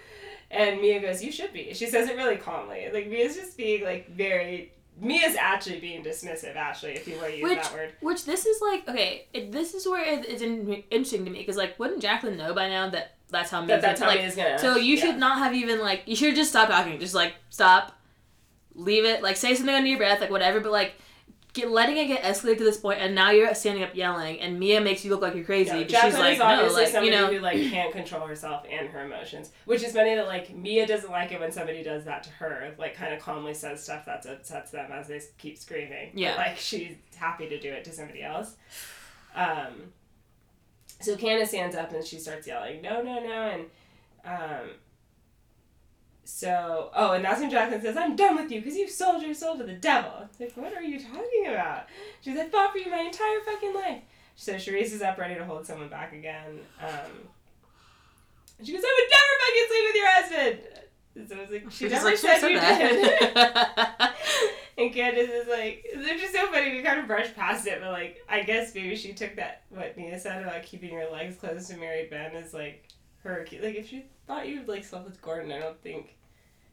And 0.52 0.80
Mia 0.80 1.00
goes, 1.00 1.22
"You 1.22 1.32
should 1.32 1.52
be." 1.52 1.74
She 1.74 1.86
says 1.86 2.08
it 2.08 2.16
really 2.16 2.36
calmly. 2.36 2.88
Like 2.92 3.08
Mia's 3.08 3.34
just 3.34 3.56
being 3.56 3.82
like 3.84 4.08
very. 4.10 4.72
Mia's 5.00 5.34
actually 5.36 5.80
being 5.80 6.04
dismissive. 6.04 6.54
Actually, 6.54 6.92
if 6.92 7.08
you 7.08 7.16
want 7.16 7.28
to 7.30 7.36
use 7.38 7.42
Which- 7.42 7.62
that 7.62 7.72
word. 7.72 7.92
Which 8.02 8.24
this 8.24 8.46
is 8.46 8.60
like 8.60 8.86
okay. 8.88 9.26
It, 9.32 9.50
this 9.50 9.74
is 9.74 9.86
where 9.88 10.04
it, 10.04 10.26
it's 10.28 10.42
in, 10.42 10.84
interesting 10.90 11.24
to 11.24 11.30
me 11.30 11.40
because 11.40 11.56
like 11.56 11.76
wouldn't 11.80 12.02
Jacqueline 12.02 12.36
know 12.36 12.54
by 12.54 12.68
now 12.68 12.88
that 12.90 13.14
that's 13.30 13.50
how 13.50 13.60
That 13.62 13.66
Mia's 13.66 13.82
that's 13.82 14.00
how 14.00 14.06
like. 14.06 14.20
Mia's 14.20 14.36
gonna. 14.36 14.58
So 14.58 14.76
you 14.76 14.94
yeah. 14.96 15.04
should 15.06 15.16
not 15.16 15.38
have 15.38 15.54
even 15.54 15.80
like 15.80 16.02
you 16.06 16.14
should 16.14 16.36
just 16.36 16.50
stop 16.50 16.68
talking. 16.68 17.00
Just 17.00 17.14
like 17.14 17.34
stop, 17.50 17.98
leave 18.74 19.04
it. 19.04 19.22
Like 19.22 19.36
say 19.36 19.54
something 19.54 19.74
under 19.74 19.88
your 19.88 19.98
breath, 19.98 20.20
like 20.20 20.30
whatever. 20.30 20.60
But 20.60 20.72
like 20.72 20.94
get 21.54 21.70
letting 21.70 21.98
it 21.98 22.06
get 22.06 22.22
escalated 22.22 22.58
to 22.58 22.64
this 22.64 22.78
point, 22.78 22.98
and 23.00 23.14
now 23.14 23.30
you're 23.30 23.54
standing 23.54 23.84
up 23.84 23.94
yelling, 23.94 24.40
and 24.40 24.58
Mia 24.58 24.80
makes 24.80 25.04
you 25.04 25.10
look 25.10 25.20
like 25.20 25.34
you're 25.34 25.44
crazy 25.44 25.68
Yeah, 25.70 25.76
because 25.80 25.92
Jacqueline 25.92 26.30
she's 26.32 26.40
like 26.40 26.64
is 26.64 26.72
no, 26.72 26.78
like 26.78 26.88
somebody 26.88 27.06
you 27.06 27.12
know. 27.12 27.26
who 27.32 27.38
like 27.40 27.70
can't 27.70 27.92
control 27.92 28.26
herself 28.26 28.64
and 28.70 28.88
her 28.88 29.04
emotions, 29.04 29.50
which 29.66 29.82
is 29.82 29.92
funny 29.92 30.14
that 30.14 30.26
like 30.26 30.54
Mia 30.56 30.86
doesn't 30.86 31.10
like 31.10 31.30
it 31.30 31.40
when 31.40 31.52
somebody 31.52 31.82
does 31.82 32.04
that 32.04 32.22
to 32.22 32.30
her. 32.30 32.74
Like 32.78 32.94
kind 32.94 33.12
of 33.12 33.20
calmly 33.20 33.52
says 33.52 33.82
stuff 33.82 34.06
that 34.06 34.24
upsets 34.24 34.70
them 34.70 34.90
as 34.92 35.08
they 35.08 35.20
keep 35.36 35.58
screaming. 35.58 36.10
But, 36.14 36.20
Yeah. 36.20 36.36
like 36.36 36.56
she's 36.56 36.96
happy 37.16 37.48
to 37.50 37.60
do 37.60 37.70
it 37.70 37.84
to 37.84 37.92
somebody 37.92 38.22
else. 38.22 38.54
Um. 39.34 39.92
So 41.00 41.16
Candace 41.16 41.48
stands 41.50 41.74
up 41.76 41.92
and 41.92 42.04
she 42.04 42.18
starts 42.18 42.46
yelling, 42.46 42.80
"No, 42.80 43.02
no, 43.02 43.20
no!" 43.22 43.42
And 43.50 43.64
um. 44.24 44.70
So, 46.24 46.90
oh, 46.94 47.12
and 47.12 47.24
that's 47.24 47.40
when 47.40 47.50
Jacqueline 47.50 47.82
says, 47.82 47.96
I'm 47.96 48.14
done 48.14 48.36
with 48.36 48.50
you 48.50 48.60
because 48.60 48.76
you 48.76 48.88
sold 48.88 49.22
your 49.22 49.34
soul 49.34 49.56
to 49.58 49.64
the 49.64 49.72
devil. 49.74 50.12
It's 50.22 50.38
like, 50.40 50.56
what 50.56 50.72
are 50.72 50.82
you 50.82 51.00
talking 51.00 51.46
about? 51.48 51.86
She's 52.20 52.36
like, 52.36 52.46
I 52.46 52.50
fought 52.50 52.72
for 52.72 52.78
you 52.78 52.90
my 52.90 53.00
entire 53.00 53.40
fucking 53.44 53.74
life. 53.74 54.02
So 54.36 54.54
Charrisse 54.54 54.92
is 54.92 55.02
up 55.02 55.18
ready 55.18 55.34
to 55.34 55.44
hold 55.44 55.66
someone 55.66 55.88
back 55.88 56.12
again. 56.12 56.60
Um, 56.80 57.10
and 58.58 58.66
she 58.66 58.72
goes, 58.72 58.82
I 58.84 59.00
would 59.00 59.10
never 59.10 59.32
fucking 59.42 59.66
sleep 59.68 59.84
with 59.88 59.96
your 59.96 60.10
husband. 60.10 61.28
So 61.28 61.36
I 61.36 61.40
was 61.40 61.50
like, 61.50 61.70
she 61.70 61.84
She's 61.84 61.92
never 61.92 62.04
like, 62.06 62.16
said 62.16 62.38
"She 62.38 62.52
you 62.52 62.60
did. 62.60 63.06
and 64.78 64.94
Candace 64.94 65.30
is 65.30 65.48
like, 65.48 65.84
they're 65.94 66.18
just 66.18 66.32
so 66.32 66.46
funny. 66.46 66.76
We 66.76 66.82
kind 66.82 67.00
of 67.00 67.06
brushed 67.06 67.34
past 67.36 67.66
it, 67.66 67.80
but 67.80 67.90
like, 67.90 68.24
I 68.28 68.42
guess 68.42 68.74
maybe 68.74 68.96
she 68.96 69.12
took 69.12 69.36
that 69.36 69.64
what 69.70 69.96
Mia 69.96 70.18
said 70.18 70.42
about 70.42 70.62
keeping 70.62 70.92
your 70.92 71.10
legs 71.10 71.36
closed 71.36 71.68
to 71.70 71.76
married 71.76 72.10
men 72.10 72.34
is 72.36 72.54
like 72.54 72.88
her 73.24 73.46
like 73.62 73.74
if 73.74 73.88
she 73.88 74.06
thought 74.26 74.48
you 74.48 74.58
would 74.60 74.68
like 74.68 74.84
slept 74.84 75.04
with 75.06 75.20
Gordon, 75.22 75.52
I 75.52 75.58
don't 75.58 75.80
think. 75.82 76.16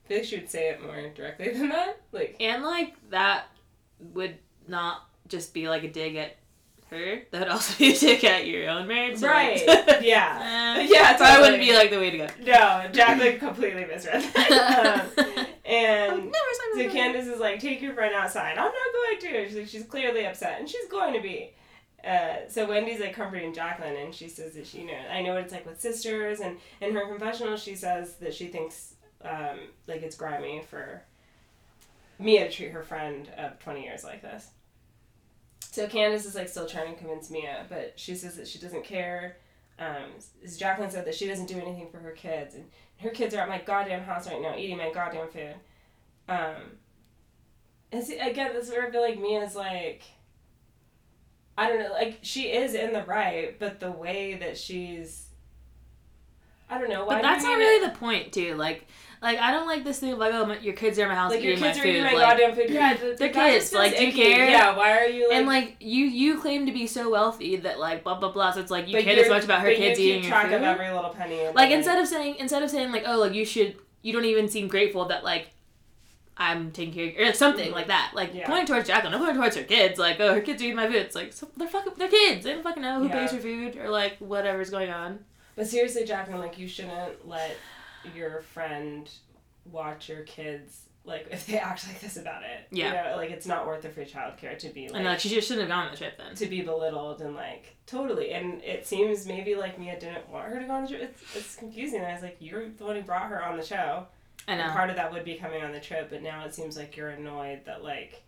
I 0.06 0.08
feel 0.08 0.18
like 0.18 0.26
she 0.28 0.38
would 0.38 0.50
say 0.50 0.70
it 0.70 0.82
more 0.82 1.10
directly 1.16 1.50
than 1.54 1.70
that. 1.70 2.02
Like, 2.12 2.36
and 2.39 2.64
like 2.64 2.95
that 3.12 3.45
would 4.00 4.38
not 4.68 5.08
just 5.28 5.54
be 5.54 5.68
like 5.70 5.84
a 5.84 5.89
dig 5.91 6.16
at 6.16 6.36
her. 6.89 7.22
That 7.32 7.39
would 7.41 7.50
also 7.50 7.78
be 7.78 7.93
a 7.93 8.00
dig 8.00 8.24
at 8.26 8.47
your 8.47 8.70
own 8.70 8.88
marriage. 8.88 9.20
so, 9.20 9.28
like- 9.28 9.36
right? 9.68 10.02
yeah. 10.02 10.76
Eh, 10.80 10.88
Yeah, 10.89 11.18
I 11.20 11.39
wouldn't 11.41 11.62
be 11.62 11.74
like 11.76 11.91
the 11.91 12.00
way 12.00 12.10
to 12.12 12.18
go. 12.18 12.28
No, 12.41 12.88
Jacqueline 12.91 13.38
completely 13.39 13.86
misread 13.86 14.24
that. 14.34 15.06
Um, 15.70 15.76
and 15.76 16.24
Never 16.26 16.89
so. 16.89 16.89
Candace 16.89 17.28
is 17.28 17.39
like, 17.39 17.60
take 17.60 17.80
your 17.80 17.93
friend 17.93 18.16
outside. 18.16 18.58
I'm 18.58 18.66
not 18.66 18.74
going 18.74 19.20
to. 19.20 19.47
She's 19.47 19.56
like, 19.56 19.68
she's 19.68 19.84
clearly 19.84 20.26
upset, 20.26 20.60
and 20.60 20.68
she's 20.68 20.88
going 20.89 21.14
to 21.14 21.22
be. 21.22 21.54
Uh, 22.06 22.47
so 22.47 22.66
Wendy's 22.66 23.02
like 23.02 23.14
comforting 23.14 23.54
Jacqueline, 23.54 23.95
and 23.95 24.16
she 24.16 24.30
says 24.30 24.54
that 24.54 24.66
she, 24.66 24.80
you 24.80 24.88
know, 24.88 25.00
I 25.12 25.22
know 25.22 25.34
what 25.34 25.43
it's 25.43 25.54
like 25.54 25.66
with 25.66 25.82
sisters, 25.82 26.39
and 26.39 26.58
in 26.82 26.93
her 26.93 27.08
confessional, 27.08 27.58
she 27.58 27.76
says 27.76 28.16
that 28.16 28.34
she 28.34 28.47
thinks 28.47 28.95
um, 29.24 29.60
like 29.88 30.02
it's 30.02 30.16
grimy 30.16 30.62
for 30.62 31.02
Mia 32.18 32.47
to 32.47 32.52
treat 32.52 32.72
her 32.72 32.84
friend 32.84 33.30
of 33.38 33.60
twenty 33.60 33.84
years 33.84 34.04
like 34.04 34.22
this. 34.22 34.47
So 35.72 35.88
Candace 35.88 36.26
is 36.26 36.36
like 36.36 36.47
still 36.47 36.68
trying 36.68 36.93
to 36.93 36.97
convince 36.97 37.30
Mia, 37.30 37.66
but 37.70 37.93
she 37.95 38.16
says 38.16 38.38
that 38.38 38.47
she 38.47 38.60
doesn't 38.60 38.86
care. 38.86 39.38
Um, 39.78 40.12
Jacqueline 40.58 40.89
said 40.89 41.06
that 41.06 41.16
she 41.16 41.28
doesn't 41.28 41.45
do 41.47 41.58
anything 41.60 41.89
for 41.91 42.00
her 42.00 42.12
kids, 42.12 42.56
and 42.56 42.66
her 42.97 43.10
kids 43.10 43.36
are 43.36 43.39
at 43.39 43.50
my 43.50 43.60
goddamn 43.60 44.04
house 44.04 44.28
right 44.28 44.41
now 44.41 44.56
eating 44.58 44.78
my 44.78 44.91
goddamn 44.91 45.30
food. 45.30 45.56
Um, 46.28 46.78
and 47.91 48.04
see, 48.04 48.18
again, 48.18 48.52
this 48.54 48.68
is 48.68 48.72
where 48.72 48.88
I 48.88 48.91
feel 48.91 49.02
like 49.02 49.20
Mia's 49.20 49.56
like, 49.56 50.04
I 51.60 51.68
don't 51.68 51.80
know, 51.80 51.91
like 51.91 52.20
she 52.22 52.43
is 52.51 52.74
in 52.74 52.93
the 52.93 53.03
right, 53.03 53.57
but 53.60 53.80
the 53.80 53.91
way 53.91 54.36
that 54.36 54.57
she's, 54.57 55.28
I 56.70 56.78
don't 56.78 56.89
know. 56.89 57.05
Why 57.05 57.16
But 57.16 57.22
that's 57.24 57.43
not 57.43 57.57
really 57.57 57.86
the 57.86 57.93
point, 57.97 58.32
too. 58.32 58.55
Like, 58.55 58.88
like 59.22 59.38
I 59.39 59.51
don't 59.51 59.68
like 59.68 59.84
this 59.84 59.99
thing 59.99 60.14
of 60.14 60.20
like, 60.20 60.34
oh, 60.34 60.45
my, 60.45 60.57
your 60.60 60.74
kids 60.76 60.97
are 60.97 61.03
in 61.03 61.10
my 61.10 61.16
house 61.16 61.32
like 61.32 61.43
your 61.43 61.57
kids 61.57 61.78
my 61.78 61.84
are 61.84 61.88
eating 61.88 62.03
my 62.03 62.14
like, 62.14 62.38
goddamn 62.38 62.55
food. 62.55 62.70
Yeah, 62.70 62.93
th- 62.93 63.18
they're 63.18 63.34
that 63.34 63.51
kids, 63.51 63.74
like, 63.74 63.97
do 63.97 64.05
you 64.07 64.14
care? 64.14 64.49
Yeah, 64.49 64.78
why 64.78 64.97
are 64.97 65.05
you 65.05 65.28
like? 65.28 65.38
and 65.38 65.47
like 65.47 65.76
you, 65.82 66.05
you 66.05 66.39
claim 66.39 66.66
to 66.68 66.72
be 66.72 66.88
so 66.88 67.10
wealthy 67.10 67.57
that 67.57 67.80
like 67.80 68.05
blah 68.05 68.18
blah 68.18 68.32
blah. 68.32 68.51
So 68.51 68.62
it's 68.62 68.72
like 68.72 68.88
you 68.88 69.01
care 69.03 69.16
you're- 69.16 69.30
much 69.30 69.43
about 69.43 69.60
her 69.62 69.74
kids 69.74 69.99
you 69.99 70.05
keep 70.05 70.14
eating 70.14 70.24
your 70.24 70.32
track 70.32 70.45
food. 70.47 70.55
of 70.55 70.64
every 70.64 70.89
little 70.91 71.10
penny. 71.10 71.41
of 71.41 71.55
like 71.55 71.72
instead 71.72 71.99
of 71.99 72.07
saying 72.07 72.36
instead 72.39 72.64
of 72.64 72.70
saying 72.70 72.93
like 72.93 73.03
oh 73.05 73.20
like 73.20 73.34
you 73.34 73.43
should 73.43 73.76
you 74.01 74.14
don't 74.14 74.24
even 74.26 74.47
seem 74.47 74.70
grateful 74.70 75.03
that 75.05 75.26
like 75.26 75.49
I'm 76.39 76.71
taking 76.71 76.93
care 77.13 77.23
of 77.27 77.29
or 77.31 77.33
something 77.37 77.69
Mhm. 77.69 77.73
like 77.75 77.87
that. 77.87 78.11
Like 78.15 78.33
Yeah. 78.33 78.47
pointing 78.47 78.65
towards 78.65 78.87
Jacqueline, 78.87 79.11
not 79.11 79.19
pointing 79.19 79.35
towards 79.41 79.55
her 79.57 79.63
kids. 79.63 79.99
Like 79.99 80.19
oh 80.19 80.33
her 80.33 80.41
kids 80.41 80.61
are 80.61 80.65
eating 80.65 80.77
my 80.77 80.87
food. 80.87 80.95
It's 80.95 81.15
like 81.15 81.33
so, 81.33 81.49
they're 81.57 81.67
fucking 81.67 81.93
they're 81.97 82.07
kids. 82.07 82.45
They 82.45 82.53
don't 82.53 82.63
fucking 82.63 82.81
know 82.81 82.99
who 82.99 83.07
Yeah. 83.09 83.19
pays 83.19 83.31
for 83.31 83.39
food 83.39 83.75
or 83.77 83.89
like 83.89 84.17
whatever's 84.19 84.69
going 84.69 84.89
on. 84.89 85.25
But 85.55 85.67
seriously, 85.67 86.05
Jacqueline, 86.05 86.39
like 86.39 86.57
you 86.57 86.67
shouldn't 86.67 87.27
let 87.27 87.57
your 88.15 88.39
friend 88.41 89.09
watch 89.65 90.07
your 90.09 90.21
kids 90.23 90.83
like 91.05 91.27
if 91.31 91.45
they 91.47 91.57
act 91.57 91.87
like 91.87 91.99
this 91.99 92.17
about 92.17 92.43
it. 92.43 92.67
Yeah. 92.71 92.87
You 93.05 93.09
know, 93.11 93.17
like 93.17 93.31
it's 93.31 93.45
not 93.45 93.65
worth 93.67 93.83
it 93.83 93.93
for 93.93 94.05
childcare 94.05 94.57
to 94.59 94.69
be 94.69 94.87
like 94.87 94.95
and 94.95 95.05
like 95.05 95.19
she 95.19 95.27
just 95.29 95.47
shouldn't 95.47 95.67
have 95.69 95.75
gone 95.75 95.85
on 95.87 95.91
the 95.91 95.97
trip 95.97 96.17
then. 96.17 96.35
to 96.35 96.45
be 96.45 96.61
belittled 96.61 97.21
and 97.21 97.35
like 97.35 97.75
totally. 97.85 98.31
And 98.31 98.63
it 98.63 98.87
seems 98.87 99.25
maybe 99.25 99.55
like 99.55 99.77
Mia 99.79 99.99
didn't 99.99 100.29
want 100.29 100.47
her 100.53 100.59
to 100.59 100.65
go 100.65 100.73
on 100.73 100.83
the 100.83 100.87
trip. 100.89 101.01
It's, 101.21 101.35
it's 101.35 101.55
confusing. 101.55 102.01
I 102.05 102.13
was 102.13 102.21
like, 102.21 102.37
you're 102.39 102.69
the 102.69 102.85
one 102.85 102.95
who 102.95 103.01
brought 103.01 103.27
her 103.29 103.43
on 103.43 103.57
the 103.57 103.65
show. 103.65 104.07
I 104.50 104.54
And 104.54 104.72
part 104.74 104.89
of 104.89 104.95
that 104.95 105.12
would 105.12 105.26
be 105.26 105.36
coming 105.36 105.64
on 105.64 105.72
the 105.72 105.80
trip, 105.80 106.10
but 106.10 106.22
now 106.22 106.45
it 106.45 106.54
seems 106.54 106.78
like 106.78 106.95
you're 106.97 107.10
annoyed 107.10 107.62
that 107.66 107.84
like 107.84 108.24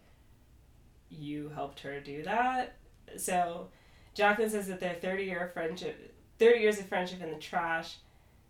you 1.10 1.50
helped 1.50 1.80
her 1.82 2.00
do 2.00 2.24
that. 2.24 2.78
So 3.18 3.70
Jacqueline 4.14 4.50
says 4.50 4.68
that 4.68 4.80
their 4.80 4.94
thirty 4.96 5.24
year 5.26 5.50
friendship 5.54 6.16
thirty 6.40 6.60
years 6.60 6.80
of 6.80 6.88
friendship 6.88 7.22
in 7.22 7.32
the 7.32 7.38
trash. 7.38 7.98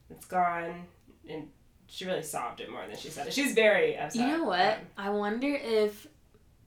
It's 0.10 0.26
gone 0.26 0.86
and 1.30 1.48
she 1.88 2.06
really 2.06 2.24
sobbed 2.24 2.62
it 2.62 2.72
more 2.72 2.86
than 2.88 2.98
she 2.98 3.10
said 3.10 3.28
it. 3.28 3.34
She's 3.34 3.54
very 3.54 3.98
upset. 3.98 4.22
You 4.22 4.38
know 4.38 4.44
what? 4.46 4.60
Um, 4.60 4.80
I 4.98 5.10
wonder 5.10 5.54
if 5.54 6.08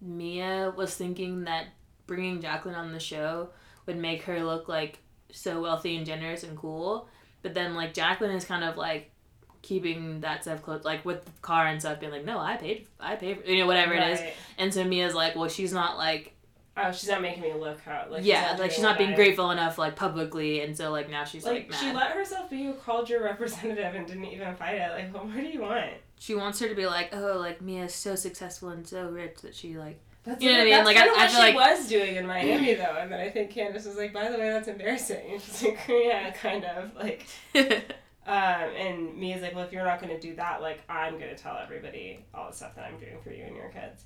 Mia 0.00 0.72
was 0.76 0.94
thinking 0.94 1.44
that 1.44 1.66
bringing 2.06 2.40
Jacqueline 2.40 2.74
on 2.74 2.92
the 2.92 3.00
show 3.00 3.50
would 3.86 3.96
make 3.96 4.22
her 4.24 4.44
look 4.44 4.68
like 4.68 4.98
so 5.32 5.60
wealthy 5.60 5.96
and 5.96 6.04
generous 6.04 6.42
and 6.42 6.56
cool. 6.56 7.08
But 7.42 7.54
then 7.54 7.74
like 7.74 7.94
Jacqueline 7.94 8.32
is 8.32 8.44
kind 8.44 8.64
of 8.64 8.76
like 8.76 9.10
keeping 9.64 10.20
that 10.20 10.42
stuff 10.44 10.62
close, 10.62 10.84
like 10.84 11.04
with 11.04 11.24
the 11.24 11.32
car 11.42 11.66
and 11.66 11.80
stuff, 11.80 11.98
being 11.98 12.12
like, 12.12 12.24
no, 12.24 12.38
I 12.38 12.56
paid, 12.56 12.86
I 13.00 13.16
paid, 13.16 13.42
for, 13.42 13.50
you 13.50 13.58
know, 13.58 13.66
whatever 13.66 13.94
it 13.94 14.02
is. 14.08 14.20
And 14.58 14.72
so 14.72 14.84
Mia's 14.84 15.14
like, 15.14 15.34
well, 15.34 15.48
she's 15.48 15.72
not 15.72 15.96
like, 15.98 16.30
Oh, 16.76 16.90
she's 16.90 17.08
not 17.08 17.22
making 17.22 17.40
me 17.44 17.52
look 17.54 17.80
how 17.82 18.06
like 18.10 18.24
yeah, 18.24 18.50
she's 18.50 18.58
like 18.60 18.70
she's 18.72 18.82
not 18.82 18.98
being 18.98 19.12
I- 19.12 19.14
grateful 19.14 19.52
enough 19.52 19.78
like 19.78 19.94
publicly, 19.94 20.60
and 20.62 20.76
so 20.76 20.90
like 20.90 21.08
now 21.08 21.22
she's 21.22 21.44
like, 21.44 21.70
Like, 21.70 21.78
she 21.80 21.92
let 21.92 22.10
herself 22.10 22.50
be 22.50 22.64
who 22.64 22.72
called 22.74 23.08
your 23.08 23.22
representative 23.22 23.94
and 23.94 24.06
didn't 24.08 24.24
even 24.24 24.56
fight 24.56 24.74
it. 24.74 24.90
Like, 24.90 25.14
what 25.14 25.28
more 25.28 25.40
do 25.40 25.46
you 25.48 25.60
want? 25.62 25.90
she 26.18 26.34
wants 26.34 26.58
her 26.60 26.68
to 26.68 26.74
be 26.74 26.86
like, 26.86 27.10
oh, 27.14 27.36
like 27.38 27.60
Mia's 27.60 27.94
so 27.94 28.14
successful 28.16 28.70
and 28.70 28.86
so 28.86 29.08
rich 29.08 29.36
that 29.42 29.54
she 29.54 29.76
like, 29.78 30.00
That's 30.24 30.42
You 30.42 30.50
know 30.52 30.58
what 30.58 30.66
I 30.66 30.70
mean? 30.76 30.84
Like, 30.84 30.96
I- 30.96 31.04
I 31.04 31.08
what 31.10 31.18
feel 31.18 31.28
she 31.30 31.36
like- 31.38 31.54
was 31.54 31.88
doing 31.88 32.16
in 32.16 32.26
Miami, 32.26 32.74
though. 32.74 32.96
And 32.98 33.12
then 33.12 33.20
I 33.20 33.28
think 33.30 33.50
Candace 33.52 33.84
was 33.86 33.96
like, 33.96 34.12
"By 34.12 34.28
the 34.30 34.38
way, 34.38 34.50
that's 34.50 34.66
embarrassing." 34.66 35.32
And 35.32 35.40
she's 35.42 35.62
like, 35.62 35.78
"Yeah, 35.88 36.30
kind 36.32 36.64
of." 36.64 36.90
Like, 36.96 37.26
um, 38.26 38.34
and 38.34 39.16
Mia's 39.16 39.42
like, 39.42 39.54
"Well, 39.54 39.64
if 39.64 39.72
you're 39.72 39.84
not 39.84 40.00
going 40.00 40.14
to 40.14 40.20
do 40.20 40.34
that, 40.36 40.60
like, 40.62 40.80
I'm 40.88 41.18
going 41.18 41.34
to 41.34 41.40
tell 41.42 41.56
everybody 41.56 42.24
all 42.34 42.48
the 42.50 42.56
stuff 42.56 42.74
that 42.76 42.84
I'm 42.84 42.98
doing 42.98 43.18
for 43.22 43.30
you 43.30 43.44
and 43.44 43.56
your 43.56 43.68
kids." 43.68 44.04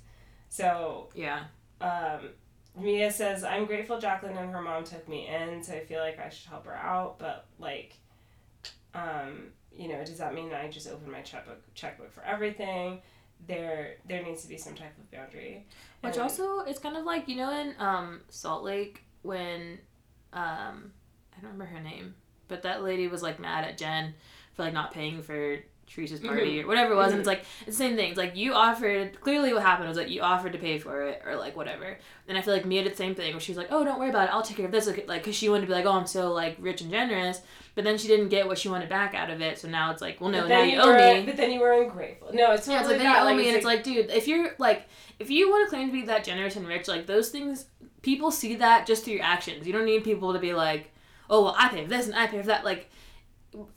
So, 0.49 1.09
yeah, 1.15 1.43
um, 1.81 2.29
Mia 2.77 3.11
says, 3.11 3.43
"I'm 3.43 3.65
grateful 3.65 3.99
Jacqueline 3.99 4.37
and 4.37 4.51
her 4.51 4.61
mom 4.61 4.83
took 4.83 5.07
me 5.07 5.27
in, 5.27 5.63
so 5.63 5.73
I 5.73 5.85
feel 5.85 5.99
like 5.99 6.19
I 6.19 6.29
should 6.29 6.49
help 6.49 6.65
her 6.65 6.75
out, 6.75 7.19
but 7.19 7.45
like, 7.59 7.95
um, 8.93 9.51
you 9.75 9.87
know, 9.87 10.03
does 10.03 10.17
that 10.17 10.33
mean 10.33 10.51
I 10.53 10.69
just 10.69 10.87
open 10.87 11.11
my 11.11 11.21
checkbook 11.21 11.61
checkbook 11.73 12.11
for 12.13 12.23
everything?" 12.23 13.01
There, 13.47 13.95
there 14.05 14.21
needs 14.21 14.41
to 14.41 14.49
be 14.49 14.57
some 14.57 14.75
type 14.75 14.97
of 14.97 15.09
boundary. 15.11 15.65
Which 16.01 16.15
And- 16.15 16.23
also, 16.23 16.59
it's 16.59 16.77
kind 16.79 16.97
of 16.97 17.05
like 17.05 17.29
you 17.29 17.37
know 17.37 17.51
in 17.57 17.73
um, 17.79 18.19
Salt 18.29 18.63
Lake 18.63 19.03
when 19.21 19.79
um, 20.33 20.91
I 21.31 21.41
don't 21.41 21.51
remember 21.53 21.65
her 21.65 21.79
name, 21.79 22.15
but 22.49 22.63
that 22.63 22.83
lady 22.83 23.07
was 23.07 23.23
like 23.23 23.39
mad 23.39 23.63
at 23.63 23.77
Jen 23.77 24.13
for 24.53 24.63
like 24.63 24.73
not 24.73 24.91
paying 24.91 25.21
for 25.21 25.59
Teresa's 25.89 26.19
mm-hmm. 26.19 26.29
party 26.29 26.61
or 26.61 26.67
whatever 26.67 26.93
it 26.93 26.97
was, 26.97 27.11
and 27.11 27.21
it's 27.21 27.29
mm-hmm. 27.29 27.39
like 27.39 27.45
it's 27.65 27.77
the 27.77 27.83
same 27.83 27.95
thing. 27.95 28.09
It's 28.09 28.17
like 28.17 28.35
you 28.35 28.53
offered. 28.53 29.19
Clearly, 29.21 29.53
what 29.53 29.63
happened 29.63 29.87
was 29.87 29.97
like 29.97 30.09
you 30.09 30.21
offered 30.21 30.53
to 30.53 30.59
pay 30.59 30.77
for 30.77 31.03
it 31.03 31.23
or 31.25 31.35
like 31.35 31.57
whatever. 31.57 31.97
And 32.27 32.37
I 32.37 32.41
feel 32.41 32.53
like 32.53 32.65
Mia 32.65 32.83
did 32.83 32.93
the 32.93 32.97
same 32.97 33.15
thing 33.15 33.33
where 33.33 33.39
she's 33.39 33.57
like, 33.57 33.69
"Oh, 33.71 33.83
don't 33.83 33.99
worry 33.99 34.09
about 34.09 34.29
it. 34.29 34.33
I'll 34.33 34.43
take 34.43 34.57
care 34.57 34.67
of 34.67 34.71
this." 34.71 34.85
Like, 34.85 35.07
because 35.07 35.35
she 35.35 35.49
wanted 35.49 35.61
to 35.61 35.67
be 35.67 35.73
like, 35.73 35.85
"Oh, 35.85 35.93
I'm 35.93 36.05
so 36.05 36.31
like 36.31 36.57
rich 36.59 36.81
and 36.81 36.91
generous," 36.91 37.41
but 37.73 37.83
then 37.83 37.97
she 37.97 38.07
didn't 38.07 38.29
get 38.29 38.45
what 38.47 38.59
she 38.59 38.69
wanted 38.69 38.89
back 38.89 39.15
out 39.15 39.31
of 39.31 39.41
it. 39.41 39.57
So 39.57 39.67
now 39.67 39.91
it's 39.91 40.01
like, 40.01 40.21
"Well, 40.21 40.29
no, 40.29 40.41
now 40.41 40.47
then 40.47 40.69
you 40.69 40.79
owe 40.79 40.87
were, 40.87 40.97
me." 40.97 41.25
But 41.25 41.37
then 41.37 41.51
you 41.51 41.59
were 41.59 41.81
ungrateful. 41.81 42.29
No, 42.33 42.51
it's 42.51 42.67
Yeah, 42.67 42.79
it's 42.79 42.87
totally 42.87 42.93
like 42.93 42.97
then 42.97 43.07
you 43.07 43.13
that. 43.13 43.23
owe 43.23 43.35
me, 43.35 43.47
and 43.47 43.55
it's 43.55 43.65
like, 43.65 43.83
dude, 43.83 44.09
if 44.11 44.27
you're 44.27 44.51
like, 44.59 44.87
if 45.17 45.31
you 45.31 45.49
want 45.49 45.67
to 45.67 45.75
claim 45.75 45.87
to 45.87 45.93
be 45.93 46.03
that 46.03 46.23
generous 46.23 46.55
and 46.55 46.67
rich, 46.67 46.87
like 46.87 47.07
those 47.07 47.29
things, 47.29 47.65
people 48.03 48.29
see 48.29 48.55
that 48.55 48.85
just 48.85 49.05
through 49.05 49.15
your 49.15 49.23
actions. 49.23 49.65
You 49.65 49.73
don't 49.73 49.85
need 49.85 50.03
people 50.03 50.33
to 50.33 50.39
be 50.39 50.53
like, 50.53 50.91
oh, 51.29 51.43
well, 51.43 51.55
I 51.57 51.69
pay 51.69 51.83
for 51.83 51.89
this 51.89 52.07
and 52.07 52.15
I 52.15 52.27
pay 52.27 52.41
for 52.41 52.47
that. 52.47 52.65
Like, 52.65 52.89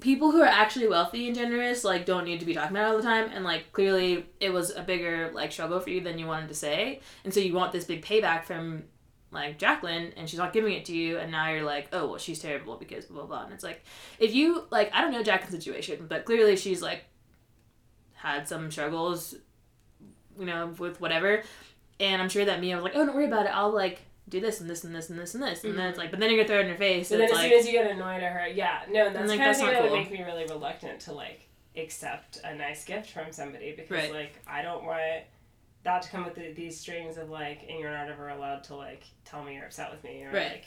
people 0.01 0.31
who 0.33 0.43
are 0.43 0.47
actually 0.47 0.89
wealthy 0.89 1.27
and 1.27 1.37
generous, 1.37 1.85
like, 1.85 2.05
don't 2.05 2.25
need 2.25 2.41
to 2.41 2.47
be 2.47 2.55
talking 2.55 2.77
about 2.77 2.89
it 2.89 2.91
all 2.91 2.97
the 2.97 3.03
time. 3.03 3.31
And 3.33 3.45
like, 3.45 3.73
clearly, 3.73 4.27
it 4.41 4.53
was 4.53 4.75
a 4.75 4.83
bigger 4.83 5.31
like 5.33 5.53
struggle 5.53 5.81
for 5.81 5.91
you 5.91 6.01
than 6.01 6.19
you 6.19 6.27
wanted 6.27 6.49
to 6.49 6.55
say, 6.55 7.01
and 7.25 7.33
so 7.33 7.41
you 7.41 7.55
want 7.55 7.73
this 7.73 7.85
big 7.85 8.05
payback 8.05 8.45
from 8.45 8.85
like 9.31 9.59
Jacqueline, 9.59 10.13
and 10.17 10.29
she's 10.29 10.39
not 10.39 10.53
giving 10.53 10.75
it 10.75 10.85
to 10.87 10.95
you, 10.95 11.19
and 11.19 11.33
now 11.33 11.51
you're 11.51 11.65
like, 11.65 11.89
oh, 11.93 12.09
well, 12.09 12.19
she's 12.19 12.39
terrible 12.39 12.77
because 12.77 13.07
blah 13.07 13.25
blah 13.25 13.27
blah. 13.27 13.45
And 13.45 13.55
it's 13.55 13.65
like, 13.65 13.83
if 14.19 14.35
you 14.35 14.67
like, 14.71 14.91
I 14.93 15.01
don't 15.01 15.13
know 15.13 15.23
Jacqueline's 15.23 15.65
situation, 15.65 16.07
but 16.09 16.25
clearly 16.25 16.57
she's 16.57 16.83
like 16.83 17.05
had 18.15 18.47
some 18.47 18.71
struggles 18.71 19.35
you 20.39 20.47
know, 20.47 20.75
with 20.79 21.01
whatever. 21.01 21.43
And 22.01 22.21
I'm 22.21 22.29
sure 22.29 22.45
that 22.45 22.61
Mia 22.61 22.77
was 22.77 22.85
like, 22.85 22.95
oh, 22.97 23.05
don't 23.07 23.15
worry 23.15 23.27
about 23.27 23.47
it. 23.47 23.55
I'll 23.55 23.73
like 23.73 24.03
do 24.29 24.41
this 24.41 24.61
and 24.61 24.71
this 24.71 24.85
and 24.85 24.95
this 24.95 25.11
and 25.11 25.19
this 25.19 25.35
and 25.35 25.43
this. 25.43 25.65
And 25.65 25.79
then 25.79 25.89
it's 25.89 25.99
like, 25.99 26.11
but 26.11 26.21
then 26.21 26.31
you're 26.31 26.39
gonna 26.39 26.49
throw 26.49 26.59
it 26.59 26.67
in 26.67 26.73
her 26.73 26.77
face. 26.79 27.09
So 27.09 27.15
and 27.17 27.23
then 27.23 27.31
as 27.31 27.37
like, 27.37 27.51
soon 27.51 27.59
as 27.61 27.67
you 27.67 27.73
get 27.73 27.91
annoyed 27.91 28.23
at 28.23 28.33
her, 28.33 28.47
yeah, 28.49 28.83
no, 28.91 29.13
that's 29.13 29.29
like, 29.29 29.39
kind 29.39 29.41
that's 29.41 29.59
of 29.59 29.65
thing 29.65 29.75
not 29.75 29.83
that 29.83 29.89
cool. 29.89 29.91
would 29.99 30.11
make 30.11 30.13
me 30.13 30.23
really 30.25 30.45
reluctant 30.45 31.01
to 31.01 31.13
like 31.13 31.49
accept 31.77 32.41
a 32.45 32.55
nice 32.55 32.85
gift 32.85 33.11
from 33.11 33.33
somebody 33.33 33.73
because 33.77 33.91
Right. 33.91 34.13
like 34.13 34.39
I 34.47 34.63
don't 34.63 34.85
want 34.85 35.25
that 35.85 36.03
to 36.03 36.09
come 36.11 36.25
with 36.25 36.35
the, 36.37 36.53
these 36.53 36.79
strings 36.79 37.17
of 37.19 37.29
like, 37.31 37.63
and 37.69 37.79
you're 37.81 37.91
not 37.91 38.09
ever 38.09 38.29
allowed 38.29 38.63
to 38.65 38.77
like 38.77 39.03
tell 39.25 39.43
me 39.43 39.55
you're 39.57 39.65
upset 39.67 39.91
with 39.91 40.03
me 40.05 40.23
or 40.25 40.31
Right. 40.33 40.53
like. 40.53 40.65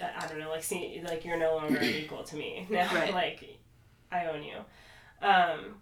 I 0.00 0.24
I 0.24 0.28
don't 0.28 0.38
know, 0.38 0.48
like 0.50 0.62
see, 0.62 1.02
like 1.04 1.24
you're 1.24 1.36
no 1.38 1.56
longer 1.56 1.80
equal 1.82 2.22
to 2.22 2.36
me 2.36 2.66
now. 2.70 2.94
Right. 2.94 3.12
Like, 3.12 3.58
I 4.12 4.26
own 4.26 4.44
you. 4.44 4.58
Um. 5.26 5.74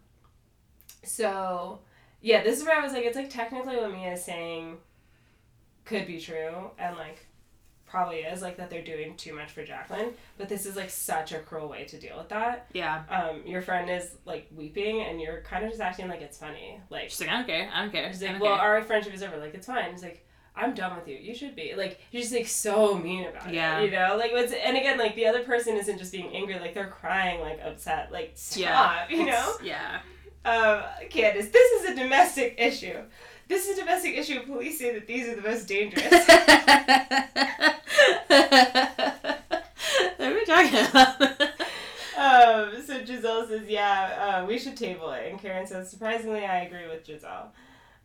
So, 1.04 1.80
yeah, 2.20 2.42
this 2.42 2.58
is 2.58 2.64
where 2.64 2.78
I 2.78 2.82
was 2.82 2.92
like, 2.92 3.04
it's 3.04 3.16
like 3.16 3.30
technically 3.30 3.76
what 3.76 3.92
Mia 3.92 4.12
is 4.14 4.24
saying 4.24 4.78
could 5.86 6.06
be 6.06 6.20
true, 6.20 6.70
and 6.78 6.96
like 6.96 7.26
probably 7.86 8.16
is 8.18 8.42
like 8.42 8.56
that 8.56 8.68
they're 8.68 8.82
doing 8.82 9.16
too 9.16 9.32
much 9.34 9.52
for 9.52 9.64
Jacqueline, 9.64 10.10
but 10.36 10.48
this 10.48 10.66
is 10.66 10.76
like 10.76 10.90
such 10.90 11.32
a 11.32 11.38
cruel 11.38 11.68
way 11.68 11.84
to 11.84 11.98
deal 11.98 12.18
with 12.18 12.28
that. 12.28 12.66
Yeah. 12.74 13.04
Um, 13.08 13.42
your 13.46 13.62
friend 13.62 13.88
is 13.88 14.10
like 14.26 14.48
weeping, 14.54 15.02
and 15.02 15.20
you're 15.20 15.40
kind 15.42 15.64
of 15.64 15.70
just 15.70 15.80
acting 15.80 16.08
like 16.08 16.20
it's 16.20 16.36
funny. 16.36 16.80
Like 16.90 17.10
She's 17.10 17.20
like, 17.20 17.30
I 17.30 17.34
don't 17.38 17.46
care. 17.46 17.70
I 17.72 17.82
don't 17.82 17.92
care. 17.92 18.12
she's 18.12 18.22
like, 18.22 18.40
well, 18.40 18.52
our 18.54 18.82
friendship 18.82 19.14
is 19.14 19.22
over. 19.22 19.38
Like 19.38 19.54
it's 19.54 19.66
fine. 19.66 19.92
He's 19.92 20.02
like. 20.02 20.22
I'm 20.58 20.72
done 20.72 20.96
with 20.96 21.06
you. 21.06 21.18
You 21.18 21.34
should 21.34 21.54
be 21.54 21.74
like 21.76 22.00
you're 22.10 22.22
just 22.22 22.32
like 22.32 22.46
so 22.46 22.96
mean 22.96 23.26
about 23.26 23.52
Yeah. 23.52 23.78
it. 23.78 23.84
You 23.84 23.90
know, 23.90 24.16
like 24.18 24.32
what's 24.32 24.54
and 24.54 24.74
again 24.74 24.96
like 24.98 25.14
the 25.14 25.26
other 25.26 25.42
person 25.42 25.76
isn't 25.76 25.98
just 25.98 26.12
being 26.12 26.34
angry. 26.34 26.58
Like 26.58 26.72
they're 26.72 26.88
crying, 26.88 27.40
like 27.42 27.60
upset. 27.62 28.10
Like 28.10 28.32
stop. 28.36 28.56
yeah. 28.58 29.06
You 29.10 29.26
know. 29.26 29.52
Yeah. 29.62 30.00
Um, 30.46 30.82
Candace, 31.10 31.50
this 31.50 31.82
is 31.82 31.90
a 31.90 31.94
domestic 31.94 32.54
issue. 32.56 33.00
This 33.48 33.68
is 33.68 33.78
a 33.78 33.80
domestic 33.80 34.16
issue. 34.16 34.40
Police 34.44 34.78
say 34.78 34.92
that 34.94 35.06
these 35.06 35.28
are 35.28 35.36
the 35.36 35.42
most 35.42 35.68
dangerous. 35.68 36.04
what 40.16 40.20
are 40.20 40.34
we 40.34 40.44
talking 40.44 40.78
about? 40.80 41.20
um, 42.16 42.82
so 42.84 43.00
Gizelle 43.04 43.46
says, 43.48 43.68
yeah, 43.68 44.42
uh, 44.42 44.46
we 44.46 44.58
should 44.58 44.76
table 44.76 45.10
it. 45.12 45.30
And 45.30 45.40
Karen 45.40 45.66
says, 45.66 45.90
surprisingly, 45.90 46.44
I 46.44 46.62
agree 46.62 46.88
with 46.88 47.06
Gizelle. 47.06 47.50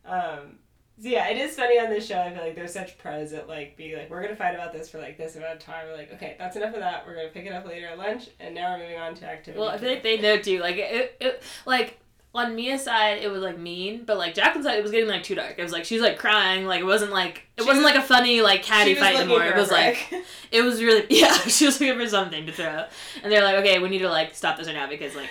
Um, 0.04 0.58
so 1.00 1.08
yeah, 1.08 1.28
it 1.28 1.36
is 1.38 1.56
funny 1.56 1.80
on 1.80 1.90
this 1.90 2.06
show. 2.06 2.20
I 2.20 2.32
feel 2.32 2.44
like 2.44 2.54
there's 2.54 2.72
such 2.72 2.96
pros 2.98 3.32
at 3.32 3.48
like 3.48 3.76
being 3.76 3.96
like, 3.96 4.10
we're 4.10 4.22
gonna 4.22 4.36
fight 4.36 4.54
about 4.54 4.72
this 4.72 4.88
for 4.88 4.98
like 4.98 5.18
this 5.18 5.34
amount 5.34 5.54
of 5.54 5.58
time. 5.58 5.86
We're 5.88 5.96
like, 5.96 6.12
okay, 6.12 6.36
that's 6.38 6.54
enough 6.56 6.74
of 6.74 6.80
that. 6.80 7.04
We're 7.06 7.16
gonna 7.16 7.28
pick 7.28 7.46
it 7.46 7.52
up 7.52 7.66
later 7.66 7.88
at 7.88 7.98
lunch, 7.98 8.28
and 8.38 8.54
now 8.54 8.74
we're 8.74 8.84
moving 8.84 8.98
on 8.98 9.14
to 9.16 9.26
activity. 9.26 9.58
well, 9.58 9.70
I 9.70 9.78
two." 9.78 9.80
feel 9.80 9.94
like 9.94 10.02
they 10.04 10.20
know 10.20 10.36
too. 10.38 10.60
Like 10.60 10.76
it, 10.76 11.16
it, 11.20 11.42
like 11.66 11.98
on 12.34 12.54
Mia's 12.56 12.82
side, 12.84 13.18
it 13.22 13.30
was 13.30 13.42
like 13.42 13.58
mean, 13.58 14.04
but 14.06 14.16
like 14.16 14.34
Jacqueline's 14.34 14.64
side, 14.64 14.78
it 14.78 14.82
was 14.82 14.90
getting 14.90 15.08
like 15.08 15.22
too 15.22 15.34
dark. 15.34 15.54
It 15.58 15.62
was 15.62 15.72
like 15.72 15.84
she 15.84 15.94
was 15.96 16.02
like 16.02 16.18
crying. 16.18 16.64
Like 16.66 16.80
it 16.80 16.84
wasn't 16.84 17.12
like 17.12 17.42
it 17.56 17.62
She 17.62 17.66
wasn't 17.68 17.84
was- 17.84 17.94
like 17.94 18.02
a 18.02 18.06
funny 18.06 18.40
like 18.40 18.62
catty 18.62 18.94
fight 18.94 19.16
anymore. 19.16 19.44
It 19.44 19.54
was 19.56 19.70
like 19.70 20.12
it 20.50 20.62
was 20.62 20.82
really 20.82 21.04
yeah. 21.10 21.32
She 21.32 21.66
was 21.66 21.80
looking 21.80 21.98
for 21.98 22.06
something 22.08 22.46
to 22.46 22.52
throw, 22.52 22.84
and 23.22 23.30
they're 23.32 23.42
like, 23.44 23.56
okay, 23.56 23.78
we 23.80 23.88
need 23.90 23.98
to 23.98 24.08
like 24.08 24.34
stop 24.34 24.56
this 24.56 24.66
right 24.66 24.74
now 24.74 24.88
because 24.88 25.14
like 25.14 25.28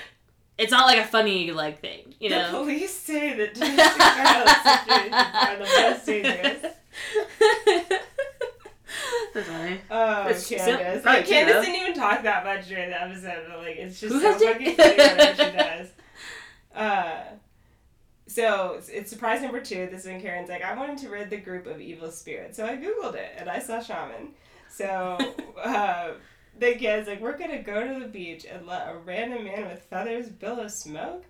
it's 0.57 0.71
not 0.71 0.85
like 0.85 0.99
a 0.99 1.05
funny 1.07 1.51
like 1.51 1.81
thing, 1.81 2.13
you 2.19 2.29
the 2.29 2.35
know. 2.35 2.49
police 2.51 2.93
say 2.93 3.35
that 3.35 3.53
domestic 3.55 3.97
violence 3.97 5.13
are 5.13 5.57
the 5.57 5.63
most 5.91 6.05
dangerous. 6.05 6.73
That's 9.33 9.47
funny. 9.47 9.79
Oh, 9.89 10.27
It's 10.27 10.47
Candace. 10.49 11.05
Like, 11.05 11.25
Candace 11.25 11.65
didn't 11.65 11.81
even 11.81 11.93
talk 11.93 12.23
that 12.23 12.43
much 12.43 12.67
during 12.67 12.89
the 12.89 13.01
episode, 13.01 13.45
but 13.49 13.59
like 13.59 13.77
it's 13.77 13.99
just 13.99 14.13
Who 14.13 14.19
so 14.19 14.33
fucking 14.37 14.75
funny 14.75 14.91
whenever 14.97 15.35
she 15.35 15.51
does. 15.57 15.87
Uh, 16.75 17.23
so 18.27 18.75
it's, 18.77 18.89
it's 18.89 19.09
surprise 19.09 19.41
number 19.41 19.59
two. 19.59 19.87
This 19.91 20.01
is 20.01 20.07
when 20.07 20.21
Karen's 20.21 20.49
like, 20.49 20.63
I 20.63 20.75
wanted 20.75 20.97
to 20.99 21.09
rid 21.09 21.29
the 21.29 21.37
group 21.37 21.67
of 21.67 21.81
evil 21.81 22.11
spirits, 22.11 22.57
so 22.57 22.65
I 22.65 22.77
googled 22.77 23.15
it 23.15 23.33
and 23.37 23.49
I 23.49 23.59
saw 23.59 23.81
shaman. 23.81 24.29
So 24.69 25.17
uh, 25.63 26.11
the 26.57 26.75
kid's 26.75 27.07
like, 27.07 27.21
we're 27.21 27.37
gonna 27.37 27.61
go 27.61 27.85
to 27.85 27.99
the 27.99 28.07
beach 28.07 28.45
and 28.45 28.65
let 28.65 28.87
a 28.87 28.97
random 28.97 29.43
man 29.43 29.67
with 29.67 29.81
feathers 29.83 30.29
billow 30.29 30.67
smoke. 30.67 31.25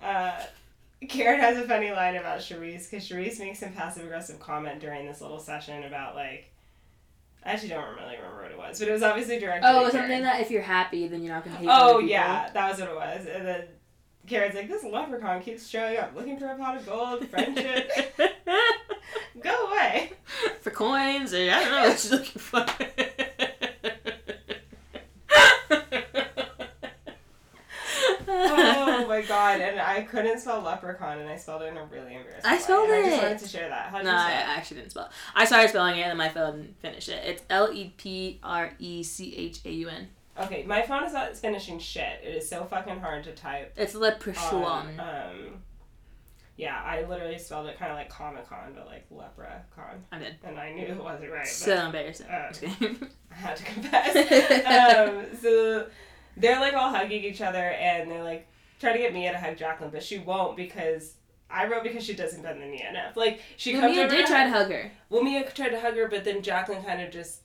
Uh, 0.00 0.40
Karen 1.08 1.40
has 1.40 1.58
a 1.58 1.66
funny 1.66 1.90
line 1.90 2.16
about 2.16 2.40
Charrisse 2.40 2.90
because 2.90 3.08
Charrisse 3.08 3.38
makes 3.38 3.58
some 3.58 3.72
passive 3.72 4.04
aggressive 4.04 4.38
comment 4.38 4.80
during 4.80 5.06
this 5.06 5.20
little 5.20 5.40
session 5.40 5.84
about 5.84 6.14
like. 6.14 6.46
I 7.42 7.52
actually 7.52 7.70
don't 7.70 7.96
really 7.96 8.16
remember 8.18 8.42
what 8.42 8.50
it 8.50 8.58
was, 8.58 8.78
but 8.78 8.88
it 8.88 8.92
was 8.92 9.02
obviously 9.02 9.38
directed. 9.38 9.66
Oh, 9.66 9.88
something 9.88 10.22
that 10.24 10.42
if 10.42 10.50
you're 10.50 10.60
happy, 10.60 11.08
then 11.08 11.22
you're 11.22 11.32
not 11.32 11.42
gonna 11.42 11.56
hate. 11.56 11.68
Oh 11.70 11.98
yeah, 11.98 12.50
that 12.52 12.70
was 12.70 12.80
what 12.80 12.90
it 12.90 12.94
was. 12.94 13.26
And 13.26 13.46
then 13.46 13.64
Karen's 14.26 14.54
like, 14.54 14.68
"This 14.68 14.84
leprechaun 14.84 15.42
keeps 15.42 15.68
showing 15.68 15.98
up, 15.98 16.14
looking 16.14 16.38
for 16.38 16.46
a 16.46 16.56
pot 16.56 16.76
of 16.76 16.86
gold, 16.86 17.26
friendship. 17.28 17.90
Go 19.42 19.66
away." 19.68 20.12
for 20.60 20.70
coins, 20.70 21.32
or 21.34 21.38
I 21.38 21.46
don't 21.48 21.70
know 21.70 21.88
what 21.88 21.98
she's 21.98 22.10
looking 22.12 22.40
for. 22.40 22.64
oh 28.28 29.06
my 29.08 29.22
god! 29.22 29.60
And 29.60 29.80
I 29.80 30.02
couldn't 30.02 30.38
spell 30.40 30.60
leprechaun, 30.60 31.18
and 31.18 31.28
I 31.28 31.36
spelled 31.36 31.62
it 31.62 31.66
in 31.66 31.76
a 31.76 31.84
really 31.86 32.14
embarrassing 32.16 32.42
I 32.50 32.54
way. 32.56 32.60
spelled 32.60 32.88
and 32.90 33.04
I 33.04 33.08
just 33.10 33.22
wanted 33.22 33.38
to 33.40 33.48
share 33.48 33.68
that. 33.68 33.86
How 33.90 33.98
did 33.98 34.04
No, 34.06 34.12
you 34.12 34.16
I 34.18 34.30
it? 34.32 34.48
actually 34.48 34.76
didn't 34.78 34.90
spell. 34.92 35.06
it. 35.06 35.10
I 35.34 35.44
started 35.44 35.68
spelling 35.70 35.96
it 35.98 36.02
and 36.02 36.10
then 36.10 36.16
my 36.16 36.28
phone 36.28 36.74
finished 36.80 37.08
it. 37.08 37.22
It's 37.24 37.42
L 37.50 37.70
E 37.72 37.92
P 37.96 38.38
R 38.42 38.72
E 38.78 39.02
C 39.02 39.34
H 39.36 39.60
A 39.64 39.70
U 39.70 39.88
N. 39.88 40.08
Okay, 40.40 40.64
my 40.64 40.82
phone 40.82 41.04
is 41.04 41.12
not 41.12 41.36
finishing 41.36 41.78
shit. 41.78 42.20
It 42.22 42.34
is 42.36 42.48
so 42.48 42.64
fucking 42.64 43.00
hard 43.00 43.24
to 43.24 43.32
type. 43.32 43.72
It's 43.76 43.94
leprechaun. 43.94 44.98
um, 45.00 45.62
yeah, 46.56 46.82
I 46.84 47.04
literally 47.08 47.38
spelled 47.38 47.66
it 47.68 47.78
kind 47.78 47.90
of 47.90 47.96
like 47.96 48.10
Comic 48.10 48.48
Con, 48.48 48.72
but 48.74 48.86
like 48.86 49.06
leprechaun, 49.10 50.04
I 50.12 50.18
did. 50.18 50.36
and 50.44 50.58
I 50.58 50.72
knew 50.72 50.84
it 50.86 51.02
wasn't 51.02 51.30
right. 51.32 51.40
But 51.42 51.48
So 51.48 51.86
embarrassing. 51.86 52.26
uh, 52.26 52.48
Just 52.48 52.60
kidding. 52.60 53.08
I 53.30 53.34
had 53.34 53.56
to 53.56 53.64
confess. 53.64 54.16
um, 54.66 55.38
so 55.40 55.86
they're 56.36 56.60
like 56.60 56.74
all 56.74 56.90
hugging 56.90 57.24
each 57.24 57.40
other, 57.40 57.58
and 57.70 58.10
they're 58.10 58.24
like 58.24 58.46
trying 58.78 58.94
to 58.94 58.98
get 58.98 59.12
Mia 59.14 59.32
to 59.32 59.38
hug 59.38 59.56
Jacqueline, 59.56 59.90
but 59.90 60.02
she 60.02 60.18
won't 60.18 60.56
because 60.56 61.14
I 61.48 61.66
wrote 61.66 61.82
because 61.82 62.04
she 62.04 62.14
doesn't 62.14 62.42
bend 62.42 62.60
the 62.62 62.66
knee 62.66 62.84
enough. 62.88 63.16
Like 63.16 63.40
she 63.56 63.72
Well, 63.72 63.82
comes 63.82 63.96
Mia 63.96 64.08
did 64.08 64.26
try 64.26 64.44
to 64.44 64.50
hug- 64.50 64.62
hug 64.64 64.70
her. 64.72 64.90
Well, 65.08 65.22
Mia 65.22 65.48
tried 65.50 65.70
to 65.70 65.80
hug 65.80 65.96
her, 65.96 66.08
but 66.08 66.24
then 66.24 66.42
Jacqueline 66.42 66.82
kind 66.84 67.00
of 67.00 67.10
just. 67.10 67.40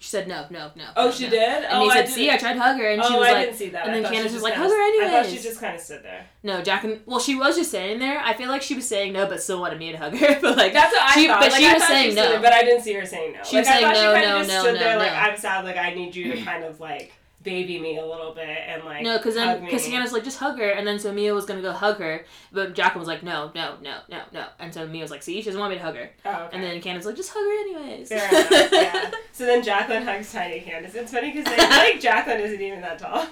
She 0.00 0.10
said 0.10 0.28
no, 0.28 0.46
no, 0.48 0.70
no. 0.76 0.84
Oh, 0.94 1.06
no, 1.06 1.10
she 1.10 1.24
no. 1.24 1.30
did. 1.30 1.64
And 1.64 1.66
oh, 1.72 1.88
I 1.88 1.96
said, 1.96 2.08
"See, 2.08 2.30
I 2.30 2.36
tried 2.36 2.54
to 2.54 2.60
hug 2.60 2.76
her," 2.76 2.88
and 2.88 3.02
oh, 3.02 3.08
she 3.08 3.14
was 3.14 3.20
like, 3.20 3.30
I 3.30 3.32
like, 3.32 3.46
didn't 3.46 3.58
see 3.58 3.68
that. 3.70 3.86
and 3.86 3.96
I 3.96 4.00
then 4.00 4.12
Candace 4.12 4.32
was 4.32 4.44
like, 4.44 4.54
"Hug 4.54 4.70
her 4.70 4.80
anyway. 4.80 5.06
I 5.06 5.22
thought 5.22 5.26
she 5.26 5.38
just 5.38 5.60
kind 5.60 5.74
of 5.74 5.80
stood 5.80 6.04
there. 6.04 6.24
"No, 6.44 6.62
Jacqueline." 6.62 7.00
Well, 7.04 7.18
she 7.18 7.34
was 7.34 7.56
just 7.56 7.72
saying 7.72 7.98
there. 7.98 8.20
I 8.20 8.32
feel 8.34 8.48
like 8.48 8.62
she 8.62 8.76
was 8.76 8.86
saying 8.86 9.12
no, 9.12 9.26
but 9.26 9.42
still 9.42 9.60
wanted 9.60 9.80
me 9.80 9.90
to 9.90 9.98
hug 9.98 10.14
her. 10.16 10.38
But 10.40 10.56
like, 10.56 10.72
That's 10.72 10.92
what 10.92 11.02
I 11.02 11.14
she, 11.14 11.26
thought. 11.26 11.40
but 11.40 11.50
like, 11.50 11.60
she 11.60 11.66
I 11.66 11.74
was 11.74 11.86
saying 11.88 12.10
she 12.10 12.16
no. 12.16 12.28
there, 12.28 12.40
but 12.40 12.52
I 12.52 12.62
didn't 12.62 12.82
see 12.82 12.92
her 12.92 13.04
saying 13.04 13.32
no. 13.32 13.42
She 13.42 13.56
like, 13.56 13.66
was 13.66 13.68
I 13.68 13.72
saying 13.72 13.84
thought 13.86 13.94
no, 13.94 14.00
she 14.00 14.20
kind 14.20 14.26
no, 14.28 14.38
just 14.38 14.48
no, 14.50 14.60
stood 14.62 14.74
no, 14.74 14.78
there 14.78 14.98
like. 14.98 15.12
I'm 15.12 15.36
sad, 15.36 15.64
like 15.64 15.76
I 15.76 15.94
need 15.94 16.14
you 16.14 16.32
to 16.32 16.42
kind 16.44 16.62
of 16.62 16.78
like 16.78 17.12
baby 17.48 17.78
me 17.78 17.98
a 17.98 18.04
little 18.04 18.32
bit 18.34 18.48
and 18.48 18.84
like 18.84 19.02
No, 19.02 19.16
because 19.16 19.34
then 19.34 19.64
because. 19.64 19.86
Hannah's 19.86 20.12
like 20.12 20.24
just 20.24 20.38
hug 20.38 20.58
her, 20.58 20.70
and 20.70 20.86
then 20.86 20.98
so 20.98 21.12
Mia 21.12 21.34
was 21.34 21.46
gonna 21.46 21.62
go 21.62 21.72
hug 21.72 21.98
her, 21.98 22.24
but 22.52 22.74
Jacqueline 22.74 23.00
was 23.00 23.08
like 23.08 23.22
no, 23.22 23.50
no, 23.54 23.76
no, 23.80 23.98
no, 24.08 24.22
no, 24.32 24.44
and 24.58 24.72
so 24.72 24.86
Mia 24.86 25.02
was 25.02 25.10
like, 25.10 25.22
see, 25.22 25.40
she 25.40 25.46
doesn't 25.46 25.60
want 25.60 25.72
me 25.72 25.78
to 25.78 25.82
hug 25.84 25.96
her, 25.96 26.10
Oh, 26.24 26.30
okay. 26.44 26.56
and 26.56 26.62
then 26.62 26.80
Candace 26.80 27.06
like 27.06 27.16
just 27.16 27.30
hug 27.34 27.42
her 27.42 27.78
anyways. 27.78 28.10
Yeah. 28.10 29.10
So 29.32 29.46
then 29.46 29.62
Jacqueline 29.62 30.02
hugs 30.02 30.32
Tiny 30.32 30.58
Candace. 30.60 30.96
It's 30.96 31.12
funny 31.12 31.30
because 31.30 31.46
like 31.56 32.00
Jacqueline 32.00 32.40
isn't 32.40 32.60
even 32.60 32.80
that 32.80 32.98
tall. 32.98 33.24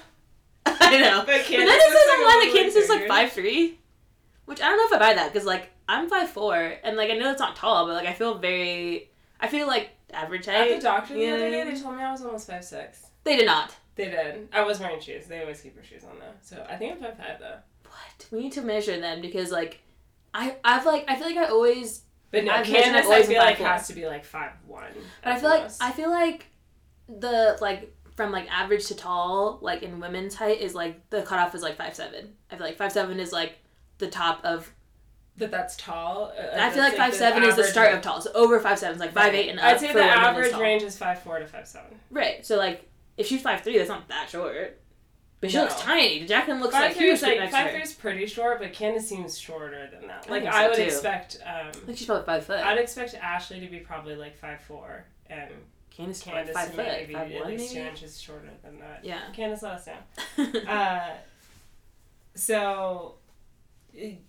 I 0.65 0.99
know. 0.99 1.19
But 1.25 1.27
But 1.27 1.41
Candace 1.45 1.67
then 1.67 1.67
it 1.67 1.91
says 1.91 2.19
online 2.19 2.47
that 2.47 2.51
Candace 2.55 2.75
is 2.77 2.89
like 2.89 3.07
five 3.09 3.31
three, 3.33 3.77
which 4.45 4.61
I 4.61 4.69
don't 4.69 4.77
know 4.77 4.95
if 4.95 5.01
I 5.01 5.05
buy 5.09 5.13
that 5.15 5.33
because 5.33 5.45
like 5.45 5.69
I'm 5.89 6.07
five 6.09 6.29
four, 6.29 6.55
and 6.55 6.95
like 6.95 7.09
I 7.11 7.15
know 7.15 7.29
it's 7.31 7.41
not 7.41 7.55
tall, 7.57 7.85
but 7.87 7.93
like 7.95 8.07
I 8.07 8.13
feel 8.13 8.37
very, 8.37 9.09
I 9.41 9.47
feel 9.47 9.67
like 9.67 9.89
average 10.13 10.45
height 10.45 10.71
At 10.71 10.77
the 10.77 10.81
doctor 10.81 11.13
the 11.13 11.29
other 11.29 11.49
day, 11.49 11.63
they 11.69 11.77
told 11.79 11.97
me 11.97 12.03
I 12.03 12.11
was 12.11 12.21
almost 12.23 12.47
five 12.47 12.63
six. 12.63 13.07
They 13.25 13.35
did 13.35 13.45
not. 13.45 13.75
They 13.97 14.05
did. 14.05 14.47
I 14.53 14.63
was 14.63 14.79
wearing 14.79 15.01
shoes. 15.01 15.25
They 15.27 15.41
always 15.41 15.59
keep 15.61 15.75
her 15.75 15.83
shoes 15.83 16.03
on 16.03 16.17
though. 16.19 16.25
So 16.41 16.65
I 16.69 16.75
think 16.77 16.93
I'm 16.93 16.99
five 17.01 17.17
five 17.17 17.39
though. 17.39 17.57
What? 17.83 18.27
We 18.31 18.39
need 18.43 18.51
to 18.53 18.61
measure 18.61 18.99
them 18.99 19.21
because 19.21 19.51
like, 19.51 19.79
I 20.33 20.55
I've 20.63 20.85
like 20.85 21.05
I 21.07 21.15
feel 21.15 21.27
like 21.27 21.37
I 21.37 21.45
always 21.49 22.01
But 22.31 22.43
no, 22.45 22.51
I've 22.51 22.65
Candace 22.65 23.05
always 23.05 23.27
feel 23.27 23.39
like 23.39 23.57
5'4". 23.57 23.65
has 23.65 23.87
to 23.87 23.93
be 23.93 24.05
like 24.05 24.23
five 24.23 24.51
one. 24.65 24.83
But 25.23 25.33
I 25.33 25.39
feel 25.39 25.49
like 25.49 25.71
I 25.81 25.91
feel 25.91 26.09
like 26.11 26.45
the 27.09 27.57
like 27.59 27.93
from 28.15 28.31
like 28.31 28.47
average 28.51 28.87
to 28.87 28.95
tall, 28.95 29.59
like 29.61 29.83
in 29.83 29.99
women's 29.99 30.35
height, 30.35 30.59
is 30.61 30.73
like 30.75 31.09
the 31.09 31.21
cutoff 31.23 31.55
is 31.55 31.61
like 31.61 31.75
five 31.77 31.95
seven. 31.95 32.33
I 32.51 32.55
feel 32.57 32.65
like 32.65 32.77
five 32.77 32.91
seven 32.91 33.19
is 33.19 33.31
like 33.31 33.57
the 33.97 34.07
top 34.07 34.41
of. 34.43 34.71
that 35.37 35.51
that's 35.51 35.75
tall. 35.77 36.33
Uh, 36.37 36.59
I 36.59 36.69
feel 36.69 36.83
like 36.83 36.95
five 36.95 37.13
seven 37.13 37.43
is 37.43 37.55
the 37.55 37.63
start 37.63 37.87
range. 37.87 37.97
of 37.97 38.03
tall. 38.03 38.21
So 38.21 38.31
over 38.33 38.59
five 38.59 38.77
seven 38.77 38.95
is 38.95 38.99
like 38.99 39.13
five 39.13 39.33
eight 39.33 39.49
and 39.49 39.59
up. 39.59 39.65
I'd 39.65 39.79
say 39.79 39.93
the 39.93 40.03
average 40.03 40.53
range 40.55 40.83
is 40.83 40.97
five 40.97 41.21
four 41.21 41.39
to 41.39 41.47
five 41.47 41.67
seven. 41.67 41.99
Right. 42.11 42.45
So 42.45 42.57
like 42.57 42.89
if 43.17 43.27
she's 43.27 43.41
five 43.41 43.61
three, 43.61 43.77
that's 43.77 43.89
not 43.89 44.07
that 44.07 44.29
short. 44.29 44.79
But 45.39 45.51
she 45.51 45.57
No. 45.57 45.63
looks 45.65 45.79
tiny. 45.81 46.25
Jacqueline 46.25 46.61
looks 46.61 46.73
Five 46.73 46.83
like 46.83 46.95
three 46.97 47.05
huge 47.07 47.15
is 47.17 47.21
like 47.21 47.37
next 47.37 47.51
five 47.51 47.69
three 47.71 47.81
is 47.81 47.93
pretty 47.93 48.25
short, 48.25 48.59
but 48.59 48.73
Candace 48.73 49.07
seems 49.07 49.37
shorter 49.37 49.87
than 49.91 50.07
that. 50.07 50.25
I 50.27 50.31
Like 50.31 50.43
think 50.43 50.53
I, 50.55 50.67
would 50.67 50.75
too. 50.77 50.81
expect. 50.83 51.37
Um, 51.45 51.67
I 51.67 51.71
think 51.71 51.97
she's 51.97 52.07
probably 52.07 52.25
five 52.25 52.43
foot. 52.45 52.57
I'd 52.59 52.79
expect 52.79 53.13
Ashley 53.13 53.59
to 53.59 53.67
be 53.67 53.79
probably 53.79 54.15
like 54.15 54.35
five 54.35 54.61
four, 54.61 55.05
and 55.29 55.51
Candace 55.91 56.21
Candace 56.23 56.55
five 56.55 56.69
to 56.71 56.75
foot, 56.75 56.87
maybe 56.87 57.13
five 57.13 57.31
at 57.31 57.39
one 57.41 57.47
least 57.51 57.71
two 57.73 57.79
inches 57.81 58.19
shorter 58.19 58.49
than 58.63 58.79
that. 58.79 59.01
Yeah. 59.03 59.19
Candace, 59.33 59.61
let 59.61 59.73
us 59.73 59.87
know. 59.87 60.61
Uh, 60.67 61.13
so 62.35 63.15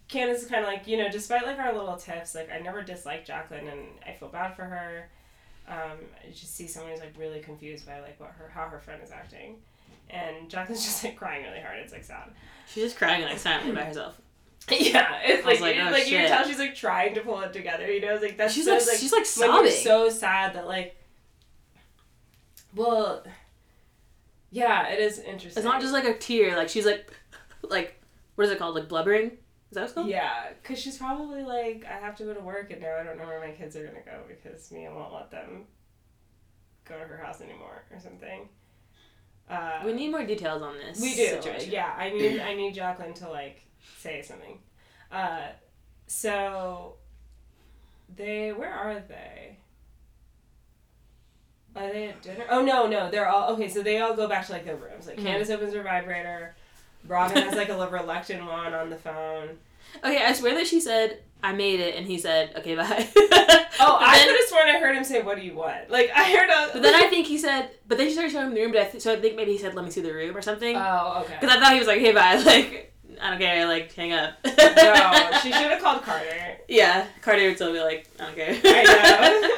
Candace 0.09 0.43
is 0.43 0.49
kind 0.49 0.63
of 0.65 0.71
like 0.71 0.87
you 0.87 0.97
know, 0.99 1.09
despite 1.11 1.45
like 1.45 1.59
our 1.59 1.73
little 1.75 1.97
tips, 1.97 2.35
like 2.35 2.51
I 2.51 2.59
never 2.59 2.83
disliked 2.83 3.27
Jacqueline, 3.27 3.69
and 3.69 3.81
I 4.07 4.13
feel 4.13 4.29
bad 4.29 4.55
for 4.57 4.65
her. 4.65 5.11
Um, 5.69 5.99
I 6.27 6.31
just 6.31 6.55
see 6.57 6.67
someone 6.67 6.93
who's 6.93 7.01
like 7.01 7.13
really 7.19 7.41
confused 7.41 7.87
by 7.87 8.01
like 8.01 8.19
what 8.19 8.31
her 8.31 8.51
how 8.53 8.67
her 8.69 8.79
friend 8.79 9.03
is 9.03 9.11
acting, 9.11 9.57
and 10.11 10.49
Jacqueline's 10.49 10.85
just 10.85 11.05
like 11.05 11.17
crying 11.17 11.45
really 11.45 11.61
hard. 11.61 11.79
It's 11.79 11.93
like 11.93 12.05
sad. 12.05 12.31
She's 12.67 12.85
just 12.85 12.97
crying 12.97 13.23
like 13.23 13.39
silently 13.39 13.73
by 13.75 13.85
herself. 13.85 14.21
Yeah, 14.71 15.21
it's 15.25 15.47
like 15.47 15.61
like, 15.61 15.77
like, 15.77 15.93
oh, 15.93 15.97
you 15.97 16.19
can 16.19 16.29
tell 16.29 16.47
she's 16.47 16.59
like 16.59 16.75
trying 16.75 17.15
to 17.15 17.21
pull 17.23 17.41
it 17.41 17.55
together. 17.55 17.91
You 17.91 18.03
know, 18.03 18.15
it's 18.15 18.23
like 18.23 18.37
that's 18.37 18.53
She's 18.53 18.67
so, 18.67 18.73
like, 18.73 18.83
she's 18.99 19.13
like 19.13 19.25
sobbing. 19.25 19.71
so 19.71 20.11
sad 20.11 20.55
that 20.55 20.67
like 20.67 20.95
well 22.75 23.23
yeah 24.51 24.89
it 24.89 24.99
is 24.99 25.19
interesting 25.21 25.61
It's 25.61 25.65
not 25.65 25.81
just 25.81 25.95
like 25.95 26.05
a 26.05 26.17
tear. 26.19 26.55
Like 26.57 26.69
she's 26.69 26.85
like, 26.85 27.11
like 27.63 27.99
what 28.35 28.45
is 28.45 28.51
it 28.51 28.59
called? 28.59 28.75
Like 28.75 28.89
blubbering. 28.89 29.33
Is 29.71 29.75
that 29.75 29.81
what 29.81 29.85
it's 29.85 29.93
called? 29.95 30.09
yeah 30.09 30.45
because 30.63 30.79
she's 30.79 30.97
probably 30.97 31.43
like 31.43 31.85
i 31.85 31.99
have 31.99 32.17
to 32.17 32.25
go 32.25 32.33
to 32.35 32.41
work 32.41 32.71
and 32.71 32.81
now 32.81 32.97
i 33.01 33.03
don't 33.05 33.19
know 33.19 33.27
where 33.27 33.41
my 33.41 33.51
kids 33.51 33.77
are 33.77 33.83
going 33.83 33.97
to 33.97 34.01
go 34.11 34.23
because 34.27 34.71
mia 34.73 34.91
won't 34.93 35.13
let 35.13 35.31
them 35.31 35.65
go 36.87 36.97
to 36.99 37.05
her 37.05 37.19
house 37.19 37.41
anymore 37.43 37.85
or 37.93 38.01
something. 38.01 38.49
Uh, 39.51 39.81
we 39.85 39.93
need 39.95 40.11
more 40.11 40.25
details 40.25 40.61
on 40.63 40.75
this. 40.77 41.01
we 41.01 41.15
do. 41.15 41.27
Situation. 41.27 41.71
Yeah, 41.71 41.95
I 41.97 42.11
need 42.11 42.39
I 42.41 42.55
need 42.55 42.75
Jacqueline 42.75 43.15
to 43.15 43.29
like 43.31 43.63
say 43.99 44.21
something. 44.23 44.59
Uh, 45.13 45.49
so 46.07 46.97
they 48.15 48.53
where 48.53 48.73
are 48.73 49.01
they? 49.01 49.57
Are 51.77 51.93
they 51.93 52.09
at 52.09 52.23
dinner? 52.23 52.45
Oh 52.51 52.63
no, 52.63 52.87
no, 52.87 53.11
they're 53.11 53.29
all 53.29 53.53
okay. 53.55 53.69
So 53.69 53.83
they 53.83 54.01
all 54.01 54.15
go 54.15 54.29
back 54.29 54.47
to 54.47 54.53
like 54.53 54.65
their 54.65 54.77
rooms. 54.77 55.07
Like 55.07 55.19
Mhm. 55.19 55.23
Candace 55.25 55.51
opens 55.51 55.75
her 55.75 55.83
vibrator. 55.83 56.57
Robyn 57.09 57.43
has 57.43 57.55
like 57.57 57.69
a 57.71 57.77
little 57.77 57.93
reluctant 57.93 58.45
one 58.47 58.75
on 58.75 58.91
the 58.91 58.97
phone. 58.97 59.59
Okay, 60.05 60.23
I 60.25 60.33
swear 60.33 60.55
that 60.55 60.67
she 60.67 60.81
said 60.81 61.19
I 61.43 61.53
made 61.53 61.81
it, 61.81 61.95
and 61.97 62.07
he 62.07 62.19
said 62.19 62.53
okay 62.59 62.75
bye. 62.75 63.09
Oh, 63.81 63.97
I 64.01 64.19
could 64.19 64.31
have 64.37 64.49
sworn 64.49 64.67
I 64.69 64.81
heard 64.81 64.97
him 64.97 65.05
say, 65.05 65.23
"What 65.23 65.37
do 65.37 65.43
you 65.43 65.55
want?" 65.55 65.89
Like 65.89 66.11
I 66.15 66.25
heard. 66.25 66.51
A, 66.51 66.71
But 66.73 66.83
then 66.83 66.95
I 66.97 67.07
think 67.11 67.29
he 67.29 67.39
said, 67.39 67.71
but 67.87 67.97
then 67.97 68.09
she 68.09 68.13
started 68.13 68.33
showing 68.33 68.49
him 68.49 68.55
the 68.55 68.61
room. 68.61 68.73
But 68.73 68.81
I 68.81 68.85
th- 68.87 69.03
so 69.03 69.13
I 69.13 69.17
think 69.21 69.37
maybe 69.37 69.53
he 69.53 69.59
said, 69.59 69.75
"Let 69.75 69.85
me 69.85 69.91
see 69.93 70.01
the 70.01 70.13
room" 70.13 70.37
or 70.37 70.43
something. 70.43 70.75
Oh, 70.77 71.23
okay. 71.25 71.37
Because 71.41 71.57
I 71.57 71.61
thought 71.61 71.73
he 71.75 71.79
was 71.79 71.87
like, 71.87 72.01
"Hey, 72.01 72.13
bye." 72.13 72.35
Like, 72.45 72.93
I 73.23 73.31
don't 73.31 73.39
care. 73.39 73.67
Like, 73.67 73.93
hang 73.95 74.13
up. 74.13 74.35
no, 74.45 74.51
she 75.43 75.53
should 75.53 75.71
have 75.71 75.81
called 75.83 76.03
Carter. 76.03 76.59
Yeah, 76.69 77.07
Carter 77.23 77.47
would 77.47 77.55
still 77.57 77.73
be 77.73 77.81
like, 77.81 78.09
"I 78.19 78.25
don't 78.25 78.35
care." 78.37 78.61
I 78.65 78.83
know. 78.83 79.57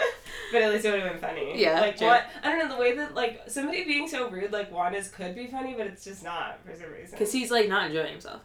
But 0.53 0.63
at 0.63 0.73
least 0.73 0.85
it 0.85 0.91
would 0.91 1.01
have 1.01 1.13
been 1.13 1.21
funny. 1.21 1.61
Yeah, 1.61 1.81
Like 1.81 2.01
what? 2.01 2.25
I 2.43 2.51
don't 2.51 2.59
know 2.59 2.75
the 2.75 2.81
way 2.81 2.97
that 2.97 3.15
like 3.15 3.43
somebody 3.49 3.85
being 3.85 4.09
so 4.09 4.29
rude 4.29 4.53
like 4.53 4.73
Wanda's 4.73 5.09
could 5.09 5.35
be 5.35 5.47
funny, 5.47 5.75
but 5.77 5.87
it's 5.87 6.05
just 6.05 6.25
not 6.25 6.59
for 6.65 6.75
some 6.75 6.91
reason. 6.93 7.13
Because 7.13 7.33
he's 7.33 7.51
like 7.51 7.69
not 7.69 7.87
enjoying 7.87 8.13
himself. 8.13 8.43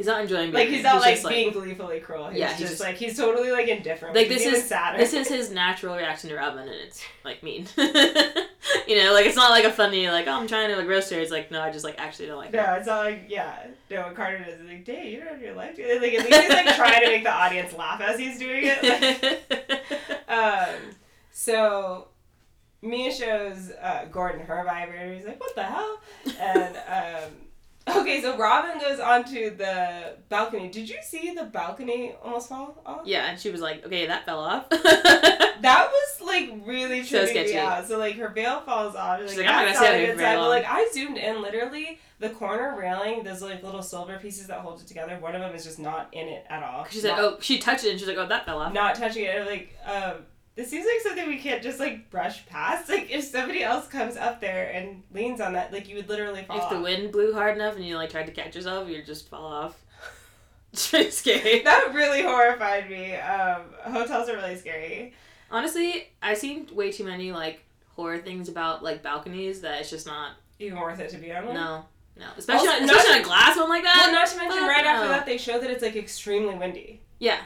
He's 0.00 0.06
not 0.06 0.22
enjoying. 0.22 0.50
being 0.50 0.54
like 0.54 0.68
he's 0.70 0.82
not 0.82 1.02
like 1.02 1.16
just, 1.16 1.28
being 1.28 1.52
gleefully 1.52 2.00
cruel. 2.00 2.28
He's 2.30 2.38
Yeah, 2.38 2.48
just, 2.48 2.60
he's 2.60 2.68
just- 2.70 2.80
like 2.80 2.96
he's 2.96 3.18
totally 3.18 3.50
like 3.50 3.68
indifferent. 3.68 4.16
Like, 4.16 4.28
this 4.28 4.46
is- 4.46 4.64
sadder. 4.64 4.96
This 4.96 5.12
is 5.12 5.28
his 5.28 5.50
natural 5.50 5.94
reaction 5.94 6.30
to 6.30 6.36
Robyn, 6.36 6.60
and 6.60 6.70
it's 6.70 7.04
like 7.22 7.42
mean. 7.42 7.66
you 7.76 8.96
know, 8.96 9.12
like 9.12 9.26
it's 9.26 9.36
not 9.36 9.50
like 9.50 9.64
a 9.64 9.70
funny 9.70 10.08
like 10.08 10.26
oh 10.26 10.32
I'm 10.32 10.46
trying 10.46 10.70
to 10.70 10.76
like 10.76 10.88
roast 10.88 11.12
her. 11.12 11.20
It's 11.20 11.30
like 11.30 11.50
no, 11.50 11.60
I 11.60 11.70
just 11.70 11.84
like 11.84 11.96
actually 11.98 12.28
don't 12.28 12.38
like 12.38 12.50
her. 12.52 12.56
No, 12.56 12.74
it's 12.76 12.86
not 12.86 13.04
like 13.04 13.26
yeah. 13.28 13.66
No, 13.90 14.02
what 14.02 14.14
Carter 14.14 14.38
does 14.38 14.58
is 14.60 14.66
like, 14.66 14.86
"Dang, 14.86 15.06
you 15.06 15.18
don't 15.18 15.28
have 15.28 15.42
your 15.42 15.54
life." 15.54 15.76
together." 15.76 16.00
Like 16.00 16.14
at 16.14 16.24
least 16.24 16.40
he's 16.40 16.48
like 16.50 16.76
trying 16.76 17.02
to 17.02 17.08
make 17.08 17.24
the 17.24 17.32
audience 17.32 17.74
laugh 17.74 18.00
as 18.00 18.18
he's 18.18 18.38
doing 18.38 18.62
it. 18.64 18.82
Like, 19.50 20.20
um, 20.28 20.68
so 21.32 22.08
Mia 22.82 23.12
shows 23.12 23.70
uh, 23.80 24.06
Gordon 24.10 24.40
her 24.46 24.64
vibrator. 24.64 25.14
He's 25.14 25.24
like, 25.26 25.40
"What 25.40 25.54
the 25.54 25.62
hell?" 25.62 26.00
And 26.40 26.76
um, 27.88 27.96
okay, 28.02 28.20
so 28.22 28.36
Robyn 28.36 28.80
goes 28.80 29.00
onto 29.00 29.56
the 29.56 30.16
balcony. 30.28 30.68
Did 30.68 30.88
you 30.88 30.98
see 31.02 31.34
the 31.34 31.44
balcony 31.44 32.14
almost 32.22 32.48
fall 32.48 32.80
off? 32.86 33.02
yeah, 33.06 33.30
and 33.30 33.38
she 33.40 33.50
was 33.50 33.60
like, 33.60 33.84
okay, 33.86 34.06
that 34.06 34.24
fell 34.26 34.40
off. 34.40 34.66
That 35.60 35.90
was 35.90 36.26
like 36.26 36.50
really 36.64 37.04
So 37.04 37.26
sketchy. 37.26 37.58
out. 37.58 37.86
So 37.86 37.98
like 37.98 38.14
her 38.16 38.30
veil 38.30 38.62
falls 38.62 38.94
off. 38.96 39.20
She's 39.20 39.36
like, 39.36 39.44
like, 39.44 39.54
I'm 39.54 39.66
not 39.66 39.74
gonna 39.74 39.74
not 39.74 39.78
see 39.82 40.04
a 40.04 40.06
that 40.06 40.16
very 40.16 40.18
sign. 40.18 40.38
But 40.38 40.48
like 40.48 40.64
I 40.66 40.88
zoomed 40.90 41.18
in, 41.18 41.42
literally 41.42 41.98
the 42.18 42.30
corner 42.30 42.74
railing. 42.78 43.24
Those 43.24 43.42
like 43.42 43.62
little 43.62 43.82
silver 43.82 44.16
pieces 44.18 44.46
that 44.46 44.60
hold 44.60 44.80
it 44.80 44.86
together. 44.86 45.18
One 45.20 45.34
of 45.34 45.42
them 45.42 45.54
is 45.54 45.64
just 45.64 45.78
not 45.78 46.08
in 46.12 46.28
it 46.28 46.46
at 46.48 46.62
all. 46.62 46.86
she 46.88 47.00
said, 47.00 47.10
Not- 47.10 47.20
oh, 47.20 47.36
she 47.42 47.58
touched 47.58 47.84
it, 47.84 47.90
and 47.90 47.98
she's 47.98 48.08
like, 48.08 48.16
oh, 48.16 48.26
that 48.28 48.46
fell 48.46 48.58
off. 48.58 48.72
not 48.72 48.94
touching 48.94 49.24
it. 49.26 49.46
Like, 49.46 49.76
um, 49.84 50.14
this 50.56 50.68
seems 50.68 50.84
like 50.86 51.00
something 51.02 51.28
we 51.28 51.38
can't 51.38 51.62
just 51.62 51.78
like 51.80 52.10
brush 52.10 52.44
past. 52.46 52.88
Like, 52.88 53.10
if 53.10 53.24
somebody 53.24 53.62
else 53.62 53.86
comes 53.86 54.16
up 54.16 54.40
there 54.40 54.70
and 54.72 55.02
leans 55.12 55.40
on 55.40 55.52
that, 55.54 55.72
like 55.72 55.88
you 55.88 55.96
would 55.96 56.08
literally 56.08 56.42
fall. 56.42 56.58
Off. 56.60 56.70
If 56.72 56.78
the 56.78 56.82
wind 56.82 57.12
blew 57.12 57.32
hard 57.32 57.54
enough 57.56 57.76
and 57.76 57.84
you 57.84 57.96
like 57.96 58.10
tried 58.10 58.26
to 58.26 58.32
catch 58.32 58.54
yourself, 58.56 58.88
you'd 58.88 59.06
just 59.06 59.28
fall 59.28 59.46
off. 59.46 59.78
It's 60.72 61.18
scary. 61.18 61.60
That 61.64 61.92
really 61.94 62.22
horrified 62.22 62.88
me. 62.88 63.14
Um, 63.16 63.62
hotels 63.92 64.28
are 64.28 64.36
really 64.36 64.56
scary. 64.56 65.14
Honestly, 65.50 66.08
I've 66.22 66.38
seen 66.38 66.68
way 66.72 66.92
too 66.92 67.04
many 67.04 67.32
like 67.32 67.64
horror 67.96 68.18
things 68.18 68.48
about 68.48 68.82
like 68.84 69.02
balconies 69.02 69.62
that 69.62 69.80
it's 69.80 69.90
just 69.90 70.06
not. 70.06 70.32
Even 70.60 70.78
worth 70.78 71.00
it 71.00 71.10
to 71.10 71.16
be 71.16 71.32
on 71.32 71.46
one. 71.46 71.54
No, 71.54 71.84
no. 72.18 72.26
Especially, 72.36 72.68
Also, 72.68 72.80
not- 72.80 72.90
especially 72.90 73.14
on 73.14 73.20
a 73.20 73.24
glass 73.24 73.56
one 73.56 73.68
like 73.68 73.82
that. 73.82 73.96
Well, 74.04 74.12
not 74.12 74.28
to 74.28 74.36
mention, 74.36 74.58
Fuck 74.60 74.68
right 74.68 74.84
after 74.86 75.08
that, 75.08 75.26
they 75.26 75.38
show 75.38 75.58
that 75.58 75.70
it's 75.70 75.82
like 75.82 75.96
extremely 75.96 76.54
windy. 76.54 77.00
Yeah. 77.18 77.40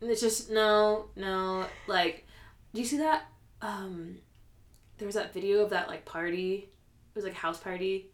It's 0.00 0.20
just 0.20 0.50
no, 0.50 1.06
no. 1.16 1.66
Like, 1.86 2.26
do 2.72 2.80
you 2.80 2.86
see 2.86 2.98
that? 2.98 3.24
Um, 3.60 4.18
there 4.98 5.06
was 5.06 5.14
that 5.14 5.32
video 5.32 5.60
of 5.60 5.70
that 5.70 5.88
like 5.88 6.04
party. 6.04 6.68
It 7.14 7.14
was 7.16 7.24
like 7.24 7.34
a 7.34 7.36
house 7.36 7.58
party, 7.58 8.10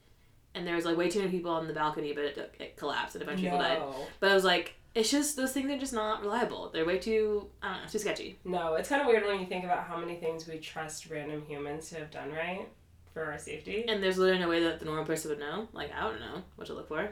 and 0.54 0.66
there 0.66 0.76
was 0.76 0.84
like 0.84 0.96
way 0.96 1.10
too 1.10 1.18
many 1.18 1.30
people 1.30 1.50
on 1.50 1.66
the 1.66 1.74
balcony, 1.74 2.12
but 2.12 2.24
it, 2.24 2.54
it 2.58 2.76
collapsed 2.76 3.16
and 3.16 3.22
a 3.22 3.26
bunch 3.26 3.38
of 3.38 3.44
people 3.44 3.58
died. 3.58 3.82
But 4.20 4.30
I 4.30 4.34
was 4.34 4.44
like, 4.44 4.74
it's 4.94 5.10
just 5.10 5.36
those 5.36 5.52
things 5.52 5.70
are 5.70 5.78
just 5.78 5.92
not 5.92 6.22
reliable. 6.22 6.70
They're 6.72 6.84
way 6.86 6.98
too 6.98 7.48
I 7.62 7.72
don't 7.74 7.82
know, 7.82 7.88
too 7.88 7.98
sketchy. 7.98 8.38
No, 8.44 8.74
it's 8.74 8.88
kind 8.88 9.00
of 9.00 9.08
weird 9.08 9.26
when 9.26 9.40
you 9.40 9.46
think 9.46 9.64
about 9.64 9.84
how 9.84 9.98
many 9.98 10.16
things 10.16 10.46
we 10.46 10.58
trust 10.58 11.10
random 11.10 11.44
humans 11.46 11.90
to 11.90 11.96
have 11.96 12.10
done 12.10 12.32
right 12.32 12.68
for 13.12 13.24
our 13.24 13.38
safety. 13.38 13.84
And 13.88 14.02
there's 14.02 14.18
literally 14.18 14.40
no 14.40 14.48
way 14.48 14.62
that 14.62 14.78
the 14.78 14.84
normal 14.84 15.04
person 15.04 15.30
would 15.30 15.40
know. 15.40 15.68
Like 15.72 15.92
I 15.92 16.02
don't 16.02 16.20
know 16.20 16.42
what 16.56 16.66
to 16.68 16.74
look 16.74 16.88
for. 16.88 17.10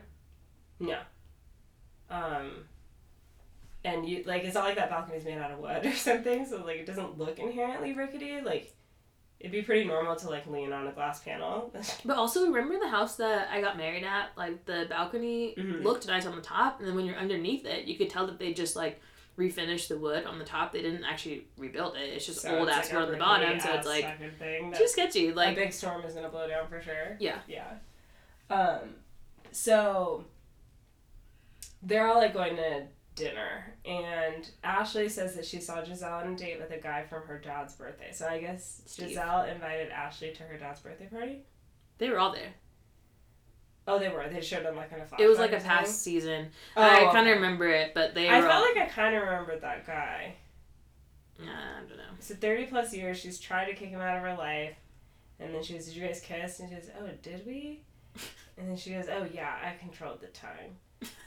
No. 0.78 0.98
Um. 2.10 2.64
And 3.84 4.08
you 4.08 4.22
like 4.26 4.44
it's 4.44 4.54
not 4.54 4.64
like 4.64 4.76
that 4.76 4.90
balcony's 4.90 5.24
made 5.24 5.38
out 5.38 5.50
of 5.50 5.58
wood 5.58 5.84
or 5.86 5.92
something, 5.92 6.46
so 6.46 6.64
like 6.64 6.76
it 6.78 6.86
doesn't 6.86 7.18
look 7.18 7.38
inherently 7.38 7.92
rickety. 7.94 8.40
Like 8.40 8.74
it'd 9.40 9.50
be 9.50 9.62
pretty 9.62 9.84
normal 9.84 10.14
to 10.14 10.28
like 10.30 10.46
lean 10.46 10.72
on 10.72 10.86
a 10.86 10.92
glass 10.92 11.20
panel. 11.20 11.74
But 12.04 12.16
also 12.16 12.46
remember 12.46 12.78
the 12.78 12.88
house 12.88 13.16
that 13.16 13.48
I 13.50 13.60
got 13.60 13.76
married 13.76 14.04
at. 14.04 14.30
Like 14.36 14.64
the 14.66 14.86
balcony 14.88 15.54
Mhm. 15.58 15.82
looked 15.82 16.06
nice 16.06 16.26
on 16.26 16.36
the 16.36 16.42
top, 16.42 16.78
and 16.78 16.86
then 16.88 16.94
when 16.94 17.06
you're 17.06 17.16
underneath 17.16 17.64
it, 17.66 17.86
you 17.86 17.96
could 17.96 18.08
tell 18.08 18.26
that 18.28 18.38
they 18.38 18.52
just 18.54 18.76
like 18.76 19.00
refinished 19.36 19.88
the 19.88 19.96
wood 19.98 20.26
on 20.26 20.38
the 20.38 20.44
top. 20.44 20.72
They 20.72 20.82
didn't 20.82 21.02
actually 21.04 21.46
rebuild 21.56 21.96
it. 21.96 22.02
It's 22.10 22.26
just 22.26 22.42
So 22.42 22.56
old 22.58 22.68
it's, 22.68 22.76
ass 22.76 22.84
like, 22.92 23.00
wood 23.00 23.02
a 23.02 23.06
on 23.06 23.12
the 23.12 23.18
bottom, 23.18 23.58
so 23.60 23.72
it's 23.72 23.86
like 23.86 24.38
thing 24.38 24.72
just 24.78 24.92
sketchy. 24.92 25.30
a 25.30 25.34
Like 25.34 25.56
big 25.56 25.72
storm 25.72 26.04
is 26.04 26.14
gonna 26.14 26.28
blow 26.28 26.46
down 26.46 26.68
for 26.68 26.80
sure. 26.80 27.16
Yeah. 27.18 27.38
Yeah. 27.48 27.66
Um. 28.48 28.94
So 29.50 30.24
they're 31.82 32.06
all 32.06 32.18
like 32.18 32.32
going 32.34 32.54
to 32.56 32.84
dinner, 33.14 33.74
and 33.84 34.48
Ashley 34.64 35.08
says 35.08 35.34
that 35.34 35.44
she 35.46 35.60
saw 35.60 35.82
Gizelle 35.82 36.22
on 36.24 36.32
a 36.32 36.36
date 36.36 36.58
with 36.60 36.70
a 36.70 36.78
guy 36.80 37.04
from 37.04 37.22
her 37.22 37.38
dad's 37.38 37.74
birthday. 37.74 38.10
So 38.12 38.26
I 38.26 38.38
guess 38.40 38.82
Steve. 38.86 39.16
Gizelle 39.16 39.52
invited 39.52 39.90
Ashley 39.90 40.32
to 40.32 40.42
her 40.44 40.56
dad's 40.56 40.80
birthday 40.80 41.06
party. 41.06 41.42
they 41.98 42.08
were 42.10 42.18
all 42.18 42.32
there. 42.32 42.54
Oh, 43.86 43.98
they 43.98 44.08
were. 44.08 44.24
They 44.30 44.40
showed 44.40 44.64
them 44.64 44.76
like 44.76 44.92
in 44.92 45.00
a 45.00 45.04
flashback. 45.04 45.20
It 45.20 45.28
was 45.28 45.38
like 45.38 45.52
a 45.52 45.58
past 45.58 46.02
season. 46.02 46.50
Oh, 46.76 46.82
I 46.82 47.04
kind 47.06 47.18
okay. 47.18 47.30
of 47.32 47.36
remember 47.36 47.68
it, 47.68 47.92
but 47.94 48.14
they 48.14 48.28
I 48.28 48.40
were. 48.40 48.46
felt 48.46 48.54
all, 48.54 48.62
like 48.62 48.76
I 48.76 48.86
kind 48.88 49.14
of 49.16 49.22
remembered 49.22 49.60
that 49.62 49.86
guy. 49.86 50.34
I 51.40 51.80
don't 51.88 51.96
know. 51.96 52.04
So 52.20 52.34
thirty 52.34 52.66
plus 52.66 52.94
years, 52.94 53.18
she's 53.18 53.40
tried 53.40 53.64
to 53.66 53.74
kick 53.74 53.88
him 53.88 54.00
out 54.00 54.16
of 54.16 54.22
her 54.22 54.34
life, 54.36 54.76
and 55.40 55.52
then 55.52 55.62
she 55.64 55.72
goes, 55.74 55.86
"Did 55.86 55.96
you 55.96 56.06
guys 56.06 56.20
kiss?" 56.20 56.60
And 56.60 56.68
she 56.68 56.76
goes, 56.76 56.90
"Oh, 57.00 57.08
did 57.22 57.44
we?" 57.46 57.80
And 58.58 58.68
then 58.68 58.76
she 58.76 58.90
goes, 58.90 59.06
"Oh 59.10 59.26
yeah, 59.32 59.56
I 59.64 59.76
controlled 59.80 60.20
the 60.20 60.26
time." 60.28 60.76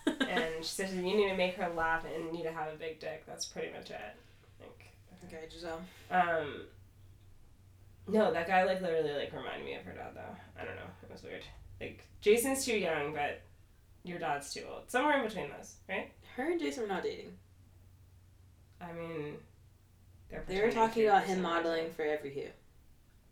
And 0.06 0.54
she 0.60 0.64
says, 0.64 0.94
"You 0.94 1.02
need 1.02 1.30
to 1.30 1.36
make 1.36 1.56
her 1.56 1.70
laugh 1.70 2.06
and 2.06 2.26
you 2.26 2.32
need 2.32 2.44
to 2.44 2.52
have 2.52 2.74
a 2.74 2.76
big 2.78 3.00
dick." 3.00 3.26
That's 3.26 3.46
pretty 3.46 3.72
much 3.72 3.90
it. 3.90 4.16
Like, 4.60 4.88
okay, 5.26 5.46
Gizelle. 5.50 5.80
um, 6.12 6.62
no, 8.08 8.32
that 8.32 8.48
guy 8.48 8.64
like 8.64 8.82
literally 8.82 9.14
like 9.14 9.34
reminded 9.34 9.66
me 9.66 9.76
of 9.76 9.84
her 9.84 9.94
dad 9.94 10.12
though. 10.14 10.36
I 10.60 10.66
don't 10.66 10.76
know. 10.76 10.90
It 11.04 11.12
was 11.12 11.24
weird. 11.24 11.44
Like 11.82 12.04
Jason's 12.22 12.66
too 12.66 12.78
young, 12.78 13.14
but 13.14 13.42
your 14.04 14.20
dad's 14.20 14.54
too 14.54 14.62
old. 14.72 14.90
Somewhere 14.90 15.18
in 15.20 15.26
between 15.26 15.50
those, 15.50 15.76
right? 15.90 16.12
Her 16.36 16.52
and 16.52 16.60
Jason 16.60 16.84
were 16.84 16.90
not 16.90 17.04
dating. 17.04 17.32
I 18.80 18.92
mean, 18.94 19.38
they're 20.30 20.44
They 20.48 20.62
were 20.62 20.72
talking 20.72 21.08
about 21.08 21.24
him 21.24 21.42
modeling 21.42 21.92
for 21.92 22.04
EveryHue. 22.04 22.50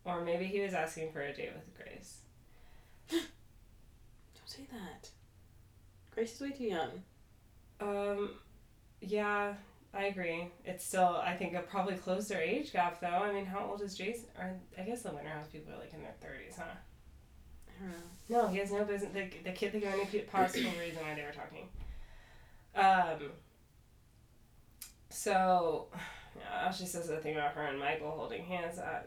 Or 0.06 0.22
maybe 0.22 0.45
he 0.45 0.60
was 0.60 0.74
asking 0.74 1.11
for 1.11 1.22
a 1.22 1.34
date 1.34 1.52
with 1.53 1.78
Grace. 1.78 2.18
Don't 3.10 3.22
say 4.45 4.68
that. 4.72 5.10
Grace 6.14 6.35
is 6.35 6.41
way 6.41 6.52
too 6.52 6.65
young. 6.65 6.91
Um, 7.80 8.31
yeah, 9.02 9.53
I 9.94 10.06
agree. 10.06 10.52
It's 10.64 10.85
still, 10.85 11.22
I 11.23 11.35
think, 11.35 11.53
a 11.56 11.61
probably 11.61 11.95
closer 11.95 12.38
age 12.38 12.72
gap, 12.72 13.02
though. 13.02 13.07
I 13.07 13.31
mean, 13.34 13.45
how 13.45 13.65
old 13.69 13.81
is 13.81 13.95
Jason? 13.95 14.26
Or 14.40 14.53
I 14.77 14.81
guess 14.84 15.02
the 15.02 15.11
Winter 15.11 15.30
House 15.30 15.48
people 15.48 15.73
are 15.73 15.80
like 15.80 15.94
in 15.94 16.02
their 16.02 16.15
thirties, 16.22 16.56
huh? 16.57 16.64
I 17.68 17.84
don't 17.84 17.91
know. 17.91 18.44
No, 18.44 18.48
he 18.48 18.57
has 18.60 18.72
no 18.72 18.84
business. 18.85 19.11
The, 19.14 19.30
the 19.44 19.52
kid 19.52 19.72
think 19.72 19.85
of 19.85 19.94
any 19.94 20.06
possible 20.22 20.72
reason 20.80 21.03
why 21.03 21.15
they 21.15 21.23
were 21.23 21.31
talking. 21.31 21.68
Um. 22.76 23.31
So, 25.10 25.88
yeah, 26.35 26.72
she 26.72 26.85
says 26.85 27.07
the 27.07 27.18
thing 27.18 27.35
about 27.35 27.53
her 27.53 27.64
and 27.64 27.80
Michael 27.80 28.11
holding 28.11 28.44
hands. 28.45 28.80
Uh, 28.80 29.03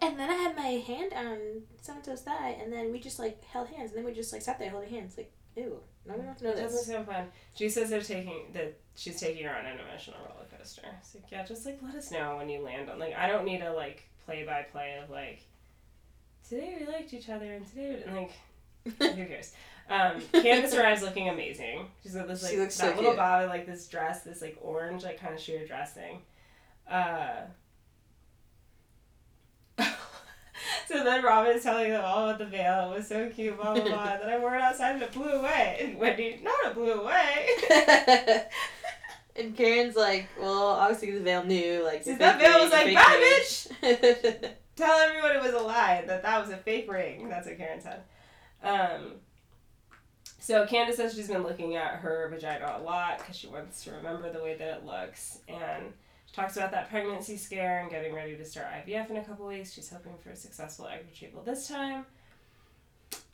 And 0.00 0.18
then 0.18 0.30
I 0.30 0.34
had 0.34 0.56
my 0.56 0.62
hand 0.62 1.12
on 1.12 1.62
someone's 1.80 2.22
thigh, 2.22 2.56
and 2.62 2.72
then 2.72 2.92
we 2.92 2.98
just 2.98 3.18
like 3.18 3.44
held 3.44 3.68
hands, 3.68 3.90
and 3.90 3.98
then 3.98 4.04
we 4.04 4.12
just 4.12 4.32
like 4.32 4.42
sat 4.42 4.58
there 4.58 4.70
holding 4.70 4.90
hands. 4.90 5.16
Like, 5.16 5.32
ew, 5.56 5.80
no 6.06 6.14
one 6.14 6.26
wants 6.26 6.40
to 6.40 6.48
know 6.48 6.52
it 6.52 6.56
doesn't 6.56 6.78
this. 6.78 6.86
sound 6.86 7.06
fun. 7.06 7.26
She 7.54 7.68
says 7.68 7.90
they're 7.90 8.00
taking 8.00 8.46
that 8.52 8.78
she's 8.96 9.20
taking 9.20 9.44
her 9.44 9.54
on 9.54 9.66
an 9.66 9.78
emotional 9.78 10.18
roller 10.20 10.46
coaster. 10.56 10.82
It's 11.00 11.14
like, 11.14 11.24
yeah, 11.30 11.44
just 11.44 11.64
like 11.64 11.78
let 11.82 11.94
us 11.94 12.10
know 12.10 12.36
when 12.36 12.48
you 12.48 12.60
land 12.60 12.90
on. 12.90 12.98
Like, 12.98 13.14
I 13.16 13.28
don't 13.28 13.44
need 13.44 13.62
a 13.62 13.72
like 13.72 14.08
play 14.24 14.44
by 14.44 14.62
play 14.62 14.98
of 15.02 15.10
like. 15.10 15.40
Today 16.48 16.76
we 16.80 16.86
liked 16.86 17.14
each 17.14 17.28
other, 17.28 17.52
and 17.52 17.66
today 17.66 17.96
we, 17.96 18.02
and 18.02 18.16
like 18.16 18.32
who 18.84 18.92
cares? 19.26 19.52
Um, 19.88 20.20
Candace 20.32 20.74
arrives 20.74 21.02
looking 21.02 21.28
amazing. 21.28 21.86
She's 22.02 22.14
got 22.14 22.28
this 22.28 22.42
like 22.42 22.52
She 22.52 22.58
looks 22.58 22.76
that 22.78 22.94
so 22.94 23.00
little 23.00 23.16
bob, 23.16 23.48
like 23.48 23.66
this 23.66 23.86
dress, 23.88 24.22
this 24.22 24.40
like 24.42 24.56
orange 24.60 25.04
like 25.04 25.20
kind 25.20 25.34
of 25.34 25.40
sheer 25.40 25.66
dress 25.66 25.92
thing. 25.94 26.18
Uh, 26.90 27.42
So 30.88 31.02
then 31.04 31.22
Robyn 31.22 31.56
is 31.56 31.62
telling 31.62 31.90
them 31.90 32.04
all 32.04 32.28
about 32.28 32.38
the 32.38 32.46
veil. 32.46 32.92
It 32.92 32.98
was 32.98 33.08
so 33.08 33.28
cute, 33.30 33.56
blah 33.56 33.74
blah 33.74 33.84
blah. 33.84 34.18
then 34.18 34.28
I 34.28 34.38
wore 34.38 34.54
it 34.54 34.60
outside 34.60 34.94
and 34.94 35.02
it 35.02 35.12
blew 35.12 35.30
away. 35.30 35.78
And 35.80 35.98
Wendy, 35.98 36.40
not 36.42 36.54
it 36.64 36.74
blew 36.74 36.92
away. 36.92 37.48
and 39.36 39.56
Karen's 39.56 39.96
like, 39.96 40.28
well, 40.38 40.66
obviously 40.66 41.12
the 41.12 41.20
veil 41.20 41.44
knew, 41.44 41.82
like, 41.82 42.04
So 42.04 42.14
that 42.16 42.38
veil 42.38 42.60
was 42.60 42.72
like, 42.72 42.94
bye, 42.94 43.36
ring." 43.80 44.50
Tell 44.76 44.98
everyone 45.00 45.36
it 45.36 45.42
was 45.42 45.54
a 45.54 45.64
lie. 45.64 46.04
That 46.06 46.22
that 46.22 46.40
was 46.40 46.50
a 46.50 46.56
fake 46.56 46.90
ring. 46.90 47.28
That's 47.28 47.46
what 47.46 47.56
Karen 47.58 47.80
said. 47.80 48.02
Um. 48.62 49.12
So 50.38 50.66
Candace 50.66 50.96
says 50.96 51.14
she's 51.14 51.28
been 51.28 51.44
looking 51.44 51.76
at 51.76 51.96
her 52.00 52.28
vagina 52.28 52.76
a 52.78 52.82
lot 52.82 53.18
because 53.18 53.36
she 53.36 53.46
wants 53.46 53.84
to 53.84 53.92
remember 53.92 54.32
the 54.32 54.42
way 54.42 54.56
that 54.56 54.78
it 54.78 54.84
looks, 54.84 55.38
and 55.46 55.92
talks 56.32 56.56
about 56.56 56.70
that 56.72 56.90
pregnancy 56.90 57.36
scare 57.36 57.80
and 57.80 57.90
getting 57.90 58.14
ready 58.14 58.36
to 58.36 58.44
start 58.44 58.66
IVF 58.66 59.10
in 59.10 59.16
a 59.18 59.24
couple 59.24 59.46
weeks. 59.46 59.72
She's 59.72 59.90
hoping 59.90 60.14
for 60.22 60.30
a 60.30 60.36
successful 60.36 60.86
egg 60.86 61.00
retrieval 61.08 61.42
this 61.42 61.68
time. 61.68 62.06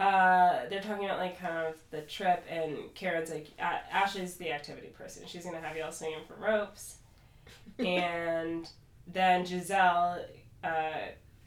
Uh, 0.01 0.69
they're 0.69 0.81
talking 0.81 1.05
about 1.05 1.19
like 1.19 1.39
kind 1.39 1.69
of 1.69 1.77
the 1.91 2.03
trip, 2.03 2.45
and 2.51 2.93
Karen's 2.95 3.31
like, 3.31 3.49
Ashley's 3.59 4.35
the 4.37 4.53
activity 4.53 4.89
person. 4.89 5.25
She's 5.27 5.45
gonna 5.45 5.61
have 5.61 5.77
y'all 5.77 5.93
swinging 5.93 6.25
from 6.27 6.43
ropes, 6.43 6.97
and 7.79 8.69
then 9.07 9.45
Gizelle 9.45 10.25
uh, 10.65 10.91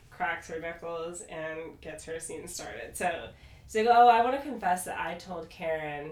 cracks 0.10 0.48
her 0.50 0.60
knuckles 0.60 1.22
and 1.22 1.80
gets 1.82 2.06
her 2.06 2.20
scene 2.20 2.48
started. 2.48 2.96
So 2.96 3.30
she's 3.68 3.86
like, 3.86 3.88
"Oh, 3.90 4.08
I 4.08 4.24
want 4.24 4.38
to 4.38 4.42
confess 4.42 4.86
that 4.86 5.00
I 5.00 5.16
told 5.16 5.50
Karen 5.50 6.12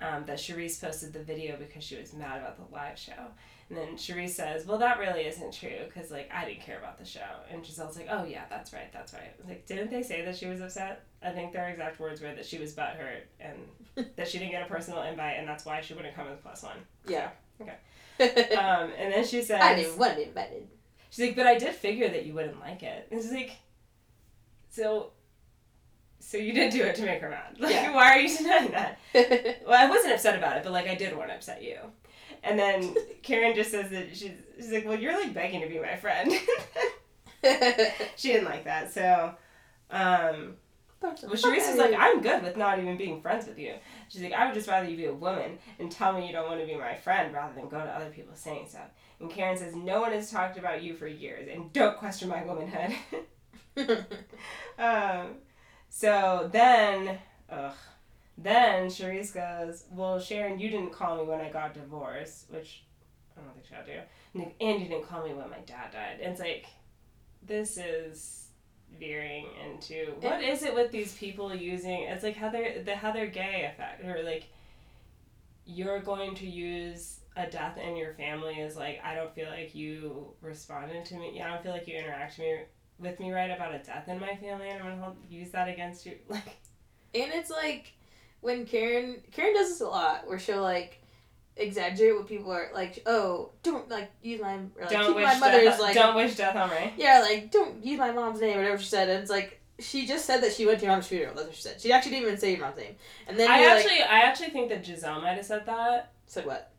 um, 0.00 0.24
that 0.26 0.38
Charrisse 0.38 0.80
posted 0.80 1.12
the 1.12 1.22
video 1.22 1.56
because 1.56 1.84
she 1.84 1.96
was 1.96 2.14
mad 2.14 2.40
about 2.40 2.56
the 2.56 2.74
live 2.74 2.98
show." 2.98 3.28
And 3.70 3.76
then 3.78 3.96
Charrisse 3.96 4.30
says, 4.30 4.64
"Well, 4.66 4.78
that 4.78 4.98
really 4.98 5.22
isn't 5.26 5.52
true 5.52 5.84
because 5.86 6.10
like 6.10 6.30
I 6.32 6.44
didn't 6.46 6.62
care 6.62 6.78
about 6.78 6.98
the 6.98 7.04
show." 7.04 7.20
And 7.50 7.62
Gizelle's 7.62 7.96
like, 7.98 8.08
"Oh 8.10 8.24
yeah, 8.24 8.44
that's 8.48 8.72
right, 8.72 8.90
that's 8.92 9.12
right." 9.12 9.30
I 9.34 9.36
was 9.38 9.46
like, 9.46 9.66
didn't 9.66 9.90
they 9.90 10.02
say 10.02 10.24
that 10.24 10.36
she 10.36 10.46
was 10.46 10.60
upset? 10.62 11.02
I 11.22 11.30
think 11.32 11.52
their 11.52 11.68
exact 11.68 12.00
words 12.00 12.20
were 12.22 12.32
that 12.34 12.46
she 12.46 12.58
was 12.58 12.72
butthurt 12.74 13.22
and 13.40 13.58
that 14.16 14.26
she 14.28 14.38
didn't 14.38 14.52
get 14.52 14.62
a 14.62 14.66
personal 14.66 15.02
invite, 15.02 15.36
and 15.38 15.46
that's 15.46 15.66
why 15.66 15.80
she 15.82 15.92
wouldn't 15.94 16.14
come 16.16 16.28
as 16.28 16.38
plus 16.38 16.62
one. 16.62 16.76
yeah. 17.06 17.30
Okay. 17.60 17.74
Um, 18.56 18.90
and 18.98 19.12
then 19.12 19.24
she 19.24 19.42
says, 19.42 19.60
I 19.60 19.74
didn't 19.76 19.96
want 19.98 20.12
to 20.12 20.16
be 20.16 20.24
invited. 20.24 20.66
She's 21.10 21.26
like, 21.26 21.36
but 21.36 21.46
I 21.46 21.56
did 21.56 21.72
figure 21.74 22.08
that 22.08 22.26
you 22.26 22.34
wouldn't 22.34 22.58
like 22.58 22.82
it. 22.82 23.06
And 23.12 23.22
she's 23.22 23.30
like, 23.32 23.52
so, 24.70 25.10
so 26.18 26.36
you 26.36 26.52
did 26.52 26.72
do 26.72 26.82
it 26.82 26.94
to 26.96 27.02
make 27.04 27.20
her 27.20 27.30
mad. 27.30 27.56
Like, 27.60 27.72
Yeah. 27.72 27.94
why 27.94 28.12
are 28.12 28.18
you 28.20 28.36
denying 28.36 28.70
that? 28.72 28.98
Well, 29.66 29.74
I 29.74 29.88
wasn't 29.88 30.14
upset 30.14 30.36
about 30.36 30.56
it, 30.56 30.64
but 30.64 30.72
like 30.72 30.88
I 30.88 30.94
did 30.96 31.16
want 31.16 31.28
to 31.30 31.34
upset 31.36 31.62
you. 31.62 31.76
And 32.42 32.58
then 32.58 32.94
Karen 33.22 33.54
just 33.54 33.70
says 33.70 33.90
that 33.90 34.16
she's, 34.16 34.32
she's 34.56 34.72
like, 34.72 34.86
well, 34.86 34.98
you're 34.98 35.12
like 35.12 35.34
begging 35.34 35.60
to 35.60 35.68
be 35.68 35.78
my 35.78 35.96
friend. 35.96 36.32
she 38.16 38.32
didn't 38.32 38.44
like 38.44 38.64
that. 38.64 38.92
So, 38.92 39.34
um, 39.90 40.54
well, 41.00 41.14
Charrisse 41.14 41.68
was 41.68 41.76
like, 41.76 41.94
I'm 41.96 42.20
good 42.20 42.42
with 42.42 42.56
not 42.56 42.78
even 42.78 42.96
being 42.96 43.22
friends 43.22 43.46
with 43.46 43.58
you. 43.58 43.74
She's 44.08 44.22
like, 44.22 44.32
I 44.32 44.46
would 44.46 44.54
just 44.54 44.68
rather 44.68 44.88
you 44.88 44.96
be 44.96 45.04
a 45.04 45.14
woman 45.14 45.58
and 45.78 45.90
tell 45.90 46.12
me 46.12 46.26
you 46.26 46.32
don't 46.32 46.48
want 46.48 46.60
to 46.60 46.66
be 46.66 46.74
my 46.74 46.94
friend 46.94 47.32
rather 47.32 47.54
than 47.54 47.68
go 47.68 47.78
to 47.78 47.90
other 47.90 48.10
people 48.10 48.34
saying 48.34 48.66
stuff. 48.68 48.88
And 49.20 49.30
Karen 49.30 49.56
says, 49.56 49.76
No 49.76 50.00
one 50.00 50.12
has 50.12 50.30
talked 50.30 50.58
about 50.58 50.82
you 50.82 50.94
for 50.94 51.06
years 51.06 51.48
and 51.52 51.72
don't 51.72 51.96
question 51.98 52.28
my 52.28 52.44
womanhood. 52.44 52.96
um, 54.78 55.36
so 55.88 56.48
then, 56.52 57.18
ugh, 57.48 57.74
then 58.38 58.86
Charrisse 58.86 59.34
goes, 59.34 59.84
Well, 59.90 60.18
Sharon, 60.20 60.58
you 60.58 60.70
didn't 60.70 60.92
call 60.92 61.18
me 61.18 61.24
when 61.24 61.40
I 61.40 61.50
got 61.50 61.74
divorced, 61.74 62.46
which 62.50 62.84
I 63.36 63.40
don't 63.42 63.52
think 63.54 63.66
she'll 63.66 63.84
do. 63.84 64.00
And 64.34 64.52
and 64.60 64.82
you 64.82 64.88
didn't 64.88 65.08
call 65.08 65.26
me 65.26 65.34
when 65.34 65.50
my 65.50 65.60
dad 65.66 65.92
died. 65.92 66.20
And 66.22 66.32
it's 66.32 66.40
like, 66.40 66.66
this 67.42 67.76
is 67.78 68.44
veering 68.98 69.46
into 69.66 70.12
what 70.22 70.42
is 70.42 70.62
it 70.62 70.74
with 70.74 70.90
these 70.90 71.12
people 71.16 71.54
using 71.54 72.04
it's 72.04 72.24
like 72.24 72.34
how 72.34 72.48
they're 72.48 72.82
the 72.82 72.96
how 72.96 73.12
they're 73.12 73.26
gay 73.26 73.70
effect 73.70 74.02
or 74.02 74.22
like 74.22 74.46
you're 75.66 76.00
going 76.00 76.34
to 76.34 76.46
use 76.46 77.20
a 77.36 77.46
death 77.46 77.76
in 77.78 77.96
your 77.96 78.14
family 78.14 78.60
as 78.60 78.76
like 78.76 79.00
I 79.04 79.14
don't 79.14 79.32
feel 79.34 79.48
like 79.48 79.74
you 79.74 80.34
responded 80.40 81.04
to 81.06 81.14
me. 81.16 81.32
Yeah, 81.34 81.46
I 81.46 81.54
don't 81.54 81.62
feel 81.62 81.72
like 81.72 81.86
you 81.86 81.94
interacted 81.94 82.38
me 82.40 82.58
with 82.98 83.20
me 83.20 83.32
right 83.32 83.50
about 83.50 83.74
a 83.74 83.78
death 83.78 84.08
in 84.08 84.18
my 84.18 84.34
family, 84.36 84.70
and 84.70 84.82
I'm 84.82 84.90
gonna 84.90 85.02
hold, 85.02 85.16
use 85.28 85.50
that 85.50 85.68
against 85.68 86.04
you. 86.04 86.16
Like, 86.28 86.58
And 87.14 87.32
it's 87.32 87.50
like 87.50 87.92
when 88.40 88.66
Karen 88.66 89.16
Karen 89.32 89.54
does 89.54 89.70
this 89.70 89.80
a 89.80 89.86
lot, 89.86 90.26
where 90.28 90.38
she'll 90.38 90.62
like 90.62 91.02
exaggerate 91.56 92.16
what 92.16 92.28
people 92.28 92.52
are 92.52 92.70
like. 92.72 93.02
Oh, 93.06 93.50
don't 93.62 93.88
like 93.88 94.10
use 94.22 94.40
my 94.40 94.54
or, 94.54 94.82
like, 94.82 94.90
don't 94.90 95.06
keep 95.06 95.16
wish 95.16 95.24
my 95.24 95.38
mother's 95.38 95.64
death. 95.64 95.80
like 95.80 95.94
don't 95.94 96.14
wish 96.14 96.36
death 96.36 96.56
on 96.56 96.70
me. 96.70 96.92
yeah, 96.96 97.20
like 97.20 97.50
don't 97.50 97.84
use 97.84 97.98
my 97.98 98.12
mom's 98.12 98.40
name, 98.40 98.56
or 98.56 98.62
whatever 98.62 98.78
she 98.78 98.88
said. 98.88 99.08
And 99.08 99.20
it's 99.20 99.30
like 99.30 99.60
she 99.80 100.06
just 100.06 100.24
said 100.24 100.42
that 100.42 100.52
she 100.52 100.66
went 100.66 100.78
to 100.80 100.86
your 100.86 100.94
mom's 100.94 101.06
funeral. 101.06 101.34
That's 101.34 101.46
what 101.46 101.56
she 101.56 101.62
said. 101.62 101.80
She 101.80 101.92
actually 101.92 102.12
didn't 102.12 102.26
even 102.26 102.38
say 102.38 102.52
your 102.52 102.60
mom's 102.60 102.76
name. 102.78 102.96
And 103.26 103.38
then 103.38 103.50
I 103.50 103.60
you're 103.60 103.70
like, 103.70 103.84
actually, 103.84 104.02
I 104.02 104.20
actually 104.20 104.50
think 104.50 104.68
that 104.70 104.84
Gizelle 104.84 105.22
might 105.22 105.34
have 105.34 105.46
said 105.46 105.66
that 105.66 106.12
said 106.26 106.46
what? 106.46 106.72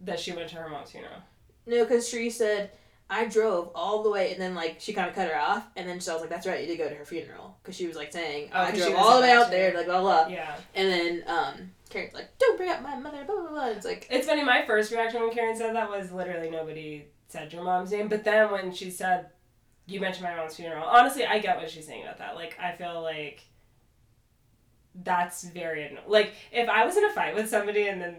that 0.00 0.20
she 0.20 0.32
went 0.32 0.48
to 0.50 0.56
her 0.56 0.68
mom's 0.68 0.90
funeral. 0.90 1.22
No, 1.66 1.84
because 1.84 2.08
Cherie 2.08 2.30
said. 2.30 2.70
I 3.08 3.26
drove 3.26 3.70
all 3.74 4.02
the 4.02 4.10
way, 4.10 4.32
and 4.32 4.40
then 4.40 4.54
like 4.54 4.76
she 4.80 4.92
kind 4.92 5.08
of 5.08 5.14
cut 5.14 5.28
her 5.28 5.38
off, 5.38 5.64
and 5.76 5.88
then 5.88 6.00
she 6.00 6.10
was 6.10 6.20
like, 6.20 6.30
"That's 6.30 6.46
right, 6.46 6.60
you 6.60 6.66
did 6.66 6.78
go 6.78 6.88
to 6.88 6.94
her 6.94 7.04
funeral," 7.04 7.56
because 7.62 7.76
she 7.76 7.86
was 7.86 7.96
like 7.96 8.12
saying, 8.12 8.50
Oh, 8.52 8.60
"I 8.60 8.72
drove 8.72 8.94
all 8.96 9.16
the 9.16 9.22
way 9.22 9.32
out 9.32 9.50
there, 9.50 9.74
like 9.74 9.86
blah 9.86 10.00
blah,", 10.00 10.24
blah. 10.24 10.34
Yeah, 10.34 10.56
and 10.74 10.90
then 10.90 11.24
um, 11.28 11.70
Karen's 11.88 12.14
like, 12.14 12.36
"Don't 12.38 12.56
bring 12.56 12.70
up 12.70 12.82
my 12.82 12.96
mother," 12.98 13.24
blah 13.24 13.40
blah 13.42 13.50
blah. 13.50 13.66
It's 13.68 13.86
like, 13.86 14.08
it's 14.10 14.26
funny. 14.26 14.42
My 14.42 14.64
first 14.66 14.90
reaction 14.90 15.20
when 15.20 15.30
Karen 15.32 15.56
said 15.56 15.74
that 15.76 15.88
was 15.88 16.10
literally 16.10 16.50
nobody 16.50 17.06
said 17.28 17.52
your 17.52 17.62
mom's 17.62 17.92
name, 17.92 18.08
but 18.08 18.24
then 18.24 18.50
when 18.50 18.72
she 18.72 18.90
said 18.90 19.30
you 19.86 20.00
mentioned 20.00 20.24
my 20.24 20.34
mom's 20.34 20.56
funeral, 20.56 20.84
honestly, 20.84 21.24
I 21.24 21.38
get 21.38 21.58
what 21.58 21.70
she's 21.70 21.86
saying 21.86 22.02
about 22.02 22.18
that. 22.18 22.34
Like, 22.34 22.58
I 22.60 22.72
feel 22.72 23.02
like 23.02 23.44
that's 25.04 25.44
very 25.44 25.84
anno- 25.84 26.00
like 26.06 26.32
if 26.50 26.68
I 26.68 26.84
was 26.84 26.96
in 26.96 27.04
a 27.04 27.10
fight 27.10 27.34
with 27.34 27.48
somebody 27.50 27.86
and 27.88 28.00
then 28.00 28.16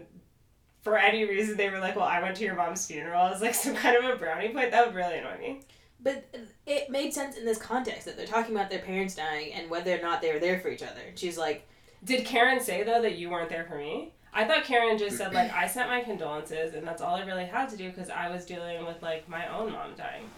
for 0.88 0.96
any 0.96 1.24
reason 1.24 1.56
they 1.56 1.70
were 1.70 1.78
like, 1.78 1.96
"Well, 1.96 2.06
I 2.06 2.20
went 2.22 2.36
to 2.36 2.44
your 2.44 2.54
mom's 2.54 2.86
funeral," 2.86 3.26
as 3.26 3.42
like 3.42 3.54
some 3.54 3.74
kind 3.74 3.96
of 3.96 4.04
a 4.04 4.16
brownie 4.16 4.48
point, 4.48 4.70
that 4.70 4.86
would 4.86 4.94
really 4.94 5.18
annoy 5.18 5.38
me. 5.38 5.60
But 6.00 6.24
it 6.66 6.90
made 6.90 7.12
sense 7.12 7.36
in 7.36 7.44
this 7.44 7.58
context 7.58 8.04
that 8.04 8.16
they're 8.16 8.26
talking 8.26 8.54
about 8.54 8.70
their 8.70 8.78
parents 8.78 9.16
dying 9.16 9.52
and 9.52 9.68
whether 9.68 9.96
or 9.96 10.00
not 10.00 10.22
they 10.22 10.32
were 10.32 10.38
there 10.38 10.60
for 10.60 10.68
each 10.68 10.82
other. 10.82 11.00
She's 11.16 11.36
like, 11.36 11.68
Did 12.04 12.24
Karen 12.24 12.60
say 12.60 12.84
though 12.84 13.02
that 13.02 13.18
you 13.18 13.30
weren't 13.30 13.50
there 13.50 13.64
for 13.64 13.76
me? 13.76 14.12
I 14.32 14.44
thought 14.44 14.64
Karen 14.64 14.98
just 14.98 15.16
said 15.16 15.34
like 15.34 15.52
I 15.54 15.66
sent 15.66 15.88
my 15.88 16.00
condolences 16.00 16.74
and 16.74 16.86
that's 16.86 17.02
all 17.02 17.16
I 17.16 17.24
really 17.24 17.46
had 17.46 17.68
to 17.70 17.76
do 17.76 17.88
because 17.88 18.10
I 18.10 18.30
was 18.30 18.46
dealing 18.46 18.86
with 18.86 19.02
like 19.02 19.28
my 19.28 19.48
own 19.48 19.72
mom 19.72 19.94
dying. 19.96 20.30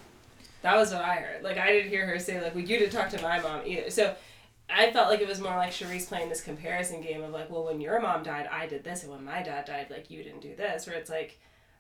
That 0.63 0.77
was 0.77 0.93
what 0.93 1.03
I 1.03 1.17
heard. 1.17 1.43
Like 1.43 1.59
I 1.59 1.69
didn't 1.69 1.91
hear 1.91 2.07
her 2.07 2.19
say 2.19 2.41
like 2.41 2.55
well 2.55 2.65
you 2.65 2.79
didn't 2.79 2.93
talk 2.93 3.11
to 3.11 3.23
my 3.23 3.41
mom 3.41 3.61
either. 3.67 3.91
So 3.91 4.15
I 4.75 4.93
felt 4.93 5.09
like 5.09 5.21
it 5.21 5.29
was 5.29 5.41
more 5.41 5.57
like 5.57 5.73
Charrisse 5.73 6.07
playing 6.09 6.29
this 6.29 6.41
comparison 6.41 7.01
game 7.01 7.23
of 7.23 7.31
like 7.31 7.51
well 7.51 7.65
when 7.65 7.81
your 7.81 8.01
mom 8.01 8.23
died 8.23 8.49
I 8.51 8.67
did 8.67 8.85
this 8.85 9.03
and 9.03 9.13
when 9.13 9.25
my 9.25 9.43
dad 9.43 9.65
died 9.67 9.89
like 9.91 10.11
you 10.11 10.23
didn't 10.23 10.41
do 10.41 10.55
this 10.55 10.87
where 10.87 10.97
it's 10.97 11.11
like. 11.11 11.39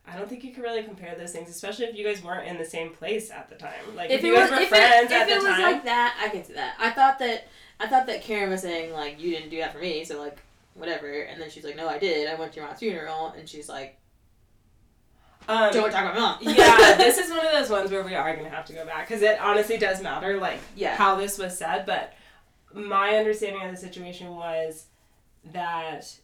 I 0.08 0.16
don't 0.16 0.28
think 0.28 0.42
you 0.42 0.52
can 0.52 0.62
really 0.62 0.82
compare 0.82 1.14
those 1.14 1.30
things, 1.30 1.50
especially 1.50 1.84
if 1.84 1.94
you 1.94 2.04
guys 2.04 2.24
weren't 2.24 2.48
in 2.48 2.56
the 2.56 2.64
same 2.64 2.90
place 2.90 3.30
at 3.30 3.50
the 3.50 3.54
time. 3.54 3.94
Like 3.94 4.10
if, 4.10 4.20
if, 4.20 4.24
you 4.24 4.34
guys 4.34 4.50
was 4.50 4.58
were 4.58 4.62
if 4.64 4.68
friends 4.70 5.10
it, 5.12 5.14
if 5.14 5.22
at 5.22 5.28
it 5.28 5.30
the 5.30 5.46
was 5.46 5.54
time. 5.54 5.60
like 5.62 5.84
that, 5.84 6.18
I 6.24 6.28
could 6.30 6.46
see 6.46 6.54
that. 6.54 6.74
I 6.80 6.90
thought 6.90 7.18
that 7.18 7.46
I 7.78 7.86
thought 7.86 8.06
that 8.06 8.22
Karen 8.22 8.48
was 8.50 8.62
saying 8.62 8.92
like 8.94 9.20
you 9.20 9.30
didn't 9.30 9.50
do 9.50 9.58
that 9.58 9.74
for 9.74 9.78
me, 9.78 10.02
so 10.04 10.18
like 10.18 10.38
whatever. 10.74 11.12
And 11.12 11.40
then 11.40 11.50
she's 11.50 11.64
like, 11.64 11.76
no, 11.76 11.86
I 11.86 11.98
did. 11.98 12.28
I 12.28 12.34
went 12.34 12.52
to 12.52 12.60
your 12.60 12.66
mom's 12.66 12.78
funeral, 12.80 13.34
and 13.38 13.46
she's 13.46 13.68
like, 13.68 13.98
um, 15.48 15.72
don't 15.72 15.90
talk 15.90 16.02
about 16.02 16.14
my 16.14 16.20
mom. 16.20 16.38
yeah, 16.56 16.94
this 16.96 17.18
is 17.18 17.30
one 17.30 17.44
of 17.44 17.52
those 17.52 17.70
ones 17.70 17.90
where 17.90 18.02
we 18.02 18.14
are 18.14 18.36
gonna 18.36 18.48
have 18.48 18.64
to 18.66 18.72
go 18.72 18.84
back 18.86 19.06
because 19.08 19.22
it 19.22 19.38
honestly 19.40 19.76
does 19.78 20.02
matter, 20.02 20.38
like 20.38 20.60
Yeah. 20.76 20.96
how 20.96 21.16
this 21.16 21.38
was 21.38 21.56
said. 21.56 21.86
But 21.86 22.14
my 22.74 23.16
understanding 23.16 23.62
of 23.62 23.70
the 23.70 23.76
situation 23.76 24.34
was 24.34 24.86
that 25.52 26.14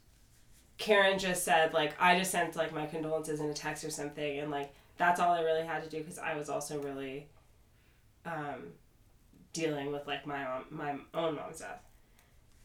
Karen 0.78 1.18
just 1.18 1.44
said 1.44 1.72
like 1.72 1.94
I 2.00 2.18
just 2.18 2.30
sent 2.30 2.54
like 2.56 2.72
my 2.72 2.86
condolences 2.86 3.40
in 3.40 3.46
a 3.46 3.54
text 3.54 3.84
or 3.84 3.90
something, 3.90 4.38
and 4.38 4.50
like 4.50 4.72
that's 4.98 5.20
all 5.20 5.32
I 5.32 5.40
really 5.40 5.66
had 5.66 5.82
to 5.84 5.88
do 5.90 5.98
because 5.98 6.18
I 6.18 6.36
was 6.36 6.48
also 6.48 6.80
really 6.80 7.26
um, 8.24 8.72
dealing 9.52 9.92
with 9.92 10.06
like 10.06 10.26
my 10.26 10.54
own, 10.56 10.64
my 10.70 10.96
own 11.14 11.36
mom's 11.36 11.60
death. 11.60 11.82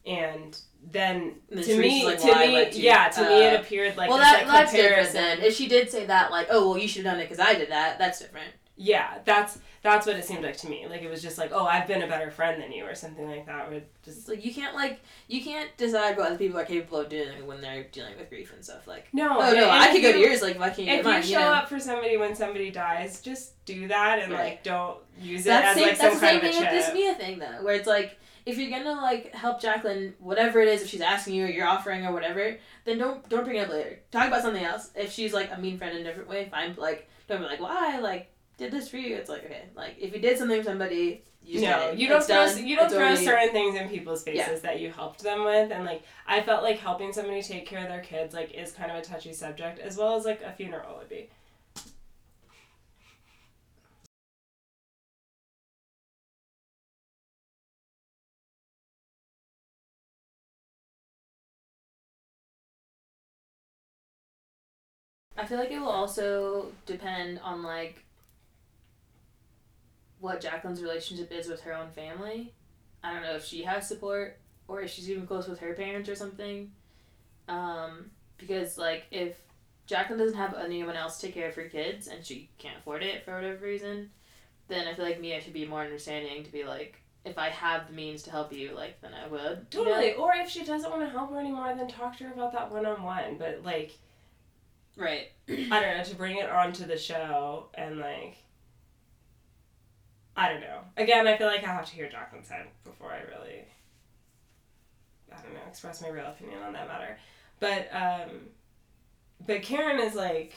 And 0.04 0.58
then 0.90 1.36
to 1.50 1.78
me, 1.78 2.04
like, 2.04 2.18
to 2.20 2.26
"Well, 2.26 2.38
me, 2.48 2.70
you." 2.72 2.82
yeah, 2.82 3.08
to 3.08 3.20
me 3.22 3.44
it 3.44 3.54
Uh, 3.54 3.60
appeared 3.60 3.96
like 3.96 4.10
well, 4.10 4.18
this, 4.18 4.26
that 4.26 4.48
like, 4.48 4.52
that's 4.52 4.72
different 4.72 4.88
comparison. 5.08 5.38
then. 5.38 5.40
If 5.46 5.54
she 5.54 5.68
did 5.68 5.90
say 5.90 6.06
that, 6.06 6.30
like, 6.32 6.48
oh 6.50 6.70
well, 6.70 6.78
you 6.78 6.88
should 6.88 7.04
have 7.04 7.14
done 7.14 7.20
it 7.20 7.28
because 7.28 7.38
I 7.38 7.54
did 7.54 7.70
that. 7.70 7.98
That's 7.98 8.18
different. 8.18 8.50
Yeah, 8.74 9.18
that's 9.26 9.58
that's 9.82 10.06
what 10.06 10.16
it 10.16 10.24
seemed 10.24 10.42
like 10.42 10.56
to 10.58 10.68
me. 10.68 10.86
Like 10.88 11.02
it 11.02 11.10
was 11.10 11.20
just 11.22 11.36
like, 11.36 11.50
oh, 11.52 11.66
I've 11.66 11.86
been 11.86 12.02
a 12.02 12.06
better 12.06 12.30
friend 12.30 12.60
than 12.60 12.72
you, 12.72 12.84
or 12.84 12.94
something 12.94 13.28
like 13.28 13.44
that. 13.46 13.68
Or 13.70 13.82
just 14.02 14.28
like 14.28 14.44
you 14.44 14.52
can't 14.52 14.74
like 14.74 15.00
you 15.28 15.42
can't 15.44 15.68
decide 15.76 16.16
what 16.16 16.26
other 16.28 16.38
people 16.38 16.58
are 16.58 16.64
capable 16.64 16.98
of 16.98 17.08
doing 17.10 17.46
when 17.46 17.60
they're 17.60 17.84
dealing 17.84 18.16
with 18.18 18.30
grief 18.30 18.52
and 18.54 18.64
stuff. 18.64 18.86
Like, 18.88 19.08
no, 19.12 19.28
oh 19.40 19.52
no, 19.52 19.68
I 19.68 19.92
could 19.92 20.00
go 20.02 20.12
to 20.12 20.18
yours. 20.18 20.40
Like, 20.40 20.58
why 20.58 20.70
can't 20.70 20.88
you 20.88 20.94
If 20.94 21.04
mine? 21.04 21.22
you 21.22 21.28
You 21.28 21.34
show 21.34 21.40
know? 21.40 21.52
up 21.52 21.68
for 21.68 21.78
somebody 21.78 22.16
when 22.16 22.34
somebody 22.34 22.70
dies, 22.70 23.20
just 23.20 23.62
do 23.66 23.88
that 23.88 24.20
and 24.20 24.32
Right. 24.32 24.40
like 24.44 24.62
don't 24.64 24.98
use 25.20 25.42
it 25.42 25.50
That's, 25.50 25.76
as 25.78 25.82
like 25.82 25.98
that's 25.98 26.00
some 26.00 26.14
the 26.14 26.18
same 26.20 26.40
kind 26.40 26.44
of 26.46 26.48
a 26.48 26.52
thing 26.52 26.60
with 26.62 26.70
this. 26.86 26.94
Mia 26.94 27.14
thing 27.14 27.38
though, 27.38 27.62
where 27.64 27.74
it's 27.74 27.86
like 27.86 28.18
if 28.46 28.56
you're 28.58 28.70
gonna 28.70 29.00
like 29.00 29.34
help 29.34 29.60
Jacqueline, 29.60 30.14
whatever 30.18 30.60
it 30.60 30.68
is, 30.68 30.82
if 30.82 30.88
she's 30.88 31.00
asking 31.02 31.34
you 31.34 31.44
or 31.44 31.48
you're 31.48 31.66
offering 31.68 32.06
or 32.06 32.12
whatever, 32.12 32.56
then 32.86 32.96
don't 32.98 33.28
don't 33.28 33.44
bring 33.44 33.58
it 33.58 33.66
up 33.66 33.70
later. 33.72 34.00
Talk 34.10 34.28
about 34.28 34.42
something 34.42 34.64
else. 34.64 34.90
If 34.96 35.12
she's 35.12 35.34
like 35.34 35.50
a 35.54 35.60
mean 35.60 35.76
friend 35.76 35.94
in 35.96 36.04
a 36.04 36.08
different 36.08 36.28
way, 36.30 36.48
fine. 36.50 36.72
But 36.72 36.80
like 36.80 37.08
don't 37.28 37.38
be 37.40 37.44
like, 37.46 37.60
why? 37.60 37.98
Like 38.00 38.30
did 38.62 38.72
this 38.72 38.88
for 38.88 38.96
you, 38.96 39.16
it's 39.16 39.28
like 39.28 39.44
okay, 39.44 39.64
like 39.74 39.96
if 39.98 40.12
you 40.14 40.20
did 40.20 40.38
something 40.38 40.58
for 40.60 40.64
somebody, 40.64 41.22
you 41.44 41.60
no, 41.62 41.90
you 41.90 42.08
don't 42.08 42.18
It's 42.18 42.26
throw 42.26 42.46
done. 42.46 42.66
you 42.66 42.76
don't 42.76 42.86
It's 42.86 42.94
throw 42.94 43.02
already- 43.04 43.24
certain 43.24 43.50
things 43.50 43.74
in 43.76 43.88
people's 43.88 44.22
faces 44.22 44.48
Yeah. 44.48 44.58
that 44.70 44.80
you 44.80 44.90
helped 44.92 45.22
them 45.22 45.44
with, 45.44 45.70
and 45.72 45.84
like 45.84 46.02
I 46.26 46.40
felt 46.42 46.62
like 46.62 46.78
helping 46.78 47.12
somebody 47.12 47.42
take 47.42 47.66
care 47.66 47.82
of 47.82 47.88
their 47.88 48.00
kids 48.02 48.32
like 48.34 48.52
is 48.52 48.72
kind 48.72 48.90
of 48.90 48.96
a 48.98 49.02
touchy 49.02 49.32
subject, 49.32 49.78
as 49.80 49.96
well 49.96 50.14
as 50.16 50.24
like 50.24 50.40
a 50.42 50.52
funeral 50.52 50.96
would 50.98 51.08
be. 51.08 51.28
I 65.36 65.46
feel 65.46 65.58
like 65.58 65.70
it 65.70 65.78
will 65.80 65.88
also 65.88 66.72
depend 66.86 67.40
on 67.40 67.62
like 67.62 68.04
what 70.22 70.40
Jacqueline's 70.40 70.80
relationship 70.80 71.32
is 71.32 71.48
with 71.48 71.60
her 71.62 71.74
own 71.74 71.90
family. 71.90 72.54
I 73.02 73.12
don't 73.12 73.22
know 73.22 73.34
if 73.34 73.44
she 73.44 73.64
has 73.64 73.88
support 73.88 74.38
or 74.68 74.80
if 74.80 74.90
she's 74.90 75.10
even 75.10 75.26
close 75.26 75.48
with 75.48 75.58
her 75.58 75.74
parents 75.74 76.08
or 76.08 76.14
something. 76.14 76.70
Um, 77.48 78.12
because 78.38 78.78
like 78.78 79.04
if 79.10 79.36
Jacqueline 79.86 80.20
doesn't 80.20 80.38
have 80.38 80.54
anyone 80.54 80.94
else 80.94 81.18
to 81.18 81.26
take 81.26 81.34
care 81.34 81.48
of 81.48 81.56
her 81.56 81.64
kids 81.68 82.06
and 82.06 82.24
she 82.24 82.48
can't 82.58 82.78
afford 82.78 83.02
it 83.02 83.24
for 83.24 83.34
whatever 83.34 83.66
reason, 83.66 84.10
then 84.68 84.86
I 84.86 84.94
feel 84.94 85.04
like 85.04 85.20
Mia 85.20 85.40
should 85.40 85.52
be 85.52 85.66
more 85.66 85.82
understanding 85.82 86.44
to 86.44 86.52
be 86.52 86.62
like, 86.62 87.00
if 87.24 87.36
I 87.36 87.48
have 87.48 87.88
the 87.88 87.92
means 87.92 88.22
to 88.22 88.30
help 88.30 88.52
you, 88.52 88.74
like 88.76 89.00
then 89.00 89.10
I 89.14 89.26
would. 89.26 89.66
you 89.72 89.84
know? 89.84 89.84
Totally. 89.90 90.14
Or 90.14 90.32
if 90.36 90.48
she 90.48 90.64
doesn't 90.64 90.88
want 90.88 91.02
to 91.02 91.08
help 91.08 91.32
her 91.32 91.40
anymore, 91.40 91.74
then 91.76 91.88
talk 91.88 92.16
to 92.18 92.24
her 92.24 92.32
about 92.32 92.52
that 92.52 92.70
one 92.70 92.86
on 92.86 93.02
one. 93.02 93.38
But 93.38 93.62
like 93.64 93.98
Right. 94.96 95.32
I 95.48 95.80
don't 95.80 95.96
know, 95.98 96.04
to 96.04 96.14
bring 96.14 96.36
it 96.36 96.48
onto 96.48 96.86
the 96.86 96.98
show 96.98 97.66
and 97.74 97.98
like 97.98 98.36
I 100.36 100.48
don't 100.48 100.60
know. 100.60 100.80
Again, 100.96 101.26
I 101.26 101.36
feel 101.36 101.46
like 101.46 101.62
I 101.64 101.66
have 101.66 101.86
to 101.86 101.94
hear 101.94 102.08
Jacqueline's 102.08 102.48
side 102.48 102.66
before 102.84 103.12
I 103.12 103.20
really 103.20 103.64
I 105.30 105.40
don't 105.42 105.54
know, 105.54 105.60
express 105.68 106.02
my 106.02 106.08
real 106.08 106.26
opinion 106.26 106.62
on 106.62 106.72
that 106.74 106.88
matter. 106.88 107.18
But 107.60 107.88
um 107.92 108.48
but 109.46 109.62
Karen 109.62 110.00
is 110.00 110.14
like, 110.14 110.54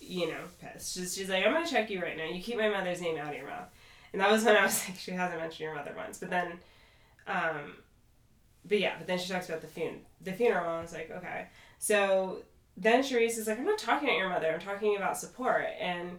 you 0.00 0.28
know, 0.28 0.40
pissed. 0.60 0.94
She's, 0.94 1.14
she's 1.14 1.28
like, 1.28 1.44
I'm 1.44 1.52
gonna 1.52 1.66
check 1.66 1.90
you 1.90 2.00
right 2.02 2.16
now. 2.16 2.24
You 2.24 2.42
keep 2.42 2.58
my 2.58 2.68
mother's 2.68 3.00
name 3.00 3.16
out 3.16 3.30
of 3.30 3.36
your 3.36 3.46
mouth. 3.46 3.68
And 4.12 4.20
that 4.20 4.30
was 4.30 4.44
when 4.44 4.56
I 4.56 4.64
was 4.64 4.82
like, 4.88 4.98
she 4.98 5.12
hasn't 5.12 5.40
mentioned 5.40 5.60
your 5.60 5.74
mother 5.74 5.94
once. 5.96 6.18
But 6.18 6.30
then 6.30 6.52
um 7.26 7.76
but 8.66 8.78
yeah, 8.80 8.94
but 8.98 9.06
then 9.06 9.18
she 9.18 9.32
talks 9.32 9.48
about 9.48 9.62
the 9.62 9.68
fun 9.68 10.00
the 10.20 10.32
funeral 10.32 10.64
and 10.64 10.78
I 10.78 10.82
was 10.82 10.92
like, 10.92 11.10
okay. 11.10 11.46
So 11.78 12.42
then 12.76 13.02
Charrisse 13.02 13.38
is 13.38 13.46
like, 13.46 13.58
I'm 13.58 13.64
not 13.64 13.78
talking 13.78 14.08
about 14.08 14.18
your 14.18 14.28
mother. 14.28 14.52
I'm 14.52 14.60
talking 14.60 14.96
about 14.96 15.16
support. 15.16 15.66
And 15.80 16.18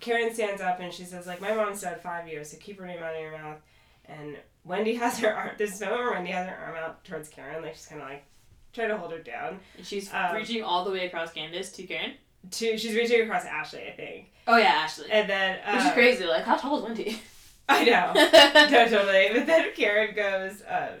Karen 0.00 0.32
stands 0.34 0.60
up 0.62 0.80
and 0.80 0.92
she 0.92 1.04
says, 1.04 1.26
like, 1.26 1.40
my 1.40 1.54
mom's 1.54 1.80
dead 1.82 2.02
five 2.02 2.26
years, 2.28 2.50
so 2.50 2.56
keep 2.58 2.78
her 2.78 2.86
name 2.86 3.02
out 3.02 3.14
of 3.14 3.20
your 3.20 3.32
mouth. 3.32 3.58
And 4.06 4.36
Wendy 4.64 4.94
has 5.02 5.18
her 5.20 5.34
arm. 5.34 5.50
There's 5.58 5.70
this 5.72 5.80
moment 5.80 6.00
where 6.00 6.12
Wendy 6.12 6.30
has 6.32 6.48
her 6.48 6.56
arm 6.56 6.76
out 6.76 7.04
towards 7.04 7.28
Karen, 7.28 7.62
like 7.62 7.74
she's 7.74 7.86
kind 7.86 8.00
of 8.02 8.08
like 8.08 8.24
trying 8.72 8.88
to 8.88 8.96
hold 8.98 9.12
her 9.12 9.18
down. 9.18 9.60
And 9.76 9.86
she's 9.86 10.12
Um, 10.12 10.34
reaching 10.34 10.62
all 10.62 10.84
the 10.84 10.90
way 10.90 11.06
across 11.06 11.32
Candace 11.32 11.70
to 11.72 11.82
Karen. 11.84 12.14
To 12.52 12.78
she's 12.78 12.94
reaching 12.94 13.20
across 13.22 13.44
Ashley, 13.44 13.82
I 13.86 13.92
think. 13.92 14.32
Oh 14.46 14.56
yeah, 14.56 14.66
Ashley. 14.68 15.10
And 15.10 15.28
then 15.28 15.58
uh, 15.64 15.74
Which 15.76 15.84
is 15.84 15.92
crazy. 15.92 16.24
Like, 16.24 16.44
how 16.44 16.56
tall 16.56 16.78
is 16.78 16.84
Wendy? 16.84 17.20
I 17.68 17.84
know. 17.84 18.12
no, 18.14 18.28
totally. 18.88 19.28
But 19.34 19.46
then 19.46 19.66
Karen 19.76 20.14
goes, 20.14 20.62
uh, 20.62 20.96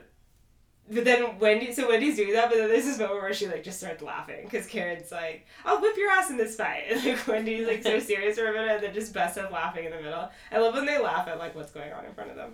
but 0.92 1.04
then 1.04 1.38
Wendy, 1.38 1.72
so 1.72 1.88
Wendy's 1.88 2.16
doing 2.16 2.32
that, 2.32 2.48
but 2.50 2.58
then 2.58 2.68
there's 2.68 2.84
this 2.84 2.98
moment 2.98 3.22
where 3.22 3.32
she 3.32 3.46
like 3.46 3.62
just 3.64 3.78
starts 3.78 4.02
laughing 4.02 4.44
because 4.44 4.66
Karen's 4.66 5.12
like, 5.12 5.46
"I'll 5.64 5.80
whip 5.80 5.96
your 5.96 6.10
ass 6.10 6.30
in 6.30 6.36
this 6.36 6.56
fight," 6.56 6.84
and 6.90 7.04
like 7.04 7.26
Wendy's 7.26 7.66
like 7.66 7.82
so 7.82 7.98
serious 8.00 8.38
for 8.38 8.46
a 8.48 8.52
minute, 8.52 8.70
and 8.76 8.82
then 8.82 8.94
just 8.94 9.14
busts 9.14 9.38
up 9.38 9.52
laughing 9.52 9.84
in 9.84 9.90
the 9.92 10.00
middle. 10.00 10.28
I 10.50 10.58
love 10.58 10.74
when 10.74 10.86
they 10.86 10.98
laugh 10.98 11.28
at 11.28 11.38
like 11.38 11.54
what's 11.54 11.70
going 11.72 11.92
on 11.92 12.04
in 12.04 12.12
front 12.14 12.30
of 12.30 12.36
them. 12.36 12.52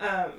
Um, 0.00 0.32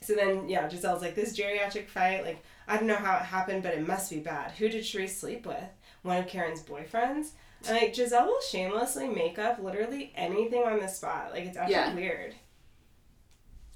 so 0.00 0.14
then 0.14 0.48
yeah, 0.48 0.68
Gizelle's 0.68 1.02
like 1.02 1.14
this 1.14 1.36
geriatric 1.38 1.88
fight, 1.88 2.24
like 2.24 2.42
I 2.66 2.76
don't 2.76 2.86
know 2.86 2.94
how 2.96 3.16
it 3.16 3.22
happened, 3.22 3.62
but 3.62 3.74
it 3.74 3.86
must 3.86 4.10
be 4.10 4.18
bad. 4.20 4.52
Who 4.52 4.68
did 4.68 4.84
Sheree 4.84 5.08
sleep 5.08 5.46
with? 5.46 5.62
One 6.02 6.16
of 6.18 6.26
Karen's 6.28 6.62
boyfriends. 6.62 7.30
And 7.66 7.76
like 7.76 7.92
Gizelle 7.92 8.26
will 8.26 8.40
shamelessly 8.40 9.08
make 9.08 9.38
up 9.38 9.58
literally 9.58 10.12
anything 10.14 10.62
on 10.62 10.78
the 10.78 10.86
spot. 10.86 11.32
Like 11.32 11.44
it's 11.44 11.56
actually 11.56 11.72
Yeah. 11.74 11.94
weird. 11.94 12.34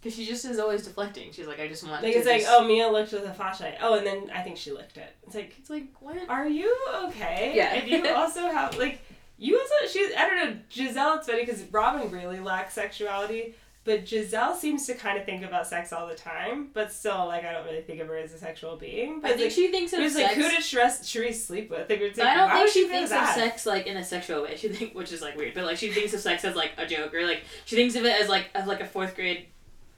Because 0.03 0.17
she 0.17 0.27
just 0.27 0.45
is 0.45 0.59
always 0.59 0.83
deflecting. 0.83 1.31
She's 1.31 1.47
like, 1.47 1.61
I 1.61 1.69
just 1.69 1.87
want. 1.87 2.03
Like 2.03 2.13
to 2.13 2.19
it's 2.19 2.27
like, 2.27 2.43
oh, 2.49 2.67
Mia 2.67 2.89
looked 2.89 3.13
with 3.13 3.25
a 3.25 3.33
flashlight. 3.33 3.77
Oh, 3.81 3.95
and 3.95 4.05
then 4.05 4.33
I 4.35 4.43
think 4.43 4.57
she 4.57 4.73
licked 4.73 4.97
it. 4.97 5.15
It's 5.25 5.37
like, 5.37 5.55
It's 5.61 5.71
like 5.71 5.85
what? 6.01 6.17
are 6.29 6.49
you 6.49 6.77
okay? 7.05 7.53
Yeah. 7.55 7.75
And 7.75 7.89
you 7.89 8.09
also 8.15 8.41
have 8.41 8.77
like, 8.77 9.01
you 9.39 9.57
also 9.57 9.93
she's 9.93 10.13
I 10.17 10.29
don't 10.29 10.37
know 10.39 10.61
Gizelle. 10.71 11.19
It's 11.19 11.29
funny 11.29 11.45
because 11.45 11.63
Robin 11.71 12.11
really 12.11 12.41
lacks 12.41 12.75
sexuality, 12.75 13.55
but 13.85 14.05
Gizelle 14.05 14.57
seems 14.57 14.87
to 14.87 14.95
kind 14.95 15.19
of 15.19 15.25
think 15.25 15.45
about 15.45 15.69
sex 15.69 15.93
all 15.93 16.09
the 16.09 16.17
time. 16.17 16.71
But 16.75 16.93
still, 16.93 17.27
like 17.27 17.45
I 17.45 17.53
don't 17.53 17.65
really 17.65 17.83
think 17.83 18.01
of 18.01 18.09
her 18.09 18.17
as 18.17 18.33
a 18.33 18.39
sexual 18.39 18.77
being. 18.77 19.21
But 19.21 19.33
I 19.33 19.35
think 19.35 19.45
like, 19.45 19.53
she 19.53 19.71
thinks 19.71 19.93
of 19.93 20.01
sex. 20.11 20.15
like, 20.17 20.37
who 20.37 20.51
did 20.51 20.63
Sheree 20.63 21.33
sleep 21.33 21.71
with? 21.71 21.89
Like, 21.89 22.01
like, 22.01 22.19
I 22.19 22.35
don't 22.35 22.51
think 22.51 22.69
she 22.71 22.81
think 22.81 22.93
thinks 22.93 23.13
of 23.13 23.19
of 23.23 23.29
sex 23.29 23.67
like 23.67 23.87
in 23.87 23.97
a 23.97 24.05
sexual 24.05 24.43
way. 24.43 24.57
She 24.57 24.69
think, 24.69 24.97
which 24.97 25.13
is 25.13 25.23
like 25.23 25.37
weird, 25.37 25.55
but 25.55 25.65
like 25.65 25.77
she 25.77 25.93
thinks 25.93 26.13
of 26.13 26.21
sex 26.21 26.45
as 26.45 26.57
like 26.57 26.73
a 26.77 26.87
joke 26.87 27.15
or 27.15 27.25
like 27.25 27.45
she 27.67 27.77
thinks 27.77 27.95
of 27.95 28.05
it 28.05 28.21
as 28.21 28.29
like 28.29 28.51
as 28.55 28.67
like 28.67 28.81
a 28.81 28.87
fourth 28.87 29.15
grade 29.15 29.47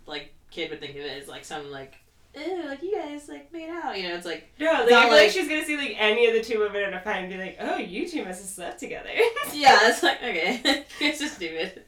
like 0.06 0.32
kid 0.50 0.70
would 0.70 0.80
think 0.80 0.92
of 0.92 1.02
it 1.02 1.22
as 1.22 1.28
like 1.28 1.44
some 1.44 1.70
like 1.70 1.94
ew, 2.34 2.64
like 2.66 2.82
you 2.82 2.96
guys 2.96 3.28
like 3.28 3.52
made 3.52 3.68
out. 3.70 3.96
You 3.96 4.08
know, 4.08 4.14
it's 4.16 4.26
like 4.26 4.48
No, 4.58 4.66
like, 4.66 4.82
I 4.82 4.86
feel 4.86 4.96
like, 4.98 5.10
like- 5.10 5.30
she's 5.30 5.48
gonna 5.48 5.64
see 5.64 5.76
like 5.76 5.94
any 5.98 6.26
of 6.26 6.34
the 6.34 6.42
two 6.42 6.58
women 6.60 6.82
in 6.82 6.94
a 6.94 7.00
fight 7.00 7.18
and 7.18 7.28
be 7.32 7.38
like, 7.38 7.56
"Oh, 7.60 7.76
you 7.76 8.08
two 8.08 8.24
must 8.24 8.40
have 8.40 8.50
slept 8.50 8.80
together." 8.80 9.08
yeah, 9.52 9.88
it's 9.88 10.02
like 10.02 10.18
okay, 10.22 10.60
it's 11.00 11.18
just 11.20 11.36
stupid. 11.36 11.82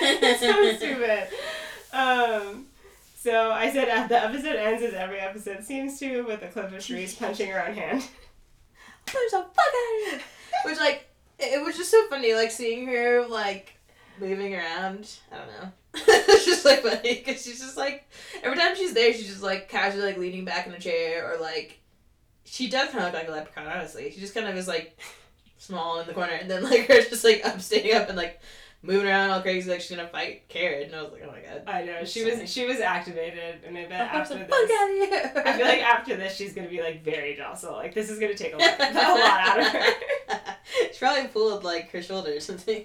It's 0.00 0.40
so 0.40 0.76
stupid. 0.76 1.28
Um, 1.92 2.66
so 3.16 3.52
I 3.52 3.70
said 3.72 3.88
uh, 3.88 4.06
the 4.08 4.22
episode 4.24 4.56
ends 4.56 4.82
as 4.82 4.94
every 4.94 5.20
episode 5.20 5.62
seems 5.62 5.98
to, 6.00 6.22
with 6.22 6.42
a 6.42 6.48
clip 6.48 6.66
of 6.66 6.72
Charrisse 6.74 7.16
punching 7.18 7.48
her 7.50 7.64
own 7.64 7.74
hand. 7.74 8.02
Punch 9.06 9.30
the 9.30 9.36
fuck 9.38 9.58
out 9.58 10.06
of 10.06 10.10
here. 10.12 10.20
Which 10.64 10.78
like 10.80 11.06
it 11.38 11.58
it 11.60 11.64
was 11.64 11.76
just 11.76 11.90
so 11.90 12.08
funny, 12.08 12.34
like 12.34 12.50
seeing 12.50 12.86
her 12.88 13.26
like 13.28 13.74
moving 14.20 14.54
around. 14.54 15.08
I 15.30 15.36
don't 15.36 15.46
know. 15.48 15.72
it's 15.94 16.44
just 16.46 16.64
like 16.64 16.82
funny 16.82 17.22
because 17.24 17.42
she's 17.42 17.60
just 17.60 17.76
like 17.76 18.08
every 18.42 18.56
time 18.56 18.74
she's 18.74 18.94
there, 18.94 19.12
she's 19.12 19.28
just 19.28 19.42
like 19.42 19.68
casually 19.68 20.06
like 20.06 20.18
leaning 20.18 20.44
back 20.44 20.66
in 20.66 20.72
a 20.72 20.78
chair 20.78 21.30
or 21.30 21.38
like 21.38 21.80
she 22.44 22.68
does 22.68 22.90
kind 22.90 23.04
of 23.04 23.12
look 23.12 23.14
like 23.14 23.28
a 23.28 23.32
leprechaun. 23.32 23.66
Honestly, 23.66 24.10
she 24.10 24.20
just 24.20 24.34
kind 24.34 24.46
of 24.46 24.56
is 24.56 24.68
like 24.68 24.98
small 25.58 26.00
in 26.00 26.06
the 26.06 26.14
corner, 26.14 26.32
and 26.32 26.50
then 26.50 26.62
like 26.70 26.86
her 26.88 27.02
just 27.02 27.24
like 27.24 27.44
up 27.44 27.60
standing 27.60 27.94
up 27.94 28.08
and 28.08 28.16
like 28.16 28.40
moving 28.82 29.06
around 29.06 29.30
all 29.30 29.40
crazy 29.40 29.70
like 29.70 29.80
she's 29.80 29.96
gonna 29.96 30.08
fight 30.08 30.48
Karen. 30.48 30.84
And 30.86 30.96
I 30.96 31.02
was 31.02 31.12
like, 31.12 31.22
oh 31.24 31.30
my 31.30 31.40
god. 31.40 31.62
I 31.66 31.84
know 31.84 32.04
she 32.04 32.24
was 32.24 32.50
she 32.50 32.66
was 32.66 32.80
activated, 32.80 33.64
and 33.64 33.76
I 33.76 33.86
bet 33.86 34.00
after 34.00 34.34
this, 34.34 34.50
out 34.50 34.62
of 34.62 34.68
here. 34.68 35.32
I 35.46 35.52
feel 35.56 35.66
like 35.66 35.82
after 35.82 36.16
this 36.16 36.36
she's 36.36 36.52
gonna 36.52 36.68
be 36.68 36.82
like 36.82 37.04
very 37.04 37.36
docile. 37.36 37.74
Like 37.74 37.94
this 37.94 38.10
is 38.10 38.18
gonna 38.18 38.34
take 38.34 38.54
a 38.54 38.56
lot, 38.56 38.74
a 38.80 38.92
lot 38.94 39.40
out 39.40 39.60
of 39.60 39.66
her. 39.66 39.92
she 40.92 40.98
probably 40.98 41.28
pulled 41.28 41.64
like 41.64 41.90
her 41.90 42.02
shoulder 42.02 42.34
or 42.34 42.40
something. 42.40 42.84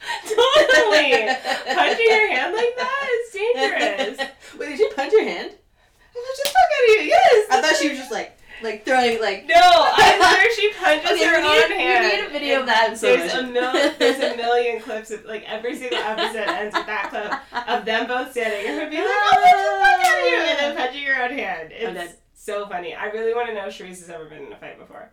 totally, 0.28 1.26
punching 1.74 2.06
your 2.06 2.28
hand 2.30 2.54
like 2.54 2.76
that 2.76 3.08
is 3.12 3.32
dangerous. 3.32 4.28
Wait, 4.58 4.68
did 4.68 4.78
you 4.78 4.90
punch 4.94 5.12
your 5.12 5.24
hand? 5.24 5.50
Punch 5.50 6.38
the 6.42 6.48
fuck 6.48 6.56
out 6.56 6.84
of 6.98 7.04
you! 7.04 7.08
Yes. 7.08 7.46
I 7.50 7.60
thought 7.62 7.76
she 7.76 7.88
was 7.90 7.98
just 7.98 8.12
like 8.12 8.38
like 8.62 8.84
throwing 8.84 9.20
like. 9.20 9.46
No, 9.46 9.54
I 9.56 10.16
swear 10.16 10.54
she 10.54 10.72
punches 10.72 11.10
Okay, 11.10 11.24
her 11.26 11.36
we 11.36 11.42
need- 11.42 11.64
own 11.64 11.70
we 11.70 12.16
need 12.16 12.26
a 12.26 12.30
video 12.30 12.60
of 12.60 12.66
that 12.66 12.96
There's 12.98 13.34
a 13.34 13.42
mil- 13.42 13.92
There's 13.98 14.18
a 14.32 14.36
million 14.42 14.80
clips 14.80 15.10
of 15.10 15.24
like 15.24 15.44
every 15.46 15.76
single 15.76 15.98
episode 15.98 16.48
ends 16.48 16.74
with 16.74 16.86
that 16.86 17.10
clip 17.10 17.68
of 17.68 17.84
them 17.84 18.06
both 18.06 18.30
standing 18.30 18.66
and 18.70 18.80
her 18.80 18.88
being 18.90 19.02
like, 19.02 19.10
"Oh, 19.12 19.36
punch 19.42 20.00
fuck 20.00 20.06
out 20.06 20.18
of 20.20 20.26
you!" 20.26 20.36
and 20.36 20.58
then 20.58 20.72
ah. 20.76 20.80
punching 20.80 21.02
your 21.02 21.22
own 21.22 21.30
hand. 21.32 21.72
It's 21.72 22.14
so 22.34 22.66
funny. 22.68 22.94
I 22.94 23.06
really 23.06 23.34
want 23.34 23.48
to 23.48 23.54
know 23.54 23.66
if 23.66 23.76
Charrisse 23.76 24.00
has 24.00 24.10
ever 24.10 24.26
been 24.26 24.44
in 24.46 24.52
a 24.52 24.56
fight 24.56 24.78
before. 24.78 25.10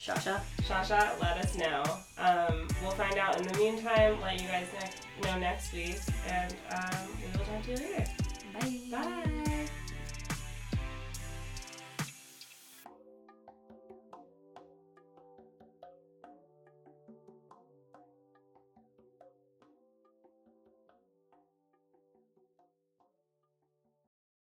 Shasha. 0.00 0.40
Shasha, 0.62 1.20
let 1.20 1.38
us 1.38 1.56
know. 1.56 1.82
Um, 2.18 2.68
we'll 2.82 2.92
find 2.92 3.18
out. 3.18 3.38
In 3.40 3.46
the 3.48 3.58
meantime, 3.58 4.20
let 4.20 4.40
you 4.40 4.46
guys 4.46 4.68
ne- 4.80 5.28
know 5.28 5.38
next 5.38 5.72
week, 5.72 5.98
and 6.28 6.54
um, 6.72 7.08
we 7.16 7.38
will 7.38 7.44
talk 7.44 7.62
to 7.64 7.70
you 7.72 7.76
later. 7.76 8.06
Bye. 8.54 8.80
Bye. 8.90 9.44